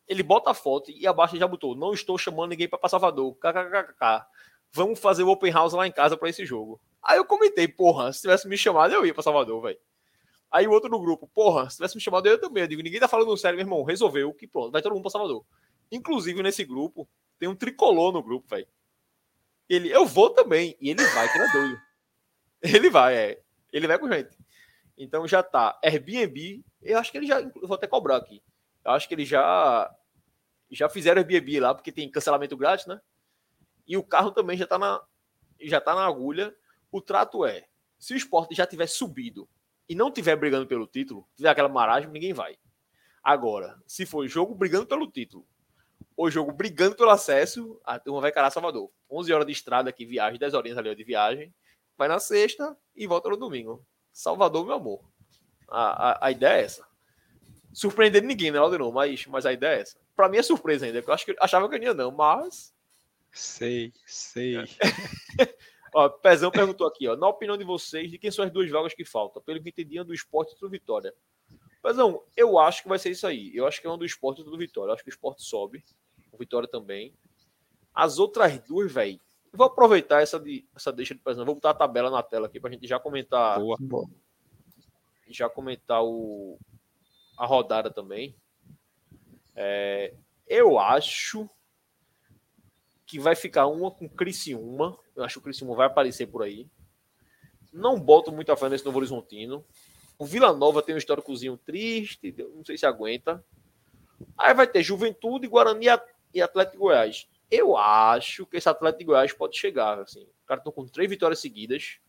Ele 0.08 0.24
bota 0.24 0.52
a 0.52 0.54
foto 0.54 0.92
e 0.92 1.06
abaixo 1.06 1.38
já 1.38 1.48
botou: 1.48 1.76
Não 1.76 1.94
estou 1.94 2.18
chamando 2.18 2.52
ninguém 2.52 2.68
para 2.68 2.88
Salvador. 2.88 3.36
KKKK. 3.36 4.26
Vamos 4.72 5.00
fazer 5.00 5.24
o 5.24 5.30
open 5.30 5.52
house 5.52 5.74
lá 5.74 5.88
em 5.88 5.92
casa 5.92 6.16
para 6.16 6.30
esse 6.30 6.46
jogo. 6.46 6.80
Aí 7.04 7.18
eu 7.18 7.26
comentei: 7.26 7.68
Porra, 7.68 8.14
se 8.14 8.22
tivesse 8.22 8.48
me 8.48 8.58
chamado, 8.58 8.94
eu 8.94 9.06
ia 9.06 9.14
para 9.14 9.24
Salvador, 9.24 9.62
velho. 9.62 9.80
Aí 10.52 10.68
o 10.68 10.72
outro 10.72 10.90
no 10.90 11.00
grupo: 11.00 11.28
Porra, 11.28 11.70
se 11.70 11.78
tivesse 11.78 11.96
me 11.96 12.02
chamado, 12.02 12.28
eu 12.28 12.40
também. 12.40 12.64
Eu 12.64 12.68
digo: 12.68 12.82
Ninguém 12.82 13.00
tá 13.00 13.08
falando 13.08 13.36
sério, 13.36 13.58
meu 13.58 13.66
irmão. 13.66 13.84
Resolveu 13.84 14.34
que 14.34 14.48
pronto, 14.48 14.72
vai 14.72 14.82
todo 14.82 14.94
mundo 14.94 15.02
para 15.02 15.12
Salvador. 15.12 15.44
Inclusive 15.92 16.42
nesse 16.42 16.64
grupo, 16.64 17.08
tem 17.40 17.50
um 17.50 17.56
tricolor 17.56 18.14
no 18.14 18.24
grupo, 18.24 18.48
velho. 18.48 18.68
Ele, 19.68 19.90
eu 19.90 20.06
vou 20.06 20.30
também. 20.30 20.78
E 20.80 20.90
ele 20.90 21.06
vai, 21.08 21.32
que 21.32 21.38
não 21.38 21.46
é 21.46 21.52
doido. 21.52 21.82
Ele 22.62 22.90
vai, 22.90 23.16
é. 23.16 23.42
Ele 23.72 23.88
vai 23.88 24.00
com 24.00 24.12
gente. 24.12 24.38
Então 24.98 25.28
já 25.28 25.44
tá. 25.44 25.80
Airbnb, 25.84 26.64
eu 26.82 26.98
acho 26.98 27.12
que 27.12 27.18
ele 27.18 27.28
já. 27.28 27.42
Vou 27.62 27.76
até 27.76 27.88
cobrar 27.88 28.18
aqui. 28.18 28.42
Eu 28.84 28.92
acho 28.92 29.08
que 29.08 29.14
ele 29.14 29.26
já. 29.26 29.94
Já 30.70 30.90
fizeram 30.90 31.22
Airbnb 31.22 31.60
lá, 31.60 31.74
porque 31.74 31.92
tem 31.92 32.10
cancelamento 32.10 32.58
grátis, 32.58 32.88
né? 32.88 33.00
E 33.88 33.96
o 33.96 34.04
carro 34.04 34.32
também 34.32 34.58
já 34.58 34.68
tá 34.68 34.78
na, 34.78 35.02
já 35.62 35.80
tá 35.80 35.96
na 35.96 36.06
agulha. 36.06 36.54
O 36.92 37.02
trato 37.02 37.46
é: 37.46 37.68
se 37.98 38.14
o 38.14 38.18
esporte 38.18 38.56
já 38.56 38.66
tiver 38.66 38.88
subido 38.88 39.48
e 39.88 39.96
não 39.96 40.12
tiver 40.12 40.36
brigando 40.36 40.68
pelo 40.68 40.88
título, 40.88 41.28
tiver 41.36 41.50
aquela 41.50 41.70
maragem, 41.70 42.10
ninguém 42.10 42.34
vai. 42.34 42.58
Agora, 43.24 43.82
se 43.86 44.06
for 44.06 44.28
jogo 44.28 44.56
brigando 44.56 44.86
pelo 44.86 45.10
título, 45.10 45.46
ou 46.16 46.32
jogo 46.32 46.52
brigando 46.52 46.96
pelo 46.96 47.12
acesso, 47.12 47.80
a 47.86 48.00
turma 48.00 48.20
vai 48.20 48.32
carar 48.32 48.52
Salvador. 48.52 48.90
11 49.10 49.32
horas 49.32 49.46
de 49.46 49.54
estrada 49.54 49.90
aqui, 49.90 50.06
viagem, 50.06 50.40
10 50.40 50.54
horinhas 50.54 50.78
ali 50.78 50.96
de 50.96 51.04
viagem. 51.04 51.54
Vai 51.98 52.08
na 52.08 52.20
sexta 52.20 52.78
e 52.96 53.08
volta 53.08 53.30
no 53.30 53.38
domingo. 53.38 53.86
Salvador, 54.12 54.66
meu 54.66 54.76
amor. 54.76 55.04
A, 55.68 56.12
a, 56.12 56.28
a 56.28 56.32
ideia 56.32 56.62
é 56.62 56.64
essa. 56.64 56.88
Surpreender 57.74 58.24
ninguém, 58.24 58.52
né, 58.52 58.58
Aldenor? 58.58 58.92
Mas, 58.92 59.26
mas 59.28 59.46
a 59.46 59.54
ideia 59.54 59.78
é 59.78 59.82
essa. 59.82 59.98
Pra 60.16 60.30
mim 60.30 60.38
é 60.38 60.44
surpresa 60.44 60.86
ainda, 60.86 61.00
porque 61.00 61.12
eu 61.12 61.14
acho 61.14 61.26
que, 61.26 61.36
achava 61.40 61.70
que 61.70 61.76
eu 61.76 61.84
ia 61.84 61.94
não, 61.94 62.12
mas. 62.12 62.74
Sei, 63.32 63.94
sei. 64.06 64.58
ó, 65.94 66.10
Pezão 66.10 66.50
perguntou 66.50 66.88
aqui, 66.88 67.08
ó. 67.08 67.16
Na 67.16 67.28
opinião 67.28 67.58
de 67.58 67.64
vocês, 67.64 68.10
de 68.10 68.18
quem 68.18 68.32
são 68.32 68.46
as 68.46 68.52
duas 68.52 68.70
vagas 68.70 68.94
que 68.94 69.06
faltam? 69.06 69.42
Pelo 69.42 69.62
que 69.62 69.70
entendiam 69.70 70.06
do 70.06 70.14
esporte 70.14 70.56
e 70.56 70.60
do 70.60 70.70
Vitória. 70.70 71.14
Pezão, 71.84 72.24
eu 72.36 72.58
acho 72.58 72.82
que 72.82 72.90
vai 72.90 72.98
ser 72.98 73.12
isso 73.12 73.28
aí. 73.28 73.52
Eu 73.56 73.68
acho 73.68 73.80
que 73.80 73.86
é 73.86 73.90
um 73.90 73.98
do 73.98 74.06
esporte 74.06 74.42
e 74.42 74.44
do 74.44 74.58
Vitória. 74.58 74.90
Eu 74.90 74.94
acho 74.96 75.04
que 75.04 75.10
o 75.10 75.14
esporte 75.14 75.44
sobe. 75.44 75.84
O 76.32 76.38
Vitória 76.38 76.68
também. 76.68 77.14
As 77.94 78.18
outras 78.18 78.58
duas, 78.60 78.92
velho. 78.92 79.20
Vou 79.58 79.66
aproveitar 79.66 80.22
essa, 80.22 80.40
de, 80.40 80.64
essa 80.76 80.94
deixa 80.94 81.16
de 81.16 81.20
Pezão. 81.20 81.44
Vou 81.44 81.56
botar 81.56 81.72
a 81.72 81.74
tabela 81.74 82.12
na 82.12 82.22
tela 82.22 82.46
aqui 82.46 82.60
pra 82.60 82.70
gente 82.70 82.88
já 82.88 83.00
comentar. 83.00 83.60
Boa. 83.60 84.08
Já 85.28 85.50
comentar 85.50 86.04
o, 86.04 86.60
a 87.36 87.44
rodada 87.48 87.90
também. 87.90 88.36
É, 89.56 90.14
eu 90.48 90.78
acho 90.78 91.50
que 93.04 93.20
vai 93.20 93.36
ficar 93.36 93.66
uma 93.66 93.90
com 93.90 94.08
Criciúma. 94.08 94.96
Eu 95.16 95.24
acho 95.24 95.34
que 95.34 95.40
o 95.40 95.44
Criciúma 95.44 95.76
vai 95.76 95.88
aparecer 95.88 96.28
por 96.28 96.44
aí. 96.44 96.70
Não 97.74 98.00
boto 98.00 98.32
muita 98.32 98.56
fé 98.56 98.70
nesse 98.70 98.86
Novo 98.86 99.00
Horizontino. 99.00 99.66
O 100.20 100.26
Vila 100.26 100.54
Nova 100.54 100.84
tem 100.84 100.94
um 100.94 101.00
históricozinho 101.00 101.58
triste, 101.58 102.34
não 102.54 102.64
sei 102.64 102.78
se 102.78 102.86
aguenta. 102.86 103.44
Aí 104.38 104.54
vai 104.54 104.68
ter 104.68 104.84
Juventude, 104.84 105.48
Guarani 105.48 105.88
e 106.32 106.42
Atlético 106.44 106.78
Goiás. 106.78 107.28
Eu 107.50 107.78
acho 107.78 108.46
que 108.46 108.58
esse 108.58 108.68
Atlético 108.68 109.00
de 109.00 109.06
Goiás 109.06 109.34
pode 109.34 109.58
chegar. 109.58 110.00
Assim. 110.00 110.22
Os 110.22 110.46
caras 110.46 110.62
estão 110.62 110.74
com 110.74 110.86
três 110.88 111.10
vitórias 111.10 111.40
seguidas. 111.40 112.00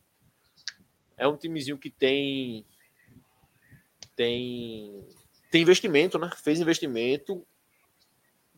É 1.16 1.26
um 1.26 1.36
timezinho 1.36 1.78
que 1.78 1.90
tem. 1.90 2.66
Tem. 4.16 5.06
Tem 5.50 5.62
investimento, 5.62 6.18
né? 6.18 6.30
Fez 6.42 6.60
investimento. 6.60 7.46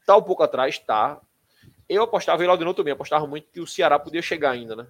Tá 0.06 0.16
um 0.16 0.22
pouco 0.22 0.42
atrás, 0.42 0.78
tá. 0.78 1.20
Eu 1.88 2.02
apostava, 2.02 2.44
e 2.44 2.56
de 2.56 2.64
novo 2.64 2.74
também, 2.74 2.92
apostava 2.92 3.26
muito 3.26 3.50
que 3.50 3.60
o 3.60 3.66
Ceará 3.66 3.98
podia 3.98 4.22
chegar 4.22 4.52
ainda, 4.52 4.76
né? 4.76 4.86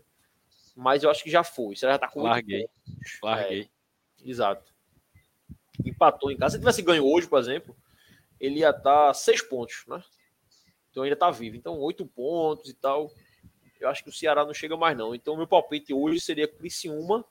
Mas 0.77 1.03
eu 1.03 1.11
acho 1.11 1.25
que 1.25 1.31
já 1.31 1.43
foi. 1.43 1.75
O 1.75 1.77
Ceará 1.77 1.95
já 1.95 1.99
tá 1.99 2.09
com. 2.09 2.23
Larguei. 2.23 2.69
Larguei. 3.23 3.71
É, 4.25 4.29
exato. 4.31 4.73
Empatou 5.85 6.31
em 6.31 6.37
casa. 6.37 6.55
Se 6.55 6.59
tivesse 6.59 6.83
ganho 6.83 7.05
hoje, 7.05 7.27
por 7.27 7.39
exemplo, 7.39 7.77
ele 8.39 8.61
ia 8.61 8.71
estar 8.71 8.83
tá 9.09 9.15
seis 9.15 9.43
pontos, 9.43 9.85
né? 9.89 10.03
Então 10.91 11.03
ainda 11.03 11.15
está 11.15 11.31
vivo. 11.31 11.57
Então, 11.57 11.79
oito 11.79 12.07
pontos 12.07 12.69
e 12.69 12.75
tal. 12.75 13.11
Eu 13.81 13.89
acho 13.89 14.05
que 14.05 14.11
o 14.11 14.13
Ceará 14.13 14.45
não 14.45 14.53
chega 14.53 14.77
mais, 14.77 14.97
não. 14.97 15.15
Então, 15.15 15.37
meu 15.37 15.47
palpite 15.47 15.95
hoje 15.95 16.21
seria 16.21 16.47
Criciúma 16.47 17.25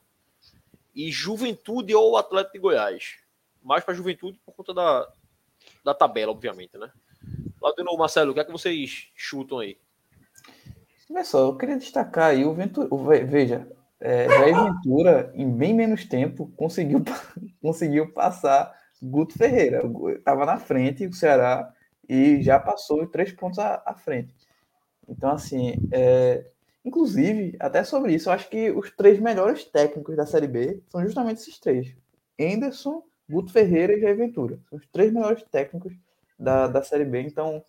e 0.94 1.10
Juventude 1.10 1.94
ou 1.94 2.16
Atlético 2.16 2.54
de 2.54 2.58
Goiás. 2.58 3.18
Mais 3.62 3.84
para 3.84 3.94
Juventude 3.94 4.40
por 4.44 4.54
conta 4.54 4.74
da, 4.74 5.12
da 5.84 5.94
tabela, 5.94 6.32
obviamente, 6.32 6.76
né? 6.76 6.90
Lá 7.60 7.72
de 7.76 7.84
novo, 7.84 7.98
Marcelo, 7.98 8.32
o 8.32 8.34
que 8.34 8.40
é 8.40 8.44
que 8.44 8.50
vocês 8.50 9.08
chutam 9.14 9.58
aí? 9.58 9.78
Olha 11.10 11.24
só, 11.24 11.40
eu 11.40 11.56
queria 11.56 11.76
destacar 11.76 12.30
aí 12.30 12.44
o 12.44 12.54
Ventura. 12.54 12.88
Veja, 13.26 13.70
é, 14.00 14.28
Jair 14.28 14.56
Ventura, 14.64 15.32
em 15.34 15.50
bem 15.50 15.74
menos 15.74 16.04
tempo, 16.04 16.50
conseguiu, 16.56 17.04
conseguiu 17.60 18.12
passar 18.12 18.74
Guto 19.02 19.36
Ferreira. 19.36 19.82
Estava 20.16 20.46
na 20.46 20.58
frente, 20.58 21.06
o 21.06 21.12
Ceará 21.12 21.72
e 22.10 22.42
já 22.42 22.58
passou 22.58 23.06
três 23.06 23.30
pontos 23.30 23.60
à, 23.60 23.80
à 23.86 23.94
frente. 23.94 24.34
Então, 25.08 25.30
assim, 25.30 25.74
é... 25.92 26.44
inclusive, 26.84 27.56
até 27.60 27.84
sobre 27.84 28.12
isso, 28.12 28.28
eu 28.28 28.32
acho 28.32 28.50
que 28.50 28.68
os 28.72 28.90
três 28.90 29.20
melhores 29.20 29.64
técnicos 29.64 30.16
da 30.16 30.26
Série 30.26 30.48
B 30.48 30.82
são 30.88 31.04
justamente 31.04 31.38
esses 31.38 31.60
três: 31.60 31.94
Anderson, 32.38 33.04
Guto 33.30 33.52
Ferreira 33.52 33.92
e 33.92 34.00
Jair 34.00 34.16
Ventura. 34.16 34.58
São 34.68 34.76
os 34.76 34.86
três 34.88 35.12
melhores 35.12 35.44
técnicos 35.44 35.94
da, 36.36 36.66
da 36.66 36.82
Série 36.82 37.04
B. 37.04 37.22
Então, 37.22 37.62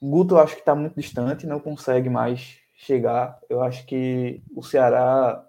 Guto 0.00 0.36
eu 0.36 0.38
acho 0.38 0.54
que 0.54 0.60
está 0.60 0.76
muito 0.76 0.94
distante, 0.94 1.44
não 1.44 1.58
consegue 1.58 2.08
mais 2.08 2.60
chegar. 2.76 3.40
Eu 3.48 3.62
acho 3.62 3.84
que 3.84 4.40
o 4.54 4.62
Ceará 4.62 5.44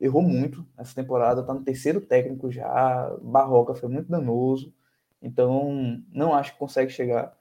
errou 0.00 0.22
muito 0.22 0.64
nessa 0.78 0.94
temporada, 0.94 1.40
está 1.40 1.52
no 1.52 1.64
terceiro 1.64 2.00
técnico 2.00 2.48
já. 2.48 3.12
Barroca 3.20 3.74
foi 3.74 3.88
muito 3.88 4.08
danoso. 4.08 4.72
Então, 5.24 6.02
não 6.12 6.34
acho 6.34 6.52
que 6.52 6.58
consegue 6.58 6.92
chegar. 6.92 7.34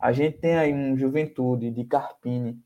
A 0.00 0.10
gente 0.10 0.38
tem 0.38 0.56
aí 0.56 0.72
um 0.72 0.96
Juventude 0.96 1.70
de 1.70 1.84
Carpini 1.84 2.58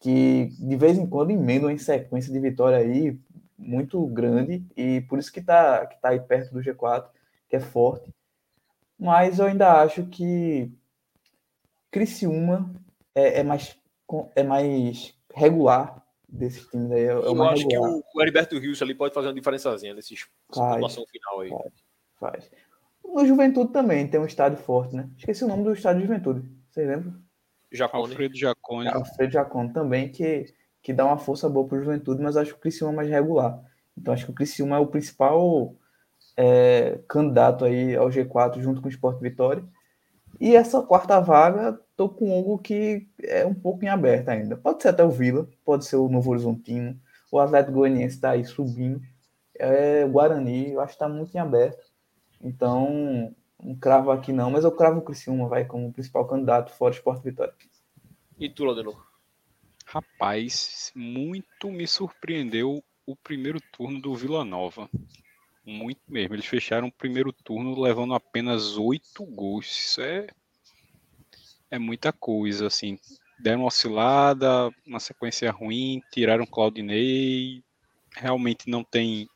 que 0.00 0.46
de 0.58 0.76
vez 0.76 0.98
em 0.98 1.06
quando 1.06 1.30
emenda 1.30 1.70
em 1.70 1.78
sequência 1.78 2.32
de 2.32 2.40
vitória 2.40 2.78
aí 2.78 3.18
muito 3.56 4.04
grande 4.06 4.62
e 4.76 5.02
por 5.02 5.18
isso 5.18 5.32
que 5.32 5.40
está 5.40 5.86
que 5.86 6.00
tá 6.00 6.10
aí 6.10 6.20
perto 6.20 6.52
do 6.52 6.60
G4, 6.60 7.06
que 7.48 7.56
é 7.56 7.60
forte. 7.60 8.14
Mas 8.98 9.38
eu 9.38 9.46
ainda 9.46 9.80
acho 9.82 10.06
que 10.06 10.72
Criciúma 11.90 12.70
é, 13.14 13.40
é 13.40 13.42
mais 13.42 13.78
é 14.34 14.42
mais 14.42 15.14
regular 15.34 16.04
desses 16.28 16.66
times 16.68 16.90
aí. 16.92 17.04
É, 17.04 17.06
é 17.06 17.12
eu 17.12 17.42
acho 17.44 17.68
regular. 17.68 17.68
que 17.68 17.98
o, 17.98 18.02
o 18.14 18.22
Heriberto 18.22 18.58
Rios 18.58 18.80
ali 18.82 18.94
pode 18.94 19.14
fazer 19.14 19.28
uma 19.28 19.34
diferençazinha 19.34 19.94
nessa 19.94 20.08
situação 20.08 21.04
final 21.06 21.40
aí. 21.40 21.50
Faz, 21.50 21.72
faz. 22.20 22.50
O 23.14 23.24
Juventude 23.24 23.72
também 23.72 24.08
tem 24.08 24.18
um 24.18 24.26
estádio 24.26 24.58
forte, 24.58 24.96
né? 24.96 25.08
Esqueci 25.16 25.44
o 25.44 25.46
nome 25.46 25.62
do 25.62 25.72
estádio 25.72 26.00
de 26.00 26.08
Juventude. 26.08 26.50
Você 26.68 26.84
lembra? 26.84 27.14
Jacone. 27.70 28.10
Alfredo 28.10 28.36
Jacone. 28.36 28.88
Alfredo 28.88 29.32
Jacone 29.32 29.72
também, 29.72 30.08
que, 30.08 30.46
que 30.82 30.92
dá 30.92 31.04
uma 31.04 31.16
força 31.16 31.48
boa 31.48 31.64
para 31.64 31.78
o 31.78 31.80
Juventude, 31.80 32.20
mas 32.20 32.36
acho 32.36 32.50
que 32.50 32.58
o 32.58 32.60
Criciúma 32.60 32.92
é 32.92 32.96
mais 32.96 33.08
regular. 33.08 33.62
Então 33.96 34.12
acho 34.12 34.24
que 34.24 34.32
o 34.32 34.34
Criciúma 34.34 34.78
é 34.78 34.80
o 34.80 34.88
principal 34.88 35.76
é, 36.36 36.98
candidato 37.06 37.64
aí 37.64 37.94
ao 37.94 38.08
G4 38.08 38.60
junto 38.60 38.82
com 38.82 38.88
o 38.88 38.90
Sport 38.90 39.20
Vitória. 39.20 39.62
E 40.40 40.56
essa 40.56 40.82
quarta 40.82 41.20
vaga, 41.20 41.78
tô 41.96 42.08
com 42.08 42.32
algo 42.32 42.58
que 42.58 43.08
é 43.22 43.46
um 43.46 43.54
pouco 43.54 43.84
em 43.84 43.88
aberto 43.88 44.30
ainda. 44.30 44.56
Pode 44.56 44.82
ser 44.82 44.88
até 44.88 45.04
o 45.04 45.10
Vila, 45.10 45.48
pode 45.64 45.84
ser 45.84 45.94
o 45.94 46.08
Novo 46.08 46.32
Horizontino, 46.32 47.00
o 47.30 47.38
Atlético 47.38 47.74
Goianiense 47.74 48.16
está 48.16 48.30
aí 48.30 48.44
subindo. 48.44 49.00
É, 49.56 50.04
o 50.04 50.08
Guarani, 50.08 50.72
eu 50.72 50.80
acho 50.80 50.94
que 50.94 50.96
está 50.96 51.08
muito 51.08 51.32
em 51.32 51.38
aberto. 51.38 51.93
Então, 52.44 53.34
não 53.60 53.74
cravo 53.74 54.10
aqui 54.10 54.30
não, 54.30 54.50
mas 54.50 54.64
eu 54.64 54.70
cravo 54.70 54.98
o 54.98 55.02
Criciúma, 55.02 55.48
vai, 55.48 55.64
como 55.64 55.92
principal 55.92 56.26
candidato 56.28 56.72
fora 56.72 56.94
Esporte 56.94 57.24
Vitória. 57.24 57.54
E 58.38 58.50
tu, 58.50 58.64
Ladenor? 58.64 59.02
Rapaz, 59.86 60.92
muito 60.94 61.70
me 61.70 61.86
surpreendeu 61.86 62.84
o 63.06 63.16
primeiro 63.16 63.58
turno 63.72 64.00
do 64.00 64.14
Vila 64.14 64.44
Nova. 64.44 64.90
Muito 65.64 66.00
mesmo. 66.06 66.34
Eles 66.34 66.46
fecharam 66.46 66.88
o 66.88 66.92
primeiro 66.92 67.32
turno 67.32 67.80
levando 67.80 68.12
apenas 68.12 68.76
oito 68.76 69.24
gols. 69.24 69.66
Isso 69.66 70.02
é, 70.02 70.26
é 71.70 71.78
muita 71.78 72.12
coisa, 72.12 72.66
assim. 72.66 72.98
Deram 73.38 73.60
uma 73.60 73.68
oscilada, 73.68 74.70
uma 74.86 75.00
sequência 75.00 75.50
ruim, 75.50 76.02
tiraram 76.12 76.44
Claudinei. 76.44 77.62
Realmente 78.14 78.68
não 78.68 78.84
tem 78.84 79.28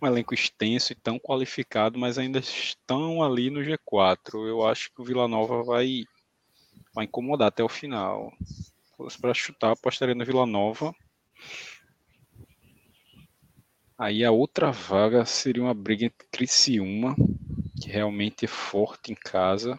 um 0.00 0.06
elenco 0.06 0.34
extenso 0.34 0.92
e 0.92 0.96
tão 0.96 1.18
qualificado, 1.18 1.98
mas 1.98 2.18
ainda 2.18 2.38
estão 2.38 3.22
ali 3.22 3.50
no 3.50 3.62
G4. 3.62 4.46
Eu 4.46 4.66
acho 4.66 4.92
que 4.92 5.00
o 5.00 5.04
Vila 5.04 5.26
Nova 5.26 5.62
vai 5.62 6.04
vai 6.94 7.04
incomodar 7.04 7.48
até 7.48 7.62
o 7.62 7.68
final. 7.68 8.32
Para 9.20 9.34
chutar, 9.34 9.72
apostaria 9.72 10.14
no 10.14 10.24
Vila 10.24 10.46
Nova. 10.46 10.94
Aí 13.98 14.24
a 14.24 14.30
outra 14.30 14.70
vaga 14.70 15.24
seria 15.24 15.62
uma 15.62 15.74
briga 15.74 16.06
entre 16.06 16.26
Criciúma, 16.30 17.14
que 17.80 17.88
realmente 17.88 18.44
é 18.44 18.48
forte 18.48 19.12
em 19.12 19.14
casa. 19.14 19.78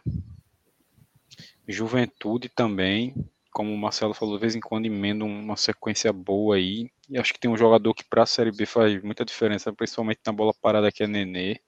Juventude 1.68 2.49
também, 2.49 3.13
como 3.51 3.74
o 3.74 3.78
Marcelo 3.78 4.13
falou, 4.13 4.36
de 4.36 4.41
vez 4.41 4.55
em 4.55 4.59
quando 4.59 4.86
emenda 4.86 5.26
uma 5.26 5.57
sequência 5.57 6.13
boa 6.13 6.55
aí. 6.55 6.89
E 7.10 7.18
acho 7.18 7.34
que 7.34 7.39
tem 7.39 7.49
um 7.49 7.58
jogador 7.58 7.93
que 7.93 8.03
para 8.03 8.24
a 8.24 8.26
Série 8.26 8.51
B 8.51 8.66
faz 8.66 9.01
muita 9.01 9.24
diferença, 9.24 9.72
principalmente 9.72 10.20
na 10.26 10.34
bola 10.34 10.53
parada 10.62 10.91
que 10.91 11.03
é 11.03 11.08
Nenê. 11.08 11.60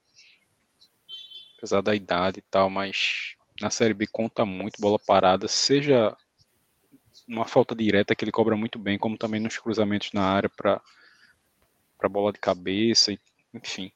Apesar 1.58 1.82
da 1.82 1.96
idade 1.96 2.40
e 2.40 2.44
tal, 2.50 2.70
mas 2.70 3.36
na 3.62 3.70
Série 3.70 3.94
B 3.94 4.08
conta 4.08 4.46
muito 4.46 4.80
bola 4.82 5.00
parada, 5.00 5.48
seja 5.48 6.16
uma 7.28 7.46
falta 7.46 7.76
direta 7.76 8.16
que 8.16 8.24
ele 8.24 8.32
cobra 8.32 8.56
muito 8.56 8.80
bem, 8.80 8.98
como 8.98 9.18
também 9.18 9.40
nos 9.40 9.58
cruzamentos 9.58 10.12
na 10.14 10.24
área 10.24 10.50
para 10.50 10.82
para 11.98 12.08
bola 12.08 12.32
de 12.32 12.40
cabeça, 12.40 13.14
enfim. 13.54 13.92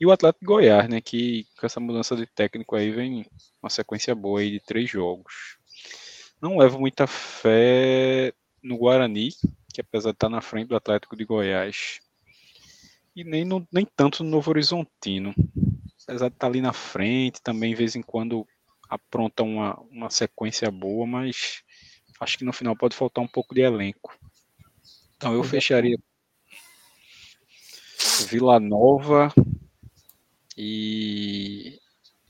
E 0.00 0.04
o 0.04 0.10
Atlético 0.10 0.44
Goiás, 0.44 0.88
né, 0.88 1.00
que 1.00 1.46
com 1.58 1.64
essa 1.64 1.78
mudança 1.78 2.16
de 2.16 2.26
técnico 2.26 2.74
aí 2.74 2.90
vem 2.90 3.24
uma 3.62 3.70
sequência 3.70 4.14
boa 4.16 4.40
aí 4.40 4.50
de 4.50 4.60
três 4.60 4.90
jogos. 4.90 5.56
Não 6.42 6.58
levo 6.58 6.80
muita 6.80 7.06
fé 7.06 8.32
no 8.60 8.76
Guarani, 8.76 9.28
que 9.72 9.80
apesar 9.80 10.10
de 10.10 10.16
estar 10.16 10.28
na 10.28 10.40
frente 10.40 10.68
do 10.68 10.76
Atlético 10.76 11.16
de 11.16 11.24
Goiás, 11.24 12.00
e 13.14 13.24
nem, 13.24 13.44
no, 13.44 13.66
nem 13.72 13.84
tanto 13.84 14.22
no 14.22 14.30
Novo 14.30 14.50
Horizontino. 14.50 15.34
Apesar 16.04 16.28
de 16.28 16.34
estar 16.34 16.46
ali 16.46 16.60
na 16.60 16.72
frente, 16.72 17.42
também 17.42 17.70
de 17.70 17.76
vez 17.76 17.94
em 17.96 18.02
quando 18.02 18.46
apronta 18.88 19.42
uma, 19.42 19.78
uma 19.90 20.10
sequência 20.10 20.70
boa, 20.70 21.06
mas 21.06 21.62
acho 22.20 22.38
que 22.38 22.44
no 22.44 22.52
final 22.52 22.76
pode 22.76 22.96
faltar 22.96 23.22
um 23.22 23.28
pouco 23.28 23.54
de 23.54 23.60
elenco. 23.60 24.16
Então 25.16 25.34
eu 25.34 25.44
fecharia 25.44 25.96
Vila 28.28 28.58
Nova 28.58 29.32
e 30.56 31.78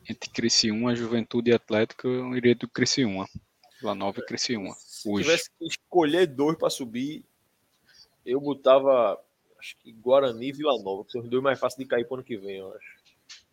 entre 0.08 0.28
Criciúma, 0.30 0.94
Juventude 0.94 1.50
e 1.50 1.54
Atlético, 1.54 2.08
eu 2.08 2.36
iria 2.36 2.54
do 2.54 2.68
Criciúma. 2.68 3.28
Vila 3.80 3.94
Nova 3.94 4.20
e 4.20 4.26
Criciúma. 4.26 4.74
Se 4.76 5.08
hoje. 5.08 5.24
tivesse 5.24 5.50
que 5.58 5.66
escolher 5.66 6.26
dois 6.26 6.58
para 6.58 6.68
subir, 6.68 7.24
eu 8.24 8.40
botava 8.40 9.18
acho 9.58 9.76
que 9.78 9.92
Guarani 9.92 10.48
e 10.48 10.52
Vila 10.52 10.82
Nova, 10.82 11.04
que 11.04 11.12
são 11.12 11.20
os 11.20 11.28
dois 11.28 11.42
mais 11.42 11.58
fáceis 11.58 11.78
de 11.78 11.84
cair 11.84 12.04
para 12.04 12.14
o 12.14 12.14
ano 12.16 12.24
que 12.24 12.36
vem, 12.36 12.56
eu 12.56 12.74
acho. 12.74 13.00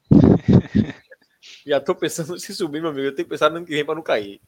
Já 1.66 1.80
tô 1.80 1.94
pensando 1.94 2.38
se 2.40 2.56
subir, 2.56 2.82
meu 2.82 2.92
amigo. 2.92 3.08
Eu 3.08 3.16
tenho 3.16 3.26
que 3.26 3.32
pensar 3.32 3.50
no 3.50 3.58
ano 3.58 3.66
que 3.66 3.74
vem 3.74 3.86
para 3.86 3.96
não 3.96 4.02
cair. 4.02 4.42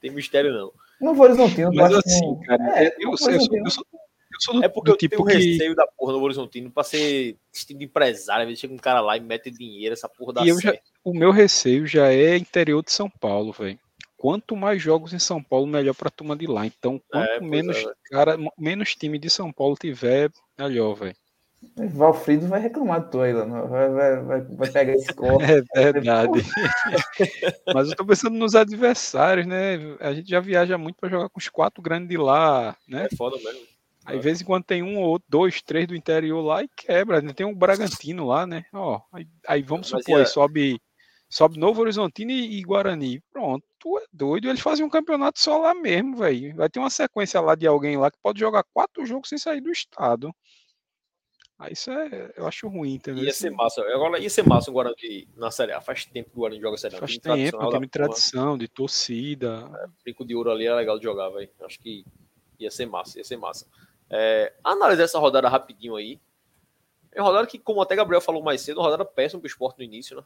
Tem 0.00 0.10
mistério, 0.10 0.52
não. 0.52 0.72
Não 1.00 1.14
vou 1.14 1.26
horizontino, 1.26 1.72
mas 1.72 1.92
assim, 1.94 2.40
cara, 2.40 2.82
é, 2.82 2.88
eu, 2.98 3.10
eu, 3.10 3.16
sou, 3.16 3.30
eu, 3.30 3.40
sou, 3.70 4.62
é 4.62 4.68
porque 4.68 4.90
eu 4.90 4.96
tipo 4.96 5.24
tenho 5.24 5.26
que... 5.26 5.50
receio 5.50 5.74
da 5.74 5.86
porra 5.86 6.12
do 6.12 6.20
Horizontino 6.20 6.70
pra 6.70 6.82
ser 6.82 7.36
estilo 7.52 7.78
de 7.78 7.84
empresário. 7.84 8.42
Às 8.42 8.48
vezes 8.48 8.60
chega 8.60 8.74
um 8.74 8.78
cara 8.78 9.00
lá 9.00 9.16
e 9.16 9.20
mete 9.20 9.50
dinheiro, 9.50 9.92
essa 9.92 10.08
porra 10.08 10.32
da 10.32 10.44
já, 10.44 10.76
O 11.04 11.12
meu 11.12 11.30
receio 11.30 11.86
já 11.86 12.12
é 12.12 12.36
interior 12.36 12.82
de 12.82 12.92
São 12.92 13.08
Paulo, 13.08 13.52
velho. 13.52 13.78
Quanto 14.18 14.56
mais 14.56 14.82
jogos 14.82 15.12
em 15.12 15.18
São 15.18 15.40
Paulo, 15.40 15.64
melhor 15.64 15.94
pra 15.94 16.10
turma 16.10 16.36
de 16.36 16.46
lá. 16.46 16.66
Então, 16.66 17.00
quanto 17.08 17.30
é, 17.30 17.40
menos 17.40 17.76
é, 17.76 17.92
cara, 18.10 18.36
menos 18.58 18.96
time 18.96 19.16
de 19.16 19.30
São 19.30 19.52
Paulo 19.52 19.76
tiver, 19.76 20.28
melhor, 20.58 20.94
velho. 20.94 21.14
Valfrido 21.76 22.48
vai 22.48 22.60
reclamar 22.60 23.04
de 23.04 23.10
tu 23.10 23.20
aí, 23.20 23.32
vai, 23.32 23.88
vai, 23.88 24.22
vai, 24.22 24.40
vai 24.42 24.70
pegar 24.70 24.92
esse 24.92 25.12
corpo. 25.14 25.42
É 25.42 25.62
verdade. 25.92 26.40
Mas 27.72 27.88
eu 27.88 27.96
tô 27.96 28.04
pensando 28.04 28.36
nos 28.36 28.56
adversários, 28.56 29.46
né? 29.46 29.76
A 30.00 30.12
gente 30.12 30.28
já 30.28 30.40
viaja 30.40 30.76
muito 30.76 30.96
para 30.96 31.08
jogar 31.08 31.28
com 31.28 31.38
os 31.38 31.48
quatro 31.48 31.80
grandes 31.80 32.08
de 32.08 32.16
lá, 32.16 32.76
né? 32.88 33.08
É 33.10 33.16
foda 33.16 33.36
mesmo. 33.36 33.66
Aí, 34.04 34.16
de 34.16 34.22
vez 34.22 34.40
em 34.40 34.44
quando 34.44 34.64
tem 34.64 34.82
um 34.82 34.98
ou 34.98 35.20
dois, 35.28 35.60
três 35.60 35.86
do 35.86 35.94
interior 35.94 36.40
lá 36.40 36.62
e 36.62 36.68
quebra. 36.74 37.20
Tem 37.34 37.46
um 37.46 37.54
Bragantino 37.54 38.26
lá, 38.26 38.46
né? 38.46 38.64
Ó, 38.72 39.00
aí, 39.12 39.28
aí 39.46 39.62
vamos 39.62 39.92
Mas 39.92 40.02
supor, 40.02 40.20
é... 40.20 40.24
sobe, 40.24 40.80
sobe 41.28 41.58
Novo 41.58 41.80
Horizontino 41.80 42.30
e, 42.30 42.58
e, 42.58 42.62
Guarani. 42.62 43.20
Pronto, 43.30 43.64
tu 43.78 43.98
é 43.98 44.04
doido. 44.12 44.48
Eles 44.48 44.60
fazem 44.60 44.84
um 44.84 44.90
campeonato 44.90 45.38
só 45.38 45.58
lá 45.58 45.74
mesmo, 45.74 46.16
velho. 46.16 46.56
Vai 46.56 46.68
ter 46.68 46.78
uma 46.78 46.90
sequência 46.90 47.40
lá 47.40 47.54
de 47.54 47.66
alguém 47.66 47.96
lá 47.96 48.10
que 48.10 48.18
pode 48.22 48.40
jogar 48.40 48.64
quatro 48.72 49.04
jogos 49.04 49.28
sem 49.28 49.38
sair 49.38 49.60
do 49.60 49.70
estado. 49.70 50.34
Aí 51.58 51.72
isso 51.72 51.90
é, 51.90 52.32
eu 52.36 52.46
acho 52.46 52.68
ruim, 52.68 52.94
entendeu? 52.94 53.24
Ia 53.24 53.32
ser 53.32 53.50
massa. 53.50 53.82
Agora 53.82 54.20
ia 54.20 54.30
ser 54.30 54.46
massa 54.46 54.70
o 54.70 54.74
Guarani 54.74 55.28
na 55.36 55.50
Série 55.50 55.72
A. 55.72 55.80
Faz 55.80 56.04
tempo 56.04 56.30
que 56.30 56.36
o 56.36 56.40
Guarani 56.40 56.60
joga 56.60 56.76
Série 56.76 56.96
A. 56.96 57.00
Faz 57.00 57.18
tempo, 57.18 57.70
tem 57.70 57.88
tradição, 57.88 58.56
de 58.56 58.68
torcida. 58.68 59.68
É, 59.74 59.86
brinco 60.04 60.24
de 60.24 60.36
ouro 60.36 60.52
ali 60.52 60.66
é 60.66 60.74
legal 60.74 60.98
de 60.98 61.04
jogar, 61.04 61.28
velho. 61.30 61.50
Acho 61.62 61.80
que 61.80 62.04
ia 62.60 62.70
ser 62.70 62.86
massa, 62.86 63.18
ia 63.18 63.24
ser 63.24 63.36
massa. 63.36 63.66
É, 64.08 64.54
analisar 64.62 65.02
essa 65.02 65.18
rodada 65.18 65.48
rapidinho 65.48 65.96
aí. 65.96 66.20
É 67.10 67.20
uma 67.20 67.28
rodada 67.28 67.46
que, 67.48 67.58
como 67.58 67.82
até 67.82 67.96
Gabriel 67.96 68.20
falou 68.20 68.42
mais 68.42 68.60
cedo, 68.60 68.78
uma 68.78 68.84
rodada 68.84 69.04
péssima 69.04 69.40
pro 69.40 69.48
esporte 69.48 69.78
no 69.78 69.84
início, 69.84 70.16
né? 70.16 70.22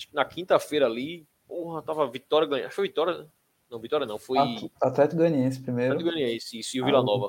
Acho 0.00 0.08
que 0.08 0.14
na 0.14 0.24
quinta-feira 0.24 0.86
ali, 0.86 1.26
porra, 1.46 1.82
tava 1.82 2.10
Vitória 2.10 2.48
ganhando. 2.48 2.68
Acho 2.68 2.70
que 2.70 2.76
foi 2.76 2.88
Vitória. 2.88 3.28
Não, 3.70 3.78
Vitória 3.78 4.06
não, 4.06 4.18
foi. 4.18 4.38
Atlético 4.80 5.18
Goianiense 5.18 5.60
primeiro. 5.60 5.92
Atlético 5.92 6.16
Goianiense, 6.16 6.58
isso, 6.58 6.76
e 6.78 6.80
o 6.80 6.86
Vila 6.86 7.02
Nova. 7.02 7.28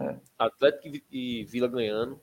É. 0.00 0.16
Atlético 0.36 0.98
e 1.12 1.44
Vila 1.44 1.68
ganhando. 1.68 2.20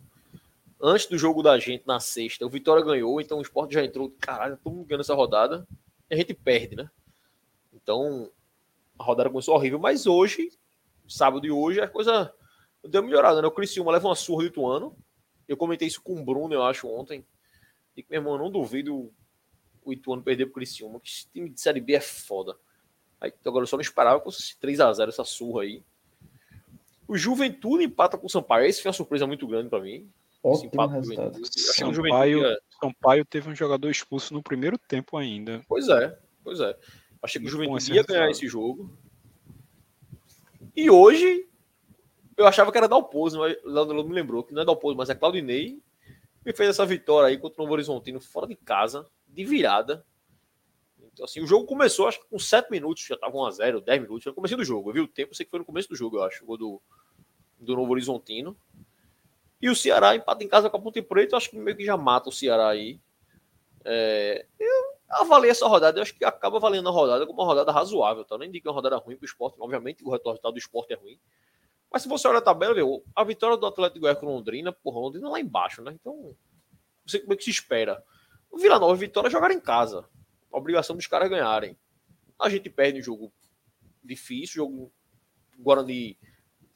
Antes 0.81 1.05
do 1.05 1.17
jogo 1.17 1.41
da 1.41 1.57
gente, 1.57 1.87
na 1.87 2.01
sexta, 2.01 2.45
o 2.45 2.49
Vitória 2.49 2.83
ganhou, 2.83 3.21
então 3.21 3.37
o 3.37 3.41
esporte 3.41 3.73
já 3.73 3.85
entrou. 3.85 4.13
Caralho, 4.19 4.59
todo 4.61 4.73
mundo 4.73 4.85
ganhando 4.85 5.01
essa 5.01 5.15
rodada. 5.15 5.65
E 6.09 6.13
a 6.13 6.17
gente 6.17 6.33
perde, 6.33 6.75
né? 6.75 6.91
Então, 7.73 8.29
a 8.99 9.03
rodada 9.03 9.29
começou 9.29 9.55
horrível, 9.55 9.79
mas 9.79 10.05
hoje, 10.05 10.51
sábado 11.07 11.47
e 11.47 11.51
hoje, 11.51 11.79
a 11.79 11.87
coisa 11.87 12.33
deu 12.83 13.01
melhorada, 13.01 13.41
né? 13.41 13.47
O 13.47 13.51
Criciúma 13.51 13.93
leva 13.93 14.09
uma 14.09 14.15
surra 14.15 14.43
do 14.43 14.47
Ituano. 14.47 14.93
Eu 15.47 15.55
comentei 15.55 15.87
isso 15.87 16.01
com 16.01 16.19
o 16.19 16.25
Bruno, 16.25 16.53
eu 16.53 16.63
acho, 16.63 16.85
ontem. 16.85 17.25
E 17.95 18.03
que, 18.03 18.11
meu 18.11 18.19
irmão, 18.19 18.37
não 18.37 18.51
duvido 18.51 19.09
o 19.89 19.93
Ituano 19.93 20.23
perder 20.23 20.45
pro 20.45 20.55
Criciúma, 20.55 20.99
que 20.99 21.09
esse 21.09 21.27
time 21.31 21.49
de 21.49 21.59
Série 21.59 21.79
B 21.79 21.93
é 21.93 22.01
foda. 22.01 22.55
Aí, 23.19 23.31
então, 23.39 23.51
agora 23.51 23.63
eu 23.63 23.67
só 23.67 23.77
não 23.77 23.81
esperava 23.81 24.19
fosse 24.19 24.55
3x0 24.61 25.07
essa 25.07 25.23
surra 25.23 25.63
aí. 25.63 25.83
O 27.07 27.17
Juventude 27.17 27.83
empata 27.83 28.17
com 28.17 28.25
o 28.25 28.29
Sampaio. 28.29 28.65
Esse 28.65 28.81
foi 28.81 28.89
uma 28.89 28.93
surpresa 28.93 29.27
muito 29.27 29.47
grande 29.47 29.69
para 29.69 29.79
mim. 29.79 30.09
Ótimo 30.43 30.88
resultado. 30.88 31.39
Sampaio, 31.43 32.41
Sampaio 32.79 33.25
teve 33.25 33.49
um 33.49 33.55
jogador 33.55 33.89
expulso 33.89 34.33
no 34.33 34.43
primeiro 34.43 34.77
tempo 34.77 35.17
ainda. 35.17 35.61
Pois 35.67 35.88
é, 35.88 36.17
pois 36.43 36.59
é. 36.59 36.77
Achei 37.21 37.41
que 37.41 37.47
o 37.47 37.49
Juventude 37.49 37.93
ia 37.93 38.03
ganhar 38.03 38.29
esse 38.29 38.47
jogo. 38.47 38.95
E 40.75 40.89
hoje 40.89 41.47
eu 42.38 42.45
achava 42.45 42.71
que 42.71 42.77
era 42.77 42.88
Dalpozo, 42.88 43.39
mas 43.39 43.57
Leandro 43.63 44.03
me 44.03 44.13
lembrou 44.13 44.43
que 44.43 44.53
não 44.53 44.61
é 44.61 44.65
Dalpozo, 44.65 44.95
mas 44.95 45.09
é 45.09 45.15
Claudinei. 45.15 45.81
E 46.45 46.53
fez 46.53 46.69
essa 46.69 46.86
vitória 46.86 47.27
aí 47.27 47.38
contra 47.39 47.59
o 47.59 47.63
Novo 47.63 47.73
Horizontino 47.73 48.19
fora 48.19 48.45
de 48.45 48.55
casa, 48.55 49.07
de 49.36 49.45
virada. 49.45 50.05
Então, 51.13 51.25
assim, 51.25 51.41
o 51.41 51.47
jogo 51.47 51.65
começou, 51.65 52.07
acho 52.07 52.19
que 52.19 52.27
com 52.27 52.39
7 52.39 52.69
minutos, 52.69 53.05
já 53.05 53.17
tava 53.17 53.33
1x0, 53.33 53.81
10 53.81 54.01
minutos, 54.01 54.23
foi 54.23 54.31
no 54.31 54.36
começo 54.36 54.57
do 54.57 54.65
jogo. 54.65 54.89
Eu 54.89 54.93
vi 54.93 54.99
o 55.01 55.07
tempo, 55.07 55.36
sei 55.36 55.45
que 55.45 55.49
foi 55.49 55.59
no 55.59 55.65
começo 55.65 55.88
do 55.89 55.95
jogo, 55.95 56.17
eu 56.17 56.23
acho, 56.23 56.43
o 56.43 56.47
gol 56.47 56.57
do, 56.57 56.81
do 57.59 57.75
Novo 57.75 57.91
Horizontino. 57.91 58.57
E 59.61 59.69
o 59.69 59.75
Ceará 59.75 60.15
empata 60.15 60.43
em 60.43 60.47
casa 60.47 60.69
com 60.69 60.77
a 60.77 60.81
Ponte 60.81 61.01
Preta, 61.01 61.36
eu 61.36 61.38
acho 61.38 61.49
que 61.49 61.57
meio 61.57 61.75
que 61.75 61.86
já 61.86 61.95
mata 61.95 62.29
o 62.29 62.31
Ceará 62.31 62.69
aí. 62.69 62.99
É, 63.83 64.45
eu 64.59 64.95
avaliei 65.09 65.51
essa 65.51 65.67
rodada, 65.67 65.97
eu 65.97 66.01
acho 66.01 66.15
que 66.15 66.25
acaba 66.25 66.59
valendo 66.59 66.89
a 66.89 66.91
rodada 66.91 67.25
como 67.25 67.39
uma 67.39 67.47
rodada 67.47 67.71
razoável, 67.71 68.25
tá? 68.25 68.38
Nem 68.38 68.51
digo 68.51 68.63
que 68.63 68.67
é 68.67 68.71
uma 68.71 68.75
rodada 68.75 68.97
ruim 68.97 69.15
para 69.15 69.23
o 69.23 69.27
esporte, 69.27 69.57
obviamente 69.59 70.03
o 70.03 70.09
resultado 70.09 70.51
do 70.51 70.57
esporte 70.57 70.93
é 70.93 70.95
ruim. 70.95 71.19
Mas 71.91 72.01
se 72.01 72.09
você 72.09 72.27
olhar 72.27 72.39
a 72.39 72.41
tabela, 72.41 72.73
viu, 72.73 73.03
a 73.15 73.23
vitória 73.23 73.55
do 73.55 73.65
Atlético 73.65 74.01
Goiás 74.01 74.19
com 74.19 74.25
Londrina, 74.25 74.73
porra, 74.73 74.99
Londrina 74.99 75.29
lá 75.29 75.39
embaixo, 75.39 75.81
né? 75.81 75.93
Então, 75.93 76.13
não 76.13 76.36
sei 77.07 77.21
como 77.21 77.33
é 77.33 77.38
que 77.38 77.43
se 77.43 77.51
espera. 77.51 78.03
O 78.56 78.58
Vila 78.58 78.80
Nova 78.80 78.95
e 78.95 78.97
Vitória 78.97 79.30
jogaram 79.30 79.53
em 79.53 79.60
casa. 79.60 80.08
A 80.49 80.58
obrigação 80.58 80.95
dos 80.95 81.06
caras 81.08 81.30
ganharem. 81.30 81.78
A 82.39 82.49
gente 82.49 82.70
perde 82.70 82.99
um 82.99 83.03
jogo 83.03 83.34
difícil, 84.01 84.64
jogo 84.64 84.93
Guarani 85.60 86.18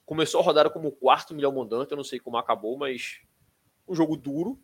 começou 0.06 0.42
a 0.42 0.44
rodada 0.44 0.70
como 0.70 0.90
o 0.90 0.92
quarto 0.92 1.34
melhor 1.34 1.56
mandante, 1.56 1.92
eu 1.92 1.96
não 1.96 2.04
sei 2.04 2.20
como 2.20 2.36
acabou, 2.36 2.78
mas 2.78 3.22
um 3.88 3.96
jogo 3.96 4.18
duro. 4.18 4.60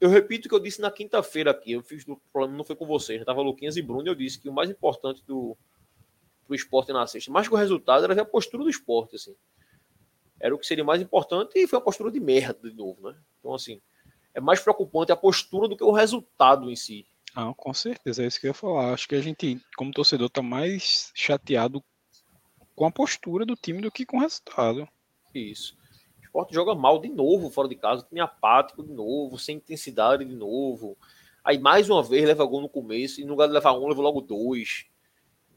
Eu 0.00 0.10
repito 0.10 0.46
o 0.46 0.48
que 0.48 0.54
eu 0.56 0.58
disse 0.58 0.80
na 0.80 0.90
quinta-feira 0.90 1.52
aqui, 1.52 1.70
eu 1.70 1.82
fiz 1.84 2.04
o 2.08 2.16
problema 2.32 2.58
não 2.58 2.64
foi 2.64 2.74
com 2.74 2.86
vocês, 2.86 3.20
já 3.20 3.24
tava 3.24 3.40
Luquinhas 3.40 3.76
e 3.76 3.82
Bruno, 3.82 4.08
eu 4.08 4.14
disse 4.16 4.40
que 4.40 4.48
o 4.48 4.52
mais 4.52 4.68
importante 4.68 5.22
do 5.24 5.56
pro 6.44 6.56
esporte 6.56 6.92
na 6.92 7.06
sexta, 7.06 7.30
mais 7.30 7.46
que 7.46 7.54
o 7.54 7.56
resultado, 7.56 8.04
era 8.04 8.20
a 8.20 8.24
postura 8.24 8.64
do 8.64 8.70
esporte, 8.70 9.14
assim 9.14 9.36
era 10.40 10.54
o 10.54 10.58
que 10.58 10.66
seria 10.66 10.84
mais 10.84 11.00
importante 11.00 11.52
e 11.56 11.66
foi 11.66 11.78
uma 11.78 11.84
postura 11.84 12.10
de 12.10 12.20
merda 12.20 12.68
de 12.68 12.76
novo, 12.76 13.00
né? 13.08 13.16
Então, 13.38 13.54
assim, 13.54 13.80
é 14.36 14.40
mais 14.40 14.60
preocupante 14.60 15.10
a 15.10 15.16
postura 15.16 15.66
do 15.66 15.76
que 15.76 15.82
o 15.82 15.90
resultado 15.90 16.70
em 16.70 16.76
si. 16.76 17.06
Ah, 17.34 17.54
com 17.56 17.72
certeza, 17.72 18.22
é 18.22 18.26
isso 18.26 18.38
que 18.38 18.46
eu 18.46 18.50
ia 18.50 18.54
falar. 18.54 18.92
Acho 18.92 19.08
que 19.08 19.14
a 19.14 19.20
gente, 19.20 19.58
como 19.76 19.90
torcedor, 19.90 20.28
tá 20.28 20.42
mais 20.42 21.10
chateado 21.14 21.82
com 22.74 22.84
a 22.84 22.90
postura 22.90 23.46
do 23.46 23.56
time 23.56 23.80
do 23.80 23.90
que 23.90 24.04
com 24.04 24.18
o 24.18 24.20
resultado. 24.20 24.86
Isso. 25.34 25.74
O 26.18 26.22
esporte 26.22 26.54
joga 26.54 26.74
mal 26.74 26.98
de 26.98 27.08
novo 27.08 27.50
fora 27.50 27.66
de 27.66 27.76
casa, 27.76 28.06
time 28.06 28.20
apático 28.20 28.82
de 28.82 28.92
novo, 28.92 29.38
sem 29.38 29.56
intensidade 29.56 30.22
de 30.22 30.34
novo. 30.34 30.98
Aí 31.42 31.58
mais 31.58 31.88
uma 31.88 32.02
vez 32.02 32.26
leva 32.26 32.44
gol 32.44 32.60
no 32.60 32.68
começo 32.68 33.22
e 33.22 33.24
no 33.24 33.30
lugar 33.30 33.46
de 33.46 33.54
levar 33.54 33.72
um, 33.72 33.88
leva 33.88 34.02
logo 34.02 34.20
dois. 34.20 34.84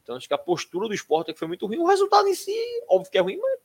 Então 0.02 0.16
acho 0.16 0.26
que 0.26 0.34
a 0.34 0.38
postura 0.38 0.88
do 0.88 0.94
esporte 0.94 1.30
é 1.30 1.34
que 1.34 1.38
foi 1.38 1.48
muito 1.48 1.66
ruim. 1.66 1.78
O 1.78 1.86
resultado 1.86 2.26
em 2.28 2.34
si, 2.34 2.56
óbvio 2.88 3.10
que 3.10 3.18
é 3.18 3.20
ruim, 3.20 3.36
mas. 3.36 3.60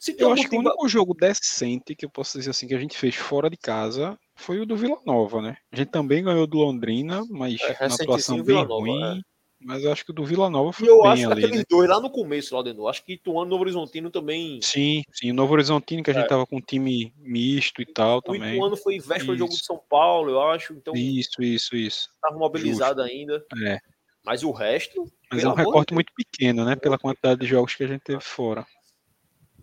Se 0.00 0.16
eu 0.18 0.32
acho 0.32 0.48
que 0.48 0.56
o 0.56 0.60
único 0.60 0.88
jogo 0.88 1.12
decente 1.12 1.94
que 1.94 2.06
eu 2.06 2.10
posso 2.10 2.38
dizer 2.38 2.50
assim 2.50 2.66
que 2.66 2.74
a 2.74 2.78
gente 2.78 2.96
fez 2.96 3.14
fora 3.14 3.50
de 3.50 3.56
casa 3.58 4.18
foi 4.34 4.58
o 4.58 4.64
do 4.64 4.74
Vila 4.74 4.96
Nova, 5.04 5.42
né? 5.42 5.58
A 5.70 5.76
gente 5.76 5.90
também 5.90 6.24
ganhou 6.24 6.46
do 6.46 6.56
Londrina, 6.56 7.22
mas 7.28 7.60
é, 7.60 7.86
uma 7.86 7.94
atuação 7.94 8.42
bem 8.42 8.56
Nova, 8.56 8.74
ruim. 8.74 9.18
É. 9.18 9.20
Mas 9.62 9.84
eu 9.84 9.92
acho 9.92 10.02
que 10.06 10.10
o 10.10 10.14
do 10.14 10.24
Vila 10.24 10.48
Nova 10.48 10.72
foi 10.72 10.86
e 10.86 10.90
eu 10.90 11.02
bem 11.02 11.12
acho 11.12 11.30
ali, 11.30 11.44
aqueles 11.44 11.58
né? 11.58 11.64
dois 11.68 11.86
lá 11.86 12.00
no 12.00 12.08
começo, 12.08 12.56
lá 12.56 12.62
dentro. 12.62 12.88
Acho 12.88 13.04
que 13.04 13.12
Ituano 13.12 13.44
e 13.44 13.50
Novo 13.50 13.62
Horizontino 13.62 14.10
também. 14.10 14.58
Sim, 14.62 15.02
sim. 15.12 15.32
O 15.32 15.34
Novo 15.34 15.52
Horizontino, 15.52 16.02
que 16.02 16.10
a 16.10 16.14
gente 16.14 16.24
é. 16.24 16.28
tava 16.28 16.46
com 16.46 16.56
um 16.56 16.62
time 16.62 17.12
misto 17.18 17.82
e 17.82 17.84
tal 17.84 18.18
o 18.18 18.22
também. 18.22 18.52
O 18.52 18.54
Ituano 18.54 18.76
foi 18.78 18.98
véspera 18.98 19.32
do 19.32 19.36
jogo 19.36 19.52
de 19.52 19.62
São 19.62 19.78
Paulo, 19.90 20.30
eu 20.30 20.40
acho. 20.40 20.72
Então, 20.72 20.94
isso, 20.96 21.42
isso, 21.42 21.76
isso. 21.76 22.08
Tava 22.22 22.38
mobilizado 22.38 23.02
Justo. 23.02 23.14
ainda. 23.14 23.44
É. 23.66 23.78
Mas 24.24 24.42
o 24.42 24.50
resto. 24.50 25.04
Mas 25.30 25.44
é 25.44 25.48
um 25.48 25.52
recorte 25.52 25.92
muito 25.92 26.10
pequeno, 26.14 26.64
né? 26.64 26.74
Pela 26.74 26.98
quantidade 26.98 27.40
de 27.40 27.46
jogos 27.46 27.74
que 27.74 27.84
a 27.84 27.86
gente 27.86 28.00
teve 28.00 28.22
fora. 28.22 28.66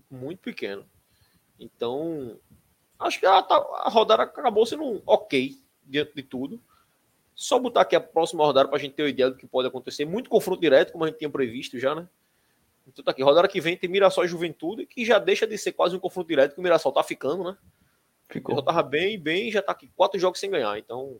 Muito 0.09 0.39
pequeno. 0.39 0.85
Então, 1.59 2.39
acho 2.99 3.19
que 3.19 3.25
a, 3.25 3.37
a 3.37 3.89
rodada 3.89 4.23
acabou 4.23 4.65
sendo 4.65 5.01
ok 5.05 5.57
diante 5.83 6.13
de 6.15 6.23
tudo. 6.23 6.61
Só 7.35 7.59
botar 7.59 7.81
aqui 7.81 7.95
a 7.95 8.01
próxima 8.01 8.43
rodada 8.43 8.67
para 8.67 8.77
a 8.77 8.81
gente 8.81 8.93
ter 8.93 9.03
uma 9.03 9.09
ideia 9.09 9.29
do 9.29 9.37
que 9.37 9.45
pode 9.45 9.67
acontecer. 9.67 10.05
Muito 10.05 10.29
confronto 10.29 10.61
direto, 10.61 10.91
como 10.91 11.03
a 11.03 11.07
gente 11.07 11.19
tinha 11.19 11.29
previsto 11.29 11.77
já, 11.79 11.93
né? 11.93 12.07
Então 12.87 13.03
tá 13.03 13.11
aqui. 13.11 13.21
Rodada 13.21 13.47
que 13.47 13.61
vem 13.61 13.77
tem 13.77 13.89
Mirassol 13.89 14.25
e 14.25 14.27
Juventude, 14.27 14.85
que 14.85 15.05
já 15.05 15.19
deixa 15.19 15.45
de 15.45 15.57
ser 15.57 15.73
quase 15.73 15.95
um 15.95 15.99
confronto 15.99 16.27
direto, 16.27 16.53
que 16.53 16.59
o 16.59 16.63
Mirassol 16.63 16.91
tá 16.91 17.03
ficando, 17.03 17.43
né? 17.43 17.57
Ficou. 18.29 18.55
Já 18.55 18.61
tava 18.61 18.83
bem, 18.83 19.19
bem, 19.19 19.51
já 19.51 19.61
tá 19.61 19.71
aqui 19.71 19.91
quatro 19.95 20.19
jogos 20.19 20.39
sem 20.39 20.49
ganhar. 20.49 20.77
Então 20.79 21.19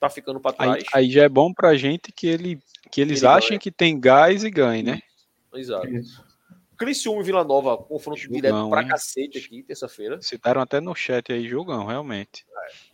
tá 0.00 0.10
ficando 0.10 0.40
para 0.40 0.52
trás. 0.52 0.84
Aí, 0.92 1.04
aí, 1.04 1.10
já 1.10 1.22
é 1.22 1.28
bom 1.28 1.52
pra 1.52 1.76
gente 1.76 2.10
que, 2.10 2.26
ele, 2.26 2.60
que 2.90 3.00
eles 3.00 3.22
ele 3.22 3.28
achem 3.28 3.50
ganha. 3.50 3.60
que 3.60 3.70
tem 3.70 4.00
gás 4.00 4.42
e 4.42 4.50
ganhe, 4.50 4.82
né? 4.82 5.00
Exato. 5.54 5.88
Isso. 5.88 6.31
Criciúma 6.82 7.20
e 7.20 7.24
Vila 7.24 7.44
Nova, 7.44 7.76
confronto 7.76 8.18
jogão, 8.18 8.36
direto 8.36 8.68
pra 8.68 8.82
hein? 8.82 8.88
cacete 8.88 9.38
aqui, 9.38 9.62
terça-feira. 9.62 10.20
Citaram 10.20 10.60
até 10.60 10.80
no 10.80 10.94
chat 10.94 11.32
aí, 11.32 11.48
jogão, 11.48 11.86
realmente. 11.86 12.44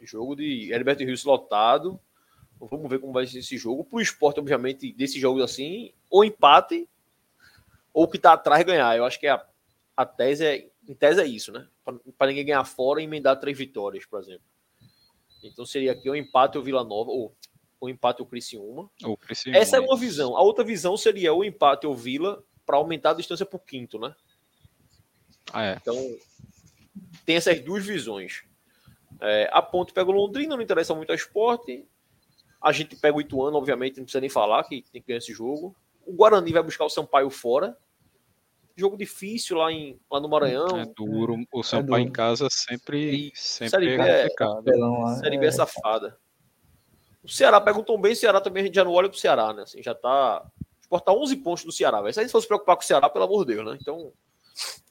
É, 0.00 0.06
jogo 0.06 0.36
de 0.36 0.70
Heriberto 0.72 1.02
Rios 1.04 1.24
lotado. 1.24 1.98
Vamos 2.60 2.90
ver 2.90 2.98
como 2.98 3.12
vai 3.12 3.26
ser 3.26 3.38
esse 3.38 3.56
jogo. 3.56 3.84
Pro 3.84 4.00
esporte, 4.00 4.40
obviamente, 4.40 4.92
desses 4.92 5.20
jogos 5.20 5.42
assim, 5.42 5.92
ou 6.10 6.24
empate, 6.24 6.88
ou 7.92 8.04
o 8.04 8.08
que 8.08 8.18
tá 8.18 8.32
atrás 8.34 8.64
ganhar. 8.64 8.96
Eu 8.96 9.04
acho 9.04 9.18
que 9.18 9.26
a, 9.26 9.42
a 9.96 10.04
tese 10.04 10.44
é. 10.44 10.70
Em 10.86 10.94
tese 10.94 11.20
é 11.20 11.26
isso, 11.26 11.52
né? 11.52 11.66
Para 12.16 12.28
ninguém 12.28 12.46
ganhar 12.46 12.64
fora 12.64 13.00
e 13.00 13.04
emendar 13.04 13.38
três 13.38 13.56
vitórias, 13.56 14.04
por 14.06 14.20
exemplo. 14.20 14.44
Então 15.42 15.64
seria 15.64 15.92
aqui 15.92 16.10
o 16.10 16.16
empate 16.16 16.58
ou 16.58 16.64
Vila 16.64 16.84
Nova, 16.84 17.10
ou 17.10 17.34
o 17.80 17.88
empate 17.88 18.20
ou 18.20 18.26
Criciúma. 18.26 18.90
Ou 19.04 19.16
Criciúma. 19.16 19.56
Essa 19.56 19.76
é 19.76 19.80
uma 19.80 19.96
visão. 19.96 20.36
A 20.36 20.42
outra 20.42 20.64
visão 20.64 20.96
seria 20.96 21.32
o 21.32 21.44
empate 21.44 21.86
ou 21.86 21.94
Vila 21.94 22.42
para 22.68 22.76
aumentar 22.76 23.12
a 23.12 23.14
distância 23.14 23.46
para 23.46 23.56
o 23.56 23.60
quinto, 23.60 23.98
né? 23.98 24.14
Ah, 25.50 25.64
é. 25.64 25.78
Então 25.80 25.96
tem 27.24 27.36
essas 27.36 27.58
duas 27.62 27.82
visões. 27.86 28.42
É, 29.22 29.48
a 29.50 29.62
ponte 29.62 29.94
pega 29.94 30.10
o 30.10 30.12
Londrina, 30.12 30.54
não 30.54 30.62
interessa 30.62 30.94
muito 30.94 31.10
a 31.10 31.14
esporte. 31.14 31.88
A 32.60 32.70
gente 32.70 32.94
pega 32.94 33.16
o 33.16 33.22
Ituano, 33.22 33.56
obviamente, 33.56 33.96
não 33.96 34.04
precisa 34.04 34.20
nem 34.20 34.28
falar 34.28 34.64
que 34.64 34.84
tem 34.92 35.00
que 35.00 35.08
ganhar 35.08 35.16
esse 35.16 35.32
jogo. 35.32 35.74
O 36.04 36.12
Guarani 36.12 36.52
vai 36.52 36.62
buscar 36.62 36.84
o 36.84 36.90
Sampaio 36.90 37.30
fora. 37.30 37.74
Jogo 38.76 38.98
difícil 38.98 39.56
lá, 39.56 39.72
em, 39.72 39.98
lá 40.10 40.20
no 40.20 40.28
Maranhão. 40.28 40.78
É 40.78 40.84
duro. 40.84 41.36
O 41.50 41.60
é 41.60 41.62
Sampaio 41.62 42.04
é 42.04 42.06
em 42.06 42.12
casa 42.12 42.48
sempre, 42.50 43.32
sempre 43.34 43.70
Série 43.70 43.96
B 43.96 44.02
é 44.02 44.22
complicado. 44.28 44.68
É, 44.68 45.16
Série 45.20 45.38
B 45.38 45.46
é 45.46 45.52
safada. 45.52 46.18
O 47.24 47.28
Ceará 47.30 47.62
pega 47.62 47.78
um 47.78 47.82
tom 47.82 47.98
bem, 47.98 48.12
o 48.12 48.16
Ceará 48.16 48.42
também 48.42 48.62
a 48.62 48.66
gente 48.66 48.74
já 48.74 48.84
não 48.84 48.92
olha 48.92 49.08
pro 49.08 49.18
Ceará, 49.18 49.54
né? 49.54 49.62
Assim, 49.62 49.82
já 49.82 49.94
tá. 49.94 50.46
Exportar 50.88 51.14
11 51.14 51.36
pontos 51.36 51.64
do 51.64 51.72
Ceará. 51.72 52.00
Véio. 52.00 52.14
Se 52.14 52.20
a 52.20 52.22
gente 52.22 52.32
fosse 52.32 52.46
preocupar 52.46 52.74
com 52.74 52.82
o 52.82 52.86
Ceará, 52.86 53.10
pelo 53.10 53.26
amor 53.26 53.44
de 53.44 53.54
Deus, 53.54 53.66
né? 53.66 53.78
Então, 53.78 54.10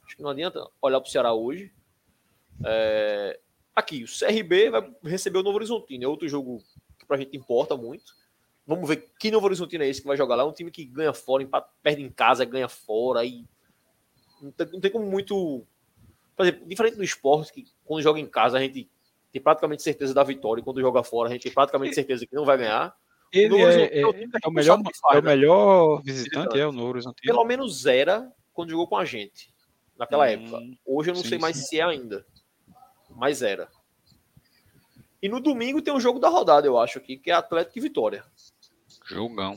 acho 0.06 0.16
que 0.16 0.22
não 0.22 0.30
adianta 0.30 0.64
olhar 0.80 1.00
pro 1.00 1.10
Ceará 1.10 1.34
hoje. 1.34 1.72
É... 2.64 3.40
Aqui, 3.74 4.04
o 4.04 4.06
CRB 4.06 4.70
vai 4.70 4.94
receber 5.02 5.38
o 5.38 5.42
Novo 5.42 5.56
Horizontino. 5.56 6.04
É 6.04 6.06
outro 6.06 6.28
jogo 6.28 6.62
pra 7.08 7.16
gente 7.16 7.36
importa 7.36 7.76
muito. 7.76 8.12
Vamos 8.64 8.88
ver 8.88 9.10
que 9.18 9.30
Novo 9.30 9.46
Horizontino 9.46 9.82
é 9.82 9.88
esse 9.88 10.00
que 10.00 10.06
vai 10.06 10.16
jogar 10.16 10.36
lá. 10.36 10.44
É 10.44 10.46
um 10.46 10.52
time 10.52 10.70
que 10.70 10.84
ganha 10.84 11.12
fora, 11.12 11.42
empata, 11.42 11.68
perde 11.82 12.02
em 12.02 12.10
casa, 12.10 12.44
ganha 12.44 12.68
fora. 12.68 13.24
E 13.24 13.44
não 14.40 14.52
tem, 14.52 14.66
não 14.72 14.80
tem 14.80 14.90
como 14.92 15.04
muito. 15.04 15.66
Por 16.36 16.46
exemplo, 16.46 16.68
diferente 16.68 16.96
do 16.96 17.02
esporte, 17.02 17.52
que 17.52 17.66
quando 17.84 18.02
joga 18.02 18.20
em 18.20 18.26
casa 18.26 18.56
a 18.56 18.60
gente 18.60 18.88
tem 19.32 19.42
praticamente 19.42 19.82
certeza 19.82 20.14
da 20.14 20.22
vitória, 20.22 20.60
e 20.60 20.64
quando 20.64 20.80
joga 20.80 21.02
fora 21.02 21.28
a 21.28 21.32
gente 21.32 21.42
tem 21.42 21.52
praticamente 21.52 21.94
certeza 21.94 22.24
que 22.24 22.34
não 22.34 22.44
vai 22.44 22.56
ganhar. 22.56 22.96
Ele 23.32 23.54
o 23.54 23.58
é, 23.58 23.82
é, 23.82 23.98
é, 23.98 24.00
é, 24.00 24.06
o 24.48 24.50
melhor, 24.50 24.80
faz, 24.82 25.16
é 25.16 25.18
o 25.18 25.22
né? 25.22 25.30
melhor 25.30 26.02
visitante, 26.02 26.58
é 26.58 26.66
o 26.66 26.72
Novo 26.72 26.88
Horizontino. 26.88 27.32
Pelo 27.32 27.44
menos 27.44 27.84
era 27.84 28.32
quando 28.52 28.70
jogou 28.70 28.88
com 28.88 28.96
a 28.96 29.04
gente, 29.04 29.52
naquela 29.98 30.24
hum, 30.24 30.28
época. 30.28 30.60
Hoje 30.86 31.10
eu 31.10 31.14
não 31.14 31.22
sim, 31.22 31.28
sei 31.28 31.38
mais 31.38 31.56
sim. 31.56 31.62
se 31.64 31.80
é 31.80 31.84
ainda, 31.84 32.26
mas 33.10 33.42
era. 33.42 33.68
E 35.22 35.28
no 35.28 35.40
domingo 35.40 35.82
tem 35.82 35.92
um 35.92 36.00
jogo 36.00 36.18
da 36.18 36.28
rodada, 36.28 36.66
eu 36.66 36.78
acho 36.78 36.98
aqui, 36.98 37.16
que 37.16 37.30
é 37.30 37.34
Atlético 37.34 37.78
e 37.78 37.82
Vitória. 37.82 38.24
Jogão. 39.06 39.56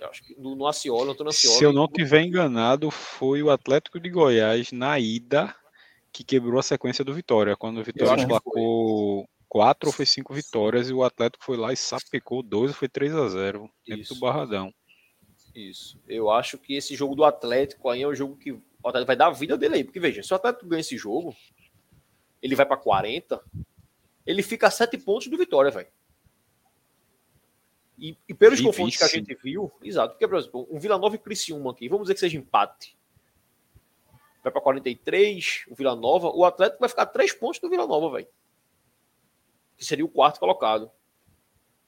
Eu 0.00 0.08
acho 0.08 0.22
que 0.24 0.40
no, 0.40 0.56
no 0.56 0.66
Aciola, 0.66 1.10
eu 1.10 1.14
tô 1.14 1.24
no 1.24 1.30
Aciola. 1.30 1.58
Se 1.58 1.64
eu 1.64 1.72
não 1.72 1.86
tiver 1.86 2.22
enganado, 2.22 2.90
foi 2.90 3.42
o 3.42 3.50
Atlético 3.50 4.00
de 4.00 4.08
Goiás 4.08 4.72
na 4.72 4.98
ida 4.98 5.54
que 6.12 6.22
quebrou 6.22 6.60
a 6.60 6.62
sequência 6.62 7.04
do 7.04 7.12
Vitória. 7.12 7.56
Quando 7.56 7.78
o 7.78 7.84
Vitória 7.84 8.26
placou 8.26 9.28
quatro 9.54 9.88
ou 9.88 9.92
foi 9.92 10.04
cinco 10.04 10.34
vitórias 10.34 10.90
e 10.90 10.92
o 10.92 11.04
Atlético 11.04 11.44
foi 11.44 11.56
lá 11.56 11.72
e 11.72 11.76
sapecou 11.76 12.42
dois 12.42 12.72
ou 12.72 12.76
foi 12.76 12.88
3 12.88 13.14
a 13.14 13.28
0 13.28 13.70
dentro 13.86 14.12
do 14.12 14.20
Barradão. 14.20 14.74
Isso. 15.54 15.96
Eu 16.08 16.28
acho 16.28 16.58
que 16.58 16.74
esse 16.74 16.96
jogo 16.96 17.14
do 17.14 17.24
Atlético 17.24 17.88
aí 17.88 18.02
é 18.02 18.06
o 18.06 18.14
jogo 18.16 18.36
que 18.36 18.50
o 18.50 18.60
Atlético 18.82 19.06
vai 19.06 19.14
dar 19.14 19.28
a 19.28 19.30
vida 19.30 19.56
dele 19.56 19.76
aí. 19.76 19.84
Porque 19.84 20.00
veja, 20.00 20.24
se 20.24 20.32
o 20.32 20.34
Atlético 20.34 20.66
ganha 20.66 20.80
esse 20.80 20.96
jogo, 20.96 21.36
ele 22.42 22.56
vai 22.56 22.66
para 22.66 22.76
40, 22.76 23.40
ele 24.26 24.42
fica 24.42 24.66
a 24.66 24.72
sete 24.72 24.98
pontos 24.98 25.28
do 25.28 25.38
Vitória, 25.38 25.70
velho. 25.70 25.88
E, 27.96 28.18
e, 28.28 28.34
pelos 28.34 28.58
Difícil. 28.58 28.72
confrontos 28.72 28.96
que 28.96 29.04
a 29.04 29.08
gente 29.08 29.38
viu, 29.40 29.70
exato, 29.80 30.14
porque, 30.14 30.26
por 30.26 30.36
exemplo, 30.36 30.66
um 30.68 30.80
Vila 30.80 30.98
Nova 30.98 31.14
e 31.14 31.18
Criciúma 31.18 31.70
aqui, 31.70 31.88
vamos 31.88 32.06
dizer 32.06 32.14
que 32.14 32.20
seja 32.20 32.36
empate. 32.36 32.98
Vai 34.42 34.52
para 34.52 34.60
43, 34.60 35.66
o 35.68 35.76
Vila 35.76 35.94
Nova, 35.94 36.28
o 36.30 36.44
Atlético 36.44 36.80
vai 36.80 36.88
ficar 36.88 37.06
três 37.06 37.32
pontos 37.32 37.60
do 37.60 37.70
Vila 37.70 37.86
Nova, 37.86 38.16
velho. 38.16 38.26
Que 39.76 39.84
seria 39.84 40.04
o 40.04 40.08
quarto 40.08 40.38
colocado. 40.38 40.90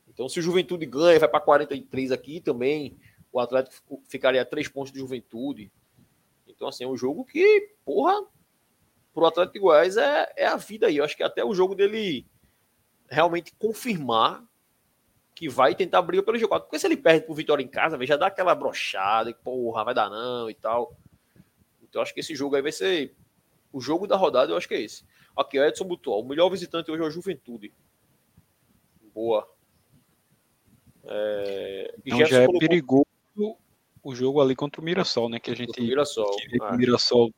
Então, 0.09 0.29
se 0.29 0.39
o 0.39 0.43
Juventude 0.43 0.87
ganha, 0.87 1.19
vai 1.19 1.29
para 1.29 1.41
43 1.41 2.13
aqui 2.13 2.41
também, 2.41 2.99
o 3.33 3.39
Atlético 3.39 4.03
ficaria 4.09 4.43
a 4.43 4.47
três 4.47 4.69
pontos 4.69 4.93
do 4.93 4.99
Juventude. 4.99 5.71
Então, 6.47 6.69
assim, 6.69 6.85
é 6.85 6.89
um 6.89 6.97
jogo 6.97 7.25
que, 7.25 7.75
porra, 7.85 8.27
pro 9.13 9.27
Atlético 9.27 9.55
de 9.55 9.61
Goiás 9.61 9.97
é, 9.97 10.33
é 10.37 10.47
a 10.47 10.57
vida 10.57 10.87
aí. 10.87 10.97
Eu 10.97 11.05
acho 11.05 11.17
que 11.17 11.23
até 11.23 11.45
o 11.45 11.55
jogo 11.55 11.75
dele 11.75 12.27
realmente 13.09 13.55
confirmar 13.59 14.45
que 15.35 15.49
vai 15.51 15.75
tentar 15.75 16.01
briga 16.01 16.23
pelo 16.23 16.39
G4. 16.39 16.63
Porque 16.63 16.79
se 16.79 16.87
ele 16.87 16.97
perde 16.97 17.27
pro 17.27 17.35
Vitória 17.35 17.63
em 17.63 17.69
casa, 17.69 18.03
já 18.07 18.17
dá 18.17 18.29
aquela 18.29 18.55
brochada, 18.55 19.33
que 19.33 19.43
porra, 19.43 19.85
vai 19.85 19.95
dar 19.95 20.09
não 20.09 20.49
e 20.49 20.55
tal. 20.55 20.97
Então 21.83 22.01
acho 22.01 22.15
que 22.15 22.21
esse 22.21 22.35
jogo 22.35 22.57
aí 22.57 22.63
vai 22.63 22.73
ser 22.73 23.15
o 23.73 23.81
jogo 23.81 24.07
da 24.07 24.17
rodada, 24.17 24.53
eu 24.53 24.57
acho 24.57 24.67
que 24.67 24.75
é 24.75 24.81
esse. 24.81 25.05
Aqui, 25.37 25.59
o 25.59 25.65
Edson 25.65 25.85
Butual, 25.85 26.21
o 26.21 26.29
melhor 26.29 26.49
visitante 26.49 26.91
hoje 26.91 27.03
é 27.03 27.07
o 27.07 27.11
Juventude. 27.11 27.73
Boa. 29.15 29.47
É... 31.05 31.95
Então 32.05 32.25
já 32.25 32.43
é 32.43 32.47
colocou... 32.47 32.61
perigoso 32.61 33.07
o 34.07 34.15
jogo 34.15 34.41
ali 34.41 34.55
contra 34.55 34.81
o 34.81 34.85
Mirassol, 34.85 35.29
né? 35.29 35.41
Que 35.41 35.51
a 35.51 35.55
gente. 35.55 35.81
O 35.81 35.83
Mirassol. 35.83 36.37
Que 36.37 36.63
o 36.63 36.77
Mirassol 36.77 37.35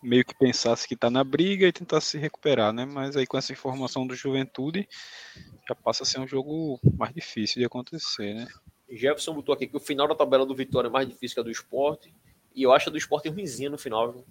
meio 0.00 0.24
que 0.24 0.38
pensasse 0.38 0.86
que 0.86 0.94
tá 0.94 1.10
na 1.10 1.24
briga 1.24 1.66
e 1.66 1.72
tentasse 1.72 2.10
se 2.10 2.18
recuperar, 2.18 2.72
né? 2.72 2.84
Mas 2.84 3.16
aí 3.16 3.26
com 3.26 3.36
essa 3.36 3.52
informação 3.52 4.06
do 4.06 4.14
Juventude, 4.14 4.88
já 5.68 5.74
passa 5.74 6.04
a 6.04 6.06
ser 6.06 6.20
um 6.20 6.26
jogo 6.26 6.78
mais 6.96 7.12
difícil 7.12 7.58
de 7.58 7.66
acontecer, 7.66 8.34
né? 8.34 8.46
Jefferson 8.88 9.34
botou 9.34 9.52
aqui 9.52 9.66
que 9.66 9.76
o 9.76 9.80
final 9.80 10.06
da 10.06 10.14
tabela 10.14 10.46
do 10.46 10.54
Vitória 10.54 10.86
é 10.86 10.90
mais 10.90 11.08
difícil 11.08 11.34
que 11.34 11.40
a 11.40 11.44
do 11.44 11.50
esporte. 11.50 12.14
E 12.54 12.62
eu 12.62 12.72
acho 12.72 12.88
a 12.88 12.92
do 12.92 12.98
esporte 12.98 13.28
ruimzinha 13.28 13.70
no 13.70 13.78
final. 13.78 14.12
Viu? 14.12 14.24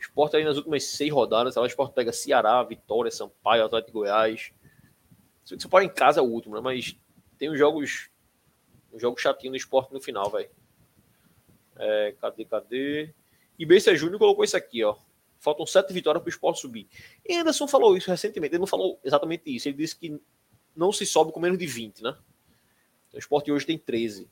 O 0.00 0.02
esporte 0.02 0.34
aí 0.34 0.42
nas 0.42 0.56
últimas 0.56 0.84
seis 0.84 1.12
rodadas, 1.12 1.58
o 1.58 1.66
esporte 1.66 1.92
pega 1.92 2.10
Ceará, 2.10 2.62
Vitória, 2.62 3.10
Sampaio, 3.10 3.66
Atlético 3.66 3.88
de 3.88 3.92
Goiás. 3.92 4.50
Se 5.44 5.60
você 5.60 5.68
pode 5.68 5.84
em 5.84 5.90
casa 5.90 6.20
é 6.20 6.22
o 6.22 6.26
último, 6.26 6.54
né? 6.54 6.60
Mas 6.62 6.96
tem 7.36 7.50
uns 7.50 7.58
jogos. 7.58 8.08
Um 8.90 8.98
jogo 8.98 9.20
chatinho 9.20 9.50
no 9.50 9.58
esporte 9.58 9.92
no 9.92 10.00
final, 10.00 10.30
velho. 10.30 10.48
É, 11.76 12.14
cadê, 12.18 12.46
cadê? 12.46 13.14
E 13.58 13.66
Bessa 13.66 13.94
Júnior 13.94 14.18
colocou 14.18 14.42
isso 14.42 14.56
aqui, 14.56 14.82
ó. 14.82 14.96
Faltam 15.38 15.66
sete 15.66 15.92
vitórias 15.92 16.22
para 16.22 16.28
o 16.28 16.32
esporte 16.32 16.60
subir. 16.60 16.88
E 17.28 17.36
Anderson 17.36 17.68
falou 17.68 17.94
isso 17.94 18.10
recentemente. 18.10 18.54
Ele 18.54 18.60
não 18.60 18.66
falou 18.66 18.98
exatamente 19.04 19.54
isso. 19.54 19.68
Ele 19.68 19.76
disse 19.76 19.96
que 19.96 20.18
não 20.74 20.92
se 20.92 21.04
sobe 21.04 21.30
com 21.30 21.38
menos 21.38 21.58
de 21.58 21.66
20, 21.66 22.02
né? 22.02 22.16
Então, 23.08 23.16
o 23.16 23.18
esporte 23.18 23.52
hoje 23.52 23.66
tem 23.66 23.76
13. 23.76 24.30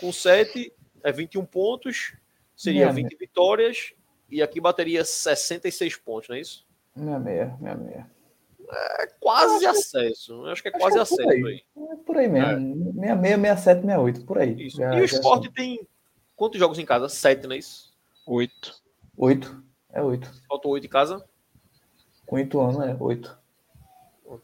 Com 0.00 0.12
7 0.12 0.72
é 1.04 1.12
21 1.12 1.46
pontos, 1.46 2.16
seria 2.56 2.86
meia 2.86 2.92
20 2.92 3.04
meia. 3.04 3.18
vitórias, 3.18 3.94
e 4.32 4.42
aqui 4.42 4.60
bateria 4.60 5.04
66 5.04 5.96
pontos, 5.96 6.28
não 6.28 6.36
é 6.36 6.40
isso? 6.40 6.66
Meia 6.96 7.18
meia, 7.18 7.56
meia 7.60 7.76
meia. 7.76 8.10
É 8.70 9.06
quase 9.20 9.66
acesso. 9.66 10.46
Acho 10.46 10.62
que 10.62 10.68
é 10.68 10.72
quase 10.72 10.98
acesso 10.98 11.28
aí. 11.28 11.44
aí. 11.44 11.96
Por 12.06 12.16
aí 12.16 12.26
mesmo. 12.26 13.02
É. 13.04 13.16
66, 13.16 13.40
67, 13.40 13.82
68, 13.82 14.24
por 14.24 14.38
aí. 14.38 14.68
Já, 14.70 14.94
e 14.94 15.00
o 15.02 15.04
esporte 15.04 15.52
tem 15.52 15.86
quantos 16.34 16.58
jogos 16.58 16.78
em 16.78 16.86
casa? 16.86 17.08
Sete, 17.08 17.46
não 17.46 17.54
é 17.54 17.58
isso? 17.58 17.92
Oito. 18.26 18.80
Oito. 19.16 19.62
É 19.92 20.02
oito. 20.02 20.32
Faltou 20.48 20.72
oito 20.72 20.86
em 20.86 20.90
casa? 20.90 21.22
Com 22.24 22.36
oito 22.36 22.58
anos, 22.60 22.80
é 22.80 22.96
oito. 22.98 23.38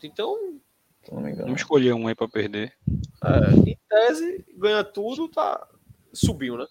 Então. 0.03 0.61
Não 1.11 1.23
me 1.23 1.31
engano. 1.31 1.47
Vamos 1.47 1.63
escolher 1.63 1.95
um 1.95 2.07
aí 2.07 2.15
pra 2.15 2.29
perder. 2.29 2.75
É, 3.25 3.71
em 3.71 3.79
tese, 3.89 4.45
ganha 4.59 4.85
tudo, 4.85 5.29
tá. 5.29 5.67
Subiu, 6.13 6.59
né? 6.59 6.67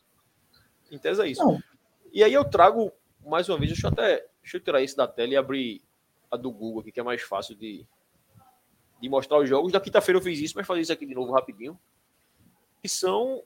Em 0.92 1.00
tese 1.00 1.22
é 1.22 1.28
isso. 1.28 1.44
Não. 1.44 1.60
E 2.14 2.24
aí 2.24 2.34
eu 2.34 2.46
trago, 2.46 2.92
mais 3.28 3.48
uma 3.50 3.58
vez, 3.58 3.72
deixa 3.72 3.88
eu 3.88 3.92
até. 3.92 4.26
Deixa 4.42 4.58
eu 4.58 4.62
tirar 4.62 4.82
isso 4.82 4.96
da 4.96 5.08
tela 5.08 5.34
e 5.34 5.38
abrir 5.38 5.82
a 6.32 6.38
do 6.38 6.52
Google 6.52 6.82
aqui, 6.82 6.92
que 6.92 7.00
é 7.00 7.04
mais 7.04 7.22
fácil 7.22 7.56
de, 7.56 7.86
de 9.02 9.10
mostrar 9.10 9.40
os 9.40 9.50
jogos. 9.50 9.72
Da 9.72 9.82
quinta-feira 9.82 10.18
eu 10.18 10.24
fiz 10.24 10.40
isso, 10.40 10.54
mas 10.56 10.66
fazer 10.66 10.82
isso 10.82 10.94
aqui 10.94 11.06
de 11.06 11.14
novo 11.14 11.32
rapidinho. 11.32 11.78
Que 12.82 12.90
são 12.90 13.44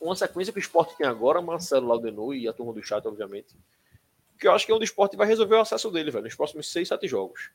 uma 0.00 0.14
sequência 0.14 0.52
que 0.52 0.58
o 0.58 0.60
esporte 0.60 0.96
tem 0.96 1.06
agora, 1.06 1.40
Marcelo 1.40 1.88
Laudenor 1.88 2.34
e 2.34 2.46
a 2.46 2.52
turma 2.52 2.72
do 2.72 2.82
chat, 2.82 3.06
obviamente. 3.06 3.56
Que 4.38 4.46
eu 4.46 4.52
acho 4.52 4.66
que 4.66 4.72
é 4.72 4.74
onde 4.74 4.84
o 4.84 4.84
esporte 4.84 5.16
vai 5.16 5.26
resolver 5.26 5.54
o 5.54 5.60
acesso 5.60 5.90
dele, 5.90 6.10
velho, 6.10 6.24
nos 6.24 6.34
próximos 6.34 6.70
6, 6.70 6.88
7 6.88 7.08
jogos. 7.08 7.50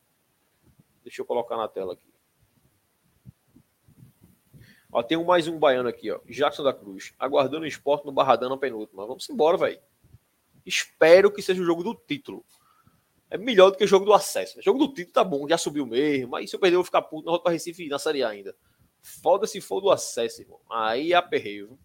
Deixa 1.03 1.21
eu 1.21 1.25
colocar 1.25 1.57
na 1.57 1.67
tela 1.67 1.93
aqui. 1.93 2.11
Ó, 4.91 5.01
tem 5.01 5.17
um, 5.17 5.23
mais 5.23 5.47
um 5.47 5.57
baiano 5.57 5.87
aqui, 5.87 6.11
ó. 6.11 6.19
Jackson 6.25 6.63
da 6.63 6.73
Cruz. 6.73 7.13
Aguardando 7.17 7.63
o 7.63 7.67
esporte 7.67 8.05
no 8.05 8.11
Barradão 8.11 8.49
na 8.49 8.57
penúltima. 8.57 9.05
Vamos 9.05 9.29
embora, 9.29 9.57
velho. 9.57 9.79
Espero 10.65 11.31
que 11.31 11.41
seja 11.41 11.61
o 11.61 11.65
jogo 11.65 11.83
do 11.83 11.95
título. 11.95 12.45
É 13.29 13.37
melhor 13.37 13.71
do 13.71 13.77
que 13.77 13.83
o 13.83 13.87
jogo 13.87 14.05
do 14.05 14.13
acesso. 14.13 14.59
O 14.59 14.61
jogo 14.61 14.77
do 14.77 14.93
título 14.93 15.13
tá 15.13 15.23
bom, 15.23 15.47
já 15.47 15.57
subiu 15.57 15.85
mesmo. 15.85 16.31
Mas 16.31 16.49
se 16.49 16.55
eu 16.55 16.59
perder, 16.59 16.75
eu 16.75 16.79
vou 16.79 16.85
ficar 16.85 17.01
puto 17.01 17.25
na 17.25 17.31
rota 17.31 17.43
para 17.43 17.53
Recife 17.53 17.87
na 17.87 17.97
Série 17.97 18.23
A 18.23 18.29
ainda. 18.29 18.55
Foda 19.01 19.47
se 19.47 19.61
for 19.61 19.79
do 19.79 19.89
acesso, 19.89 20.41
irmão. 20.41 20.59
Aí 20.69 21.13
é 21.13 21.15
aperreio. 21.15 21.79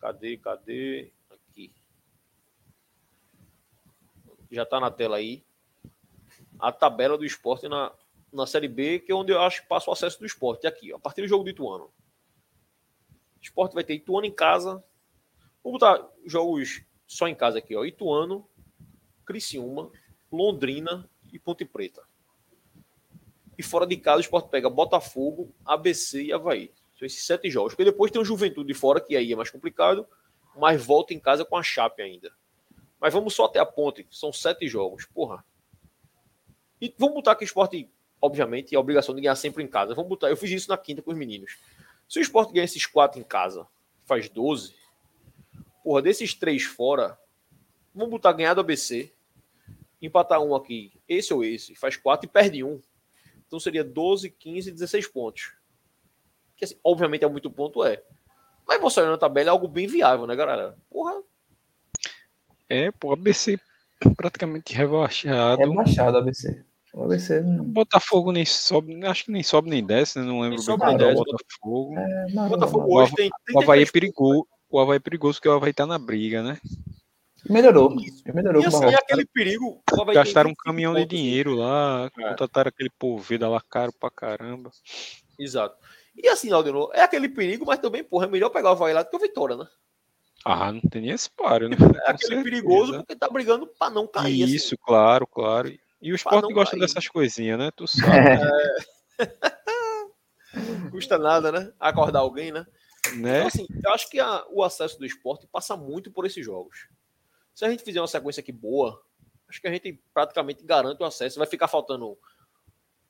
Cadê, 0.00 0.36
cadê? 0.36 1.12
Aqui. 1.30 1.72
Já 4.50 4.66
tá 4.66 4.80
na 4.80 4.90
tela 4.90 5.16
aí. 5.16 5.44
A 6.58 6.72
tabela 6.72 7.16
do 7.16 7.24
esporte 7.24 7.68
na, 7.68 7.92
na 8.32 8.46
Série 8.46 8.68
B, 8.68 8.98
que 8.98 9.12
é 9.12 9.14
onde 9.14 9.32
eu 9.32 9.40
acho 9.40 9.62
que 9.62 9.68
passa 9.68 9.88
o 9.88 9.92
acesso 9.92 10.18
do 10.18 10.26
esporte. 10.26 10.66
Aqui, 10.66 10.92
ó, 10.92 10.96
a 10.96 11.00
partir 11.00 11.22
do 11.22 11.28
jogo 11.28 11.44
do 11.44 11.50
Ituano. 11.50 11.84
O 11.84 13.40
esporte 13.40 13.74
vai 13.74 13.84
ter 13.84 13.94
Ituano 13.94 14.26
em 14.26 14.34
casa. 14.34 14.82
Vou 15.62 15.72
botar 15.72 16.06
jogos 16.26 16.82
só 17.12 17.28
em 17.28 17.34
casa 17.34 17.58
aqui, 17.58 17.76
ó. 17.76 17.84
Ituano, 17.84 18.48
Criciúma, 19.24 19.90
Londrina 20.30 21.08
e 21.30 21.38
Ponte 21.38 21.64
Preta. 21.64 22.02
E 23.58 23.62
fora 23.62 23.86
de 23.86 23.96
casa, 23.98 24.18
o 24.18 24.20
esporte 24.20 24.48
pega 24.48 24.70
Botafogo, 24.70 25.54
ABC 25.64 26.22
e 26.22 26.32
Havaí. 26.32 26.72
São 26.98 27.04
esses 27.04 27.24
sete 27.24 27.50
jogos. 27.50 27.74
Porque 27.74 27.84
depois 27.84 28.10
tem 28.10 28.20
o 28.20 28.24
Juventude 28.24 28.72
fora, 28.72 29.00
que 29.00 29.14
aí 29.14 29.30
é 29.30 29.36
mais 29.36 29.50
complicado, 29.50 30.06
mas 30.56 30.84
volta 30.84 31.12
em 31.12 31.20
casa 31.20 31.44
com 31.44 31.56
a 31.56 31.62
Chape 31.62 32.02
ainda. 32.02 32.32
Mas 32.98 33.12
vamos 33.12 33.34
só 33.34 33.44
até 33.44 33.58
a 33.58 33.66
ponte, 33.66 34.06
são 34.10 34.32
sete 34.32 34.66
jogos. 34.66 35.04
Porra. 35.06 35.44
E 36.80 36.94
vamos 36.98 37.16
botar 37.16 37.36
que 37.36 37.44
o 37.44 37.46
esporte, 37.46 37.90
obviamente, 38.20 38.74
é 38.74 38.78
a 38.78 38.80
obrigação 38.80 39.14
de 39.14 39.20
ganhar 39.20 39.36
sempre 39.36 39.62
em 39.62 39.68
casa. 39.68 39.94
Vamos 39.94 40.08
botar, 40.08 40.30
eu 40.30 40.36
fiz 40.36 40.50
isso 40.50 40.70
na 40.70 40.78
quinta 40.78 41.02
com 41.02 41.10
os 41.10 41.16
meninos. 41.16 41.58
Se 42.08 42.18
o 42.18 42.22
esporte 42.22 42.52
ganha 42.52 42.64
esses 42.64 42.86
quatro 42.86 43.20
em 43.20 43.22
casa, 43.22 43.66
faz 44.04 44.28
12. 44.30 44.81
Porra, 45.82 46.02
desses 46.02 46.34
três 46.34 46.62
fora, 46.62 47.18
vamos 47.94 48.10
botar 48.10 48.32
ganhar 48.32 48.54
do 48.54 48.60
ABC, 48.60 49.12
empatar 50.00 50.40
um 50.40 50.54
aqui, 50.54 50.92
esse 51.08 51.32
ou 51.32 51.44
esse, 51.44 51.74
faz 51.74 51.96
quatro 51.96 52.28
e 52.28 52.32
perde 52.32 52.62
um. 52.62 52.80
Então 53.46 53.60
seria 53.60 53.84
12, 53.84 54.30
15, 54.30 54.72
16 54.72 55.06
pontos. 55.08 55.52
Que 56.56 56.64
assim, 56.64 56.76
obviamente 56.82 57.24
é 57.24 57.28
muito 57.28 57.50
ponto, 57.50 57.84
é. 57.84 58.02
Mas 58.66 58.80
você 58.80 59.00
olhando 59.00 59.12
na 59.12 59.18
tabela 59.18 59.50
é 59.50 59.52
algo 59.52 59.68
bem 59.68 59.86
viável, 59.86 60.26
né, 60.26 60.34
galera? 60.36 60.76
Porra. 60.88 61.20
É, 62.68 62.90
pô, 62.92 63.12
ABC 63.12 63.58
praticamente 64.16 64.74
rebaixado. 64.74 65.60
Rebaixado 65.60 66.18
ABC. 66.18 66.64
O 66.94 67.04
ABC 67.04 67.40
não... 67.40 67.64
Botafogo 67.64 68.32
nem 68.32 68.44
sobe, 68.44 69.04
acho 69.06 69.24
que 69.24 69.32
nem 69.32 69.42
sobe 69.42 69.70
nem 69.70 69.84
desce, 69.84 70.18
né? 70.18 70.24
Não 70.24 70.40
lembro 70.40 70.58
nem 70.58 70.66
bem 70.66 70.78
qual 70.78 71.00
é 71.00 71.12
o 71.12 71.24
Botafogo. 71.24 71.98
É, 71.98 72.26
não, 72.32 72.48
Botafogo 72.48 72.88
não, 72.88 72.96
hoje 72.96 73.14
tem, 73.14 73.30
tem. 73.46 73.56
O 73.56 73.62
Havaí 73.62 73.82
é 73.82 73.86
perigoso. 73.86 74.46
O 74.72 74.80
Havaí 74.80 74.96
é 74.96 75.00
perigoso 75.00 75.38
porque 75.38 75.50
o 75.50 75.52
Havaí 75.52 75.74
tá 75.74 75.84
na 75.86 75.98
briga, 75.98 76.42
né? 76.42 76.58
Melhorou. 77.48 77.94
Melhorou 78.32 78.62
e 78.62 78.66
assim, 78.66 78.86
é 78.86 78.94
aquele 78.94 79.26
perigo. 79.26 79.82
Gastaram 80.14 80.48
um 80.48 80.54
caminhão 80.54 80.94
de 80.94 81.04
dinheiro 81.04 81.54
lá, 81.54 82.10
é. 82.18 82.28
contrataram 82.30 82.70
aquele 82.70 82.88
povo 82.98 83.26
lá 83.38 83.60
caro 83.68 83.92
pra 84.00 84.10
caramba. 84.10 84.70
Exato. 85.38 85.76
E 86.16 86.26
assim, 86.26 86.50
Aldenor, 86.52 86.90
é 86.94 87.02
aquele 87.02 87.28
perigo, 87.28 87.66
mas 87.66 87.80
também, 87.80 88.02
porra, 88.02 88.24
é 88.24 88.30
melhor 88.30 88.48
pegar 88.48 88.70
o 88.70 88.72
Havaí 88.72 88.94
lá 88.94 89.02
do 89.02 89.10
que 89.10 89.16
o 89.16 89.20
Vitória, 89.20 89.56
né? 89.56 89.66
Ah, 90.42 90.72
não 90.72 90.80
tem 90.80 91.02
nem 91.02 91.10
esse 91.10 91.30
páreo, 91.30 91.68
né? 91.68 91.76
É 92.06 92.10
aquele 92.10 92.36
certeza. 92.36 92.42
perigoso 92.42 92.94
porque 92.94 93.14
tá 93.14 93.28
brigando 93.28 93.66
pra 93.66 93.90
não 93.90 94.06
cair. 94.06 94.44
Assim. 94.44 94.54
Isso, 94.54 94.74
assim. 94.74 94.82
claro, 94.82 95.26
claro. 95.26 95.70
E 96.00 96.12
o 96.12 96.16
esporte 96.16 96.50
gosta 96.52 96.76
cair. 96.76 96.80
dessas 96.80 97.06
coisinhas, 97.08 97.58
né? 97.58 97.70
Tu 97.76 97.86
sabe. 97.86 98.16
É. 98.16 98.76
Custa 100.90 101.18
nada, 101.18 101.52
né? 101.52 101.72
Acordar 101.78 102.20
alguém, 102.20 102.50
né? 102.50 102.64
Né? 103.10 103.38
Então, 103.38 103.46
assim, 103.46 103.66
eu 103.84 103.92
acho 103.92 104.08
que 104.08 104.20
a, 104.20 104.46
o 104.50 104.62
acesso 104.62 104.98
do 104.98 105.06
esporte 105.06 105.46
passa 105.46 105.76
muito 105.76 106.10
por 106.10 106.24
esses 106.24 106.44
jogos. 106.44 106.88
Se 107.54 107.64
a 107.64 107.70
gente 107.70 107.82
fizer 107.82 108.00
uma 108.00 108.06
sequência 108.06 108.40
aqui 108.40 108.52
boa, 108.52 109.02
acho 109.48 109.60
que 109.60 109.68
a 109.68 109.72
gente 109.72 110.00
praticamente 110.14 110.64
garante 110.64 111.02
o 111.02 111.06
acesso. 111.06 111.38
Vai 111.38 111.48
ficar 111.48 111.68
faltando 111.68 112.18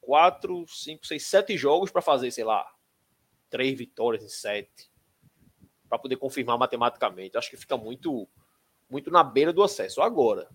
quatro, 0.01 0.67
cinco, 0.67 1.07
seis, 1.07 1.27
sete 1.27 1.57
jogos 1.57 1.91
para 1.91 2.03
fazer, 2.03 2.31
sei 2.31 2.45
lá, 2.45 2.67
três 3.49 3.79
vitórias 3.79 4.25
em 4.25 4.29
sete, 4.29 4.91
para 5.89 5.99
poder 5.99 6.17
confirmar 6.17 6.59
matematicamente. 6.59 7.37
Acho 7.37 7.51
que 7.51 7.57
fica 7.57 7.77
muito, 7.77 8.29
muito 8.91 9.11
na 9.11 9.23
beira 9.23 9.53
do 9.53 9.63
acesso. 9.63 10.03
Agora, 10.03 10.51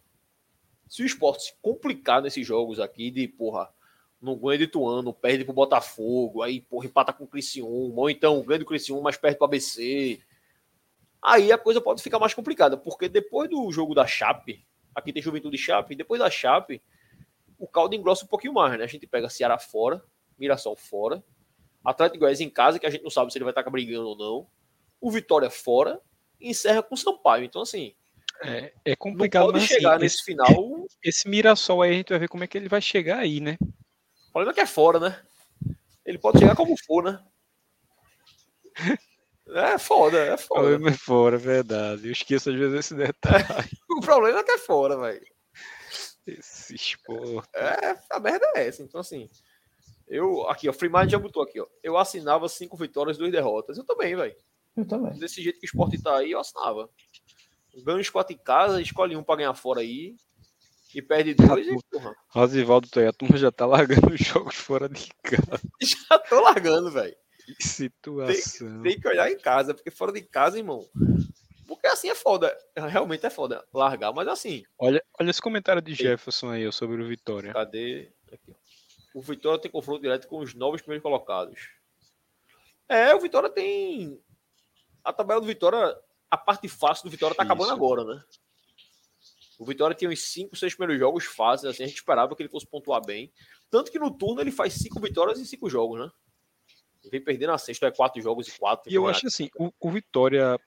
se 0.87 1.03
o 1.03 1.05
esporte 1.05 1.43
se 1.43 1.53
complicar 1.61 2.21
nesses 2.21 2.45
jogos 2.45 2.79
aqui, 2.79 3.11
de 3.11 3.27
porra, 3.27 3.73
não 4.21 4.35
ganha 4.35 4.59
de 4.59 4.67
Tuano, 4.67 5.13
perde 5.13 5.45
pro 5.45 5.53
Botafogo, 5.53 6.41
aí 6.41 6.61
porra, 6.61 6.85
empata 6.85 7.13
com 7.13 7.23
o 7.23 7.27
Criciúma, 7.27 8.01
ou 8.01 8.09
então 8.09 8.41
ganha 8.43 8.59
do 8.59 8.65
Criciúma, 8.65 9.03
mas 9.03 9.17
perde 9.17 9.37
pro 9.37 9.45
ABC 9.45 10.19
aí 11.21 11.51
a 11.51 11.57
coisa 11.57 11.81
pode 11.81 12.01
ficar 12.01 12.19
mais 12.19 12.33
complicada, 12.33 12.77
porque 12.77 13.09
depois 13.09 13.49
do 13.49 13.69
jogo 13.71 13.93
da 13.93 14.05
Chape, 14.07 14.65
aqui 14.95 15.11
tem 15.11 15.21
Juventude 15.21 15.57
Chape, 15.57 15.95
depois 15.95 16.19
da 16.19 16.29
Chape, 16.29 16.81
o 17.57 17.67
caldo 17.67 17.95
engrossa 17.95 18.25
um 18.25 18.27
pouquinho 18.27 18.53
mais, 18.53 18.77
né? 18.77 18.85
A 18.85 18.87
gente 18.87 19.05
pega 19.05 19.29
Ceará 19.29 19.57
fora, 19.57 20.01
Mirassol 20.37 20.75
fora, 20.75 21.23
Atlético 21.83 22.19
Goiás 22.19 22.39
em 22.39 22.49
casa, 22.49 22.79
que 22.79 22.85
a 22.85 22.89
gente 22.89 23.03
não 23.03 23.09
sabe 23.09 23.31
se 23.31 23.37
ele 23.37 23.43
vai 23.43 23.51
estar 23.51 23.69
brigando 23.69 24.07
ou 24.07 24.17
não, 24.17 24.47
o 25.01 25.11
Vitória 25.11 25.49
fora, 25.49 25.99
e 26.39 26.49
encerra 26.49 26.83
com 26.83 26.95
Sampaio. 26.95 27.43
Então, 27.43 27.61
assim. 27.61 27.93
É, 28.43 28.71
é 28.85 28.95
complicado 28.95 29.47
não 29.47 29.53
pode 29.53 29.65
chegar 29.65 29.93
assim, 29.93 30.03
nesse 30.03 30.15
esse, 30.17 30.25
final. 30.25 30.85
Esse 31.03 31.27
Mirassol 31.27 31.81
aí 31.81 31.91
a 31.91 31.93
gente 31.93 32.09
vai 32.09 32.19
ver 32.19 32.29
como 32.29 32.43
é 32.43 32.47
que 32.47 32.57
ele 32.57 32.69
vai 32.69 32.81
chegar 32.81 33.17
aí, 33.17 33.39
né? 33.39 33.57
O 34.37 34.39
problema 34.39 34.51
é 34.51 34.53
que 34.53 34.61
é 34.61 34.67
fora, 34.67 34.99
né? 34.99 35.19
Ele 36.05 36.19
pode 36.19 36.37
chegar 36.37 36.55
como 36.55 36.75
for, 36.85 37.03
né? 37.03 37.19
É 39.49 39.77
foda, 39.77 40.17
é 40.17 40.35
foda. 40.35 40.89
É 40.89 40.91
fora, 40.91 41.37
é 41.37 41.39
verdade. 41.39 42.05
Eu 42.05 42.11
esqueço 42.11 42.49
às 42.49 42.55
vezes 42.57 42.79
esse 42.79 42.93
detalhe. 42.93 43.45
o 43.89 44.01
problema 44.01 44.39
é 44.39 44.43
que 44.43 44.51
é 44.51 44.57
fora, 44.57 44.97
velho. 44.97 45.25
Esse 46.27 46.75
esporte. 46.75 47.49
É, 47.55 47.97
a 48.11 48.19
merda 48.19 48.45
é 48.55 48.67
essa. 48.67 48.83
Então, 48.83 48.99
assim, 48.99 49.29
eu, 50.05 50.45
aqui, 50.49 50.67
ó, 50.67 50.73
Freeman 50.73 51.07
já 51.07 51.17
botou 51.17 51.41
aqui, 51.41 51.61
ó. 51.61 51.65
Eu 51.81 51.97
assinava 51.97 52.49
cinco 52.49 52.75
vitórias, 52.75 53.17
duas 53.17 53.31
derrotas. 53.31 53.77
Eu 53.77 53.85
também, 53.85 54.17
velho. 54.17 54.35
Eu 54.75 54.85
também. 54.85 55.17
Desse 55.17 55.41
jeito 55.41 55.59
que 55.59 55.65
o 55.65 55.69
esporte 55.69 56.03
tá 56.03 56.17
aí, 56.17 56.31
eu 56.31 56.41
assinava. 56.41 56.89
Ganha 57.77 58.01
os 58.01 58.09
quatro 58.09 58.35
em 58.35 58.37
casa, 58.37 58.81
escolhe 58.81 59.15
um 59.15 59.23
pra 59.23 59.37
ganhar 59.37 59.53
fora 59.53 59.79
aí. 59.79 60.17
E 60.93 61.01
perde 61.01 61.33
dois 61.33 61.67
e, 61.67 61.77
porra. 61.91 62.15
Rosivaldo 62.29 62.87
a 63.07 63.13
turma 63.13 63.37
já 63.37 63.51
tá 63.51 63.65
largando 63.65 64.11
os 64.13 64.19
jogos 64.19 64.55
fora 64.55 64.87
de 64.87 65.09
casa. 65.21 65.61
Já 65.81 66.19
tô 66.19 66.39
largando, 66.41 66.91
velho. 66.91 67.15
Que 67.45 67.67
situação. 67.67 68.81
Tem, 68.81 68.93
tem, 68.93 68.99
que 68.99 69.07
olhar 69.07 69.31
em 69.31 69.37
casa, 69.37 69.73
porque 69.73 69.91
fora 69.91 70.11
de 70.11 70.21
casa, 70.21 70.57
irmão. 70.57 70.85
Porque 71.67 71.87
assim 71.87 72.09
é 72.09 72.15
foda. 72.15 72.55
Realmente 72.75 73.25
é 73.25 73.29
foda 73.29 73.65
largar, 73.73 74.13
mas 74.13 74.27
assim. 74.27 74.63
Olha, 74.77 75.03
olha 75.19 75.29
esse 75.29 75.41
comentário 75.41 75.81
de 75.81 75.93
Jefferson 75.93 76.49
aí 76.49 76.71
sobre 76.71 77.01
o 77.01 77.07
Vitória. 77.07 77.53
Cadê? 77.53 78.11
Aqui. 78.31 78.55
O 79.13 79.21
Vitória 79.21 79.59
tem 79.59 79.71
confronto 79.71 80.01
direto 80.01 80.27
com 80.27 80.39
os 80.39 80.53
novos 80.53 80.81
primeiros 80.81 81.03
colocados. 81.03 81.69
É, 82.87 83.13
o 83.13 83.19
Vitória 83.19 83.49
tem. 83.49 84.21
A 85.03 85.11
tabela 85.11 85.41
do 85.41 85.47
Vitória, 85.47 85.97
a 86.29 86.37
parte 86.37 86.67
fácil 86.67 87.05
do 87.05 87.11
Vitória 87.11 87.35
tá 87.35 87.43
acabando 87.43 87.71
agora, 87.71 88.03
né? 88.03 88.23
O 89.57 89.65
Vitória 89.65 89.95
tinha 89.95 90.09
uns 90.09 90.21
5, 90.31 90.55
6 90.55 90.75
primeiros 90.75 90.99
jogos 90.99 91.25
fáceis, 91.25 91.73
assim, 91.73 91.83
a 91.83 91.87
gente 91.87 91.97
esperava 91.97 92.35
que 92.35 92.41
ele 92.41 92.49
fosse 92.49 92.67
pontuar 92.67 93.01
bem. 93.05 93.31
Tanto 93.69 93.91
que 93.91 93.97
no 93.97 94.15
turno 94.15 94.41
ele 94.41 94.51
faz 94.51 94.73
5 94.73 94.99
vitórias 94.99 95.39
em 95.39 95.45
5 95.45 95.69
jogos, 95.69 95.99
né? 95.99 96.11
vem 97.09 97.23
perdendo 97.23 97.53
a 97.53 97.57
sexta, 97.57 97.87
é 97.87 97.91
quatro 97.91 98.21
jogos 98.21 98.47
e 98.47 98.59
quatro. 98.59 98.91
E 98.91 98.95
eu 98.95 99.07
acho 99.07 99.27
assim, 99.27 99.49
o, 99.57 99.71
o, 99.79 99.91
Vitória, 99.91 100.59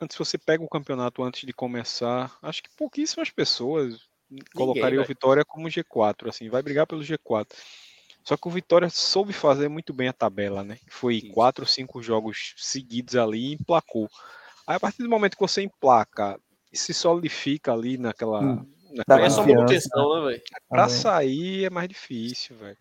antes 0.00 0.16
você 0.16 0.38
pega 0.38 0.62
o 0.62 0.68
campeonato 0.68 1.22
antes 1.22 1.46
de 1.46 1.52
começar, 1.52 2.36
acho 2.42 2.62
que 2.62 2.70
pouquíssimas 2.76 3.30
pessoas 3.30 4.08
Ninguém, 4.30 4.46
colocariam 4.54 5.02
o 5.02 5.06
Vitória 5.06 5.44
como 5.44 5.68
G4, 5.68 6.28
assim, 6.28 6.48
vai 6.48 6.62
brigar 6.62 6.86
pelo 6.86 7.02
G4. 7.02 7.46
Só 8.24 8.36
que 8.36 8.46
o 8.46 8.50
Vitória 8.50 8.90
soube 8.90 9.32
fazer 9.32 9.68
muito 9.68 9.94
bem 9.94 10.08
a 10.08 10.12
tabela, 10.12 10.62
né? 10.62 10.78
Foi 10.90 11.16
Isso. 11.16 11.32
quatro 11.32 11.64
cinco 11.64 12.02
jogos 12.02 12.54
seguidos 12.58 13.16
ali 13.16 13.50
e 13.50 13.54
emplacou. 13.54 14.08
Aí 14.66 14.76
a 14.76 14.80
partir 14.80 15.02
do 15.02 15.08
momento 15.08 15.34
que 15.34 15.40
você 15.40 15.62
emplaca 15.62 16.38
e 16.72 16.76
se 16.76 16.92
solidifica 16.92 17.72
ali 17.72 17.98
naquela. 17.98 18.40
Hum, 18.40 18.66
naquela 18.92 19.26
é 19.26 19.30
só 19.30 19.46
manutenção, 19.46 20.20
né, 20.20 20.30
velho? 20.30 20.42
Pra 20.68 20.88
sair 20.88 21.64
é 21.64 21.70
mais 21.70 21.88
difícil, 21.88 22.56
velho. 22.56 22.76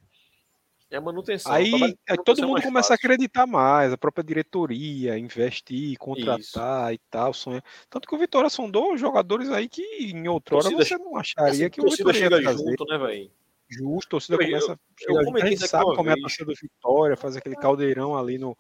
É 0.90 1.00
manutenção. 1.02 1.52
Aí, 1.52 1.74
aí 2.10 2.18
todo 2.24 2.48
mundo 2.48 2.62
começa 2.62 2.90
fácil. 2.90 2.94
a 2.94 2.96
acreditar 2.96 3.46
mais, 3.46 3.92
a 3.92 3.98
própria 3.98 4.24
diretoria, 4.24 5.18
investir, 5.18 5.98
contratar 5.98 6.40
Isso. 6.40 6.94
e 6.94 7.00
tal. 7.10 7.34
Sonha. 7.34 7.62
Tanto 7.90 8.08
que 8.08 8.16
o 8.16 8.18
Vitória 8.18 8.50
sondou 8.50 8.98
jogadores 8.98 9.50
aí 9.50 9.68
que 9.68 9.84
em 9.84 10.28
outrora 10.30 10.70
você 10.70 10.98
não 10.98 11.18
acharia 11.18 11.68
assim, 11.68 11.70
que 11.70 11.82
o 11.82 11.90
Vitória 11.90 12.18
chega 12.18 12.54
junto, 12.54 12.86
né, 12.86 12.98
velho? 12.98 13.32
Justo, 13.70 14.08
a 14.08 14.12
torcida 14.12 14.38
começa. 14.38 14.80
Eu, 15.02 15.16
eu, 15.16 15.22
eu 15.24 15.36
a 15.36 15.46
gente 15.46 15.68
sabe 15.68 15.94
como 15.94 16.10
é 16.10 16.14
a 16.14 16.18
torcida 16.18 16.46
do 16.46 16.54
Vitória, 16.56 17.18
fazer 17.18 17.40
aquele 17.40 17.58
caldeirão 17.58 18.18
ali 18.18 18.38
no, 18.38 18.58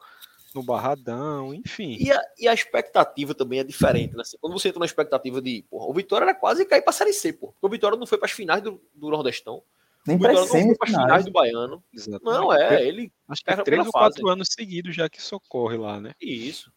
no 0.53 0.63
Barradão, 0.63 1.53
enfim. 1.53 1.97
E 1.99 2.11
a, 2.11 2.21
e 2.39 2.47
a 2.47 2.53
expectativa 2.53 3.33
também 3.33 3.59
é 3.59 3.63
diferente, 3.63 4.15
né? 4.15 4.21
Assim, 4.21 4.37
quando 4.39 4.53
você 4.53 4.69
entra 4.69 4.79
na 4.79 4.85
expectativa 4.85 5.41
de, 5.41 5.63
porra, 5.69 5.85
o 5.87 5.93
Vitória 5.93 6.25
era 6.25 6.35
quase 6.35 6.65
cair 6.65 6.81
pra 6.81 6.93
Série 6.93 7.13
C, 7.13 7.33
pô. 7.33 7.47
Porque 7.47 7.65
o 7.65 7.69
Vitória 7.69 7.97
não 7.97 8.07
foi 8.07 8.17
para 8.17 8.25
as 8.25 8.31
finais 8.31 8.61
do, 8.61 8.81
do 8.93 9.09
Nordestão. 9.09 9.61
Nem 10.05 10.17
para 10.17 10.39
as 10.39 10.49
finais 10.49 11.25
do 11.25 11.31
Baiano. 11.31 11.83
Exatamente. 11.93 12.23
Não, 12.23 12.53
é, 12.53 12.81
ele. 12.81 13.11
Acho 13.27 13.43
que 13.43 13.51
é 13.51 13.57
três 13.57 13.85
ou 13.85 13.91
quatro 13.91 14.21
fase. 14.21 14.33
anos 14.33 14.47
seguidos 14.49 14.95
já 14.95 15.09
que 15.09 15.21
socorre 15.21 15.77
lá, 15.77 15.99
né? 15.99 16.13
Isso. 16.21 16.71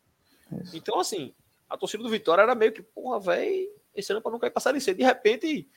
Isso. 0.62 0.76
Então, 0.76 0.98
assim, 0.98 1.32
a 1.68 1.76
torcida 1.76 2.02
do 2.02 2.08
Vitória 2.08 2.42
era 2.42 2.56
meio 2.56 2.72
que, 2.72 2.82
porra, 2.82 3.20
velho, 3.20 3.70
esse 3.94 4.12
ano 4.12 4.20
para 4.20 4.32
não 4.32 4.38
cair 4.40 4.50
pra 4.50 4.60
Série 4.60 4.80
C. 4.80 4.92
De 4.92 5.04
repente, 5.04 5.68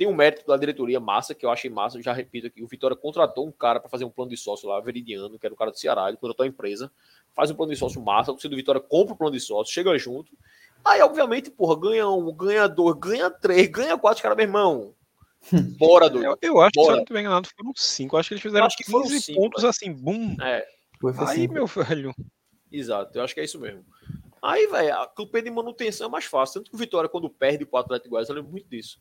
tem 0.00 0.08
um 0.08 0.14
mérito 0.14 0.46
da 0.46 0.56
diretoria 0.56 0.98
massa, 0.98 1.34
que 1.34 1.44
eu 1.44 1.50
achei 1.50 1.68
massa, 1.68 1.98
eu 1.98 2.02
já 2.02 2.10
repito 2.14 2.46
aqui. 2.46 2.62
O 2.62 2.66
Vitória 2.66 2.96
contratou 2.96 3.46
um 3.46 3.52
cara 3.52 3.78
para 3.78 3.90
fazer 3.90 4.06
um 4.06 4.10
plano 4.10 4.30
de 4.30 4.36
sócio 4.38 4.66
lá, 4.66 4.80
Veridiano, 4.80 5.38
que 5.38 5.44
era 5.44 5.52
o 5.52 5.56
cara 5.58 5.70
do 5.70 5.78
Ceará, 5.78 6.08
ele 6.08 6.16
contratou 6.16 6.42
a 6.42 6.46
empresa, 6.46 6.90
faz 7.36 7.50
um 7.50 7.54
plano 7.54 7.70
de 7.70 7.78
sócio 7.78 8.00
massa, 8.00 8.30
a 8.30 8.32
torcida 8.32 8.48
do 8.48 8.56
Vitória 8.56 8.80
compra 8.80 9.12
o 9.12 9.16
plano 9.18 9.36
de 9.36 9.40
sócio, 9.40 9.74
chega 9.74 9.98
junto. 9.98 10.32
Aí, 10.82 11.02
obviamente, 11.02 11.50
porra, 11.50 11.78
ganha 11.78 12.08
um, 12.08 12.32
ganha 12.34 12.66
dois, 12.66 12.96
ganha 12.96 13.28
três, 13.28 13.68
ganha 13.68 13.98
quatro, 13.98 14.22
cara, 14.22 14.34
meu 14.34 14.46
irmão. 14.46 14.94
Bora, 15.78 16.08
doido. 16.08 16.24
Eu, 16.24 16.38
eu 16.40 16.60
acho 16.62 16.70
Bora. 16.70 16.70
que, 16.70 16.80
se 16.80 16.80
eu 16.80 16.96
não 16.96 17.02
estiver 17.02 17.20
enganado, 17.20 17.48
foram 17.54 17.72
cinco. 17.76 18.16
Acho 18.16 18.30
que 18.30 18.34
eles 18.36 18.42
fizeram 18.42 18.64
acho 18.64 18.78
que 18.78 18.84
15 18.84 19.20
cinco, 19.20 19.38
pontos 19.38 19.60
véio. 19.60 19.70
assim, 19.70 19.92
bum. 19.92 20.34
É. 20.40 20.66
Aí, 21.28 21.46
meu 21.46 21.66
velho. 21.66 22.14
Exato, 22.72 23.18
eu 23.18 23.22
acho 23.22 23.34
que 23.34 23.40
é 23.40 23.44
isso 23.44 23.60
mesmo. 23.60 23.84
Aí, 24.42 24.66
velho, 24.66 24.94
a 24.94 25.06
campanha 25.08 25.44
de 25.44 25.50
manutenção 25.50 26.06
é 26.06 26.10
mais 26.10 26.24
fácil. 26.24 26.54
Tanto 26.54 26.70
que 26.70 26.76
o 26.76 26.78
Vitória, 26.78 27.10
quando 27.10 27.28
perde 27.28 27.66
para 27.66 27.76
o 27.76 27.80
Atlético 27.82 28.08
Goiás, 28.08 28.30
eu 28.30 28.34
lembro 28.34 28.50
muito 28.50 28.66
disso. 28.66 28.98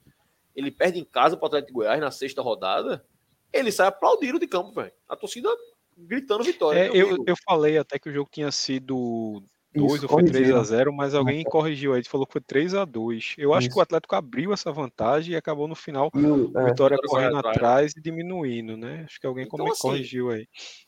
Ele 0.56 0.72
perde 0.72 1.00
em 1.00 1.06
casa 1.06 1.38
para 1.38 1.46
o 1.46 1.48
Atlético 1.48 1.80
Goiás 1.80 2.00
na 2.00 2.12
sexta 2.12 2.42
rodada. 2.42 3.06
Ele 3.52 3.72
sai 3.72 3.88
aplaudindo 3.88 4.40
de 4.40 4.48
campo, 4.48 4.72
velho. 4.72 4.92
A 5.08 5.16
torcida 5.16 5.50
gritando 5.98 6.44
vitória. 6.44 6.80
É, 6.80 6.90
eu, 6.90 7.24
eu 7.26 7.36
falei 7.46 7.78
até 7.78 8.00
que 8.00 8.10
o 8.10 8.14
jogo 8.14 8.30
tinha 8.32 8.52
sido 8.52 9.44
2 9.76 10.04
ou 10.04 10.10
foi 10.10 10.24
3 10.24 10.52
a 10.52 10.64
0 10.64 10.94
mas 10.94 11.14
alguém 11.14 11.44
corrigiu 11.44 11.94
aí, 11.94 12.04
falou 12.04 12.26
que 12.26 12.34
foi 12.34 12.42
3 12.42 12.74
a 12.74 12.86
2 12.86 13.36
Eu 13.38 13.54
acho 13.54 13.68
Isso. 13.68 13.76
que 13.76 13.80
o 13.80 13.82
Atlético 13.82 14.16
abriu 14.16 14.52
essa 14.52 14.72
vantagem 14.72 15.34
e 15.34 15.38
acabou 15.38 15.68
no 15.68 15.76
final 15.76 16.12
é, 16.56 16.66
Vitória 16.66 16.98
correndo 17.06 17.38
atrás, 17.38 17.58
atrás 17.58 17.94
e 17.96 18.02
diminuindo, 18.02 18.76
né? 18.76 19.04
Acho 19.06 19.20
que 19.20 19.28
alguém 19.28 19.46
então, 19.46 19.68
assim, 19.68 19.82
corrigiu 19.82 20.32
aí. 20.32 20.48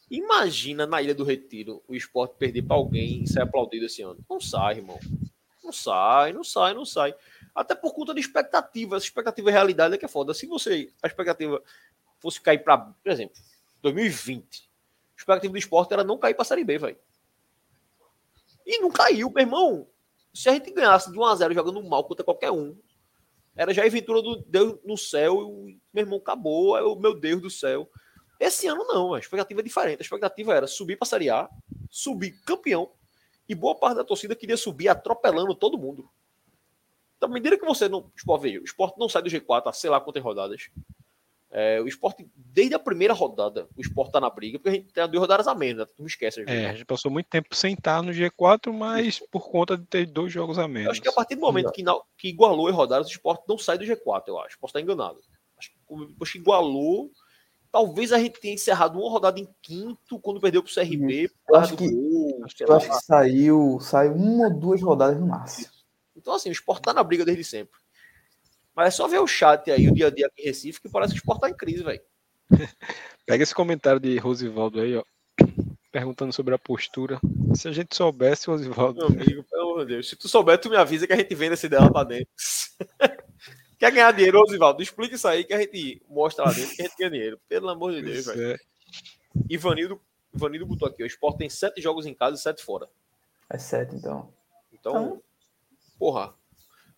Imagina 0.10 0.88
na 0.88 1.02
Ilha 1.02 1.14
do 1.14 1.24
Retiro 1.24 1.84
o 1.88 1.96
esporte 1.96 2.36
perder 2.38 2.64
para 2.64 2.76
alguém 2.76 3.24
e 3.24 3.28
ser 3.28 3.42
aplaudido 3.42 3.86
esse 3.86 4.02
ano. 4.02 4.20
Não 4.30 4.40
sai, 4.40 4.78
irmão. 4.78 5.00
Não 5.64 5.72
sai, 5.72 6.34
não 6.34 6.44
sai, 6.44 6.74
não 6.74 6.86
sai. 6.86 7.14
Até 7.54 7.76
por 7.76 7.94
conta 7.94 8.14
de 8.14 8.22
expectativa. 8.22 8.96
Essa 8.96 9.06
expectativa 9.06 9.50
e 9.50 9.54
realidade 9.54 9.96
é 9.96 9.98
que 9.98 10.06
é 10.06 10.08
foda. 10.08 10.34
Se 10.34 10.46
você, 10.48 10.92
a 11.02 11.08
expectativa 11.08 11.62
fosse 12.20 12.40
cair 12.40 12.64
para, 12.64 12.78
por 12.78 13.12
exemplo, 13.12 13.36
2020, 13.82 14.70
a 15.18 15.18
expectativa 15.18 15.52
do 15.52 15.58
esporte 15.58 15.94
era 15.94 16.04
não 16.04 16.18
cair 16.18 16.34
para 16.34 16.44
a 16.44 16.46
Série 16.46 16.64
B, 16.64 16.78
velho. 16.78 16.98
E 18.66 18.80
não 18.80 18.92
caiu, 18.92 19.30
meu 19.30 19.44
irmão. 19.44 19.88
Se 20.34 20.48
a 20.50 20.54
gente 20.54 20.72
ganhasse 20.72 21.12
de 21.12 21.18
1 21.18 21.26
a 21.26 21.36
0 21.36 21.54
jogando 21.54 21.84
mal 21.84 22.04
contra 22.06 22.24
qualquer 22.24 22.52
um, 22.52 22.78
era 23.56 23.74
já 23.74 23.84
a 23.84 23.86
aventura 23.86 24.22
do 24.22 24.38
Deus 24.38 24.80
no 24.86 24.98
céu, 24.98 25.68
e 25.68 25.80
meu 25.94 26.04
irmão 26.04 26.20
acabou, 26.20 26.78
é 26.78 26.82
o 26.82 26.96
meu 26.96 27.14
Deus 27.14 27.42
do 27.42 27.50
céu. 27.50 27.90
Esse 28.40 28.66
ano 28.68 28.86
não, 28.86 29.14
a 29.14 29.20
expectativa 29.20 29.60
é 29.60 29.64
diferente. 29.64 30.00
A 30.00 30.04
expectativa 30.04 30.56
era 30.56 30.68
subir 30.68 30.96
para 30.96 31.06
a 31.06 31.10
Série 31.10 31.30
A, 31.30 31.50
subir 31.90 32.32
campeão, 32.46 32.92
e 33.48 33.54
boa 33.54 33.76
parte 33.76 33.98
da 33.98 34.04
torcida 34.04 34.36
queria 34.36 34.56
subir 34.56 34.88
atropelando 34.88 35.54
todo 35.54 35.78
mundo. 35.78 36.10
Da 37.22 37.28
medida 37.28 37.56
que 37.58 37.66
você 37.66 37.88
não. 37.88 38.12
Esporte, 38.18 38.42
veio, 38.42 38.62
o 38.62 38.66
esporte 38.66 38.98
não 38.98 39.08
sai 39.08 39.22
do 39.22 39.30
G4 39.30 39.62
há 39.68 39.72
sei 39.72 39.92
lá 39.92 40.02
quantas 40.02 40.24
rodadas. 40.24 40.70
É, 41.52 41.80
o 41.80 41.88
esporte, 41.88 42.28
desde 42.36 42.74
a 42.74 42.80
primeira 42.80 43.14
rodada, 43.14 43.68
o 43.78 43.82
esporte 43.82 44.14
tá 44.14 44.20
na 44.20 44.30
briga, 44.30 44.58
porque 44.58 44.70
a 44.70 44.72
gente 44.72 44.92
tem 44.92 45.08
duas 45.08 45.22
rodadas 45.22 45.48
a 45.48 45.54
menos, 45.54 45.80
né? 45.80 45.86
Tu 45.86 46.00
não 46.00 46.08
esquece. 46.08 46.44
É, 46.48 46.70
a 46.70 46.74
gente 46.74 46.86
passou 46.86 47.12
muito 47.12 47.28
tempo 47.28 47.54
sem 47.54 47.74
estar 47.74 48.02
no 48.02 48.12
G4, 48.12 48.74
mas 48.74 49.20
por 49.30 49.52
conta 49.52 49.78
de 49.78 49.86
ter 49.86 50.08
dois 50.08 50.32
jogos 50.32 50.58
a 50.58 50.68
menos. 50.68 50.86
Eu 50.86 50.92
acho 50.92 51.02
que 51.02 51.10
a 51.10 51.14
partir 51.14 51.36
do 51.36 51.42
momento 51.42 51.72
que, 51.72 51.84
que 52.18 52.30
igualou 52.30 52.68
as 52.68 52.76
rodadas, 52.76 53.08
o 53.08 53.12
esporte 53.12 53.44
não 53.48 53.58
sai 53.58 53.78
do 53.78 53.86
G4, 53.86 54.24
eu 54.28 54.40
acho. 54.40 54.58
Posso 54.58 54.72
estar 54.72 54.82
enganado. 54.82 55.20
Acho 55.60 55.70
que 55.70 56.06
depois 56.08 56.32
que 56.32 56.40
igualou, 56.40 57.12
talvez 57.72 58.12
a 58.12 58.18
gente 58.18 58.40
tenha 58.40 58.56
encerrado 58.56 58.98
uma 58.98 59.12
rodada 59.12 59.40
em 59.40 59.48
quinto, 59.62 60.20
quando 60.20 60.42
perdeu 60.42 60.64
pro 60.64 60.74
CRB. 60.74 61.30
Eu 61.50 61.56
acho 61.56 61.76
que, 61.76 61.88
gol, 61.88 62.46
eu 62.62 62.76
acho 62.76 62.90
que 62.90 63.06
saiu, 63.06 63.78
saiu 63.80 64.14
uma 64.14 64.48
ou 64.48 64.54
duas 64.54 64.82
rodadas 64.82 65.20
no 65.20 65.28
máximo. 65.28 65.81
Então, 66.22 66.36
assim, 66.36 66.50
o 66.50 66.52
esporte 66.52 66.84
tá 66.84 66.94
na 66.94 67.04
briga 67.04 67.26
desde 67.26 67.44
sempre. 67.44 67.80
Mas 68.76 68.88
é 68.90 68.92
só 68.92 69.08
ver 69.08 69.20
o 69.20 69.28
chat 69.28 69.70
aí, 69.72 69.90
o 69.90 69.94
dia 69.94 70.08
a 70.08 70.10
dia 70.12 70.28
aqui 70.28 70.44
em 70.44 70.46
Recife, 70.46 70.80
que 70.80 70.88
parece 70.88 71.14
que 71.14 71.18
o 71.18 71.22
esporte 71.22 71.42
tá 71.42 71.50
em 71.50 71.54
crise, 71.54 71.84
velho. 71.84 72.02
Pega 73.26 73.44
esse 73.44 73.56
comentário 73.56 74.00
de 74.00 74.18
Rosivaldo 74.20 74.80
aí, 74.80 74.96
ó. 74.96 75.04
Perguntando 75.92 76.32
sobre 76.32 76.54
a 76.54 76.60
postura. 76.60 77.20
Se 77.56 77.68
a 77.68 77.72
gente 77.72 77.96
soubesse, 77.96 78.48
Rosivaldo. 78.48 79.00
Meu 79.00 79.08
amigo, 79.08 79.44
pelo 79.44 79.62
amor 79.64 79.86
de 79.86 79.96
Deus. 79.96 80.10
Se 80.10 80.16
tu 80.16 80.30
souber, 80.30 80.58
tu 80.60 80.70
me 80.70 80.78
avisa 80.78 81.06
que 81.06 81.12
a 81.12 81.18
gente 81.18 81.34
vende 81.36 81.54
essa 81.54 81.66
ideia 81.66 81.92
pra 81.92 82.04
dentro. 82.04 82.30
Quer 83.78 83.92
ganhar 83.92 84.12
dinheiro, 84.12 84.40
Rosivaldo? 84.40 84.82
Explica 84.84 85.16
isso 85.16 85.28
aí 85.28 85.44
que 85.44 85.54
a 85.54 85.60
gente 85.60 86.02
mostra 86.08 86.46
lá 86.46 86.54
dentro 86.54 86.76
que 86.76 86.84
a 86.84 86.86
gente 86.86 86.98
ganha 86.98 87.12
dinheiro. 87.12 87.42
Pelo 87.50 87.68
amor 87.68 87.92
de 87.92 88.04
Deus, 88.04 88.28
velho. 88.28 88.52
É. 88.52 88.58
Ivanildo, 89.50 90.00
Ivanildo 90.34 90.68
botou 90.68 90.88
aqui, 90.88 91.02
o 91.02 91.06
esporte 91.06 91.40
tem 91.40 91.50
sete 91.50 91.82
jogos 91.82 92.06
em 92.06 92.14
casa 92.14 92.36
e 92.36 92.40
sete 92.40 92.64
fora. 92.64 92.88
É 93.50 93.58
sete, 93.58 93.96
então. 93.96 94.32
Então, 94.72 94.92
então 94.94 95.22
porra, 96.02 96.34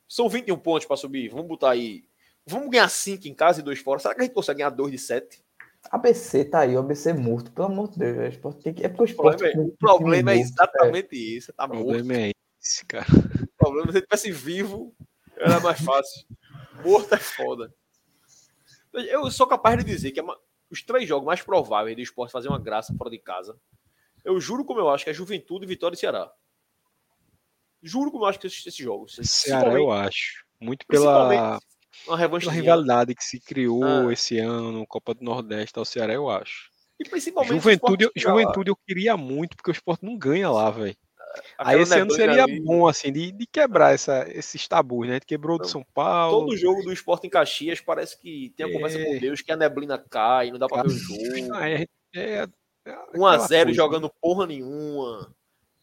são 0.07 0.29
21 0.29 0.57
pontos 0.59 0.87
para 0.87 0.95
subir. 0.95 1.27
Vamos 1.27 1.47
botar 1.47 1.71
aí. 1.71 2.05
Vamos 2.45 2.69
ganhar 2.69 2.87
5 2.87 3.27
em 3.27 3.33
casa 3.33 3.59
e 3.59 3.63
2 3.63 3.79
fora. 3.79 3.99
Será 3.99 4.15
que 4.15 4.21
a 4.21 4.23
gente 4.23 4.33
consegue 4.33 4.59
ganhar 4.59 4.69
2 4.69 4.93
de 4.93 4.97
7? 4.97 5.43
ABC 5.91 6.45
tá 6.45 6.59
aí, 6.61 6.73
o 6.77 6.79
ABC 6.79 7.11
morto, 7.11 7.51
pelo 7.51 7.67
amor 7.67 7.89
de 7.89 7.99
Deus. 7.99 8.39
Tem 8.63 8.73
que... 8.73 8.85
É 8.85 8.87
porque 8.87 9.03
o 9.03 9.05
esporte. 9.05 9.43
O 9.43 9.49
problema, 9.49 9.61
é, 9.61 9.65
o 9.65 9.77
problema 9.77 10.31
é 10.31 10.37
exatamente 10.37 11.15
é. 11.15 11.17
isso. 11.17 11.51
Tá 11.51 11.65
o 11.65 11.69
problema 11.69 12.13
é 12.13 12.31
esse, 12.61 12.85
cara. 12.85 13.05
O 13.09 13.57
problema 13.57 13.89
é 13.89 13.91
se 13.91 13.97
ele 13.97 14.05
tivesse 14.05 14.31
vivo, 14.31 14.95
era 15.35 15.59
mais 15.59 15.81
fácil. 15.81 16.25
Morto 16.81 17.13
é 17.13 17.17
foda. 17.17 17.73
Eu 18.93 19.29
sou 19.29 19.45
capaz 19.45 19.77
de 19.79 19.83
dizer 19.83 20.11
que 20.11 20.19
é 20.21 20.23
uma... 20.23 20.39
os 20.71 20.81
três 20.81 21.09
jogos 21.09 21.25
mais 21.25 21.41
prováveis 21.41 21.93
do 21.93 22.01
esporte 22.01 22.31
fazer 22.31 22.47
uma 22.47 22.59
graça 22.59 22.95
fora 22.97 23.09
de 23.09 23.19
casa. 23.19 23.59
Eu 24.23 24.39
juro 24.39 24.63
como 24.63 24.79
eu 24.79 24.89
acho 24.89 25.03
que 25.03 25.09
é 25.09 25.13
Juventude, 25.13 25.65
Vitória 25.65 25.95
e 25.95 25.99
Ceará. 25.99 26.31
Juro 27.83 28.09
que 28.09 28.17
eu 28.17 28.25
acho 28.25 28.39
que 28.39 28.47
esses 28.47 28.75
jogos. 28.75 29.19
Ceará, 29.23 29.73
eu 29.73 29.91
acho. 29.91 30.45
Muito 30.59 30.85
pela, 30.87 31.59
pela 32.07 32.51
rivalidade 32.51 33.13
que 33.13 33.23
se 33.23 33.41
criou 33.41 33.83
ah. 33.83 34.13
esse 34.13 34.39
ano, 34.39 34.87
Copa 34.87 35.13
do 35.13 35.23
Nordeste 35.23 35.77
ao 35.77 35.83
Ceará, 35.83 36.13
eu 36.13 36.29
acho. 36.29 36.71
E 36.97 37.03
principalmente. 37.03 37.53
Juventude, 37.53 38.09
Juventude 38.15 38.69
eu 38.69 38.75
queria 38.87 39.17
muito, 39.17 39.57
porque 39.57 39.71
o 39.71 39.73
esporte 39.73 40.05
não 40.05 40.17
ganha 40.17 40.49
lá, 40.49 40.71
velho. 40.71 40.95
Aí 41.57 41.81
esse 41.81 41.97
ano 41.97 42.11
seria 42.11 42.43
ali. 42.43 42.59
bom, 42.61 42.87
assim, 42.87 43.11
de, 43.11 43.31
de 43.31 43.45
quebrar 43.47 43.93
essa, 43.93 44.25
esses 44.29 44.67
tabus, 44.67 45.07
né? 45.07 45.19
Quebrou 45.19 45.57
do 45.57 45.67
São 45.67 45.83
Paulo. 45.93 46.45
Todo 46.45 46.57
jogo 46.57 46.83
do 46.83 46.93
esporte 46.93 47.27
em 47.27 47.29
Caxias 47.29 47.81
parece 47.81 48.17
que 48.19 48.53
tem 48.55 48.65
a 48.65 48.71
conversa 48.71 48.99
é... 48.99 49.03
com 49.03 49.19
Deus 49.19 49.41
que 49.41 49.51
a 49.51 49.57
neblina 49.57 49.97
cai, 49.97 50.51
não 50.51 50.59
dá 50.59 50.67
pra 50.67 50.83
ver 50.83 50.89
o 50.89 50.91
jogo. 50.91 51.53
Ah, 51.53 51.69
é, 51.69 51.87
é, 52.15 52.33
é 52.43 52.47
1x0 53.15 53.73
jogando 53.73 54.11
porra 54.21 54.45
nenhuma. 54.45 55.33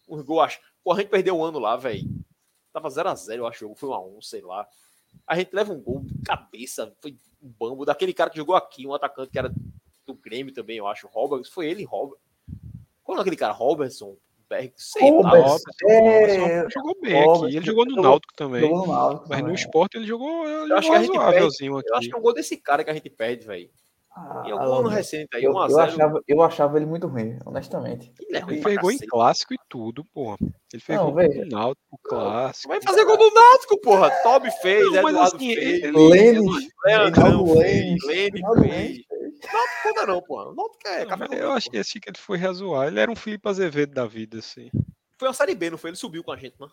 Os 0.09 0.22
gols 0.22 0.59
Pô, 0.82 0.93
a 0.93 0.97
gente 0.97 1.09
perdeu 1.09 1.36
um 1.36 1.44
ano 1.44 1.59
lá, 1.59 1.77
velho. 1.77 2.09
Tava 2.73 2.89
0x0, 2.89 3.36
eu 3.36 3.47
acho, 3.47 3.59
o 3.59 3.69
jogo 3.69 3.74
foi 3.74 3.89
1x1, 3.89 4.23
sei 4.23 4.40
lá. 4.43 4.66
A 5.27 5.36
gente 5.36 5.52
leva 5.52 5.73
um 5.73 5.81
gol 5.81 6.01
de 6.01 6.15
cabeça, 6.24 6.94
foi 7.01 7.16
um 7.43 7.48
bambo, 7.48 7.85
daquele 7.85 8.15
cara 8.15 8.31
que 8.31 8.36
jogou 8.36 8.55
aqui, 8.55 8.86
um 8.86 8.94
atacante 8.94 9.31
que 9.31 9.39
era 9.39 9.52
do 10.07 10.15
Grêmio 10.15 10.52
também, 10.52 10.78
eu 10.78 10.86
acho. 10.86 11.09
Robert, 11.09 11.44
foi 11.51 11.69
ele, 11.69 11.85
Robert. 11.85 12.19
Qual 13.02 13.19
é 13.19 13.20
aquele 13.20 13.36
cara? 13.36 13.52
Robertson? 13.52 14.16
Berg, 14.48 14.73
sei 14.77 15.11
lá. 15.12 15.57
É... 15.89 16.69
jogou 16.70 17.01
bem 17.01 17.24
Robert, 17.24 17.47
aqui. 17.48 17.57
Ele 17.57 17.66
jogou 17.66 17.86
no 17.86 18.02
Náutico 18.02 18.35
também. 18.35 18.61
Jogou 18.62 18.86
no 18.86 18.93
Náutico 18.93 19.27
mas 19.28 19.39
também. 19.39 19.44
no 19.44 19.55
esporte 19.55 19.97
ele 19.97 20.07
jogou, 20.07 20.44
ele 20.44 20.73
eu 20.73 20.77
acho 20.77 20.90
que 20.90 20.97
a 20.97 21.02
gente 21.02 21.19
perde, 21.19 21.66
Eu 21.66 21.97
acho 21.97 22.09
que 22.09 22.15
é 22.15 22.19
um 22.19 22.23
gol 22.23 22.35
desse 22.35 22.57
cara 22.57 22.82
que 22.82 22.90
a 22.90 22.94
gente 22.94 23.09
perde, 23.09 23.47
velho. 23.47 23.70
Ah, 24.23 24.43
em 24.45 24.51
algum 24.51 24.75
ano 24.75 24.89
recente 24.89 25.29
aí, 25.35 25.43
eu, 25.43 25.53
eu, 25.53 25.59
achava, 25.59 26.23
eu 26.29 26.43
achava 26.43 26.77
ele 26.77 26.85
muito 26.85 27.07
ruim, 27.07 27.39
honestamente. 27.47 28.13
Ele, 28.21 28.37
é 28.37 28.41
ruim 28.41 28.55
ele 28.55 28.63
fez 28.63 28.77
gol 28.77 28.93
em 28.93 28.99
clássico 28.99 29.55
e 29.55 29.57
tudo, 29.69 30.05
porra. 30.13 30.37
Ele 30.73 30.83
fez 30.83 30.99
não, 30.99 31.11
gol 31.11 31.23
no 31.23 31.47
Náutico, 31.47 31.99
clássico. 32.05 32.69
Vai 32.69 32.83
fazer 32.83 33.05
gol 33.07 33.17
no 33.17 33.31
Náutico, 33.33 33.81
porra. 33.81 34.11
Toby 34.23 34.51
fez, 34.61 34.85
não, 34.85 35.03
mas 35.03 35.15
Eduardo 35.15 35.37
assim, 35.37 35.55
fez. 35.55 35.83
Lênin, 35.83 36.51
Lênin 36.85 37.55
fez. 37.63 38.05
Lênin 38.05 38.43
fez. 38.63 38.99
Náutico 39.53 39.83
conta 39.83 40.07
não. 40.07 40.23
O 40.29 40.55
Náutico 40.55 40.89
é 40.89 41.07
café 41.07 41.27
com 41.27 41.35
Eu 41.35 41.53
acho 41.53 41.71
que 41.71 41.77
esse 41.79 41.99
que 41.99 42.11
ele 42.11 42.19
foi 42.19 42.37
razoar. 42.37 42.89
Ele 42.89 43.01
era 43.01 43.11
um 43.11 43.17
Felipe 43.17 43.49
Azevedo 43.49 43.95
da 43.95 44.07
vida, 44.07 44.39
assim. 44.39 44.71
Foi 45.19 45.29
uma 45.29 45.35
Série 45.35 45.55
B, 45.55 45.71
não 45.71 45.79
foi? 45.79 45.91
Ele 45.91 45.97
subiu 45.97 46.23
com 46.23 46.33
a 46.33 46.37
gente, 46.37 46.57
não? 46.61 46.69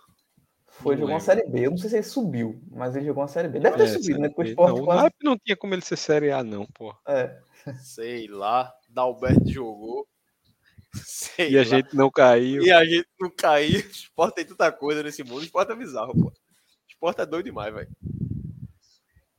Foi, 0.81 0.95
não 0.95 1.01
jogou 1.01 1.15
uma 1.15 1.19
Série 1.19 1.43
B. 1.47 1.65
Eu 1.65 1.71
não 1.71 1.77
sei 1.77 1.89
se 1.89 1.95
ele 1.97 2.03
subiu, 2.03 2.61
mas 2.69 2.95
ele 2.95 3.05
jogou 3.05 3.23
uma 3.23 3.27
Série 3.27 3.47
B. 3.47 3.59
Deve 3.59 3.77
ter 3.77 3.83
é, 3.83 3.87
subido, 3.87 4.19
né? 4.19 4.29
Porque 4.29 4.41
o 4.41 4.51
Sport 4.51 4.75
não, 4.75 4.85
quase... 4.85 5.15
não 5.23 5.37
tinha 5.37 5.57
como 5.57 5.73
ele 5.73 5.81
ser 5.81 5.97
Série 5.97 6.31
A, 6.31 6.43
não, 6.43 6.65
pô. 6.67 6.95
É. 7.07 7.39
Sei 7.81 8.27
lá. 8.27 8.73
Dalberto 8.87 9.49
jogou. 9.49 10.07
Sei 10.93 11.49
e 11.49 11.55
lá. 11.55 11.61
a 11.61 11.63
gente 11.63 11.95
não 11.95 12.11
caiu. 12.11 12.63
E 12.63 12.71
a 12.71 12.85
gente 12.85 13.07
não 13.19 13.29
caiu. 13.29 13.79
O 13.79 13.91
Sport 13.91 14.35
tem 14.35 14.45
tanta 14.45 14.71
coisa 14.71 15.01
nesse 15.01 15.23
mundo. 15.23 15.39
O 15.39 15.43
Sport 15.43 15.69
é 15.69 15.75
bizarro, 15.75 16.13
pô. 16.13 16.27
O 16.27 16.33
Sport 16.89 17.19
é 17.19 17.25
doido 17.25 17.45
demais, 17.45 17.73
velho. 17.73 17.89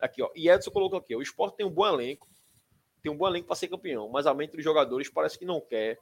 Aqui, 0.00 0.22
ó. 0.22 0.30
E 0.34 0.48
Edson 0.48 0.70
colocou 0.70 0.98
aqui: 0.98 1.14
o 1.14 1.22
Sport 1.22 1.54
tem 1.56 1.66
um 1.66 1.70
bom 1.70 1.86
elenco. 1.86 2.28
Tem 3.02 3.12
um 3.12 3.16
bom 3.16 3.28
elenco 3.28 3.46
para 3.46 3.56
ser 3.56 3.68
campeão, 3.68 4.08
mas 4.08 4.26
a 4.26 4.34
mente 4.34 4.56
dos 4.56 4.64
jogadores 4.64 5.08
parece 5.08 5.38
que 5.38 5.44
não 5.44 5.60
quer. 5.60 5.98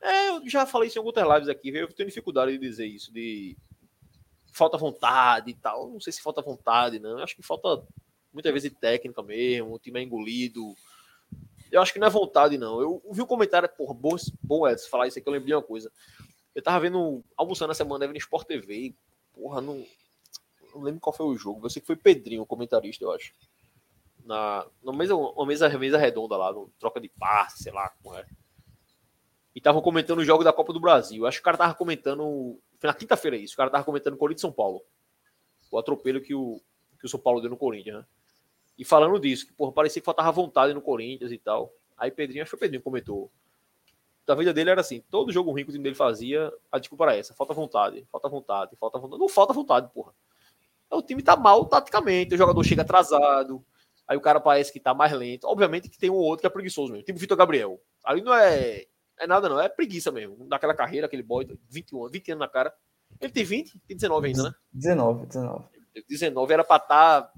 É, 0.00 0.30
eu 0.30 0.48
já 0.48 0.66
falei 0.66 0.88
isso 0.88 0.98
em 0.98 1.02
algumas 1.04 1.36
lives 1.36 1.48
aqui, 1.48 1.68
eu 1.68 1.86
tenho 1.92 2.08
dificuldade 2.08 2.50
de 2.52 2.58
dizer 2.58 2.86
isso, 2.86 3.12
de 3.12 3.56
falta 4.52 4.76
vontade 4.76 5.50
e 5.50 5.54
tal. 5.54 5.88
Não 5.88 6.00
sei 6.00 6.12
se 6.12 6.22
falta 6.22 6.42
vontade, 6.42 6.98
não. 6.98 7.18
Eu 7.18 7.24
acho 7.24 7.34
que 7.34 7.42
falta 7.42 7.82
muitas 8.32 8.52
vezes 8.52 8.72
técnica 8.80 9.22
mesmo, 9.22 9.74
o 9.74 9.78
time 9.78 10.00
é 10.00 10.02
engolido. 10.02 10.74
Eu 11.70 11.80
acho 11.80 11.92
que 11.92 11.98
não 11.98 12.06
é 12.06 12.10
vontade, 12.10 12.58
não. 12.58 12.80
Eu 12.80 13.02
vi 13.10 13.22
um 13.22 13.26
comentário, 13.26 13.68
porra, 13.68 13.94
bom, 13.94 14.16
bom 14.42 14.68
Edson, 14.68 14.88
falar 14.88 15.08
isso 15.08 15.18
aqui, 15.18 15.28
eu 15.28 15.32
lembrei 15.32 15.54
uma 15.54 15.62
coisa. 15.62 15.90
Eu 16.54 16.62
tava 16.62 16.80
vendo, 16.80 17.24
almoçando 17.36 17.72
essa 17.72 17.82
semana, 17.82 18.06
vendo 18.06 18.18
Sport 18.18 18.46
TV, 18.46 18.74
e, 18.74 18.96
porra, 19.32 19.60
não, 19.60 19.84
não 20.74 20.82
lembro 20.82 21.00
qual 21.00 21.14
foi 21.14 21.26
o 21.26 21.36
jogo. 21.36 21.64
Eu 21.64 21.70
sei 21.70 21.80
que 21.80 21.86
foi 21.86 21.96
Pedrinho, 21.96 22.42
o 22.42 22.46
comentarista, 22.46 23.04
eu 23.04 23.12
acho. 23.12 23.32
Na, 24.24 24.66
na 24.82 24.92
mesa, 24.92 25.16
uma 25.16 25.46
mesa, 25.46 25.68
mesa 25.78 25.98
redonda 25.98 26.36
lá, 26.36 26.52
no 26.52 26.70
troca 26.78 27.00
de 27.00 27.08
passe, 27.08 27.62
sei 27.62 27.72
lá 27.72 27.88
como 28.02 28.16
é. 28.16 28.26
E 29.54 29.58
estavam 29.58 29.82
comentando 29.82 30.18
o 30.18 30.24
jogo 30.24 30.44
da 30.44 30.52
Copa 30.52 30.72
do 30.72 30.80
Brasil. 30.80 31.22
Eu 31.22 31.26
acho 31.26 31.38
que 31.38 31.42
o 31.42 31.44
cara 31.44 31.58
tava 31.58 31.74
comentando. 31.74 32.58
Foi 32.82 32.88
na 32.88 32.94
quinta-feira 32.94 33.36
isso. 33.36 33.54
O 33.54 33.56
cara 33.56 33.70
tava 33.70 33.84
comentando 33.84 34.16
Corinthians 34.16 34.40
São 34.40 34.50
Paulo. 34.50 34.82
O 35.70 35.78
atropelo 35.78 36.20
que 36.20 36.34
o, 36.34 36.60
que 36.98 37.06
o 37.06 37.08
São 37.08 37.20
Paulo 37.20 37.40
deu 37.40 37.48
no 37.48 37.56
Corinthians, 37.56 37.98
né? 37.98 38.06
E 38.76 38.84
falando 38.84 39.20
disso, 39.20 39.46
que 39.46 39.52
porra, 39.52 39.70
parecia 39.70 40.02
que 40.02 40.04
faltava 40.04 40.32
vontade 40.32 40.74
no 40.74 40.82
Corinthians 40.82 41.30
e 41.30 41.38
tal. 41.38 41.72
Aí 41.96 42.10
Pedrinho, 42.10 42.42
acho 42.42 42.50
que 42.50 42.56
o 42.56 42.58
Pedrinho 42.58 42.82
comentou. 42.82 43.30
Da 44.26 44.34
vida 44.34 44.52
dele 44.52 44.70
era 44.70 44.80
assim: 44.80 45.00
todo 45.08 45.30
jogo 45.30 45.52
ruim 45.52 45.62
que 45.62 45.70
o 45.70 45.72
time 45.72 45.84
dele 45.84 45.94
fazia, 45.94 46.52
a 46.72 46.80
desculpa 46.80 47.04
era 47.04 47.16
essa: 47.16 47.32
falta 47.34 47.54
vontade, 47.54 48.04
falta 48.10 48.28
vontade, 48.28 48.74
falta 48.74 48.98
vontade. 48.98 49.20
Não 49.20 49.28
falta 49.28 49.52
vontade, 49.52 49.88
porra. 49.94 50.12
O 50.90 51.02
time 51.02 51.22
tá 51.22 51.36
mal 51.36 51.64
taticamente, 51.66 52.34
o 52.34 52.38
jogador 52.38 52.64
chega 52.64 52.82
atrasado, 52.82 53.64
aí 54.08 54.16
o 54.16 54.20
cara 54.20 54.40
parece 54.40 54.72
que 54.72 54.80
tá 54.80 54.92
mais 54.92 55.12
lento. 55.12 55.46
Obviamente 55.46 55.88
que 55.88 55.98
tem 55.98 56.10
um 56.10 56.16
outro 56.16 56.40
que 56.40 56.46
é 56.48 56.50
preguiçoso 56.50 56.90
mesmo, 56.90 57.04
tipo 57.04 57.20
Vitor 57.20 57.36
Gabriel. 57.36 57.80
Ali 58.02 58.22
não 58.22 58.34
é, 58.34 58.86
é 59.18 59.26
nada, 59.26 59.48
não, 59.48 59.60
é 59.60 59.68
preguiça 59.68 60.10
mesmo. 60.10 60.46
Daquela 60.48 60.74
carreira, 60.74 61.06
aquele 61.06 61.22
boy, 61.22 61.46
21, 61.68 62.08
20 62.08 62.32
anos 62.32 62.40
na 62.40 62.48
cara. 62.48 62.74
Ele 63.20 63.32
tem 63.32 63.44
20, 63.44 63.78
tem 63.86 63.96
19 63.96 64.26
ainda, 64.28 64.42
né? 64.44 64.54
19, 64.72 65.26
19. 65.26 65.64
19 66.08 66.52
era 66.52 66.64
pra 66.64 66.76
estar. 66.76 67.22
Tá... 67.22 67.32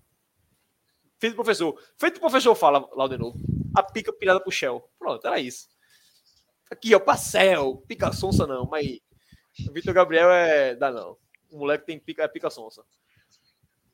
Feito 1.19 1.35
professor. 1.35 1.81
Feito 1.99 2.19
o 2.19 2.21
professor 2.21 2.55
fala 2.55 2.89
lá 2.95 3.09
de 3.09 3.19
novo. 3.19 3.39
A 3.75 3.83
pica 3.83 4.13
pirada 4.13 4.41
pro 4.41 4.53
Shell. 4.53 4.89
Pronto, 4.99 5.27
era 5.27 5.41
isso. 5.41 5.69
Aqui, 6.71 6.95
ó, 6.95 7.01
Parcel, 7.01 7.83
pica 7.89 8.13
sonsa 8.13 8.47
não, 8.47 8.67
mas 8.67 9.01
o 9.69 9.73
Vitor 9.73 9.95
Gabriel 9.95 10.31
é. 10.31 10.75
dá 10.75 10.91
não. 10.91 11.17
O 11.51 11.59
moleque 11.59 11.87
tem 11.87 11.99
pica, 11.99 12.23
é 12.23 12.29
pica 12.29 12.51
sonsa. 12.51 12.83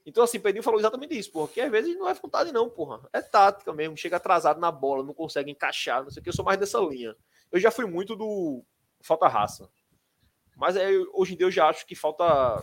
Então, 0.07 0.25
assim, 0.25 0.41
Pedrinho 0.41 0.63
falou 0.63 0.81
exatamente 0.81 1.17
isso, 1.17 1.31
porque 1.31 1.61
às 1.61 1.71
vezes 1.71 1.97
não 1.97 2.09
é 2.09 2.15
vontade, 2.15 2.53
não, 2.53 2.71
porra. 2.71 3.01
É 3.13 3.21
tática 3.21 3.73
mesmo. 3.73 3.97
Chega 3.97 4.17
atrasado 4.17 4.59
na 4.59 4.71
bola, 4.71 5.05
não 5.05 5.13
consegue 5.13 5.51
encaixar, 5.51 6.03
não 6.03 6.11
sei 6.11 6.21
o 6.21 6.23
que. 6.23 6.31
Eu 6.31 6.35
sou 6.35 6.45
mais 6.45 6.59
dessa 6.59 6.79
linha. 6.81 7.15
Eu 7.53 7.61
já 7.61 7.71
fui 7.71 7.87
muito 7.87 8.15
do 8.15 8.65
falta 9.01 9.29
raça. 9.29 9.69
Mas 10.57 10.77
é, 10.77 10.89
hoje 11.13 11.35
em 11.35 11.37
dia 11.37 11.47
eu 11.47 11.51
já 11.51 11.69
acho 11.69 11.87
que 11.87 11.95
falta 11.95 12.63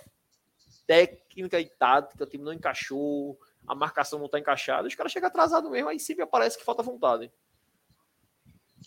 técnica 0.86 1.60
e 1.60 1.66
tática, 1.66 2.24
o 2.24 2.28
time 2.28 2.44
não 2.44 2.54
encaixou, 2.54 3.38
a 3.68 3.76
marcação 3.76 4.18
não 4.20 4.30
tá 4.30 4.40
encaixada, 4.40 4.88
os 4.88 4.96
caras 4.96 5.12
chegam 5.12 5.28
atrasado 5.28 5.70
mesmo, 5.70 5.90
aí 5.90 6.00
sempre 6.00 6.24
aparece 6.24 6.58
que 6.58 6.64
falta 6.64 6.82
vontade. 6.82 7.32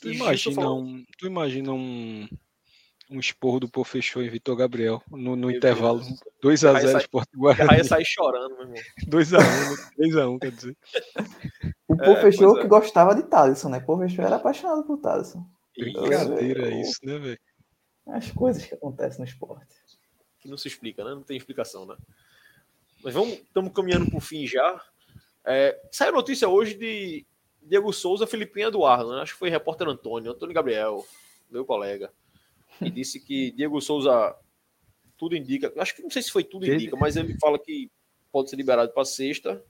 Tu 0.01 0.13
imagina, 0.13 0.73
um, 0.73 1.05
tu 1.19 1.27
imagina 1.27 1.73
um, 1.73 2.27
um 3.11 3.21
esporro 3.21 3.61
do 3.61 3.69
Pô 3.69 3.85
fechou 3.85 4.23
em 4.23 4.31
Vitor 4.31 4.57
Gabriel 4.57 5.03
no, 5.11 5.37
no 5.37 5.51
intervalo. 5.51 6.01
2x0 6.43 7.01
Sport 7.01 7.29
Guarani. 7.37 7.71
Aí 7.71 7.85
sair 7.85 8.05
chorando, 8.05 8.55
meu 8.55 8.63
irmão. 8.63 8.83
2x1, 9.07 9.93
3x1, 9.99 10.39
quer 10.39 10.51
dizer. 10.53 10.77
O 11.87 11.97
Pô 11.97 12.13
é, 12.13 12.23
fechou 12.23 12.57
é. 12.57 12.63
que 12.63 12.69
gostava 12.69 13.15
de 13.15 13.25
Thaleson, 13.25 13.69
né? 13.69 13.81
Pô 13.81 13.99
fechou 13.99 14.25
era 14.25 14.37
apaixonado 14.37 14.85
por 14.85 14.99
Thaleson. 14.99 15.45
Brincadeira 15.81 16.73
é 16.73 16.81
isso, 16.81 16.99
né, 17.03 17.19
velho? 17.19 17.41
As 18.07 18.31
coisas 18.31 18.65
que 18.65 18.75
acontecem 18.75 19.21
no 19.21 19.25
esporte. 19.25 19.75
Que 20.41 20.49
não 20.49 20.57
se 20.57 20.69
explica, 20.69 21.05
né? 21.05 21.11
Não 21.11 21.23
tem 21.23 21.37
explicação, 21.37 21.87
né? 21.87 21.97
Mas 23.03 23.15
vamos, 23.15 23.35
estamos 23.35 23.73
caminhando 23.73 24.07
para 24.09 24.19
o 24.19 24.21
fim 24.21 24.47
já. 24.47 24.83
É, 25.45 25.81
saiu 25.91 26.13
notícia 26.13 26.49
hoje 26.49 26.75
de 26.75 27.27
Diego 27.63 27.93
Souza, 27.93 28.27
Filipinho 28.27 28.69
Eduardo, 28.69 29.15
né? 29.15 29.23
Acho 29.23 29.35
que 29.35 29.39
foi 29.39 29.51
repórter 29.51 29.89
Antônio, 29.89 30.33
Antônio 30.33 30.55
Gabriel, 30.55 31.07
meu 31.51 31.65
colega 31.65 32.13
e 32.81 32.91
disse 32.91 33.21
que 33.21 33.51
Diego 33.53 33.81
Souza 33.81 34.35
tudo 35.17 35.37
indica, 35.37 35.73
acho 35.77 35.95
que 35.95 36.03
não 36.03 36.11
sei 36.11 36.23
se 36.23 36.31
foi 36.31 36.43
tudo 36.43 36.67
indica, 36.67 36.97
mas 36.97 37.17
ele 37.17 37.37
fala 37.39 37.59
que 37.59 37.91
pode 38.33 38.49
ser 38.49 38.57
liberado 38.57 38.93
para 38.93 39.05
sexta. 39.05 39.63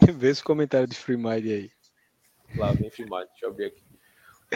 Vê 0.00 0.30
esse 0.30 0.42
comentário 0.42 0.86
de 0.86 0.94
Free 0.94 1.16
Mind 1.16 1.46
aí. 1.46 1.70
Lá 2.56 2.72
vem 2.72 2.90
Mind, 2.98 3.28
deixa 3.30 3.46
eu 3.46 3.52
ver 3.52 3.66
aqui. 3.66 3.82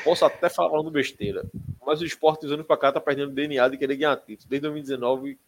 Posso 0.05 0.25
até 0.25 0.49
falar 0.49 0.71
falando 0.71 0.91
besteira, 0.91 1.45
mas 1.85 2.01
o 2.01 2.07
esporte 2.07 2.43
dos 2.43 2.53
anos 2.53 2.67
para 2.67 2.79
cá 2.79 2.93
tá 2.93 3.01
perdendo 3.01 3.33
DNA 3.33 3.69
de 3.69 3.77
querer 3.77 3.97
ganhar 3.97 4.17
título. 4.17 4.49
Desde 4.49 4.63
2019 4.63 5.39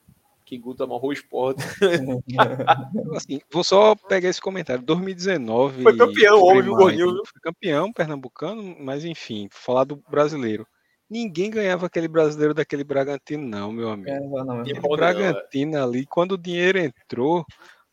que 0.44 0.58
Guta 0.58 0.84
amarrou 0.84 1.08
o 1.08 1.12
esporte. 1.12 1.62
assim, 3.16 3.40
vou 3.50 3.64
só 3.64 3.94
pegar 3.94 4.28
esse 4.28 4.40
comentário. 4.40 4.82
2019. 4.82 5.82
Foi 5.82 5.96
campeão, 5.96 6.42
homem, 6.42 6.62
viu, 6.62 6.74
Gordinho? 6.76 7.22
Foi 7.24 7.40
campeão 7.40 7.92
pernambucano, 7.92 8.76
mas 8.78 9.04
enfim, 9.04 9.48
falar 9.50 9.84
do 9.84 9.96
brasileiro. 9.96 10.66
Ninguém 11.08 11.50
ganhava 11.50 11.86
aquele 11.86 12.08
brasileiro 12.08 12.54
daquele 12.54 12.82
Bragantino, 12.82 13.46
não, 13.46 13.70
meu 13.70 13.90
amigo. 13.90 14.10
É, 14.10 14.20
não, 14.20 14.62
o 14.62 14.96
Bragantino 14.96 15.82
ali, 15.82 16.06
quando 16.06 16.32
o 16.32 16.38
dinheiro 16.38 16.78
entrou, 16.78 17.44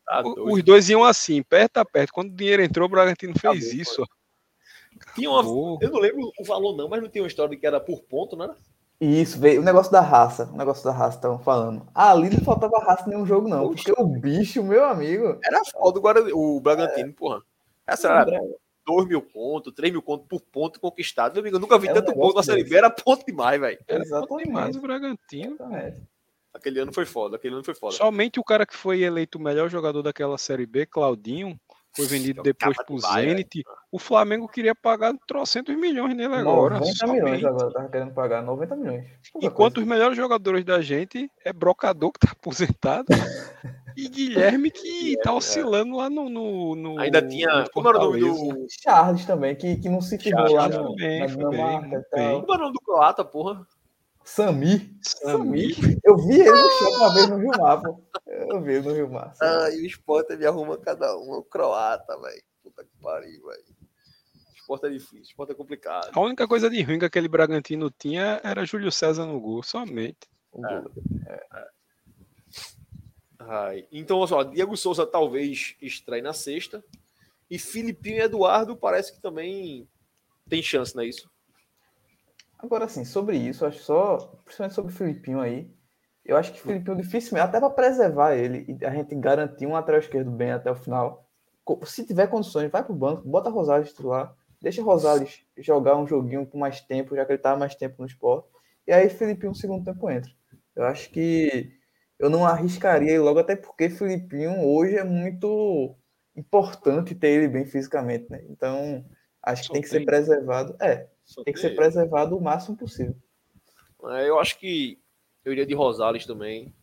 tá 0.06 0.24
os 0.26 0.64
dois 0.64 0.90
iam 0.90 1.04
assim, 1.04 1.44
perto 1.44 1.78
a 1.78 1.86
perto. 1.86 2.14
Quando 2.14 2.32
o 2.32 2.36
dinheiro 2.36 2.64
entrou, 2.64 2.88
o 2.88 2.92
Bragantino 2.92 3.34
fez 3.38 3.66
Acabou, 3.66 3.82
isso. 3.82 4.06
Tinha 5.16 5.30
uma, 5.30 5.42
eu 5.82 5.92
não 5.92 6.00
lembro 6.00 6.32
o 6.40 6.44
valor, 6.44 6.76
não, 6.76 6.88
mas 6.88 7.02
não 7.02 7.10
tinha 7.10 7.24
uma 7.24 7.28
história 7.28 7.50
de 7.50 7.58
que 7.58 7.68
era 7.68 7.80
por 7.80 8.02
ponto, 8.02 8.36
né? 8.36 8.50
Isso, 9.00 9.40
veio 9.40 9.62
o 9.62 9.64
negócio 9.64 9.92
da 9.92 10.00
raça. 10.00 10.48
O 10.54 10.58
negócio 10.58 10.84
da 10.84 10.92
raça, 10.92 11.18
estavam 11.18 11.40
falando. 11.40 11.88
Ali 11.94 12.30
não 12.30 12.40
faltava 12.42 12.78
raça 12.80 13.08
em 13.08 13.10
nenhum 13.10 13.26
jogo, 13.26 13.48
não. 13.48 13.70
Porque 13.70 13.92
o 13.98 14.06
bicho, 14.06 14.64
meu 14.64 14.86
amigo. 14.86 15.40
Era 15.44 15.64
foda 15.66 15.98
o, 15.98 16.02
Guarani, 16.02 16.32
o 16.32 16.60
Bragantino, 16.60 17.10
é. 17.10 17.14
porra. 17.14 17.42
Essa 17.88 18.10
era 18.10 18.40
2 18.86 19.08
mil 19.08 19.24
pontos, 19.24 19.74
3 19.74 19.92
mil 19.92 20.04
pontos 20.04 20.28
por 20.28 20.40
ponto 20.42 20.80
conquistado. 20.80 21.34
Meu 21.34 21.42
amigo, 21.42 21.56
eu 21.56 21.60
nunca 21.60 21.80
vi 21.80 21.88
é 21.88 21.94
tanto 21.94 22.14
ponto 22.14 22.36
na 22.36 22.44
Série 22.44 22.64
B. 22.64 22.76
Era 22.76 22.92
ponto 22.92 23.26
demais, 23.26 23.60
velho. 23.60 23.80
Exatamente. 23.88 24.46
demais 24.46 24.76
o 24.76 24.82
Bragantino. 24.82 25.56
Exatamente. 25.56 26.02
Aquele 26.54 26.80
ano 26.82 26.94
foi 26.94 27.06
foda, 27.06 27.38
aquele 27.38 27.56
ano 27.56 27.64
foi 27.64 27.74
foda. 27.74 27.96
Somente 27.96 28.40
o 28.40 28.44
cara 28.44 28.66
que 28.66 28.76
foi 28.76 29.02
eleito 29.02 29.38
o 29.38 29.42
melhor 29.42 29.70
jogador 29.70 30.04
daquela 30.04 30.38
Série 30.38 30.66
B, 30.66 30.86
Claudinho, 30.86 31.58
foi 31.94 32.06
vendido 32.06 32.42
depois 32.42 32.78
pro 32.86 32.98
Zenit. 33.00 33.64
O 33.92 34.00
Flamengo 34.00 34.48
queria 34.48 34.74
pagar 34.74 35.14
trocentos 35.28 35.76
milhões 35.76 36.16
nele 36.16 36.34
agora. 36.34 36.80
90 36.80 36.96
somente. 36.96 37.24
milhões 37.24 37.44
agora, 37.44 37.74
tava 37.74 37.90
querendo 37.90 38.14
pagar 38.14 38.42
90 38.42 38.76
milhões. 38.78 39.06
Enquanto 39.36 39.76
coisa. 39.76 39.80
os 39.82 39.86
melhores 39.86 40.18
jogadores 40.18 40.64
da 40.64 40.82
gente 40.82 41.30
é 41.44 41.52
Brocador, 41.52 42.12
que 42.14 42.20
tá 42.20 42.32
aposentado, 42.32 43.08
e 43.98 44.08
Guilherme, 44.08 44.72
que 44.72 45.18
tá 45.22 45.34
oscilando 45.34 45.98
lá 45.98 46.10
no. 46.10 46.30
no, 46.30 46.76
no 46.76 47.00
Ainda 47.00 47.22
tinha. 47.22 47.68
Como 47.74 47.90
era 47.90 47.98
o 48.00 48.02
nome 48.02 48.20
do. 48.22 48.66
Charles 48.70 49.26
também, 49.26 49.56
que, 49.56 49.76
que 49.76 49.90
não 49.90 50.02
se 50.02 50.18
firmou 50.18 50.54
lá 50.54 50.70
no, 50.70 50.96
bem, 50.96 51.20
na 51.20 51.26
Dinamarca. 51.26 52.06
Como 52.12 52.54
era 52.54 52.62
o 52.62 52.66
nome 52.66 52.74
do 52.74 52.82
Croata, 52.82 53.26
porra? 53.26 53.68
Sami. 54.24 54.98
Sami. 55.02 55.76
Eu 56.04 56.18
vi 56.18 56.42
ele 56.42 56.52
no 56.52 56.70
chão 56.72 56.92
uma 56.94 57.14
vez 57.14 57.30
no 57.30 57.38
Rio 57.38 57.52
Mar, 57.60 57.82
pô. 57.82 58.02
Eu 58.28 58.62
vi 58.62 58.74
ele 58.74 58.88
no 58.88 58.94
Rio 58.94 59.10
Mar. 59.10 59.34
Ah, 59.42 59.70
e 59.72 59.82
o 59.82 59.86
Sport 59.86 60.30
me 60.32 60.46
arruma 60.46 60.78
cada 60.78 61.18
um. 61.18 61.34
O 61.34 61.44
croata, 61.44 62.18
velho. 62.20 62.44
Puta 62.64 62.84
que 62.84 62.92
pariu, 63.02 63.46
velho. 63.46 63.64
O 64.52 64.56
Sport 64.56 64.84
é 64.84 64.90
difícil, 64.90 65.20
o 65.20 65.24
Sport 65.24 65.50
é 65.50 65.54
complicado. 65.54 66.12
A 66.14 66.20
única 66.20 66.48
coisa 66.48 66.70
de 66.70 66.82
ruim 66.82 67.00
que 67.00 67.06
aquele 67.06 67.28
Bragantino 67.28 67.90
tinha 67.90 68.40
era 68.44 68.66
Júlio 68.66 68.92
César 68.92 69.26
no 69.26 69.40
gol, 69.40 69.64
somente. 69.64 70.30
É. 70.56 71.34
É. 71.34 71.68
Ai. 73.40 73.88
Então, 73.92 74.18
olha 74.20 74.28
só, 74.28 74.44
Diego 74.44 74.78
Souza 74.78 75.06
talvez 75.06 75.76
estreie 75.82 76.22
na 76.22 76.34
sexta. 76.34 76.84
E 77.50 77.58
Filipinho 77.58 78.18
e 78.18 78.22
Eduardo 78.22 78.78
parece 78.78 79.14
que 79.14 79.22
também 79.22 79.90
tem 80.48 80.62
chance, 80.62 80.96
não 80.96 81.04
é 81.04 81.08
isso? 81.08 81.31
Agora, 82.62 82.86
assim, 82.86 83.04
sobre 83.04 83.38
isso, 83.38 83.66
acho 83.66 83.80
só, 83.80 84.18
principalmente 84.46 84.76
sobre 84.76 84.92
o 84.92 84.96
Filipinho 84.96 85.40
aí, 85.40 85.74
eu 86.24 86.38
acho 86.38 86.54
que 86.54 86.60
o 86.60 86.62
Filipinho 86.62 86.96
dificilmente, 86.96 87.48
até 87.48 87.60
para 87.60 87.70
preservar 87.70 88.36
ele 88.36 88.66
e 88.68 88.86
a 88.86 88.92
gente 88.92 89.16
garantir 89.16 89.66
um 89.66 89.72
lateral 89.74 90.00
esquerdo 90.00 90.30
bem 90.30 90.52
até 90.52 90.70
o 90.70 90.76
final, 90.76 91.28
se 91.84 92.06
tiver 92.06 92.28
condições, 92.28 92.70
vai 92.70 92.84
pro 92.84 92.94
banco, 92.94 93.28
bota 93.28 93.50
Rosales 93.50 93.90
titular, 93.90 94.36
deixa 94.62 94.84
Rosales 94.84 95.44
jogar 95.58 95.98
um 95.98 96.06
joguinho 96.06 96.46
por 96.46 96.58
mais 96.58 96.82
tempo, 96.82 97.16
já 97.16 97.26
que 97.26 97.32
ele 97.32 97.40
tá 97.40 97.56
mais 97.56 97.74
tempo 97.74 97.96
no 98.00 98.06
esporte. 98.06 98.48
E 98.86 98.94
aí 98.94 99.10
Filipinho, 99.10 99.50
no 99.50 99.56
segundo 99.56 99.84
tempo, 99.84 100.10
entra. 100.10 100.32
Eu 100.76 100.84
acho 100.86 101.10
que 101.10 101.72
eu 102.20 102.30
não 102.30 102.46
arriscaria 102.46 103.20
logo, 103.20 103.40
até 103.40 103.56
porque 103.56 103.90
Filipinho 103.90 104.64
hoje 104.64 104.98
é 104.98 105.04
muito 105.04 105.96
importante 106.36 107.16
ter 107.16 107.30
ele 107.30 107.48
bem 107.48 107.66
fisicamente, 107.66 108.30
né? 108.30 108.44
Então, 108.48 109.04
acho 109.44 109.62
que 109.64 109.68
Só 109.68 109.74
tem 109.74 109.82
que 109.82 109.90
tem... 109.90 110.00
ser 110.00 110.06
preservado. 110.06 110.76
É, 110.80 111.08
Só 111.26 111.44
tem 111.44 111.54
que 111.54 111.60
ser 111.60 111.76
preservado 111.76 112.38
o 112.38 112.42
máximo 112.42 112.78
possível. 112.78 113.16
É, 114.06 114.28
eu 114.28 114.40
acho 114.40 114.58
que 114.60 115.00
eu 115.44 115.52
iria 115.52 115.66
de 115.66 115.74
Rosales 115.74 116.26
também. 116.26 116.74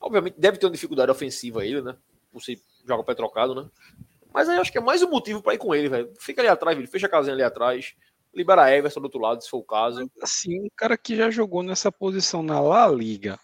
Obviamente, 0.00 0.38
deve 0.38 0.58
ter 0.58 0.66
uma 0.66 0.72
dificuldade 0.72 1.10
ofensiva 1.10 1.64
ele, 1.64 1.82
né? 1.82 1.96
Você 2.32 2.60
joga 2.86 3.04
pé 3.04 3.14
trocado, 3.14 3.54
né? 3.54 3.68
Mas 4.32 4.48
aí 4.48 4.56
eu 4.56 4.60
acho 4.60 4.70
que 4.70 4.78
é 4.78 4.80
mais 4.80 5.02
um 5.02 5.10
motivo 5.10 5.42
para 5.42 5.54
ir 5.54 5.58
com 5.58 5.74
ele, 5.74 5.88
velho. 5.88 6.12
Fica 6.20 6.40
ali 6.40 6.48
atrás, 6.48 6.76
velho. 6.76 6.88
Fecha 6.88 7.06
a 7.06 7.10
casinha 7.10 7.34
ali 7.34 7.42
atrás. 7.42 7.94
Libera 8.34 8.70
Everson 8.70 9.00
do 9.00 9.04
outro 9.04 9.20
lado, 9.20 9.42
se 9.42 9.50
for 9.50 9.58
o 9.58 9.64
caso. 9.64 10.08
Assim, 10.22 10.60
um 10.60 10.68
cara 10.76 10.96
que 10.96 11.16
já 11.16 11.30
jogou 11.30 11.62
nessa 11.62 11.90
posição 11.90 12.42
na 12.42 12.60
La 12.60 12.86
Liga 12.88 13.38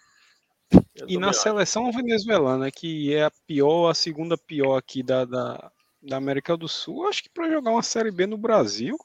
e 1.07 1.19
na 1.19 1.31
acho. 1.31 1.41
seleção 1.41 1.91
venezuelana, 1.91 2.71
que 2.71 3.13
é 3.15 3.25
a 3.25 3.33
pior, 3.47 3.89
a 3.89 3.95
segunda 3.95 4.37
pior 4.37 4.77
aqui 4.77 5.03
da, 5.03 5.25
da, 5.25 5.73
da 6.05 6.17
América 6.17 6.57
do 6.57 6.69
Sul, 6.69 7.09
acho 7.09 7.23
que 7.23 7.31
para 7.31 7.51
jogar 7.51 7.71
uma 7.71 7.83
Série 7.83 8.11
B 8.11 8.27
no 8.27 8.37
Brasil, 8.37 8.97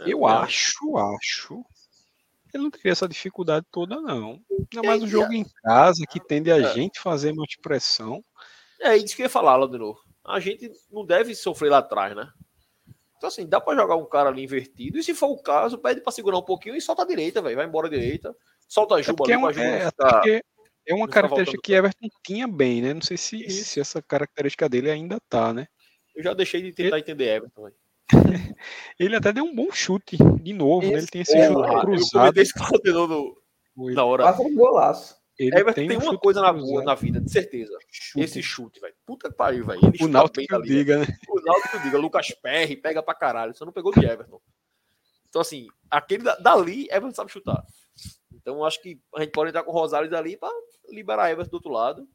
é, 0.00 0.12
eu 0.12 0.26
acho, 0.26 0.96
acho, 0.96 1.64
ele 2.52 2.64
não 2.64 2.70
teria 2.70 2.92
essa 2.92 3.08
dificuldade 3.08 3.64
toda, 3.70 4.00
não. 4.00 4.40
Ainda 4.50 4.86
mais 4.86 5.02
um 5.02 5.06
jogo 5.06 5.32
em 5.32 5.44
casa, 5.62 6.04
que 6.06 6.20
tende 6.20 6.52
a 6.52 6.58
é. 6.58 6.74
gente 6.74 7.00
fazer 7.00 7.32
mais 7.32 7.56
pressão. 7.56 8.22
É 8.80 8.96
isso 8.96 9.16
que 9.16 9.22
eu 9.22 9.26
ia 9.26 9.30
falar 9.30 9.56
lá 9.56 9.66
de 9.66 9.78
novo. 9.78 10.00
A 10.24 10.38
gente 10.38 10.70
não 10.90 11.04
deve 11.04 11.34
sofrer 11.34 11.70
lá 11.70 11.78
atrás, 11.78 12.14
né? 12.14 12.30
Então, 13.16 13.28
assim, 13.28 13.46
dá 13.46 13.60
para 13.60 13.78
jogar 13.78 13.96
um 13.96 14.04
cara 14.04 14.28
ali 14.28 14.42
invertido. 14.42 14.98
E 14.98 15.02
se 15.02 15.14
for 15.14 15.28
o 15.28 15.40
caso, 15.40 15.78
pede 15.78 16.00
para 16.00 16.12
segurar 16.12 16.38
um 16.38 16.42
pouquinho 16.42 16.76
e 16.76 16.80
solta 16.80 17.02
a 17.02 17.06
direita, 17.06 17.40
velho. 17.40 17.56
Vai 17.56 17.66
embora 17.66 17.86
a 17.86 17.90
direita. 17.90 18.34
Solta 18.68 18.96
a 18.96 19.00
é 19.00 19.02
Juba 19.02 19.30
é 19.30 19.34
ali, 19.34 19.60
é, 19.60 19.84
é, 19.84 19.90
porque 19.90 20.44
é 20.86 20.94
uma 20.94 21.08
característica 21.08 21.62
que 21.62 21.72
Everton 21.72 22.08
tinha 22.24 22.48
bem, 22.48 22.82
né? 22.82 22.92
Não 22.92 23.00
sei 23.00 23.16
se, 23.16 23.48
se 23.48 23.80
essa 23.80 24.02
característica 24.02 24.68
dele 24.68 24.90
ainda 24.90 25.18
tá, 25.28 25.52
né? 25.52 25.68
Eu 26.14 26.22
já 26.22 26.34
deixei 26.34 26.62
de 26.62 26.72
tentar 26.72 26.96
ele... 26.96 27.02
entender 27.02 27.36
Everton, 27.36 27.70
ele 28.98 29.16
até 29.16 29.32
deu 29.32 29.44
um 29.44 29.54
bom 29.54 29.70
chute 29.72 30.16
de 30.16 30.52
novo, 30.52 30.86
né? 30.86 30.98
Ele 30.98 31.06
tem 31.06 31.22
esse 31.22 31.32
chute 31.32 31.80
cruzado. 31.80 32.36
Eu 32.36 32.42
esse 32.42 32.92
no, 32.92 33.36
na 33.94 34.04
hora. 34.04 34.24
Passa 34.24 34.42
um 34.42 34.54
golaço. 34.54 35.16
Ele 35.38 35.56
Everton 35.56 35.72
tem, 35.72 35.88
tem 35.88 35.98
um 35.98 36.02
uma 36.02 36.18
coisa 36.18 36.42
na, 36.42 36.50
rua, 36.50 36.84
na 36.84 36.94
vida, 36.94 37.20
de 37.20 37.30
certeza. 37.30 37.72
Chute. 37.90 38.24
Esse 38.24 38.42
chute, 38.42 38.80
velho. 38.80 38.94
Puta 39.06 39.30
que 39.30 39.34
pariu, 39.34 39.64
velho. 39.64 39.80
O 40.00 40.08
Náutico 40.08 40.46
que 40.46 40.62
diga, 40.62 40.98
né? 40.98 41.06
O 41.28 41.40
Náutico 41.40 41.78
que 41.78 41.82
diga. 41.84 41.98
Lucas 41.98 42.30
Perry 42.30 42.76
pega 42.76 43.02
pra 43.02 43.14
caralho. 43.14 43.54
Você 43.54 43.64
não 43.64 43.72
pegou 43.72 43.92
de 43.92 44.04
Everton. 44.04 44.40
Então, 45.28 45.40
assim, 45.40 45.66
aquele 45.90 46.24
dali, 46.40 46.86
Everton 46.90 47.14
sabe 47.14 47.32
chutar. 47.32 47.64
Então, 48.34 48.64
acho 48.64 48.80
que 48.82 49.00
a 49.16 49.20
gente 49.20 49.32
pode 49.32 49.48
entrar 49.48 49.62
com 49.62 49.70
o 49.70 49.74
Rosário 49.74 50.10
dali 50.10 50.36
pra 50.36 50.50
liberar 50.90 51.30
Everton 51.30 51.50
do 51.50 51.54
outro 51.54 51.72
lado. 51.72 52.06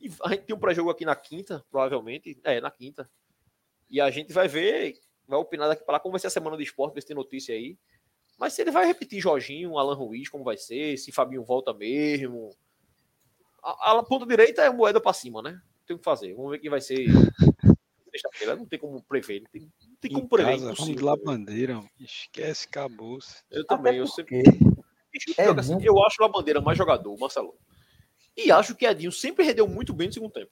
E 0.00 0.10
a 0.22 0.30
gente 0.30 0.44
tem 0.44 0.56
um 0.56 0.58
pré-jogo 0.58 0.90
aqui 0.90 1.04
na 1.04 1.14
quinta, 1.14 1.64
provavelmente. 1.70 2.38
É, 2.42 2.60
na 2.60 2.70
quinta. 2.70 3.08
E 3.90 4.00
a 4.00 4.10
gente 4.10 4.32
vai 4.32 4.48
ver, 4.48 4.98
vai 5.26 5.38
opinar 5.38 5.68
daqui 5.68 5.84
para 5.84 5.94
lá 5.94 6.00
como 6.00 6.12
vai 6.12 6.20
ser 6.20 6.28
a 6.28 6.30
semana 6.30 6.56
de 6.56 6.62
esporte, 6.62 6.94
ver 6.94 7.00
se 7.02 7.08
tem 7.08 7.16
notícia 7.16 7.54
aí. 7.54 7.76
Mas 8.38 8.54
se 8.54 8.62
ele 8.62 8.70
vai 8.70 8.86
repetir 8.86 9.20
Jorginho, 9.20 9.76
Alan 9.76 9.94
Ruiz, 9.94 10.28
como 10.28 10.42
vai 10.42 10.56
ser, 10.56 10.96
se 10.96 11.12
Fabinho 11.12 11.44
volta 11.44 11.74
mesmo. 11.74 12.50
A, 13.62 13.98
a 13.98 14.02
ponta 14.02 14.24
direita 14.24 14.62
é 14.62 14.70
moeda 14.70 15.00
para 15.00 15.12
cima, 15.12 15.42
né? 15.42 15.60
Tem 15.86 15.94
o 15.94 15.98
que 15.98 16.04
fazer. 16.04 16.32
Vamos 16.34 16.52
ver 16.52 16.58
quem 16.58 16.70
vai 16.70 16.80
ser 16.80 17.04
sexta-feira. 18.10 18.56
Não 18.56 18.64
tem 18.64 18.78
como 18.78 19.02
prever. 19.02 19.42
Não 19.42 19.50
tem, 19.50 19.62
não 19.62 19.96
tem 20.00 20.12
como 20.12 20.28
prever. 20.28 20.52
Casa, 20.52 20.72
vamos 20.72 21.02
lá, 21.02 21.16
bandeira. 21.16 21.82
Esquece, 21.98 22.66
acabou. 22.66 23.18
Eu 23.50 23.66
também. 23.66 23.98
Eu 23.98 24.06
sempre. 24.06 24.42
É, 25.36 25.48
assim, 25.48 25.76
eu 25.82 26.02
acho 26.04 26.22
a 26.22 26.28
bandeira 26.28 26.60
mais 26.60 26.78
jogador, 26.78 27.18
Marcelo. 27.18 27.54
E 28.36 28.50
acho 28.50 28.74
que 28.74 28.86
Edinho 28.86 29.12
sempre 29.12 29.44
rendeu 29.44 29.68
muito 29.68 29.92
bem 29.92 30.06
no 30.06 30.12
segundo 30.12 30.32
tempo. 30.32 30.50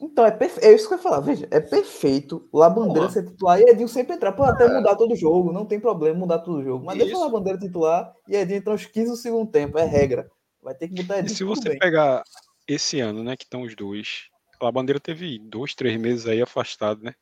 Então, 0.00 0.24
é, 0.24 0.30
perfe... 0.30 0.64
é 0.64 0.74
isso 0.74 0.88
que 0.88 0.94
eu 0.94 0.98
ia 0.98 1.02
falar. 1.02 1.20
Veja, 1.20 1.46
é 1.50 1.60
perfeito 1.60 2.48
o 2.50 2.70
bandeira 2.70 3.10
ser 3.10 3.26
titular 3.26 3.60
e 3.60 3.64
Edinho 3.64 3.88
sempre 3.88 4.14
entrar. 4.14 4.32
Pode 4.32 4.52
até 4.52 4.64
é. 4.64 4.74
mudar 4.74 4.96
todo 4.96 5.12
o 5.12 5.16
jogo, 5.16 5.52
não 5.52 5.66
tem 5.66 5.78
problema 5.78 6.18
mudar 6.18 6.38
todo 6.38 6.58
o 6.58 6.64
jogo. 6.64 6.84
Mas 6.84 6.96
isso. 6.96 7.06
deixa 7.06 7.20
o 7.20 7.30
bandeira 7.30 7.58
titular 7.58 8.10
e 8.26 8.34
Edinho 8.34 8.58
entrar 8.58 8.74
uns 8.74 8.86
15 8.86 9.10
no 9.10 9.16
segundo 9.16 9.50
tempo, 9.50 9.78
é 9.78 9.84
regra. 9.84 10.30
Vai 10.62 10.74
ter 10.74 10.88
que 10.88 10.94
botar 10.94 11.18
Edinho. 11.18 11.32
E 11.32 11.36
se 11.36 11.44
você 11.44 11.68
bem. 11.70 11.78
pegar 11.78 12.22
esse 12.66 13.00
ano, 13.00 13.22
né, 13.22 13.36
que 13.36 13.44
estão 13.44 13.62
os 13.62 13.74
dois, 13.74 14.28
a 14.58 14.72
bandeira 14.72 14.98
teve 14.98 15.38
dois, 15.38 15.74
três 15.74 16.00
meses 16.00 16.26
aí 16.26 16.40
afastado, 16.40 17.02
né? 17.02 17.14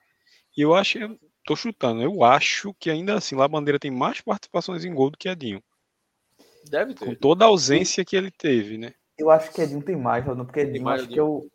E 0.57 0.61
eu 0.61 0.75
acho, 0.75 0.99
eu 0.99 1.19
tô 1.45 1.57
chutando, 1.57 2.03
eu 2.03 2.23
acho 2.23 2.75
que 2.75 2.91
ainda 2.91 3.15
assim, 3.15 3.35
lá 3.35 3.45
a 3.45 3.49
bandeira 3.49 3.79
tem 3.79 3.91
mais 3.91 4.21
participações 4.21 4.85
em 4.85 4.95
gol 4.95 5.11
do 5.11 5.19
que 5.19 5.29
Edinho. 5.29 5.63
Deve 6.69 6.95
ter. 6.95 7.05
Com 7.05 7.15
toda 7.15 7.45
a 7.45 7.49
ausência 7.49 8.05
que 8.05 8.17
ele 8.17 8.31
teve, 8.31 8.79
né? 8.79 8.95
Eu 9.19 9.31
acho 9.31 9.53
que 9.53 9.61
Edinho 9.61 9.83
tem 9.83 9.97
mais, 9.97 10.25
porque 10.25 10.61
Edinho 10.61 10.89
acho 10.89 11.09
que 11.09 11.19
é 11.19 11.23
o, 11.23 11.47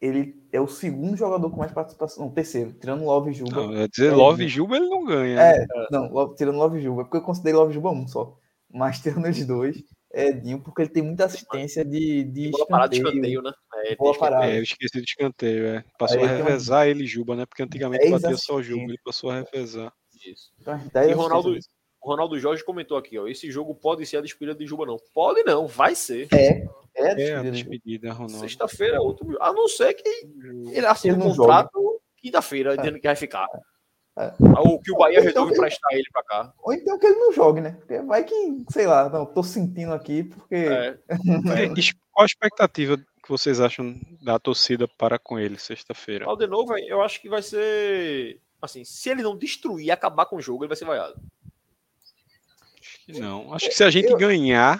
ele 0.00 0.36
é 0.52 0.60
o 0.60 0.68
segundo 0.68 1.16
jogador 1.16 1.50
com 1.50 1.56
mais 1.56 1.72
participação. 1.72 2.26
Não, 2.26 2.32
terceiro, 2.32 2.72
tirando 2.72 3.04
Love 3.04 3.32
Juba. 3.32 3.66
Não, 3.66 3.88
dizer, 3.88 4.12
é, 4.12 4.14
Love 4.14 4.48
Juba 4.48 4.76
ele 4.76 4.88
não 4.88 5.04
ganha. 5.04 5.40
É, 5.40 5.58
né? 5.58 5.66
não, 5.90 6.34
tirando 6.34 6.58
Love 6.58 6.80
Juba, 6.80 7.04
porque 7.04 7.16
eu 7.16 7.22
considero 7.22 7.58
Love 7.58 7.74
Juba 7.74 7.90
um 7.90 8.06
só. 8.06 8.36
Mas 8.72 9.00
tirando 9.00 9.26
os 9.26 9.46
dois, 9.46 9.82
é 10.12 10.28
Edinho, 10.28 10.60
porque 10.60 10.82
ele 10.82 10.90
tem 10.90 11.02
muita 11.02 11.24
assistência 11.24 11.84
de, 11.84 12.24
de 12.24 12.50
bola 12.50 12.66
parada 12.66 12.90
de 12.90 12.96
escanteio, 12.98 13.42
né? 13.42 13.52
É, 13.84 13.96
bola 13.96 14.18
parada. 14.18 14.46
É, 14.46 14.58
eu 14.58 14.62
esqueci 14.62 14.98
de 14.98 15.04
escanteio, 15.04 15.66
é. 15.66 15.84
Passou 15.98 16.18
Aí 16.18 16.24
a 16.24 16.36
revezar 16.36 16.86
um... 16.86 16.90
ele 16.90 17.06
Juba, 17.06 17.34
né? 17.34 17.46
Porque 17.46 17.62
antigamente 17.62 18.08
batia 18.08 18.36
só 18.36 18.62
Juba, 18.62 18.84
ele 18.84 19.00
passou 19.04 19.30
a 19.30 19.40
revezar. 19.40 19.92
Isso. 20.26 20.52
Então, 20.60 20.78
e 21.08 21.12
Ronaldo, 21.12 21.50
o 21.50 21.58
Ronaldo 22.08 22.38
Jorge 22.38 22.64
comentou 22.64 22.96
aqui, 22.96 23.18
ó, 23.18 23.26
esse 23.28 23.50
jogo 23.50 23.74
pode 23.74 24.04
ser 24.06 24.16
a 24.16 24.20
despedida 24.20 24.58
de 24.58 24.66
Juba, 24.66 24.86
não. 24.86 24.96
Pode 25.14 25.42
não, 25.44 25.66
vai 25.66 25.94
ser. 25.94 26.28
É, 26.32 26.66
é 26.96 27.10
a 27.10 27.14
despedida, 27.14 27.30
é 27.30 27.36
a 27.36 27.50
despedida 27.50 28.12
Ronaldo. 28.12 28.40
Sexta-feira 28.40 28.96
é 28.96 29.00
outro. 29.00 29.36
A 29.40 29.52
não 29.52 29.68
ser 29.68 29.94
que 29.94 30.08
ele 30.72 30.86
assine 30.86 31.14
um 31.14 31.20
contrato 31.20 32.00
quinta-feira, 32.16 32.74
é. 32.74 32.76
dizendo 32.76 32.98
que 32.98 33.06
vai 33.06 33.16
ficar. 33.16 33.46
É. 34.18 34.32
Ou 34.58 34.80
que 34.80 34.90
o 34.90 34.96
Bahia 34.96 35.20
então 35.20 35.28
resolve 35.28 35.54
emprestar 35.54 35.92
ele 35.92 36.08
pra 36.12 36.24
cá. 36.24 36.52
Ou 36.58 36.72
então 36.72 36.98
que 36.98 37.06
ele 37.06 37.20
não 37.20 37.32
jogue, 37.32 37.60
né? 37.60 37.76
Porque 37.78 38.00
vai 38.00 38.24
que, 38.24 38.64
sei 38.70 38.86
lá, 38.86 39.08
não, 39.08 39.24
tô 39.24 39.42
sentindo 39.42 39.92
aqui, 39.92 40.24
porque. 40.24 40.56
É. 40.56 40.98
Qual 42.10 42.24
a 42.24 42.26
expectativa 42.26 42.96
que 42.96 43.28
vocês 43.28 43.60
acham 43.60 43.94
da 44.20 44.40
torcida 44.40 44.88
para 44.88 45.20
com 45.20 45.38
ele 45.38 45.56
sexta-feira? 45.56 46.26
De 46.36 46.46
novo, 46.48 46.76
eu 46.76 47.00
acho 47.00 47.20
que 47.20 47.28
vai 47.28 47.42
ser. 47.42 48.40
Assim, 48.60 48.84
se 48.84 49.08
ele 49.08 49.22
não 49.22 49.36
destruir 49.36 49.86
e 49.86 49.90
acabar 49.92 50.26
com 50.26 50.34
o 50.34 50.40
jogo, 50.40 50.64
ele 50.64 50.68
vai 50.68 50.76
ser 50.76 50.84
vaiado. 50.84 51.14
Que 53.08 53.18
não. 53.18 53.54
Acho 53.54 53.68
que 53.68 53.74
se 53.74 53.82
a 53.82 53.88
gente 53.88 54.10
eu... 54.10 54.18
ganhar, 54.18 54.78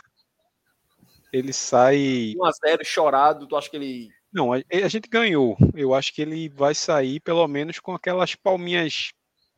ele 1.33 1.53
sai. 1.53 2.35
1x0 2.37 2.85
chorado, 2.85 3.47
tu 3.47 3.57
acha 3.57 3.71
que 3.71 3.77
ele. 3.77 4.11
Não, 4.31 4.53
a, 4.53 4.59
a, 4.59 4.89
gente 4.89 5.09
ganhou. 5.09 5.57
Eu 5.75 5.95
acho 5.95 6.13
que 6.13 6.21
ele 6.21 6.51
vai 6.51 6.75
sair 6.75 7.21
pelo 7.21 7.49
menos 7.49 7.81
com 7.81 7.95
aquelas 7.95 8.35
palminhas 8.35 9.13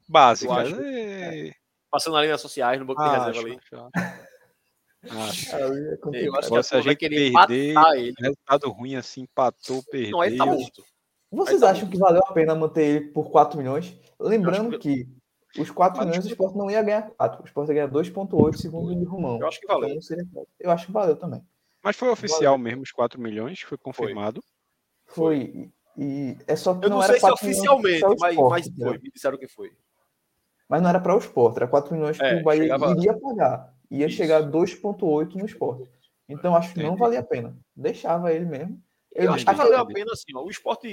básicas. 0.08 0.56
Acho, 0.56 0.80
é... 0.80 1.52
Passando 1.90 2.16
ali 2.16 2.28
nas 2.28 2.40
sociais, 2.40 2.78
no 2.78 2.86
banco 2.86 3.02
de 3.02 3.10
reserva 3.10 3.40
ali. 3.40 3.58
Acho. 5.02 5.56
É 5.56 6.26
eu 6.26 6.36
acho 6.36 6.50
que 6.50 6.62
se 6.62 6.76
a 6.76 6.80
gente 6.80 7.08
perder, 7.08 7.74
ele. 7.96 8.14
resultado 8.20 8.70
ruim 8.70 8.94
assim, 8.94 9.22
empatou, 9.22 9.82
perdeu. 9.90 10.12
Não, 10.12 10.22
ele 10.22 10.36
tá 10.36 10.46
morto. 10.46 10.84
Vocês 11.32 11.60
tá 11.60 11.70
acham 11.70 11.88
que 11.88 11.98
valeu 11.98 12.22
a 12.24 12.32
pena 12.32 12.54
manter 12.54 12.84
ele 12.84 13.00
por 13.08 13.30
4 13.30 13.58
milhões? 13.58 13.96
Lembrando 14.20 14.78
que... 14.78 15.04
que 15.04 15.19
os 15.58 15.70
4 15.70 16.04
milhões 16.04 16.24
o 16.24 16.28
Sport 16.28 16.54
não 16.54 16.70
ia 16.70 16.82
ganhar 16.82 17.10
4. 17.10 17.42
O 17.42 17.46
Sport 17.46 17.68
ia 17.68 17.74
ganhar 17.74 17.90
2,8 17.90 18.56
segundo 18.56 18.92
o 18.92 19.08
Romão. 19.08 19.38
Eu 19.40 19.48
acho 19.48 19.60
que 19.60 19.66
valeu. 19.66 19.98
Então, 19.98 20.46
eu 20.58 20.70
acho 20.70 20.86
que 20.86 20.92
valeu 20.92 21.16
também. 21.16 21.42
Mas 21.82 21.96
foi 21.96 22.08
oficial 22.08 22.52
valeu. 22.52 22.58
mesmo 22.58 22.82
os 22.82 22.92
4 22.92 23.20
milhões? 23.20 23.60
Foi 23.60 23.78
confirmado? 23.78 24.42
Foi. 25.06 25.52
foi. 25.52 25.70
E 25.96 26.36
é 26.46 26.56
só 26.56 26.74
que 26.74 26.86
eu 26.86 26.90
não, 26.90 26.98
não 26.98 27.06
sei 27.06 27.18
se 27.18 27.30
oficialmente, 27.30 28.02
mas, 28.18 28.32
Sport, 28.32 28.50
mas 28.50 28.68
foi. 28.74 28.98
Me 28.98 29.10
disseram 29.10 29.38
que 29.38 29.48
foi. 29.48 29.72
Mas 30.68 30.80
não 30.80 30.88
era 30.88 31.00
para 31.00 31.16
o 31.16 31.18
Sport, 31.18 31.56
era 31.56 31.66
4 31.66 31.94
milhões 31.94 32.16
que 32.16 32.24
é, 32.24 32.40
o 32.40 32.44
Bahia 32.44 32.62
chegava... 32.62 32.92
iria 32.92 33.18
pagar. 33.18 33.74
Ia 33.90 34.06
Isso. 34.06 34.16
chegar 34.16 34.42
a 34.44 34.46
2,8 34.46 35.34
no 35.34 35.44
Sport. 35.46 35.88
Então 36.28 36.54
acho 36.54 36.72
que 36.72 36.82
não 36.82 36.96
valia 36.96 37.20
a 37.20 37.24
pena. 37.24 37.58
Deixava 37.74 38.32
ele 38.32 38.44
mesmo. 38.44 38.80
Eu, 39.12 39.24
eu 39.24 39.32
acho 39.32 39.44
que 39.44 39.52
valeu 39.52 39.78
a 39.78 39.86
pena 39.86 40.12
assim. 40.12 40.32
Ó. 40.34 40.44
O 40.44 40.50
Sport 40.50 40.84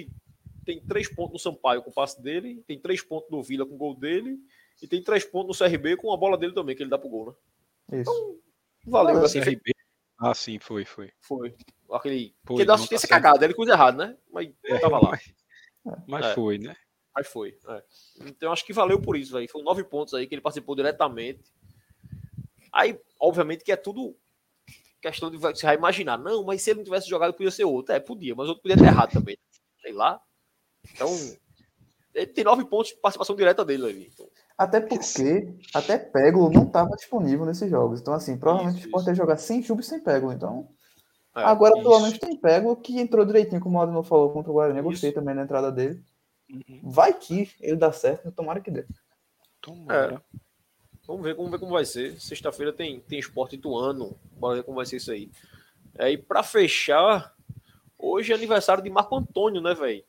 tem 0.68 0.82
3 0.82 1.16
pontos 1.16 1.34
no 1.34 1.40
Sampaio 1.40 1.82
com 1.82 1.90
o 1.90 1.94
passe 1.94 2.22
dele, 2.22 2.62
tem 2.68 2.78
3 2.78 3.02
pontos 3.02 3.32
no 3.32 3.42
Vila 3.42 3.66
com 3.66 3.76
o 3.76 3.78
gol 3.78 3.96
dele, 3.96 4.38
e 4.82 4.88
tem 4.88 5.02
3 5.02 5.24
pontos 5.24 5.58
no 5.58 5.66
CRB 5.66 5.96
com 5.96 6.12
a 6.12 6.18
bola 6.18 6.38
dele 6.38 6.54
também, 6.54 6.76
que 6.76 6.84
ele 6.84 6.90
dá 6.90 6.98
pro 6.98 7.10
gol, 7.10 7.28
né? 7.28 8.00
Isso. 8.02 8.12
Então, 8.12 8.40
valeu. 8.86 9.24
Assim, 9.24 9.40
CRB. 9.40 9.72
Ah, 10.20 10.34
sim, 10.34 10.60
foi, 10.60 10.84
foi. 10.84 11.12
Foi. 11.22 11.56
Aquele. 11.90 12.36
Foi, 12.44 12.58
que 12.58 12.66
deu 12.66 12.76
assistência 12.76 13.08
tá 13.08 13.16
cagada, 13.16 13.46
ele 13.46 13.54
coisa 13.54 13.72
errada, 13.72 14.08
né? 14.08 14.18
Mas 14.30 14.52
é, 14.66 14.78
tava 14.78 15.00
lá. 15.00 15.12
Mas, 15.86 16.04
mas 16.06 16.26
é. 16.26 16.34
foi, 16.34 16.58
né? 16.58 16.76
Mas 17.16 17.28
foi. 17.28 17.58
É. 17.70 17.84
Então 18.26 18.52
acho 18.52 18.66
que 18.66 18.74
valeu 18.74 19.02
por 19.02 19.16
isso, 19.16 19.38
aí. 19.38 19.48
Foram 19.48 19.64
nove 19.64 19.86
pontos 19.86 20.14
aí 20.14 20.28
que 20.28 20.36
ele 20.36 20.42
participou 20.42 20.76
diretamente. 20.76 21.50
Aí, 22.74 23.00
obviamente, 23.20 23.64
que 23.64 23.72
é 23.72 23.78
tudo 23.78 24.18
questão 25.02 25.32
de 25.32 25.38
você 25.38 25.66
vai 25.66 25.76
imaginar. 25.76 26.18
Não, 26.18 26.44
mas 26.44 26.62
se 26.62 26.72
ele 26.72 26.78
não 26.78 26.84
tivesse 26.84 27.08
jogado, 27.08 27.34
podia 27.34 27.52
ser 27.52 27.64
outro. 27.64 27.94
É, 27.94 28.00
podia, 28.00 28.36
mas 28.36 28.50
outro 28.50 28.62
podia 28.62 28.78
ter 28.78 28.86
errado 28.86 29.14
também. 29.14 29.38
Sei 29.82 29.94
lá. 29.94 30.22
Então, 30.94 31.10
Ele 32.14 32.28
tem 32.28 32.44
nove 32.44 32.66
pontos 32.66 32.90
de 32.90 32.96
participação 32.96 33.36
direta 33.36 33.64
dele, 33.64 33.84
Levi. 33.84 34.12
Então, 34.14 34.28
Até 34.58 34.82
porque, 34.82 35.54
até 35.74 35.98
Peglo 35.98 36.52
não 36.52 36.64
estava 36.64 36.96
disponível 36.96 37.46
nesses 37.46 37.70
jogos. 37.70 38.02
Então, 38.02 38.14
assim, 38.14 38.38
provavelmente 38.38 38.80
Isso, 38.80 38.88
o 38.88 38.90
Sport 38.90 39.08
ia 39.08 39.16
jogar 39.16 39.38
sem 39.38 39.62
Chubb 39.62 39.82
e 39.82 39.86
sem 39.86 40.00
Peglo. 40.00 40.32
Então, 40.32 40.68
é, 41.36 41.44
agora 41.44 41.74
pelo 41.76 41.92
isso. 41.92 42.02
menos 42.02 42.18
tem 42.18 42.36
Peglo 42.36 42.76
que 42.76 43.00
entrou 43.00 43.24
direitinho, 43.26 43.62
como 43.62 43.78
o 43.78 43.82
Adno 43.82 44.02
falou 44.02 44.32
contra 44.32 44.52
o 44.52 44.56
Guarani. 44.56 44.80
Eu 44.80 44.84
gostei 44.84 45.12
também 45.12 45.36
da 45.36 45.44
entrada 45.44 45.72
dele. 45.72 46.04
Uhum. 46.50 46.82
Vai 46.84 47.14
que 47.14 47.52
ele 47.62 47.76
dá 47.76 47.92
certo, 47.92 48.32
tomara 48.32 48.60
que 48.60 48.72
dê. 48.72 48.86
Tomara. 49.62 50.24
Vamos 51.06 51.24
ver, 51.24 51.36
vamos 51.36 51.52
ver 51.52 51.60
como 51.60 51.72
vai 51.72 51.86
ser. 51.86 52.20
Sexta-feira 52.20 52.74
tem, 52.74 53.00
tem 53.00 53.20
esporte 53.20 53.56
ituano. 53.56 54.18
Bora 54.34 54.56
ver 54.56 54.64
como 54.64 54.78
vai 54.78 54.86
ser 54.86 54.98
isso 54.98 55.12
aí. 55.12 55.32
É, 55.98 56.12
e 56.12 56.18
pra 56.18 56.44
fechar, 56.44 57.34
hoje 57.98 58.32
é 58.32 58.36
aniversário 58.36 58.84
de 58.84 58.90
Marco 58.90 59.16
Antônio, 59.16 59.62
né, 59.62 59.74
velho? 59.74 60.04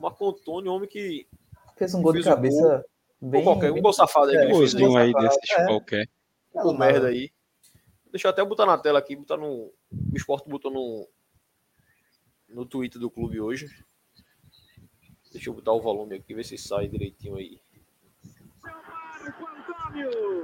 Marco 0.00 0.28
Antônio, 0.28 0.72
homem 0.72 0.88
que. 0.88 1.28
Fez 1.76 1.94
um 1.94 2.02
gol 2.02 2.12
de 2.12 2.18
Fez 2.22 2.26
um 2.26 2.30
cabeça 2.36 2.84
bem. 3.20 3.44
qualquer, 3.44 3.70
um 3.70 3.74
bem- 3.74 3.82
gol 3.82 3.92
safado 3.92 4.30
É, 4.30 4.34
ele 4.34 4.54
fez 4.56 4.74
aí. 4.74 4.80
Golzinho 4.80 4.96
aí 4.96 5.12
desses 5.12 5.50
é. 5.52 5.66
qualquer. 5.66 6.08
Merda 6.78 7.08
aí. 7.08 7.30
Deixa 8.10 8.26
eu 8.26 8.30
até 8.30 8.44
botar 8.44 8.66
na 8.66 8.76
tela 8.78 8.98
aqui, 8.98 9.14
botar 9.14 9.36
no. 9.36 9.72
O 9.92 10.16
esporte 10.16 10.48
botou 10.48 10.70
no. 10.70 11.08
No 12.48 12.66
Twitter 12.66 13.00
do 13.00 13.10
clube 13.10 13.40
hoje. 13.40 13.66
Deixa 15.32 15.48
eu 15.48 15.54
botar 15.54 15.72
o 15.72 15.80
volume 15.80 16.16
aqui, 16.16 16.34
ver 16.34 16.44
se 16.44 16.58
sai 16.58 16.88
direitinho 16.88 17.36
aí. 17.36 17.60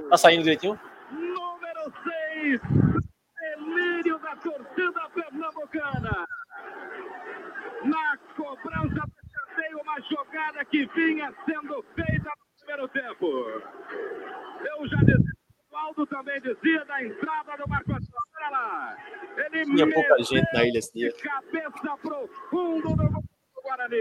Tá 0.09 0.17
saindo 0.17 0.43
direitinho? 0.43 0.79
Número 1.11 1.93
6, 2.31 2.61
delírio 3.39 4.19
da 4.19 4.35
torcida 4.37 5.09
pernambucana. 5.13 6.27
Na 7.83 8.17
cobrança 8.35 9.05
do 9.05 9.11
escanteio, 9.25 9.79
uma 9.81 9.95
jogada 10.09 10.65
que 10.65 10.85
vinha 10.87 11.33
sendo 11.45 11.83
feita 11.95 12.29
no 12.29 12.57
primeiro 12.59 12.87
tempo. 12.89 13.25
Eu 13.25 14.87
já 14.87 14.97
dizia, 14.97 15.33
o 15.71 15.75
Aldo 15.77 16.05
também 16.07 16.39
dizia 16.41 16.85
da 16.85 17.03
entrada 17.03 17.57
do 17.57 17.69
Marco 17.69 17.91
Antônio. 17.91 18.07
Olha 18.37 18.49
lá. 18.49 18.97
Ele 19.37 19.65
Tinha 19.65 19.93
pouca 19.93 20.23
gente 20.23 20.53
na 20.53 20.63
ilha 20.65 20.79
esse 20.79 20.93
dia. 20.93 21.13
cabeça 21.21 21.97
profundo 22.01 22.95
gol 22.95 22.95
do 22.97 23.61
Guarani. 23.63 23.97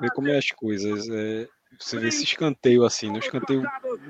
Vê 0.00 0.08
como 0.14 0.28
é 0.28 0.38
as 0.38 0.50
coisas. 0.50 1.08
É, 1.08 1.48
você 1.78 1.98
vê 1.98 2.08
esse 2.08 2.24
escanteio 2.24 2.84
assim, 2.84 3.10
no 3.10 3.18
escanteio 3.18 3.62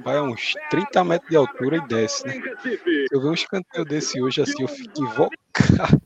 vai 0.03 0.17
a 0.17 0.23
uns 0.23 0.55
30 0.71 1.05
metros 1.05 1.31
de 1.31 1.37
altura 1.37 1.77
e 1.77 1.87
desce, 1.87 2.27
né? 2.27 2.35
Se 2.61 3.07
eu 3.11 3.21
ver 3.21 3.29
um 3.29 3.35
escanteio 3.35 3.85
desse 3.85 4.21
hoje 4.21 4.43
assim, 4.43 4.63
eu 4.63 4.69
fico 4.69 5.03
invocado. 5.03 6.03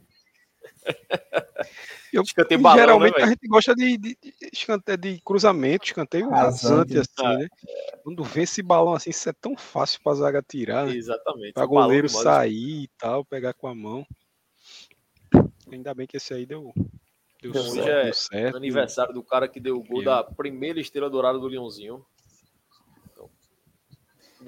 Eu, 2.12 2.22
Escanteio 2.22 2.60
balão, 2.60 2.78
geralmente 2.78 3.18
né, 3.18 3.24
a 3.24 3.26
gente 3.28 3.47
gosta 3.48 3.74
de, 3.74 3.98
de, 3.98 4.18
de, 4.20 4.35
escanteio, 4.52 4.98
de 4.98 5.20
cruzamento, 5.22 5.86
escanteio 5.86 6.30
Rasante. 6.30 6.98
assim, 6.98 7.22
né? 7.22 7.48
Quando 8.02 8.24
vê 8.24 8.43
esse 8.43 8.62
balão 8.62 8.94
assim, 8.94 9.10
isso 9.10 9.28
é 9.28 9.32
tão 9.32 9.56
fácil 9.56 10.01
pra 10.02 10.14
zaga 10.14 10.43
tirar, 10.43 10.86
né? 10.86 10.94
Exatamente. 10.94 11.52
Pra 11.52 11.64
O 11.64 11.68
balão 11.68 11.85
goleiro 11.85 12.09
demais. 12.09 12.24
sair 12.24 12.82
e 12.85 12.89
tal, 12.98 13.24
pegar 13.24 13.55
com 13.55 13.66
a 13.66 13.74
mão. 13.74 14.06
Ainda 15.70 15.93
bem 15.94 16.06
que 16.06 16.16
esse 16.16 16.32
aí 16.32 16.47
deu, 16.47 16.72
deu, 17.43 17.52
certo, 17.55 17.74
certo. 17.74 17.90
é 17.90 18.05
deu 18.05 18.14
certo. 18.14 18.56
Aniversário 18.56 19.14
do 19.14 19.22
cara 19.22 19.47
que 19.47 19.60
deu 19.60 19.76
o 19.76 19.85
gol 19.85 20.01
Eu. 20.01 20.06
da 20.06 20.24
primeira 20.24 20.80
estrela 20.80 21.10
dourada 21.10 21.39
do 21.39 21.47
Leãozinho. 21.47 22.05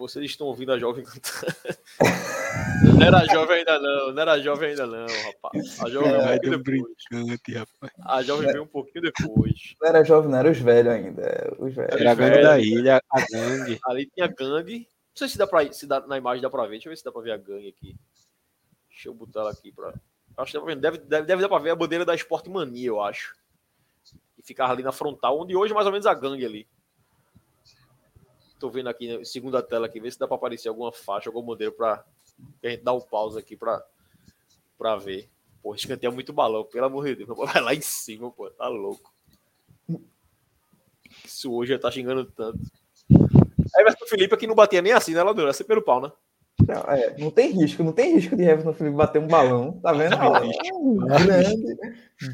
Vocês 0.00 0.24
estão 0.24 0.46
ouvindo 0.46 0.72
a 0.72 0.78
jovem 0.78 1.04
cantando. 1.04 1.54
Não 2.98 3.06
era 3.06 3.24
jovem 3.26 3.58
ainda 3.58 3.78
não, 3.78 4.12
não 4.12 4.22
era 4.22 4.38
jovem 4.40 4.70
ainda 4.70 4.86
não, 4.86 5.06
rapaz. 5.06 5.80
A 5.82 5.88
jovem 5.90 6.12
É, 6.12 6.38
veio 6.38 6.58
um 6.58 6.62
deu 6.62 6.62
pouquinho 6.62 6.62
depois. 6.62 6.94
brincante, 7.10 7.52
rapaz. 7.54 7.92
A 8.06 8.22
jovem 8.22 8.46
veio 8.50 8.62
um 8.62 8.66
pouquinho 8.66 9.02
depois. 9.04 9.74
Não 9.80 9.88
era 9.88 10.04
jovem, 10.04 10.30
não 10.30 10.38
era 10.38 10.50
os 10.50 10.58
velhos 10.58 10.92
ainda. 10.92 11.22
é, 11.22 11.50
Os 11.58 11.74
velhos. 11.74 12.00
Era 12.00 12.10
a 12.12 12.14
gangue 12.14 12.42
da 12.42 12.58
ilha, 12.58 13.02
a 13.10 13.20
gangue. 13.30 13.78
Ali 13.86 14.06
tinha 14.14 14.26
gangue. 14.26 14.78
Não 14.80 14.86
sei 15.14 15.28
se 15.28 15.36
dá 15.38 15.46
pra 15.46 15.70
se 15.72 15.86
dá, 15.86 16.00
na 16.06 16.16
imagem 16.18 16.40
dá 16.42 16.48
pra 16.50 16.62
ver. 16.64 16.70
Deixa 16.72 16.88
eu 16.88 16.90
ver 16.92 16.96
se 16.96 17.04
dá 17.04 17.12
pra 17.12 17.20
ver 17.22 17.32
a 17.32 17.36
gangue 17.36 17.68
aqui. 17.68 17.96
Deixa 18.88 19.08
eu 19.08 19.14
botar 19.14 19.40
ela 19.40 19.50
aqui 19.50 19.70
pra. 19.72 19.92
Acho 20.38 20.52
que 20.52 20.58
dá 20.58 20.64
pra 20.64 20.74
ver. 20.74 20.80
Deve, 20.80 20.98
deve, 20.98 21.26
deve 21.26 21.42
dar 21.42 21.48
pra 21.48 21.58
ver 21.58 21.70
a 21.70 21.76
bandeira 21.76 22.04
da 22.04 22.14
Sport 22.14 22.46
Mania, 22.48 22.88
eu 22.88 23.00
acho. 23.02 23.34
E 24.38 24.42
ficava 24.42 24.72
ali 24.72 24.82
na 24.82 24.92
frontal, 24.92 25.38
onde 25.40 25.54
hoje 25.54 25.72
é 25.72 25.74
mais 25.74 25.86
ou 25.86 25.92
menos 25.92 26.06
a 26.06 26.14
gangue 26.14 26.44
ali. 26.46 26.66
Tô 28.60 28.68
vendo 28.68 28.90
aqui, 28.90 29.16
na 29.16 29.24
segunda 29.24 29.62
tela 29.62 29.86
aqui, 29.86 29.98
ver 29.98 30.12
se 30.12 30.18
dá 30.18 30.28
pra 30.28 30.36
aparecer 30.36 30.68
alguma 30.68 30.92
faixa, 30.92 31.32
bandeira 31.32 31.72
pra. 31.72 32.04
que 32.60 32.66
a 32.66 32.70
gente 32.70 32.84
dá 32.84 32.92
o 32.92 33.00
pause 33.00 33.38
aqui 33.38 33.56
pra, 33.56 33.82
pra 34.76 34.96
ver. 34.96 35.30
Pô, 35.62 35.74
escanteio 35.74 36.10
é 36.10 36.14
muito 36.14 36.30
balão, 36.30 36.64
pelo 36.64 36.84
amor 36.84 37.06
de 37.06 37.24
Deus. 37.24 37.36
Vai 37.36 37.60
lá 37.62 37.74
em 37.74 37.80
cima, 37.80 38.30
pô, 38.30 38.50
tá 38.50 38.68
louco. 38.68 39.10
Isso 41.24 41.50
hoje 41.52 41.72
já 41.72 41.78
tá 41.78 41.90
xingando 41.90 42.26
tanto. 42.26 42.60
Everton 43.78 44.06
Felipe 44.06 44.34
aqui 44.34 44.46
não 44.46 44.54
batia 44.54 44.82
nem 44.82 44.92
assim, 44.92 45.14
né, 45.14 45.22
Ladura? 45.22 45.46
Era 45.46 45.52
sempre 45.54 45.74
pelo 45.74 45.82
pau, 45.82 46.02
né? 46.02 46.12
Não, 46.68 46.82
é, 46.92 47.16
não 47.18 47.30
tem 47.30 47.52
risco, 47.52 47.82
não 47.82 47.92
tem 47.92 48.14
risco 48.14 48.36
de 48.36 48.42
Everton 48.42 48.74
Felipe 48.74 48.96
bater 48.96 49.22
um 49.22 49.26
balão. 49.26 49.80
Tá 49.80 49.92
vendo? 49.92 50.16
Não 50.16 50.32
um 50.78 50.96
grande, 51.06 51.78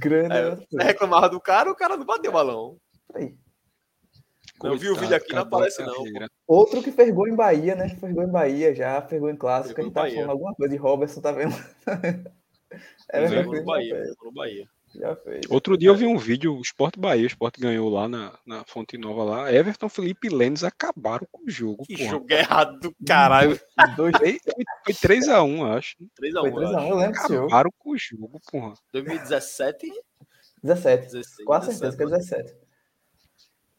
grande. 0.01 0.35
É, 0.35 0.51
você 0.51 0.67
Felipe. 0.67 0.85
reclamava 0.85 1.29
do 1.29 1.41
cara, 1.41 1.71
o 1.71 1.77
cara 1.77 1.97
não 1.97 2.05
bateu 2.05 2.33
balão. 2.33 2.77
Aí. 4.63 4.71
Eu 4.71 4.77
vi 4.77 4.89
o 4.89 4.97
vídeo 4.97 5.17
aqui, 5.17 5.33
não 5.33 5.43
aparece 5.43 5.83
não. 5.83 6.05
Outro 6.47 6.83
que 6.83 6.91
fergou 6.91 7.29
em 7.29 7.35
Bahia, 7.35 7.75
né? 7.75 7.89
Fergou 7.89 8.23
em 8.23 8.31
Bahia 8.31 8.75
já, 8.75 9.01
fergou 9.03 9.31
em 9.31 9.37
clássico. 9.37 9.75
Fergou 9.75 10.03
A 10.03 10.05
gente 10.07 10.15
tá 10.15 10.21
falando 10.21 10.31
alguma 10.31 10.55
coisa 10.55 10.73
de 10.73 10.79
Robertson, 10.79 11.21
tá 11.21 11.33
vendo? 11.33 11.55
Everton 13.13 13.43
Jogou 13.43 13.55
no 13.55 13.65
Bahia, 13.65 14.15
no 14.23 14.33
Bahia. 14.33 14.69
Já 14.95 15.15
fez. 15.17 15.43
Outro 15.51 15.77
dia 15.77 15.91
eu 15.91 15.95
vi 15.95 16.07
um 16.07 16.17
vídeo, 16.17 16.55
o 16.55 16.63
Sport 16.63 16.97
Bahia, 16.97 17.25
o 17.25 17.27
Sport 17.27 17.59
ganhou 17.59 17.91
lá 17.91 18.09
na, 18.09 18.39
na 18.47 18.65
Fonte 18.65 18.97
Nova 18.97 19.25
lá. 19.25 19.53
Everton, 19.53 19.89
Felipe 19.89 20.29
e 20.29 20.31
Lênis 20.31 20.65
acabaram 20.65 21.27
com 21.31 21.45
o 21.45 21.51
jogo. 21.51 21.85
Que 21.85 21.99
porra. 21.99 22.11
jogo 22.11 22.27
errado 22.31 22.81
do 22.81 22.97
caralho. 23.07 23.61
Dois, 23.97 24.17
Foi, 24.17 24.39
foi 24.85 24.95
3x1, 24.95 25.77
acho. 25.77 25.97
3x1, 26.21 26.41
foi 26.41 26.49
eu 26.49 26.55
3 26.55 26.71
a 26.73 26.77
1, 26.77 26.79
acho. 26.79 26.89
eu 26.89 26.97
lembro. 26.97 27.21
Acabaram 27.21 27.71
com 27.79 27.91
o 27.91 27.99
jogo, 27.99 28.41
porra. 28.51 28.75
2017, 28.93 29.93
17. 30.63 31.13
16. 31.13 31.45
Com 31.45 31.63
certeza 31.63 31.97
que 31.97 32.03
é 32.03 32.07
17. 32.07 32.66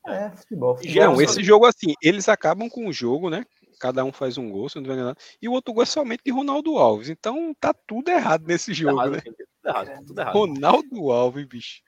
É, 0.07 0.29
futebol. 0.31 0.77
futebol 0.77 1.03
Não, 1.03 1.21
esse 1.21 1.43
jogo 1.43 1.65
assim, 1.65 1.93
eles 2.01 2.29
acabam 2.29 2.69
com 2.69 2.87
o 2.87 2.93
jogo, 2.93 3.29
né? 3.29 3.43
Cada 3.79 4.03
um 4.03 4.11
faz 4.11 4.37
um 4.37 4.49
gol, 4.49 4.69
se 4.69 4.75
não 4.77 4.83
tiver 4.83 4.95
enganado. 4.95 5.17
E 5.41 5.47
o 5.47 5.51
outro 5.51 5.73
gol 5.73 5.83
é 5.83 5.85
somente 5.85 6.21
de 6.25 6.31
Ronaldo 6.31 6.77
Alves. 6.77 7.09
Então 7.09 7.53
tá 7.59 7.73
tudo 7.85 8.09
errado 8.09 8.45
nesse 8.47 8.71
Tudo 8.71 8.75
jogo, 8.75 8.97
errado, 8.99 9.11
né? 9.11 9.21
tudo 9.21 9.35
errado, 9.65 10.05
tudo 10.07 10.21
errado. 10.21 10.33
Ronaldo 10.33 11.11
Alves, 11.11 11.45
bicho. 11.45 11.81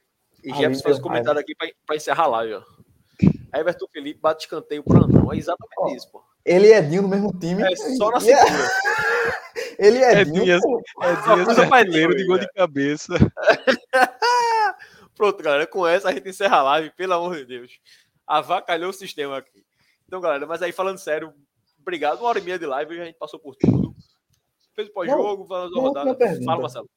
E 0.43 0.49
Jefferson 0.49 0.83
faz 0.83 0.99
um 0.99 1.01
comentário 1.01 1.39
aqui 1.39 1.55
pra, 1.55 1.67
pra 1.85 1.95
encerrar 1.95 2.25
a 2.25 2.27
live, 2.27 2.53
ó. 2.55 2.63
Everton 3.57 3.87
Felipe 3.91 4.19
bate 4.21 4.43
escanteio 4.45 4.83
pra 4.83 4.99
não. 5.07 5.33
É 5.33 5.37
exatamente 5.37 5.73
Ó, 5.79 5.95
isso, 5.95 6.11
pô. 6.11 6.21
Ele 6.45 6.67
e 6.67 6.73
Edinho 6.73 7.01
no 7.01 7.07
mesmo 7.09 7.33
time. 7.37 7.63
É 7.63 7.75
só 7.75 8.11
na 8.11 8.19
cintura. 8.21 8.69
Ele 9.79 9.97
e 9.97 10.03
É 10.03 10.21
Edinho, 10.21 10.43
Dias- 10.45 10.61
pô. 10.61 10.79
É 11.01 11.15
Só 11.23 11.35
dia 11.35 11.45
coisa 11.45 11.65
mais 11.65 11.83
artilheiro 11.85 12.15
de 12.15 12.25
gol 12.25 12.37
de 12.37 12.47
cabeça. 12.53 13.13
Pronto, 15.15 15.43
galera. 15.43 15.67
Com 15.67 15.85
essa 15.85 16.09
a 16.09 16.13
gente 16.13 16.29
encerra 16.29 16.57
a 16.57 16.63
live, 16.63 16.91
pelo 16.91 17.13
amor 17.13 17.35
de 17.35 17.45
Deus. 17.45 17.71
Avacalhou 18.29 18.91
o 18.91 18.93
sistema 18.93 19.39
aqui. 19.39 19.65
Então, 20.05 20.21
galera, 20.21 20.45
mas 20.45 20.61
aí 20.61 20.71
falando 20.71 20.99
sério, 20.99 21.33
obrigado. 21.81 22.19
Uma 22.19 22.29
hora 22.29 22.37
e 22.39 22.43
meia 22.43 22.59
de 22.59 22.65
live, 22.67 23.01
a 23.01 23.05
gente 23.05 23.17
passou 23.17 23.39
por 23.39 23.55
tudo. 23.55 23.95
Fez 24.75 24.87
o 24.87 24.93
pós-jogo, 24.93 25.47
falando 25.47 25.71
da 25.71 25.79
uma 25.79 25.87
rodada. 25.89 26.15
pergunta. 26.15 26.45
Fala, 26.45 26.61
Marcelo. 26.61 26.89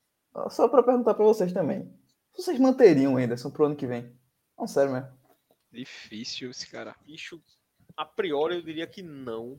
Só 0.50 0.68
pra 0.68 0.82
perguntar 0.82 1.14
pra 1.14 1.24
vocês 1.24 1.50
também. 1.52 1.90
Vocês 2.36 2.58
manteriam 2.58 3.14
o 3.14 3.16
Anderson 3.16 3.50
pro 3.50 3.64
ano 3.64 3.76
que 3.76 3.86
vem? 3.86 4.14
Não, 4.58 4.66
sério 4.66 4.92
mesmo. 4.92 5.08
Difícil 5.72 6.50
esse 6.50 6.68
cara. 6.70 6.94
Bicho, 7.04 7.42
a 7.96 8.04
priori 8.04 8.56
eu 8.56 8.62
diria 8.62 8.86
que 8.86 9.02
não. 9.02 9.58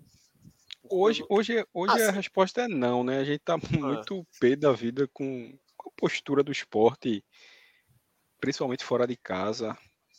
Hoje, 0.90 1.26
hoje, 1.28 1.66
hoje 1.74 2.04
Ah, 2.04 2.10
a 2.10 2.12
resposta 2.12 2.62
é 2.62 2.68
não, 2.68 3.04
né? 3.04 3.20
A 3.20 3.24
gente 3.24 3.40
tá 3.40 3.58
muito 3.58 4.26
pé 4.40 4.56
da 4.56 4.72
vida 4.72 5.08
com, 5.12 5.58
com 5.76 5.90
a 5.90 5.94
postura 5.96 6.44
do 6.44 6.52
esporte, 6.52 7.24
principalmente 8.40 8.84
fora 8.84 9.08
de 9.08 9.16
casa. 9.16 9.76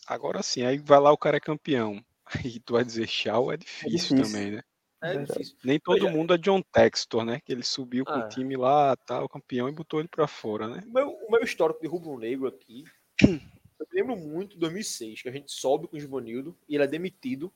Agora 0.07 0.43
sim, 0.43 0.63
aí 0.63 0.79
vai 0.79 1.01
lá 1.01 1.13
o 1.13 1.19
cara 1.19 1.37
é 1.37 1.41
campeão. 1.41 2.05
Aí 2.47 2.59
tu 2.61 2.73
vai 2.75 2.85
dizer 2.85 3.07
tchau, 3.07 3.53
é 3.53 3.57
difícil, 3.57 3.91
difícil. 4.17 4.23
também, 4.25 4.51
né? 4.53 4.63
É 5.03 5.09
Verdade. 5.09 5.33
difícil. 5.39 5.57
Nem 5.63 5.79
todo 5.79 6.01
Veja- 6.01 6.11
mundo 6.11 6.33
é 6.35 6.39
John 6.39 6.63
Textor, 6.63 7.23
né? 7.25 7.39
Que 7.45 7.53
ele 7.53 7.63
subiu 7.63 8.05
com 8.05 8.13
Ah. 8.13 8.25
o 8.25 8.29
time 8.31 8.57
lá, 8.57 8.97
tal, 8.97 9.29
campeão, 9.29 9.69
e 9.69 9.73
botou 9.73 10.01
ele 10.01 10.09
pra 10.09 10.27
fora, 10.27 10.67
né? 10.69 10.83
O 10.87 10.93
meu, 10.93 11.09
o 11.11 11.31
meu 11.31 11.43
histórico 11.43 11.81
de 11.83 11.87
rubro-negro 11.87 12.47
aqui, 12.49 12.85
eu 13.79 13.87
lembro 13.93 14.17
muito 14.17 14.53
de 14.55 14.59
2006, 14.59 15.21
que 15.21 15.29
a 15.29 15.33
gente 15.33 15.53
sobe 15.53 15.87
com 15.87 15.97
o 15.97 16.01
Givanildo 16.01 16.57
e 16.67 16.75
ele 16.75 16.85
é 16.85 16.87
demitido 16.87 17.53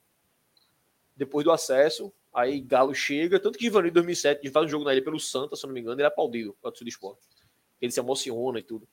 depois 1.15 1.43
do 1.43 1.51
acesso. 1.51 2.13
Aí 2.31 2.59
Galo 2.61 2.93
chega, 2.93 3.39
tanto 3.39 3.57
que 3.57 3.63
Givanildo 3.65 3.89
em 3.99 4.01
2007, 4.03 4.41
ele 4.43 4.51
faz 4.53 4.67
um 4.67 4.69
jogo 4.69 4.85
na 4.85 4.93
ilha 4.93 5.03
pelo 5.03 5.19
Santa, 5.19 5.55
se 5.55 5.65
eu 5.65 5.67
não 5.67 5.73
me 5.73 5.79
engano, 5.81 5.95
ele 5.95 6.03
é 6.03 6.05
aplaudido 6.05 6.55
a 6.59 6.69
torcida 6.69 6.85
do 6.85 6.89
esporte. 6.89 7.21
Ele 7.81 7.91
se 7.91 7.99
emociona 7.99 8.59
e 8.59 8.63
tudo. 8.63 8.87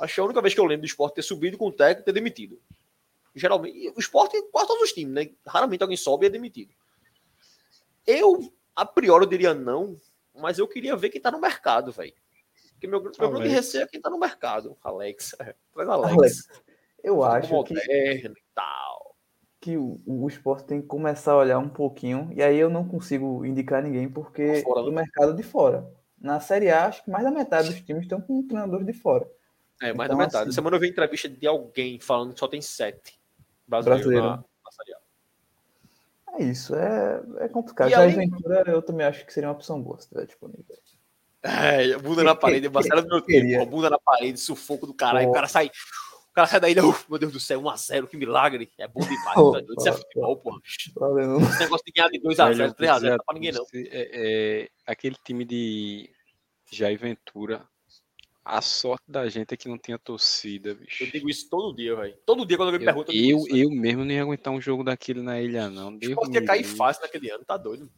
Acho 0.00 0.14
que 0.14 0.20
é 0.20 0.22
a 0.22 0.24
única 0.24 0.40
vez 0.40 0.54
que 0.54 0.60
eu 0.60 0.64
lembro 0.64 0.82
do 0.82 0.86
esporte 0.86 1.16
ter 1.16 1.22
subido 1.22 1.58
com 1.58 1.66
o 1.68 1.72
técnico 1.72 2.02
e 2.02 2.04
ter 2.06 2.12
demitido. 2.12 2.58
Geralmente, 3.38 3.92
o 3.96 4.00
esporte, 4.00 4.40
quase 4.50 4.68
todos 4.68 4.82
os 4.82 4.92
times, 4.92 5.14
né? 5.14 5.30
Raramente 5.46 5.82
alguém 5.82 5.96
sobe 5.96 6.26
e 6.26 6.28
é 6.28 6.30
demitido. 6.30 6.72
Eu, 8.06 8.52
a 8.74 8.84
priori, 8.86 9.24
eu 9.24 9.28
diria 9.30 9.54
não, 9.54 9.96
mas 10.34 10.58
eu 10.58 10.66
queria 10.66 10.96
ver 10.96 11.10
quem 11.10 11.20
tá 11.20 11.30
no 11.30 11.40
mercado, 11.40 11.92
velho. 11.92 12.14
Porque 12.72 12.86
meu, 12.86 13.02
meu 13.02 13.30
grande 13.30 13.48
receio 13.48 13.82
é 13.82 13.86
quem 13.86 14.00
tá 14.00 14.08
no 14.08 14.18
mercado. 14.18 14.76
Alex. 14.82 15.34
Traz 15.74 15.88
Alex. 15.88 16.12
Alex. 16.16 16.48
Eu 17.02 17.22
acho 17.22 17.64
que, 17.64 17.74
e 17.74 18.32
tal. 18.54 19.16
que 19.60 19.76
o, 19.76 20.00
o 20.06 20.26
esporte 20.28 20.66
tem 20.66 20.80
que 20.80 20.86
começar 20.86 21.32
a 21.32 21.36
olhar 21.36 21.58
um 21.58 21.68
pouquinho, 21.68 22.30
e 22.34 22.42
aí 22.42 22.56
eu 22.56 22.68
não 22.68 22.86
consigo 22.86 23.44
indicar 23.44 23.82
ninguém, 23.82 24.08
porque 24.08 24.62
Fora, 24.62 24.82
do 24.82 24.90
né? 24.90 25.02
mercado 25.02 25.34
de 25.34 25.42
fora. 25.42 25.88
Na 26.20 26.40
Série 26.40 26.70
A, 26.70 26.86
acho 26.86 27.04
que 27.04 27.10
mais 27.10 27.24
da 27.24 27.30
metade 27.30 27.68
dos 27.70 27.80
times 27.82 28.02
estão 28.02 28.20
com 28.20 28.42
treinadores 28.46 28.84
de 28.84 28.92
fora. 28.92 29.28
É, 29.80 29.92
mais 29.92 30.08
Então, 30.08 30.18
da 30.18 30.24
metade. 30.24 30.42
assim- 30.48 30.52
Semana 30.52 30.76
eu 30.76 30.80
vi 30.80 30.88
entrevista 30.88 31.28
de 31.28 31.46
alguém 31.46 32.00
falando 32.00 32.32
que 32.34 32.40
só 32.40 32.48
tem 32.48 32.60
sete 32.60 33.17
Brasileiro. 33.68 34.24
na, 34.24 34.36
na 34.36 34.72
Série 34.72 34.94
A. 34.94 34.98
É 36.40 36.44
isso, 36.44 36.74
é, 36.74 37.22
é 37.40 37.48
complicado. 37.48 37.88
E 37.88 37.90
Já 37.90 38.02
além- 38.02 38.30
Ventura, 38.30 38.64
eu 38.66 38.80
também 38.82 39.06
acho 39.06 39.24
que 39.26 39.32
seria 39.32 39.48
uma 39.48 39.54
opção 39.54 39.80
boa 39.82 39.96
se 39.98 40.04
estiver 40.04 40.26
disponível. 40.26 40.64
É, 41.42 41.96
bunda 41.98 42.22
na 42.24 42.34
parede, 42.34 42.68
Marcelo 42.68 43.02
do 43.02 43.08
meu 43.08 43.22
queria. 43.22 43.58
tempo, 43.60 43.70
bunda 43.70 43.88
na 43.90 43.98
parede, 43.98 44.38
sufoco 44.40 44.86
do 44.86 44.94
caralho. 44.94 45.26
Pô. 45.26 45.30
O 45.30 45.34
cara 45.34 45.46
sai. 45.48 45.70
O 46.30 46.34
cara 46.38 46.46
sai 46.48 46.60
daí, 46.60 46.78
uf, 46.80 47.04
meu 47.08 47.18
Deus 47.18 47.32
do 47.32 47.40
céu, 47.40 47.60
1x0, 47.60 48.06
que 48.06 48.16
milagre. 48.16 48.70
É 48.78 48.86
bom 48.86 49.00
demais. 49.00 49.34
Pô, 49.34 49.52
tá. 49.52 49.60
Isso 49.60 49.88
é 49.88 49.92
pô, 49.92 49.98
futebol, 49.98 50.36
porra. 50.36 50.58
Valeu. 50.96 51.40
Esse 51.40 51.60
negócio 51.60 51.84
de 51.84 51.92
ganhar 51.92 52.08
de 52.10 52.20
2x0, 52.20 52.56
Velho, 52.56 52.74
3x0, 52.74 53.00
você- 53.00 53.10
não 53.10 53.16
tá 53.18 53.24
pra 53.24 53.34
ninguém 53.34 53.52
não. 53.52 53.64
é, 53.74 53.88
é, 54.62 54.68
aquele 54.86 55.16
time 55.24 55.44
de 55.44 56.10
Jair 56.70 56.98
Ventura, 56.98 57.66
a 58.48 58.62
sorte 58.62 59.04
da 59.06 59.28
gente 59.28 59.52
é 59.52 59.56
que 59.56 59.68
não 59.68 59.76
tinha 59.76 59.98
torcida, 59.98 60.74
bicho. 60.74 61.04
Eu 61.04 61.10
digo 61.10 61.28
isso 61.28 61.48
todo 61.50 61.76
dia, 61.76 61.94
velho. 61.94 62.16
Todo 62.24 62.46
dia 62.46 62.56
quando 62.56 62.68
alguém 62.68 62.80
me 62.80 62.86
pergunta, 62.86 63.12
eu 63.12 63.28
eu, 63.28 63.38
isso, 63.38 63.56
eu 63.56 63.70
mesmo 63.70 64.04
não 64.04 64.10
ia 64.10 64.22
aguentar 64.22 64.52
um 64.52 64.60
jogo 64.60 64.82
daquele 64.82 65.20
na 65.20 65.40
ilha, 65.40 65.68
não. 65.68 65.94
Deus 65.94 66.16
me 66.28 66.34
ia 66.34 66.44
cair 66.44 66.64
fácil 66.64 67.02
naquele 67.02 67.30
ano, 67.30 67.44
tá 67.44 67.58
doido. 67.58 67.90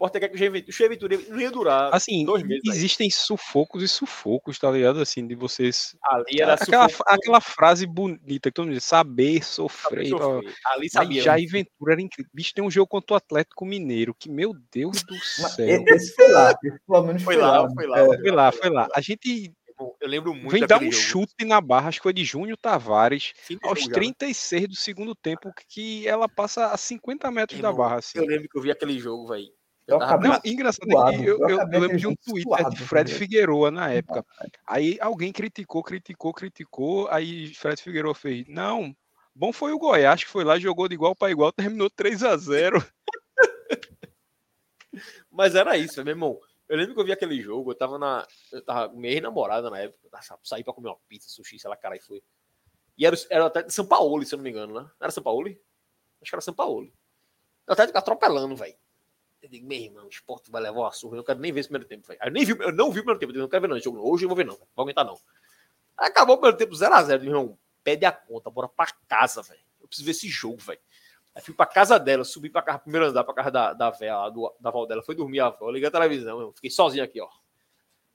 O 0.00 0.06
esporte 0.06 0.14
ia 0.14 0.20
cair 0.20 0.28
com 0.30 0.34
o 0.34 0.38
Juventude. 0.38 0.70
O 0.70 0.72
Juventude 0.72 1.26
não 1.28 1.40
ia 1.40 1.50
durar 1.50 1.94
Assim, 1.94 2.24
dois 2.24 2.42
meses. 2.42 2.62
existem 2.64 3.10
sufocos 3.10 3.82
e 3.82 3.88
sufocos, 3.88 4.58
tá 4.58 4.70
ligado? 4.70 4.98
Assim, 5.00 5.26
de 5.26 5.34
vocês. 5.34 5.94
Ali 6.04 6.40
era 6.40 6.54
Aquela, 6.54 6.88
sufoco, 6.88 7.10
aquela 7.12 7.40
frase 7.40 7.86
bonita 7.86 8.48
que 8.50 8.52
todo 8.54 8.64
mundo 8.66 8.74
diz, 8.74 8.84
saber 8.84 9.44
sofrer. 9.44 10.08
saber 10.08 10.08
sofrer. 10.08 10.54
Ali 10.66 10.80
Mas 10.84 10.92
sabia. 10.92 11.22
Jair 11.22 11.48
Ventura 11.50 11.92
era 11.92 12.00
incrível. 12.00 12.30
Bicho, 12.32 12.54
tem 12.54 12.64
um 12.64 12.70
jogo 12.70 12.86
contra 12.86 13.12
o 13.12 13.16
Atlético 13.18 13.66
Mineiro, 13.66 14.14
que, 14.18 14.30
meu 14.30 14.54
Deus 14.72 15.02
do 15.02 15.14
céu. 15.18 15.84
esse 15.86 16.14
foi 16.14 16.28
lá, 16.32 16.54
esse 16.64 16.78
pelo 16.86 17.02
menos 17.02 17.22
Foi 17.22 17.36
lá, 17.36 17.62
né? 17.68 17.74
foi 17.74 17.86
lá. 17.86 17.98
É, 18.00 18.06
Foi 18.06 18.30
lá, 18.30 18.52
foi 18.52 18.70
lá. 18.70 18.88
A 18.94 19.00
gente 19.02 19.52
Eu 20.00 20.08
lembro 20.08 20.34
muito 20.34 20.50
vem 20.50 20.66
dar 20.66 20.78
um 20.78 20.90
jogo. 20.90 20.94
chute 20.94 21.44
na 21.44 21.60
barra, 21.60 21.88
acho 21.88 21.98
que 21.98 22.04
foi 22.04 22.12
de 22.14 22.24
Júnior 22.24 22.56
Tavares, 22.56 23.32
de 23.48 23.58
aos 23.62 23.80
jogo 23.80 23.80
já, 23.80 23.86
né? 23.88 23.94
36 24.16 24.68
do 24.68 24.76
segundo 24.76 25.14
tempo, 25.14 25.52
que 25.68 26.08
ela 26.08 26.26
passa 26.28 26.68
a 26.68 26.76
50 26.78 27.30
metros 27.30 27.60
da 27.60 27.70
barra, 27.72 27.96
assim. 27.96 28.18
Eu 28.18 28.24
lembro 28.26 28.48
que 28.48 28.56
eu 28.58 28.62
vi 28.62 28.70
aquele 28.70 28.98
jogo, 28.98 29.26
velho. 29.28 29.48
Eu 29.90 29.98
tava- 29.98 30.12
acabei- 30.14 30.30
Não, 30.30 30.40
engraçado 30.44 30.90
suado. 30.90 31.10
que 31.18 31.24
eu, 31.26 31.38
Eu 31.40 31.48
eu- 31.48 31.58
eu 31.58 31.80
lembro 31.80 31.96
de 31.96 32.06
um 32.06 32.14
Twitter 32.16 32.68
de 32.70 32.76
Fred? 32.78 33.12
Figueroa 33.14 33.70
na 33.70 33.90
época. 33.92 34.24
Aí 34.66 34.98
alguém 35.00 35.32
criticou, 35.32 35.82
criticou, 35.82 36.32
criticou. 36.32 37.08
Aí 37.08 37.52
Fred 37.54 37.82
Figueroa 37.82 38.14
fez: 38.14 38.46
Não, 38.48 38.94
bom 39.34 39.52
foi 39.52 39.72
o 39.72 39.78
Goiás, 39.78 40.22
que 40.24 40.30
foi 40.30 40.44
lá, 40.44 40.58
jogou 40.58 40.86
de 40.88 40.94
igual 40.94 41.14
para 41.16 41.30
igual, 41.32 41.50
terminou 41.52 41.90
3 41.90 42.22
a 42.22 42.36
0 42.36 42.76
Mas 45.30 45.54
era 45.54 45.76
isso, 45.76 46.02
meu 46.04 46.12
irmão. 46.12 46.40
Eu 46.68 46.76
lembro 46.76 46.94
que 46.94 47.00
eu 47.00 47.04
vi 47.04 47.12
aquele 47.12 47.40
jogo, 47.40 47.70
eu 47.72 47.74
tava 47.74 47.98
na. 47.98 48.26
Eu 48.52 48.62
tava 48.64 48.92
minha 48.94 49.12
ex-namorada 49.12 49.68
na 49.70 49.78
época. 49.80 49.98
Saí 50.44 50.62
pra 50.62 50.72
comer 50.72 50.88
uma 50.88 50.98
pizza, 51.08 51.28
sushi, 51.28 51.58
sei 51.58 51.68
lá, 51.68 51.76
cara, 51.76 51.96
e 51.96 52.00
foi. 52.00 52.22
E 52.96 53.04
era, 53.06 53.16
era 53.28 53.46
até 53.46 53.62
de 53.62 53.72
São 53.72 53.86
Paulo, 53.86 54.24
se 54.24 54.34
eu 54.34 54.36
não 54.36 54.44
me 54.44 54.50
engano, 54.50 54.74
né? 54.74 54.80
Não 54.82 54.90
era 55.00 55.10
São 55.10 55.22
Paulo? 55.22 55.48
Acho 55.48 56.30
que 56.30 56.34
era 56.34 56.40
São 56.42 56.54
Paulo. 56.54 56.86
Eu 57.66 57.72
até 57.72 57.84
atropelando, 57.96 58.54
velho. 58.56 58.74
Eu 59.42 59.48
digo, 59.48 59.66
meu 59.66 59.78
irmão, 59.78 60.04
o 60.04 60.08
esporte 60.08 60.50
vai 60.50 60.60
levar 60.62 60.80
uma 60.80 60.92
surra. 60.92 61.14
Eu 61.14 61.18
não 61.18 61.24
quero 61.24 61.38
nem 61.38 61.52
ver 61.52 61.60
esse 61.60 61.68
primeiro 61.68 61.88
tempo, 61.88 62.06
velho. 62.06 62.18
Aí 62.22 62.28
Eu, 62.28 62.32
nem 62.32 62.44
vi, 62.44 62.52
eu 62.52 62.72
não 62.72 62.90
vi 62.90 63.00
o 63.00 63.02
primeiro 63.02 63.18
tempo. 63.18 63.32
Eu 63.32 63.42
não 63.42 63.48
quero 63.48 63.62
ver, 63.62 63.68
não. 63.68 63.76
Esse 63.76 63.84
jogo, 63.84 63.98
hoje 64.00 64.24
eu 64.24 64.28
vou 64.28 64.36
ver, 64.36 64.44
não. 64.44 64.54
Véio. 64.54 64.68
Vou 64.76 64.82
aguentar, 64.82 65.04
não. 65.04 65.18
Acabou 65.96 66.36
o 66.36 66.38
primeiro 66.38 66.58
tempo 66.58 66.74
0x0. 66.74 67.20
Meu 67.20 67.28
irmão, 67.28 67.58
pede 67.82 68.04
a 68.04 68.12
conta, 68.12 68.50
bora 68.50 68.68
pra 68.68 68.86
casa, 69.08 69.42
velho. 69.42 69.60
Eu 69.80 69.88
preciso 69.88 70.04
ver 70.04 70.12
esse 70.12 70.28
jogo, 70.28 70.58
velho. 70.58 70.80
Aí 71.34 71.42
fui 71.42 71.54
pra 71.54 71.66
casa 71.66 71.98
dela, 71.98 72.24
subi 72.24 72.50
pra 72.50 72.62
casa, 72.62 72.80
primeiro 72.80 73.06
andar, 73.06 73.22
pra 73.24 73.34
casa 73.34 73.50
da, 73.50 73.72
da 73.72 73.90
véia, 73.90 74.16
lá, 74.16 74.30
do, 74.30 74.52
da 74.58 74.68
avó 74.68 74.84
dela. 74.84 75.02
Foi 75.02 75.14
dormir 75.14 75.40
a 75.40 75.46
avó, 75.46 75.70
liguei 75.70 75.88
a 75.88 75.90
televisão, 75.90 76.40
eu 76.40 76.52
fiquei 76.52 76.70
sozinho 76.70 77.04
aqui, 77.04 77.20
ó. 77.20 77.28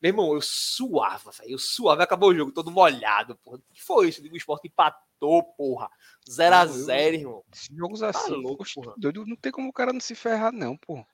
Meu 0.01 0.09
irmão, 0.09 0.33
eu 0.33 0.41
suava, 0.41 1.31
velho. 1.31 1.51
Eu 1.51 1.57
suava, 1.57 2.03
acabou 2.03 2.29
o 2.29 2.35
jogo, 2.35 2.51
todo 2.51 2.69
molhado, 2.69 3.35
porra. 3.37 3.57
O 3.57 3.73
que 3.73 3.81
foi 3.81 4.09
isso? 4.09 4.19
Eu 4.19 4.23
digo, 4.23 4.35
o 4.35 4.37
esporte 4.37 4.67
empatou, 4.67 5.43
porra. 5.57 5.89
0x0, 6.29 7.13
irmão. 7.13 7.43
Jogos 7.71 8.03
assim, 8.03 8.33
louco, 8.33 8.63
oxe, 8.63 8.75
porra. 8.75 8.93
doido, 8.97 9.25
não 9.25 9.37
tem 9.37 9.51
como 9.51 9.69
o 9.69 9.73
cara 9.73 9.93
não 9.93 10.01
se 10.01 10.13
ferrar, 10.13 10.51
não, 10.51 10.77
pô. 10.77 11.05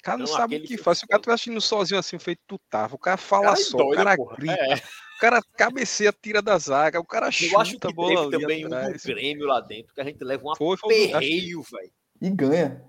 O 0.00 0.02
cara 0.02 0.18
não, 0.18 0.26
Não, 0.26 0.32
sabe 0.32 0.56
o 0.56 0.62
que 0.62 0.76
faz. 0.78 0.98
Se 0.98 1.04
o 1.04 1.08
cara 1.08 1.18
estiver 1.20 1.34
assistindo 1.34 1.60
sozinho 1.60 2.00
assim, 2.00 2.18
feito 2.18 2.40
tu 2.46 2.58
tava, 2.70 2.94
o 2.94 2.98
cara 2.98 3.16
fala 3.18 3.44
Cara, 3.48 3.60
é 3.60 3.62
só, 3.62 3.76
doido, 3.78 3.92
o 3.92 3.96
cara 3.96 4.16
porra. 4.16 4.36
grita, 4.36 4.54
É. 4.54 4.74
o 4.76 5.20
cara 5.20 5.42
cabeceia, 5.56 6.12
tira 6.12 6.40
da 6.40 6.56
zaga, 6.58 6.98
o 6.98 7.04
cara 7.04 7.30
chuta 7.30 7.54
Eu 7.54 7.60
acho 7.60 7.78
que 7.78 7.86
a 7.86 7.90
bola 7.92 8.30
teve 8.30 8.42
também 8.42 8.66
um. 8.66 8.70
Grêmio 9.04 9.46
lá 9.46 9.60
dentro, 9.60 9.94
que 9.94 10.00
a 10.00 10.04
gente 10.04 10.24
leva 10.24 10.42
um 10.48 10.56
Foi, 10.56 10.76
aperreio, 10.82 11.62
velho. 11.62 11.92
E 12.20 12.30
ganha. 12.30 12.84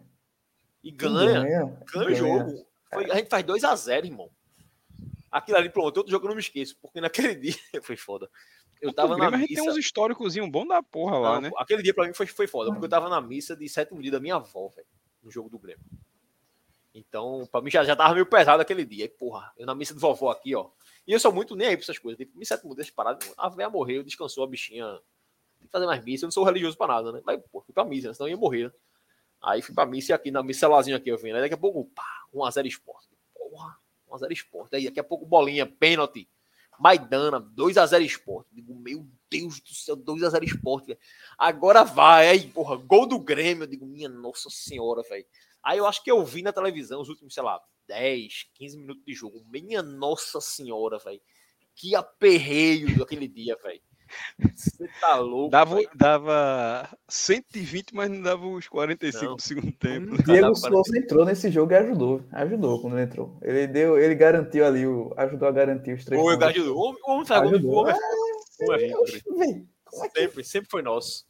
E 0.84 0.88
E 0.88 0.92
ganha. 0.92 1.42
Ganha, 1.44 1.78
ganha 1.94 2.08
o 2.08 2.16
jogo. 2.16 2.66
Foi- 2.94 3.12
a 3.12 3.16
gente 3.16 3.30
faz 3.30 3.44
2x0, 3.46 4.06
irmão. 4.06 4.30
Aquilo 5.32 5.58
ali, 5.58 5.70
pronto, 5.70 5.96
outro 5.98 6.12
jogo 6.12 6.26
eu 6.26 6.30
não 6.30 6.36
me 6.36 6.42
esqueço, 6.42 6.78
porque 6.82 7.00
naquele 7.00 7.36
dia 7.36 7.56
foi 7.84 7.96
foda. 7.96 8.30
Eu 8.82 8.92
tava 8.94 9.14
o 9.14 9.18
na 9.18 9.26
Grêmio, 9.30 9.36
a 9.36 9.40
gente 9.42 9.50
missa. 9.52 9.62
tem 9.64 9.72
uns 9.72 9.78
históricos 9.78 10.36
bom 10.50 10.66
da 10.66 10.82
porra 10.82 11.18
lá, 11.20 11.34
Não, 11.36 11.42
né? 11.42 11.52
Aquele 11.58 11.84
dia 11.84 11.94
pra 11.94 12.08
mim 12.08 12.14
foi, 12.14 12.26
foi 12.26 12.48
foda, 12.48 12.72
porque 12.72 12.86
eu 12.86 12.90
tava 12.90 13.10
na 13.10 13.22
missa 13.22 13.56
de 13.56 13.68
sétimo 13.70 14.02
dia 14.02 14.12
da 14.12 14.20
minha 14.20 14.36
avó, 14.36 14.70
velho, 14.76 14.88
no 15.22 15.30
jogo 15.30 15.50
do 15.50 15.60
Grêmio. 15.60 15.84
Então, 16.94 17.48
pra 17.52 17.62
mim 17.62 17.72
já, 17.72 17.84
já 17.84 17.96
tava 17.96 18.14
meio 18.14 18.26
pesado 18.26 18.62
aquele 18.62 18.86
dia. 18.86 19.06
E, 19.06 19.10
porra, 19.10 19.52
eu 19.58 19.66
na 19.66 19.74
missa 19.74 19.94
de 19.94 20.00
vovó 20.00 20.30
aqui, 20.30 20.56
ó. 20.56 20.70
E 21.08 21.14
eu 21.14 21.20
sou 21.20 21.32
muito 21.32 21.56
nem 21.56 21.68
aí 21.68 21.78
pra 21.78 21.84
essas 21.84 21.98
coisas. 21.98 22.18
Tipo, 22.18 22.38
missa 22.38 22.56
sétimo 22.56 22.76
dia, 22.76 22.86
parado. 22.96 23.26
A 23.38 23.50
véia 23.50 23.70
morreu, 23.70 24.04
descansou 24.04 24.44
a 24.44 24.48
bichinha. 24.48 24.86
Tem 25.58 25.68
que 25.68 25.72
fazer 25.72 25.86
mais 25.86 26.04
missa. 26.04 26.26
Eu 26.26 26.28
não 26.28 26.32
sou 26.32 26.44
religioso 26.44 26.78
pra 26.78 26.88
nada, 26.88 27.12
né? 27.12 27.22
Mas, 27.26 27.42
pô, 27.52 27.62
fui 27.62 27.74
pra 27.74 27.86
missa, 27.86 28.10
né? 28.10 28.14
senão 28.14 28.28
eu 28.28 28.32
ia 28.32 28.38
morrer, 28.38 28.66
né? 28.66 28.72
Aí 29.42 29.62
fui 29.62 29.74
pra 29.74 29.86
missa 29.86 30.14
aqui 30.14 30.30
na 30.30 30.44
missa 30.44 30.62
celularzinho 30.62 30.96
aqui 30.96 31.10
eu 31.10 31.18
vim, 31.18 31.32
né? 31.32 31.42
Daqui 31.42 31.56
a 31.56 31.58
pouco, 31.58 31.86
pá, 31.96 32.04
1x0 32.34 32.68
esporte. 32.68 33.10
Porra, 33.34 33.76
1x0 34.10 34.32
esporte. 34.32 34.76
Aí 34.76 34.86
daqui 34.86 35.00
a 35.00 35.04
pouco 35.04 35.26
bolinha, 35.26 35.66
pênalti. 35.66 36.30
Maidana, 36.80 37.40
2x0 37.40 38.02
esporte. 38.02 38.50
Digo, 38.52 38.76
meu 38.76 39.08
Deus 39.30 39.60
do 39.60 39.74
céu, 39.74 39.96
2x0 39.98 40.44
esporte. 40.44 40.98
Agora 41.38 41.84
vai, 41.84 42.28
aí, 42.30 42.48
porra, 42.48 42.76
gol 42.76 43.08
do 43.08 43.20
Grêmio. 43.20 43.64
Eu 43.64 43.68
digo, 43.68 43.86
minha 43.86 44.10
nossa 44.10 44.50
senhora, 44.50 45.02
velho. 45.04 45.26
Aí 45.64 45.78
eu 45.78 45.86
acho 45.86 46.04
que 46.04 46.12
eu 46.12 46.24
vi 46.26 46.42
na 46.42 46.52
televisão 46.54 47.02
os 47.02 47.10
últimos, 47.10 47.34
sei 47.34 47.44
lá, 47.44 47.60
10, 47.88 48.50
15 48.56 48.78
minutos 48.78 49.04
de 49.06 49.14
jogo. 49.14 49.44
Minha 49.50 49.82
nossa 49.82 50.40
senhora, 50.42 50.98
velho. 50.98 51.22
Que 51.76 51.96
aperreio 51.96 52.98
daquele 52.98 53.28
dia, 53.28 53.58
velho. 53.64 53.82
Você 54.56 54.90
tá 55.00 55.16
louco. 55.20 55.50
Dava, 55.52 55.78
dava 55.96 56.90
120, 57.08 57.94
mas 57.96 58.10
não 58.10 58.22
dava 58.22 58.46
os 58.46 58.68
45 58.68 59.26
Não. 59.26 59.36
do 59.38 59.42
segundo 59.42 59.72
tempo. 59.72 60.08
Nunca 60.08 60.24
Diego 60.24 60.54
Souza 60.56 60.98
entrou 60.98 61.24
nesse 61.26 61.50
jogo 61.50 61.72
e 61.72 61.76
ajudou. 61.78 62.22
Ajudou 62.32 62.82
quando 62.82 62.94
ele 62.98 63.04
entrou. 63.04 63.38
Ele 63.42 63.68
deu, 63.68 63.98
ele 63.98 64.16
garantiu 64.16 64.66
ali, 64.66 64.86
o, 64.86 65.14
ajudou 65.16 65.48
a 65.48 65.52
garantir 65.52 65.94
os 65.94 66.04
três 66.04 66.22
Ô, 66.22 66.30
eu 66.30 66.38
pontos. 66.38 66.56
ajudou. 66.56 66.76
O 66.78 66.82
homem- 66.90 67.02
o 67.08 67.12
homem 67.12 67.26
faz 67.26 67.42
gol, 67.62 67.86
o 67.86 67.88
Ajudou. 67.88 69.02
o 69.02 69.06
como 69.86 70.06
é 70.06 70.10
que- 70.10 70.20
Sempre, 70.22 70.44
sempre 70.44 70.70
foi 70.70 70.82
nosso. 70.82 71.26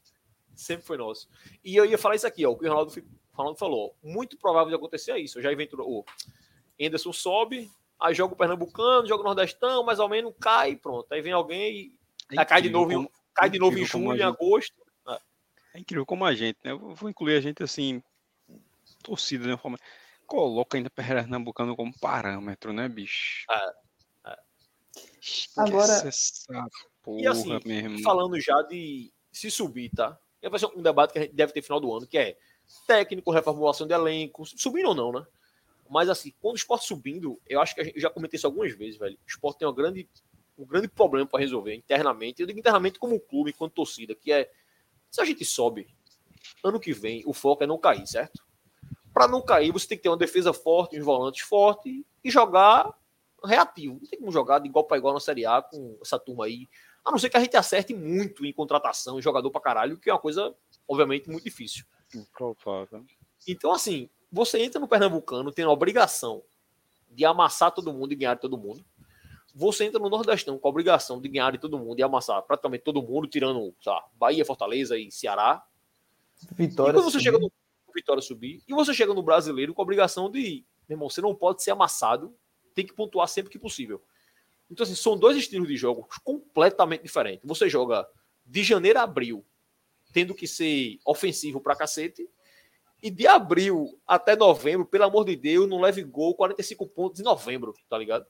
Sempre 0.55 0.85
foi 0.85 0.97
nosso. 0.97 1.27
E 1.63 1.75
eu 1.75 1.85
ia 1.85 1.97
falar 1.99 2.15
isso 2.15 2.27
aqui, 2.27 2.45
ó. 2.45 2.51
O 2.51 2.57
que 2.57 2.65
o 2.65 2.69
Ronaldo, 2.69 2.93
fi- 3.31 3.33
o 3.33 3.37
Ronaldo 3.37 3.59
falou. 3.59 3.95
Muito 4.03 4.37
provável 4.37 4.69
de 4.69 4.75
acontecer 4.75 5.11
é 5.11 5.19
isso. 5.19 5.39
Eu 5.39 5.43
já 5.43 5.51
inventou. 5.53 5.79
O 5.87 6.05
Anderson 6.81 7.13
sobe, 7.13 7.69
aí 7.99 8.13
joga 8.13 8.33
o 8.33 8.37
Pernambucano, 8.37 9.07
joga 9.07 9.21
o 9.21 9.25
Nordestão, 9.25 9.83
mais 9.83 9.99
ou 9.99 10.09
menos, 10.09 10.33
cai, 10.39 10.75
pronto. 10.75 11.11
Aí 11.11 11.21
vem 11.21 11.33
alguém 11.33 11.71
e 12.29 12.35
É 12.35 12.39
aí 12.39 12.45
cai 12.45 12.61
de 12.61 12.69
novo, 12.69 12.91
em, 12.91 12.95
como- 12.95 13.11
cai 13.33 13.49
de 13.49 13.59
novo 13.59 13.77
em 13.77 13.85
julho, 13.85 14.17
em 14.19 14.23
agosto. 14.23 14.75
É 15.73 15.79
incrível 15.79 16.05
como 16.05 16.25
a 16.25 16.33
gente, 16.35 16.57
né? 16.65 16.71
Eu 16.71 16.93
vou 16.95 17.09
incluir 17.09 17.37
a 17.37 17.39
gente 17.39 17.63
assim, 17.63 18.03
torcida 19.01 19.45
de 19.45 19.51
uma 19.51 19.57
forma. 19.57 19.77
Coloca 20.27 20.75
ainda 20.77 20.89
Pernambucano 20.89 21.77
como 21.77 21.97
parâmetro, 21.97 22.73
né, 22.73 22.89
bicho? 22.89 23.45
É, 23.49 23.73
é. 24.31 24.37
Agora- 25.57 25.93
essa 26.07 26.67
porra, 27.01 27.21
E 27.21 27.27
assim, 27.27 27.57
meu 27.65 27.77
irmão. 27.77 28.01
falando 28.01 28.37
já 28.39 28.61
de 28.63 29.13
se 29.31 29.49
subir, 29.49 29.89
tá? 29.91 30.19
Vai 30.49 30.59
ser 30.59 30.65
um 30.75 30.81
debate 30.81 31.13
que 31.13 31.19
a 31.19 31.21
gente 31.21 31.33
deve 31.35 31.53
ter 31.53 31.61
final 31.61 31.79
do 31.79 31.93
ano, 31.95 32.05
que 32.05 32.17
é 32.17 32.37
técnico, 32.87 33.31
reformulação 33.31 33.87
de 33.87 33.93
elenco, 33.93 34.45
subindo 34.45 34.89
ou 34.89 34.95
não, 34.95 35.11
né? 35.11 35.25
Mas 35.89 36.09
assim, 36.09 36.33
quando 36.39 36.53
o 36.53 36.57
esporte 36.57 36.85
subindo, 36.85 37.39
eu 37.47 37.59
acho 37.59 37.75
que 37.75 37.83
gente, 37.83 37.95
eu 37.95 38.01
já 38.01 38.09
comentei 38.09 38.37
isso 38.37 38.47
algumas 38.47 38.73
vezes, 38.73 38.97
velho. 38.97 39.15
O 39.15 39.27
esporte 39.27 39.59
tem 39.59 39.67
uma 39.67 39.73
grande, 39.73 40.07
um 40.57 40.65
grande 40.65 40.87
problema 40.87 41.27
para 41.27 41.39
resolver 41.39 41.75
internamente. 41.75 42.41
Eu 42.41 42.47
digo 42.47 42.59
internamente 42.59 42.97
como 42.97 43.19
clube, 43.19 43.51
enquanto 43.51 43.73
torcida, 43.73 44.15
que 44.15 44.31
é 44.31 44.49
se 45.09 45.19
a 45.19 45.25
gente 45.25 45.43
sobe, 45.43 45.87
ano 46.63 46.79
que 46.79 46.93
vem, 46.93 47.21
o 47.25 47.33
foco 47.33 47.63
é 47.63 47.67
não 47.67 47.77
cair, 47.77 48.07
certo? 48.07 48.41
Para 49.13 49.27
não 49.27 49.41
cair, 49.41 49.71
você 49.73 49.85
tem 49.85 49.97
que 49.97 50.03
ter 50.03 50.09
uma 50.09 50.17
defesa 50.17 50.53
forte, 50.53 50.97
uns 50.97 51.03
volantes 51.03 51.41
fortes 51.41 52.01
e 52.23 52.31
jogar 52.31 52.97
reativo. 53.43 53.95
Não 54.01 54.07
tem 54.07 54.19
como 54.19 54.31
jogar 54.31 54.59
de 54.59 54.69
igual 54.69 54.85
para 54.85 54.97
igual 54.97 55.13
na 55.13 55.19
Série 55.19 55.45
A 55.45 55.61
com 55.61 55.97
essa 56.01 56.17
turma 56.17 56.45
aí. 56.45 56.69
A 57.03 57.11
não 57.11 57.17
ser 57.17 57.29
que 57.29 57.35
a 57.35 57.39
gente 57.41 57.57
acerte 57.57 57.93
muito 57.93 58.45
em 58.45 58.53
contratação, 58.53 59.19
em 59.19 59.21
jogador 59.21 59.51
para 59.51 59.59
caralho, 59.59 59.97
que 59.97 60.09
é 60.09 60.13
uma 60.13 60.19
coisa, 60.19 60.55
obviamente, 60.87 61.29
muito 61.29 61.43
difícil. 61.43 61.83
Então, 63.47 63.71
assim, 63.71 64.09
você 64.31 64.59
entra 64.59 64.79
no 64.79 64.87
Pernambucano 64.87 65.51
tendo 65.51 65.69
a 65.69 65.73
obrigação 65.73 66.43
de 67.09 67.25
amassar 67.25 67.71
todo 67.71 67.91
mundo 67.91 68.13
e 68.13 68.15
ganhar 68.15 68.35
de 68.35 68.41
todo 68.41 68.57
mundo. 68.57 68.85
você 69.53 69.83
entra 69.85 69.99
no 69.99 70.09
Nordestão 70.09 70.57
com 70.57 70.67
a 70.67 70.71
obrigação 70.71 71.19
de 71.19 71.27
ganhar 71.27 71.51
de 71.51 71.57
todo 71.57 71.77
mundo 71.77 71.99
e 71.99 72.03
amassar 72.03 72.41
praticamente 72.43 72.83
todo 72.83 73.01
mundo, 73.01 73.27
tirando 73.27 73.73
lá, 73.85 74.05
Bahia, 74.15 74.45
Fortaleza 74.45 74.97
e 74.97 75.11
Ceará. 75.11 75.63
Vitória. 76.53 76.91
E 76.91 76.93
quando 76.93 77.03
você 77.03 77.19
subir. 77.19 77.23
chega 77.23 77.39
no 77.39 77.51
Vitória 77.93 78.21
subir, 78.21 78.63
e 78.65 78.73
você 78.73 78.93
chega 78.93 79.13
no 79.13 79.21
brasileiro 79.21 79.73
com 79.73 79.81
a 79.81 79.83
obrigação 79.83 80.31
de, 80.31 80.65
meu 80.87 80.95
irmão, 80.95 81.09
você 81.09 81.19
não 81.19 81.35
pode 81.35 81.61
ser 81.61 81.71
amassado, 81.71 82.33
tem 82.73 82.85
que 82.85 82.93
pontuar 82.93 83.27
sempre 83.27 83.51
que 83.51 83.59
possível. 83.59 84.01
Então, 84.69 84.85
assim, 84.85 84.95
são 84.95 85.17
dois 85.17 85.35
estilos 85.35 85.67
de 85.67 85.75
jogo 85.75 86.07
completamente 86.23 87.03
diferentes. 87.03 87.45
Você 87.45 87.67
joga 87.67 88.07
de 88.45 88.63
janeiro 88.63 88.99
a 88.99 89.03
abril, 89.03 89.45
tendo 90.11 90.35
que 90.35 90.47
ser 90.47 90.97
ofensivo 91.05 91.61
pra 91.61 91.75
cacete, 91.75 92.27
e 93.01 93.09
de 93.09 93.25
abril 93.25 93.99
até 94.05 94.35
novembro, 94.35 94.85
pelo 94.85 95.05
amor 95.05 95.25
de 95.25 95.35
Deus, 95.35 95.67
não 95.67 95.81
leve 95.81 96.03
gol 96.03 96.35
45 96.35 96.87
pontos 96.87 97.19
em 97.19 97.23
novembro, 97.23 97.73
tá 97.89 97.97
ligado? 97.97 98.25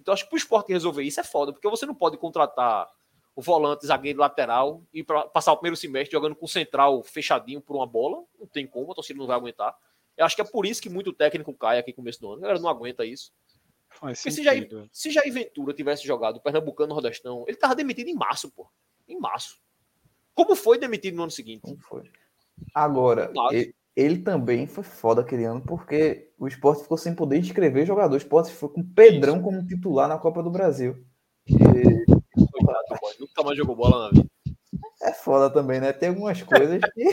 Então 0.00 0.12
acho 0.12 0.24
que 0.24 0.30
pro 0.30 0.38
esporte 0.38 0.72
resolver 0.72 1.02
isso 1.02 1.20
é 1.20 1.24
foda, 1.24 1.52
porque 1.52 1.68
você 1.68 1.86
não 1.86 1.94
pode 1.94 2.18
contratar 2.18 2.88
o 3.34 3.42
volante, 3.42 3.86
zagueiro 3.86 4.18
lateral 4.18 4.82
e 4.92 5.04
para 5.04 5.28
passar 5.28 5.52
o 5.52 5.56
primeiro 5.58 5.76
semestre 5.76 6.12
jogando 6.12 6.34
com 6.34 6.46
o 6.46 6.48
central 6.48 7.02
fechadinho 7.02 7.60
por 7.60 7.76
uma 7.76 7.86
bola. 7.86 8.24
Não 8.40 8.46
tem 8.46 8.66
como, 8.66 8.90
a 8.90 8.94
torcida 8.94 9.18
não 9.18 9.26
vai 9.26 9.36
aguentar. 9.36 9.76
Eu 10.16 10.24
acho 10.24 10.34
que 10.34 10.40
é 10.40 10.44
por 10.44 10.64
isso 10.64 10.80
que 10.80 10.88
muito 10.88 11.12
técnico 11.12 11.52
cai 11.52 11.78
aqui 11.78 11.90
no 11.90 11.96
começo 11.96 12.18
do 12.18 12.28
ano. 12.28 12.38
A 12.38 12.40
galera 12.40 12.58
não 12.58 12.70
aguenta 12.70 13.04
isso. 13.04 13.32
Faz 13.90 14.20
Porque 14.20 14.30
se 14.30 14.42
Jair, 14.42 14.68
se 14.90 15.10
Jair 15.10 15.32
Ventura 15.32 15.74
tivesse 15.74 16.06
jogado 16.06 16.38
o 16.38 16.40
Pernambucano 16.40 16.94
Nordestão, 16.94 17.44
ele 17.46 17.56
tava 17.56 17.74
demitido 17.74 18.08
em 18.08 18.14
março, 18.14 18.50
pô. 18.50 18.68
Em 19.06 19.18
março. 19.18 19.60
Como 20.36 20.54
foi 20.54 20.78
demitido 20.78 21.16
no 21.16 21.22
ano 21.22 21.30
seguinte? 21.32 21.62
Como 21.62 21.78
foi? 21.80 22.02
Agora, 22.74 23.32
ele, 23.50 23.74
ele, 23.96 24.18
também 24.18 24.66
foi 24.66 24.84
foda 24.84 25.22
aquele 25.22 25.44
ano, 25.44 25.62
porque 25.62 26.30
o 26.38 26.46
esporte 26.46 26.82
ficou 26.82 26.98
sem 26.98 27.14
poder 27.14 27.38
inscrever 27.38 27.86
jogadores. 27.86 28.22
O 28.22 28.26
esporte 28.26 28.52
foi 28.52 28.68
com 28.68 28.82
Pedrão 28.82 29.36
Isso. 29.36 29.44
como 29.44 29.66
titular 29.66 30.06
na 30.06 30.18
Copa 30.18 30.42
do 30.42 30.50
Brasil. 30.50 31.02
E... 31.48 31.56
Nunca 33.18 33.42
mais 33.42 33.56
jogou 33.56 33.74
bola 33.74 34.04
na 34.04 34.10
vida. 34.10 34.28
É 35.02 35.12
foda 35.12 35.48
também, 35.48 35.80
né? 35.80 35.90
Tem 35.94 36.10
algumas 36.10 36.42
coisas 36.42 36.80
que. 36.92 37.10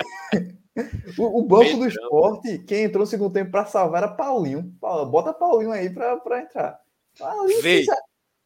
o, 1.18 1.40
o, 1.40 1.46
banco 1.46 1.64
Pedrão. 1.64 1.80
do 1.80 1.88
esporte, 1.88 2.60
quem 2.60 2.84
entrou 2.84 3.04
no 3.04 3.08
segundo 3.08 3.32
tempo 3.32 3.52
para 3.52 3.66
salvar 3.66 4.04
era 4.04 4.12
Paulinho. 4.12 4.64
Bota 4.82 5.34
Paulinho 5.34 5.72
aí 5.72 5.90
para 5.90 6.42
entrar. 6.42 6.78
Paulinho, 7.18 7.84
já, 7.86 7.96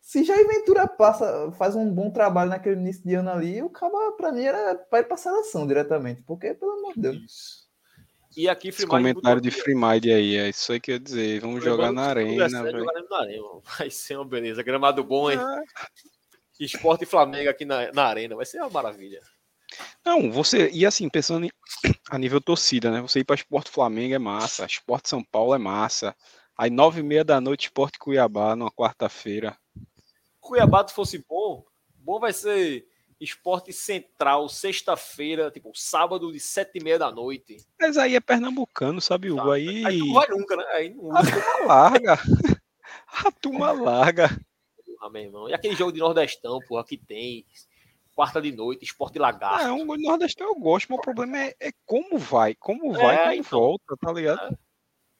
se 0.07 0.23
Jair 0.23 0.47
Ventura 0.47 0.87
passa, 0.87 1.51
faz 1.57 1.75
um 1.75 1.93
bom 1.93 2.09
trabalho 2.09 2.49
naquele 2.49 2.77
início 2.77 3.03
de 3.03 3.13
ano 3.15 3.29
ali, 3.29 3.61
o 3.61 3.69
cara, 3.69 4.13
para 4.13 4.31
mim, 4.31 4.45
era 4.45 4.73
para 4.73 4.99
ir 4.99 5.03
para 5.03 5.17
seleção 5.17 5.67
diretamente. 5.67 6.21
Porque, 6.21 6.53
pelo 6.53 6.71
amor 6.79 6.93
de 6.93 7.01
Deus. 7.01 7.17
Isso. 7.17 7.67
E 8.37 8.47
aqui, 8.47 8.69
Esse 8.69 8.87
comentário 8.87 9.41
de 9.41 9.51
Freemind 9.51 10.05
aí, 10.05 10.37
é 10.37 10.47
isso 10.47 10.71
aí 10.71 10.79
que 10.79 10.91
eu 10.91 10.95
ia 10.95 10.99
dizer. 11.01 11.41
Vamos 11.41 11.61
jogar 11.61 11.91
na 11.91 12.03
arena. 12.03 12.47
Jogar 12.47 12.49
na 12.49 13.17
arena. 13.19 13.43
Vai 13.77 13.89
ser 13.89 14.15
uma 14.15 14.23
beleza. 14.23 14.63
Gramado 14.63 15.03
bom, 15.03 15.29
hein? 15.29 15.39
Ah. 15.39 15.61
Esporte 16.57 17.05
Flamengo 17.05 17.49
aqui 17.49 17.65
na, 17.65 17.91
na 17.91 18.05
arena. 18.05 18.33
Vai 18.33 18.45
ser 18.45 18.61
uma 18.61 18.69
maravilha. 18.69 19.19
Não, 20.05 20.31
você. 20.31 20.69
E 20.69 20.85
assim, 20.85 21.09
pensando 21.09 21.47
em, 21.47 21.51
a 22.09 22.17
nível 22.17 22.39
torcida, 22.39 22.89
né? 22.91 23.01
Você 23.01 23.19
ir 23.19 23.25
para 23.25 23.35
Esporte 23.35 23.69
Flamengo 23.69 24.15
é 24.15 24.19
massa. 24.19 24.65
Esporte 24.65 25.09
São 25.09 25.21
Paulo 25.21 25.53
é 25.53 25.57
massa. 25.57 26.15
Aí, 26.57 26.69
nove 26.69 27.01
e 27.01 27.03
meia 27.03 27.25
da 27.25 27.41
noite, 27.41 27.65
Esporte 27.65 27.99
Cuiabá, 27.99 28.55
numa 28.55 28.71
quarta-feira. 28.71 29.57
Cuiabá, 30.47 30.87
se 30.87 30.93
fosse 30.93 31.23
bom, 31.27 31.65
bom 31.95 32.19
vai 32.19 32.31
ser 32.31 32.87
Esporte 33.19 33.73
Central, 33.73 34.47
sexta-feira, 34.47 35.51
tipo, 35.51 35.71
sábado 35.75 36.31
de 36.31 36.39
sete 36.39 36.77
e 36.77 36.83
meia 36.83 36.97
da 36.97 37.11
noite. 37.11 37.57
Mas 37.79 37.97
aí 37.97 38.15
é 38.15 38.19
pernambucano, 38.19 39.01
sabe, 39.01 39.29
Hugo? 39.29 39.43
Tá. 39.43 39.53
Aí... 39.53 39.85
aí 39.85 39.97
não 39.99 40.13
vai 40.13 40.27
nunca, 40.29 40.55
né? 40.55 40.65
Aí 40.73 40.93
não... 40.93 41.11
A 41.17 41.23
turma 41.23 41.65
larga. 41.65 42.19
A 43.07 43.31
turma 43.31 43.71
larga. 43.71 44.39
Porra, 44.85 45.09
meu 45.09 45.21
irmão. 45.23 45.49
E 45.49 45.53
aquele 45.53 45.75
jogo 45.75 45.91
de 45.91 45.99
Nordestão, 45.99 46.59
porra, 46.67 46.85
que 46.85 46.97
tem. 46.97 47.45
Quarta 48.15 48.41
de 48.41 48.51
noite, 48.51 48.83
esporte 48.83 49.19
lagarto. 49.19 49.67
É, 49.67 49.71
um 49.71 49.85
Nordestão 49.85 50.47
eu 50.47 50.55
gosto, 50.55 50.87
mas 50.89 50.97
o 50.97 51.01
problema 51.01 51.37
é, 51.37 51.55
é 51.59 51.71
como 51.85 52.17
vai. 52.17 52.55
Como 52.55 52.91
vai, 52.91 53.15
é, 53.15 53.19
como 53.19 53.33
então, 53.33 53.59
volta, 53.59 53.97
tá 53.99 54.11
ligado? 54.11 54.57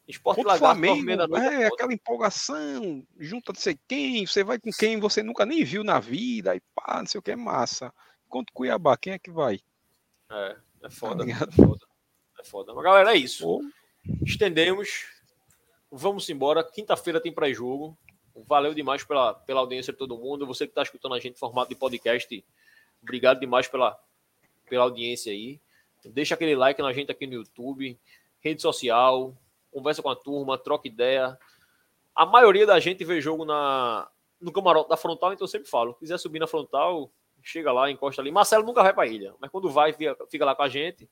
Esporte 0.08 0.42
Lagarto, 0.42 0.60
Flamengo, 0.60 1.36
é, 1.38 1.68
aquela 1.68 1.94
empolgação, 1.94 3.06
junta 3.20 3.52
não 3.52 3.60
sei 3.60 3.78
quem, 3.88 4.26
você 4.26 4.42
vai 4.42 4.58
com 4.58 4.72
quem 4.72 5.00
você 5.00 5.22
nunca 5.22 5.46
nem 5.46 5.66
viu 5.66 5.84
na 5.84 6.00
vida, 6.00 6.56
e 6.56 6.62
pá, 6.74 7.00
não 7.00 7.06
sei 7.06 7.20
o 7.20 7.22
que, 7.22 7.32
é 7.32 7.36
massa. 7.36 7.94
Contra 8.30 8.54
Cuiabá, 8.54 8.96
quem 8.96 9.14
é 9.14 9.20
que 9.20 9.30
vai? 9.30 9.60
É, 10.30 10.58
é 10.84 10.90
foda, 10.90 11.26
tá 11.26 11.32
é 11.32 11.52
foda. 11.52 11.86
É 12.40 12.44
foda. 12.44 12.74
Mas, 12.74 12.84
galera, 12.84 13.14
é 13.14 13.18
isso. 13.18 13.44
Pô. 13.44 13.62
Estendemos. 14.26 15.06
Vamos 15.92 16.30
embora. 16.30 16.64
Quinta-feira 16.64 17.20
tem 17.20 17.32
pré-jogo. 17.32 17.98
Valeu 18.48 18.74
demais 18.74 19.04
pela, 19.04 19.34
pela 19.34 19.62
audiência 19.62 19.92
de 19.92 20.00
todo 20.00 20.18
mundo. 20.18 20.46
Você 20.46 20.66
que 20.66 20.72
está 20.72 20.84
escutando 20.84 21.16
a 21.16 21.20
gente 21.20 21.36
em 21.36 21.40
formato 21.40 21.70
de 21.70 21.76
podcast, 21.76 22.46
obrigado 23.02 23.40
demais 23.40 23.68
pela, 23.68 24.00
pela 24.70 24.84
audiência 24.84 25.32
aí. 25.32 25.60
Deixa 26.06 26.36
aquele 26.36 26.56
like 26.56 26.82
na 26.82 26.94
gente 26.94 27.12
aqui 27.12 27.26
no 27.26 27.34
YouTube, 27.34 27.98
rede 28.40 28.62
social, 28.62 29.36
conversa 29.72 30.02
com 30.02 30.10
a 30.10 30.16
turma, 30.16 30.58
troca 30.58 30.88
ideia. 30.88 31.38
A 32.16 32.26
maioria 32.26 32.66
da 32.66 32.80
gente 32.80 33.04
vê 33.04 33.22
jogo 33.22 33.46
na, 33.46 34.10
no 34.40 34.52
camarote 34.52 34.90
da 34.90 34.98
frontal, 34.98 35.34
então 35.34 35.46
eu 35.46 35.50
sempre 35.50 35.70
falo: 35.70 35.94
quiser 35.96 36.18
subir 36.18 36.40
na 36.40 36.48
frontal, 36.48 37.12
chega 37.42 37.72
lá, 37.72 37.90
encosta 37.90 38.22
ali. 38.22 38.32
Marcelo 38.32 38.66
nunca 38.66 38.84
vai 38.84 38.94
para 38.94 39.08
ilha, 39.08 39.34
mas 39.40 39.50
quando 39.50 39.70
vai, 39.70 39.94
fica, 39.94 40.16
fica 40.30 40.46
lá 40.46 40.56
com 40.56 40.64
a 40.64 40.70
gente. 40.70 41.10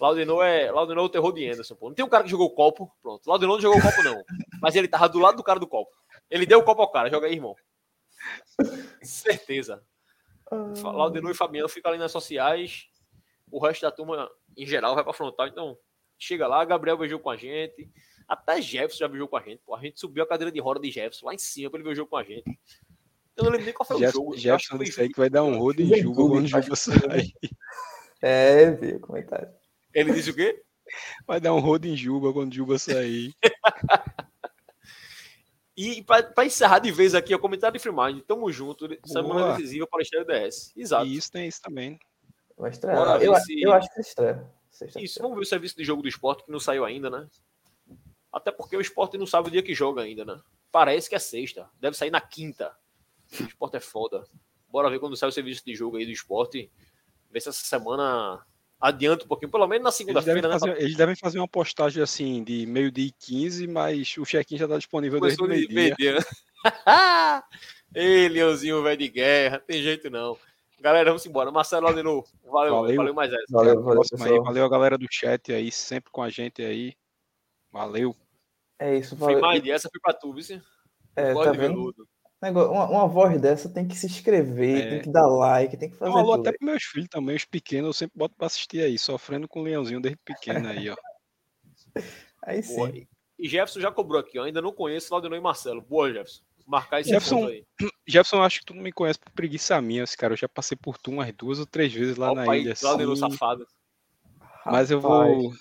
Laudenor 0.00 0.44
é, 0.44 0.70
Laudenor 0.70 1.04
é 1.04 1.06
o 1.06 1.10
terror 1.10 1.32
de 1.32 1.48
Anderson. 1.48 1.74
Pô. 1.74 1.88
Não 1.88 1.94
tem 1.94 2.04
um 2.04 2.08
cara 2.08 2.22
que 2.24 2.30
jogou 2.30 2.46
o 2.46 2.54
copo, 2.54 2.90
pronto. 3.02 3.26
Laudenor 3.26 3.56
não 3.56 3.62
jogou 3.62 3.78
o 3.78 3.82
copo, 3.82 4.02
não. 4.02 4.22
Mas 4.60 4.76
ele 4.76 4.86
tava 4.86 5.08
do 5.08 5.18
lado 5.18 5.36
do 5.36 5.42
cara 5.42 5.58
do 5.58 5.66
copo. 5.66 5.90
Ele 6.30 6.46
deu 6.46 6.60
o 6.60 6.62
copo 6.62 6.82
ao 6.82 6.90
cara, 6.90 7.10
joga 7.10 7.26
aí, 7.26 7.34
irmão. 7.34 7.54
Certeza. 9.02 9.82
Laudenor 10.82 11.30
e 11.30 11.34
Fabiano 11.34 11.68
ficam 11.68 11.90
ali 11.90 11.98
nas 11.98 12.12
sociais. 12.12 12.86
O 13.50 13.58
resto 13.58 13.82
da 13.82 13.90
turma, 13.90 14.30
em 14.56 14.66
geral, 14.66 14.94
vai 14.94 15.02
para 15.02 15.12
frontal. 15.12 15.48
Então, 15.48 15.76
Chega 16.18 16.46
lá, 16.46 16.64
Gabriel 16.64 16.96
beijou 16.96 17.18
com 17.18 17.30
a 17.30 17.36
gente. 17.36 17.90
Até 18.28 18.60
Jefferson 18.60 18.98
já 18.98 19.08
beijou 19.08 19.28
com 19.28 19.36
a 19.36 19.42
gente. 19.42 19.60
Pô, 19.64 19.74
a 19.74 19.80
gente 19.80 20.00
subiu 20.00 20.24
a 20.24 20.26
cadeira 20.26 20.50
de 20.50 20.60
roda 20.60 20.80
de 20.80 20.90
Jefferson 20.90 21.26
lá 21.26 21.34
em 21.34 21.38
cima 21.38 21.70
pra 21.70 21.78
ele 21.78 21.88
beijou 21.88 22.06
com 22.06 22.16
a 22.16 22.24
gente. 22.24 22.58
Eu 23.36 23.44
não 23.44 23.50
lembro 23.50 23.66
nem 23.66 23.74
qual 23.74 23.86
foi 23.86 23.98
Jeff, 23.98 24.16
o 24.16 24.20
jogo. 24.20 24.36
Jefferson 24.36 24.78
disse 24.78 25.00
aí 25.00 25.08
que 25.08 25.18
vai 25.18 25.28
dar 25.28 25.44
um 25.44 25.58
rodo 25.58 25.82
em 25.82 25.94
Juba 25.94 26.28
quando 26.28 26.44
o 26.44 26.48
Juba 26.48 26.76
sair. 26.76 27.32
É, 28.22 28.70
vi 28.70 28.94
o 28.94 29.00
comentário. 29.00 29.48
Ele 29.92 30.12
disse 30.14 30.30
o 30.30 30.34
quê? 30.34 30.62
Vai 31.26 31.38
dar 31.38 31.52
um 31.52 31.60
rodo 31.60 31.86
em 31.86 31.94
Juba 31.94 32.32
quando 32.32 32.50
o 32.50 32.54
Juba 32.54 32.78
sair. 32.78 33.34
e 35.76 36.02
para 36.02 36.46
encerrar 36.46 36.78
de 36.78 36.90
vez 36.90 37.14
aqui, 37.14 37.34
o 37.34 37.38
comentário 37.38 37.78
de 37.78 37.82
Freemind. 37.82 38.22
Tamo 38.22 38.50
junto. 38.50 38.88
Semana 39.04 39.52
decisiva 39.52 39.86
para 39.86 40.00
a 40.00 40.02
estreia 40.02 40.24
DS. 40.24 40.72
Exato. 40.74 41.06
E 41.06 41.16
isso 41.16 41.30
tem 41.30 41.46
isso 41.46 41.60
também. 41.60 41.98
Vai 42.56 42.70
estrear. 42.70 43.22
Eu, 43.22 43.36
se... 43.36 43.60
eu 43.60 43.72
acho 43.72 43.92
que 43.92 44.00
estreia. 44.00 44.50
Isso, 44.96 45.20
vamos 45.20 45.36
ver 45.36 45.42
o 45.42 45.46
serviço 45.46 45.76
de 45.76 45.84
jogo 45.84 46.02
do 46.02 46.08
esporte 46.08 46.44
que 46.44 46.50
não 46.50 46.60
saiu 46.60 46.84
ainda, 46.84 47.10
né? 47.10 47.28
Até 48.32 48.50
porque 48.50 48.76
o 48.76 48.80
esporte 48.80 49.16
não 49.16 49.26
sabe 49.26 49.48
o 49.48 49.50
dia 49.50 49.62
que 49.62 49.74
joga 49.74 50.02
ainda, 50.02 50.24
né? 50.24 50.40
Parece 50.70 51.08
que 51.08 51.14
é 51.14 51.18
sexta. 51.18 51.70
Deve 51.80 51.96
sair 51.96 52.10
na 52.10 52.20
quinta. 52.20 52.76
O 53.40 53.44
esporte 53.44 53.76
é 53.76 53.80
foda. 53.80 54.24
Bora 54.68 54.90
ver 54.90 54.98
quando 54.98 55.16
sai 55.16 55.28
o 55.28 55.32
serviço 55.32 55.64
de 55.64 55.74
jogo 55.74 55.96
aí 55.96 56.04
do 56.04 56.12
esporte. 56.12 56.70
Ver 57.30 57.40
se 57.40 57.48
essa 57.48 57.64
semana 57.64 58.44
adianta 58.80 59.24
um 59.24 59.28
pouquinho, 59.28 59.50
pelo 59.50 59.66
menos 59.66 59.84
na 59.84 59.90
segunda-feira, 59.90 60.48
né? 60.48 60.58
Eles 60.78 60.96
devem 60.96 61.16
fazer 61.16 61.38
uma 61.38 61.48
postagem 61.48 62.02
assim 62.02 62.44
de 62.44 62.66
meio-dia 62.66 63.06
e 63.06 63.12
15, 63.12 63.66
mas 63.66 64.16
o 64.18 64.24
check-in 64.24 64.58
já 64.58 64.66
está 64.66 64.76
disponível 64.76 65.18
desde 65.18 65.42
o 65.42 65.46
meio-dia. 65.46 65.74
Meio 65.74 65.96
Ei, 67.94 68.28
Leãozinho, 68.28 68.82
velho 68.82 68.98
de 68.98 69.08
guerra, 69.08 69.58
tem 69.60 69.82
jeito 69.82 70.10
não. 70.10 70.36
Galera, 70.80 71.10
vamos 71.10 71.24
embora. 71.26 71.50
Marcelo 71.50 71.92
de 71.92 72.02
novo. 72.02 72.26
Valeu, 72.44 72.74
valeu, 72.74 72.96
valeu 72.96 73.14
mais 73.14 73.32
essa. 73.32 73.44
Valeu, 73.50 73.82
valeu, 73.82 74.02
aí. 74.20 74.40
valeu 74.40 74.64
a 74.64 74.68
galera 74.68 74.98
do 74.98 75.06
chat 75.10 75.52
aí, 75.52 75.72
sempre 75.72 76.12
com 76.12 76.22
a 76.22 76.28
gente 76.28 76.62
aí. 76.62 76.94
Valeu. 77.72 78.14
É 78.78 78.96
isso, 78.96 79.16
valeu. 79.16 79.38
Foi 79.38 79.42
mais 79.42 79.66
essa 79.66 79.88
foi 79.90 80.00
pra 80.00 80.12
tu, 80.12 80.32
viu? 80.32 80.60
É, 81.16 81.32
tá 81.32 81.52
vendo? 81.52 81.94
Uma, 82.42 82.88
uma 82.88 83.08
voz 83.08 83.40
dessa 83.40 83.68
tem 83.68 83.88
que 83.88 83.96
se 83.96 84.06
inscrever, 84.06 84.86
é. 84.86 84.90
tem 84.90 85.02
que 85.02 85.10
dar 85.10 85.26
like, 85.26 85.76
tem 85.76 85.90
que 85.90 85.96
fazer. 85.96 86.10
Eu 86.10 86.14
falo 86.14 86.32
até 86.34 86.52
pros 86.52 86.66
meus 86.66 86.82
filhos 86.82 87.08
também, 87.08 87.34
os 87.34 87.46
pequenos, 87.46 87.88
eu 87.88 87.92
sempre 87.94 88.18
boto 88.18 88.34
pra 88.36 88.46
assistir 88.46 88.82
aí, 88.82 88.98
sofrendo 88.98 89.48
com 89.48 89.60
o 89.60 89.62
leãozinho 89.62 90.00
desde 90.00 90.20
pequeno 90.22 90.68
aí, 90.68 90.90
ó. 90.90 90.96
Aí 92.42 92.62
sim. 92.62 92.76
Boa. 92.76 92.92
E 93.38 93.48
Jefferson 93.48 93.80
já 93.80 93.90
cobrou 93.90 94.20
aqui, 94.20 94.38
ó. 94.38 94.44
Ainda 94.44 94.62
não 94.62 94.70
conheço 94.70 95.12
Laudenor 95.12 95.36
e 95.36 95.40
Marcelo. 95.40 95.82
Boa, 95.82 96.12
Jefferson 96.12 96.45
marcar 96.66 97.00
esse 97.00 97.10
Jefferson, 97.10 97.46
aí. 97.46 97.64
Jefferson, 98.06 98.42
acho 98.42 98.60
que 98.60 98.66
tu 98.66 98.74
não 98.74 98.82
me 98.82 98.92
conhece 98.92 99.18
por 99.18 99.30
preguiça 99.32 99.80
minha, 99.80 100.02
esse 100.02 100.16
cara. 100.16 100.32
Eu 100.32 100.36
já 100.36 100.48
passei 100.48 100.76
por 100.76 100.98
tu 100.98 101.10
umas 101.10 101.32
duas 101.32 101.58
ou 101.58 101.66
três 101.66 101.92
vezes 101.92 102.16
lá 102.16 102.32
Opa, 102.32 102.44
na 102.44 102.56
ilha. 102.56 102.72
Assim. 102.72 103.16
safado. 103.16 103.66
Mas 104.64 104.90
eu 104.90 105.00
vou. 105.00 105.52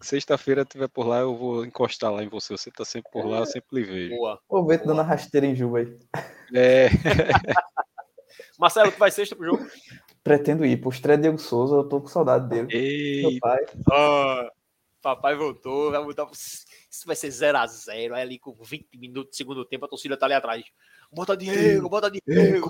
Sexta-feira 0.00 0.66
tiver 0.66 0.88
por 0.88 1.06
lá, 1.06 1.20
eu 1.20 1.34
vou 1.34 1.64
encostar 1.64 2.12
lá 2.12 2.22
em 2.22 2.28
você. 2.28 2.52
Você 2.52 2.70
tá 2.70 2.84
sempre 2.84 3.10
por 3.10 3.24
lá, 3.24 3.38
eu 3.38 3.46
sempre 3.46 3.80
lhe 3.80 3.84
vejo. 3.84 4.16
Boa. 4.16 4.38
Vou 4.48 4.66
ver 4.66 4.78
tu 4.78 4.86
dando 4.86 5.00
rasteira 5.00 5.46
em 5.46 5.54
Juba 5.54 5.78
aí. 5.78 5.96
É. 6.54 6.88
Marcelo, 8.58 8.92
tu 8.92 8.98
vai 8.98 9.10
sexta 9.10 9.34
pro 9.34 9.46
jogo? 9.46 9.66
Pretendo 10.22 10.64
ir. 10.64 10.80
Pro 10.80 10.90
estreia 10.90 11.18
Diego 11.18 11.38
Souza, 11.38 11.76
eu 11.76 11.88
tô 11.88 12.00
com 12.00 12.08
saudade 12.08 12.48
dele. 12.48 12.68
Ei. 12.70 13.38
pai. 13.40 13.64
Oh, 13.90 14.50
papai 15.00 15.36
voltou, 15.36 15.90
vai 15.90 16.02
botar 16.04 16.26
isso 16.94 17.06
vai 17.06 17.16
ser 17.16 17.28
0x0. 17.28 18.12
Aí 18.12 18.22
ali 18.22 18.38
com 18.38 18.52
20 18.52 18.96
minutos 18.96 19.30
do 19.30 19.36
segundo 19.36 19.64
tempo, 19.64 19.84
a 19.84 19.88
torcida 19.88 20.16
tá 20.16 20.26
ali 20.26 20.34
atrás. 20.34 20.64
Bota 21.12 21.36
Diego, 21.36 21.88
bota 21.88 22.10
Diego. 22.10 22.68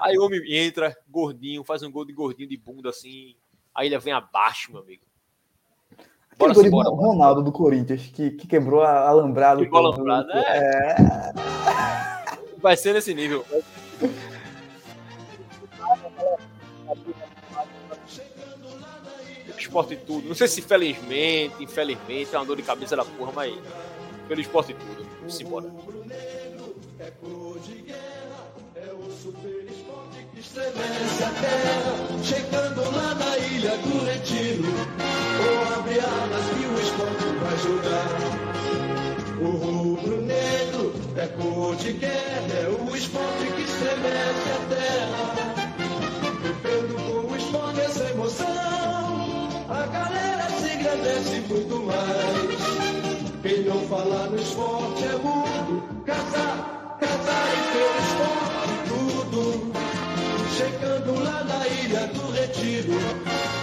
Aí 0.00 0.18
o 0.18 0.24
homem 0.24 0.40
entra, 0.48 0.96
gordinho, 1.08 1.64
faz 1.64 1.82
um 1.82 1.90
gol 1.90 2.04
de 2.04 2.12
gordinho 2.12 2.48
de 2.48 2.56
bunda 2.56 2.90
assim. 2.90 3.34
Aí 3.74 3.88
ele 3.88 3.98
vem 3.98 4.12
abaixo, 4.12 4.72
meu 4.72 4.82
amigo. 4.82 5.02
Bora 6.36 6.52
Aquele 6.52 6.68
Ronaldo 6.68 7.42
do 7.42 7.52
Corinthians, 7.52 8.06
que, 8.06 8.32
que 8.32 8.46
quebrou 8.46 8.82
a 8.82 9.08
alambrado. 9.08 9.62
Quebrou 9.62 9.86
alambrado, 9.86 10.30
é. 10.32 10.96
é. 10.98 11.32
Vai 12.58 12.76
ser 12.76 12.92
nesse 12.92 13.14
nível. 13.14 13.44
Esporte 19.74 19.94
e 19.94 19.96
tudo. 19.96 20.28
Não 20.28 20.36
sei 20.36 20.46
se 20.46 20.62
felizmente, 20.62 21.56
infelizmente, 21.58 22.32
é 22.32 22.38
uma 22.38 22.44
dor 22.44 22.56
de 22.56 22.62
cabeça 22.62 22.94
da 22.94 23.04
porra, 23.04 23.32
mas 23.34 23.52
pelo 24.28 24.40
esporte 24.40 24.70
e 24.70 24.74
tudo. 24.74 25.04
Vamos 25.18 25.40
embora. 25.40 25.66
É 27.00 27.10
cor 27.20 27.58
de 27.58 27.74
guerra, 27.82 28.46
é 28.76 28.92
o 28.92 29.10
super 29.10 29.66
esporte 29.68 30.26
que 30.32 30.38
estremece 30.38 31.24
a 31.24 31.30
terra. 31.30 32.22
Chegando 32.22 32.82
lá 32.82 33.14
na 33.16 33.36
ilha 33.38 33.76
do 33.78 34.04
Retiro, 34.04 34.62
ou 35.42 35.74
abre 35.74 35.98
alas 35.98 36.46
que 36.50 36.66
o 36.66 36.78
esporte 36.80 37.24
vai 37.42 37.58
jogar. 37.58 38.08
O 39.40 39.48
rubro-negro 39.56 40.94
é 41.16 41.26
cor 41.26 41.74
de 41.74 41.92
guerra, 41.94 42.54
é 42.62 42.68
o 42.68 42.94
esporte 42.94 43.44
que 43.56 43.62
estremece 43.62 44.50
a 44.52 44.58
terra. 44.68 45.24
Vivendo 46.44 46.94
com 46.94 47.32
o 47.32 47.36
esporte 47.36 47.80
essa 47.80 48.08
emoção, 48.10 48.73
merece 50.96 51.40
muito 51.48 51.80
mais. 51.80 53.42
Quem 53.42 53.64
não 53.64 53.80
falar 53.88 54.30
no 54.30 54.36
esporte 54.38 55.04
é 55.04 55.16
mudo. 55.16 55.82
Casar, 56.04 56.96
casar 57.00 57.46
e 57.52 57.60
ter 57.72 57.92
esporte 58.04 58.74
tudo. 58.88 59.72
Chegando 60.56 61.22
lá 61.22 61.44
na 61.44 61.66
ilha 61.68 62.06
do 62.08 62.30
Retiro. 62.30 63.53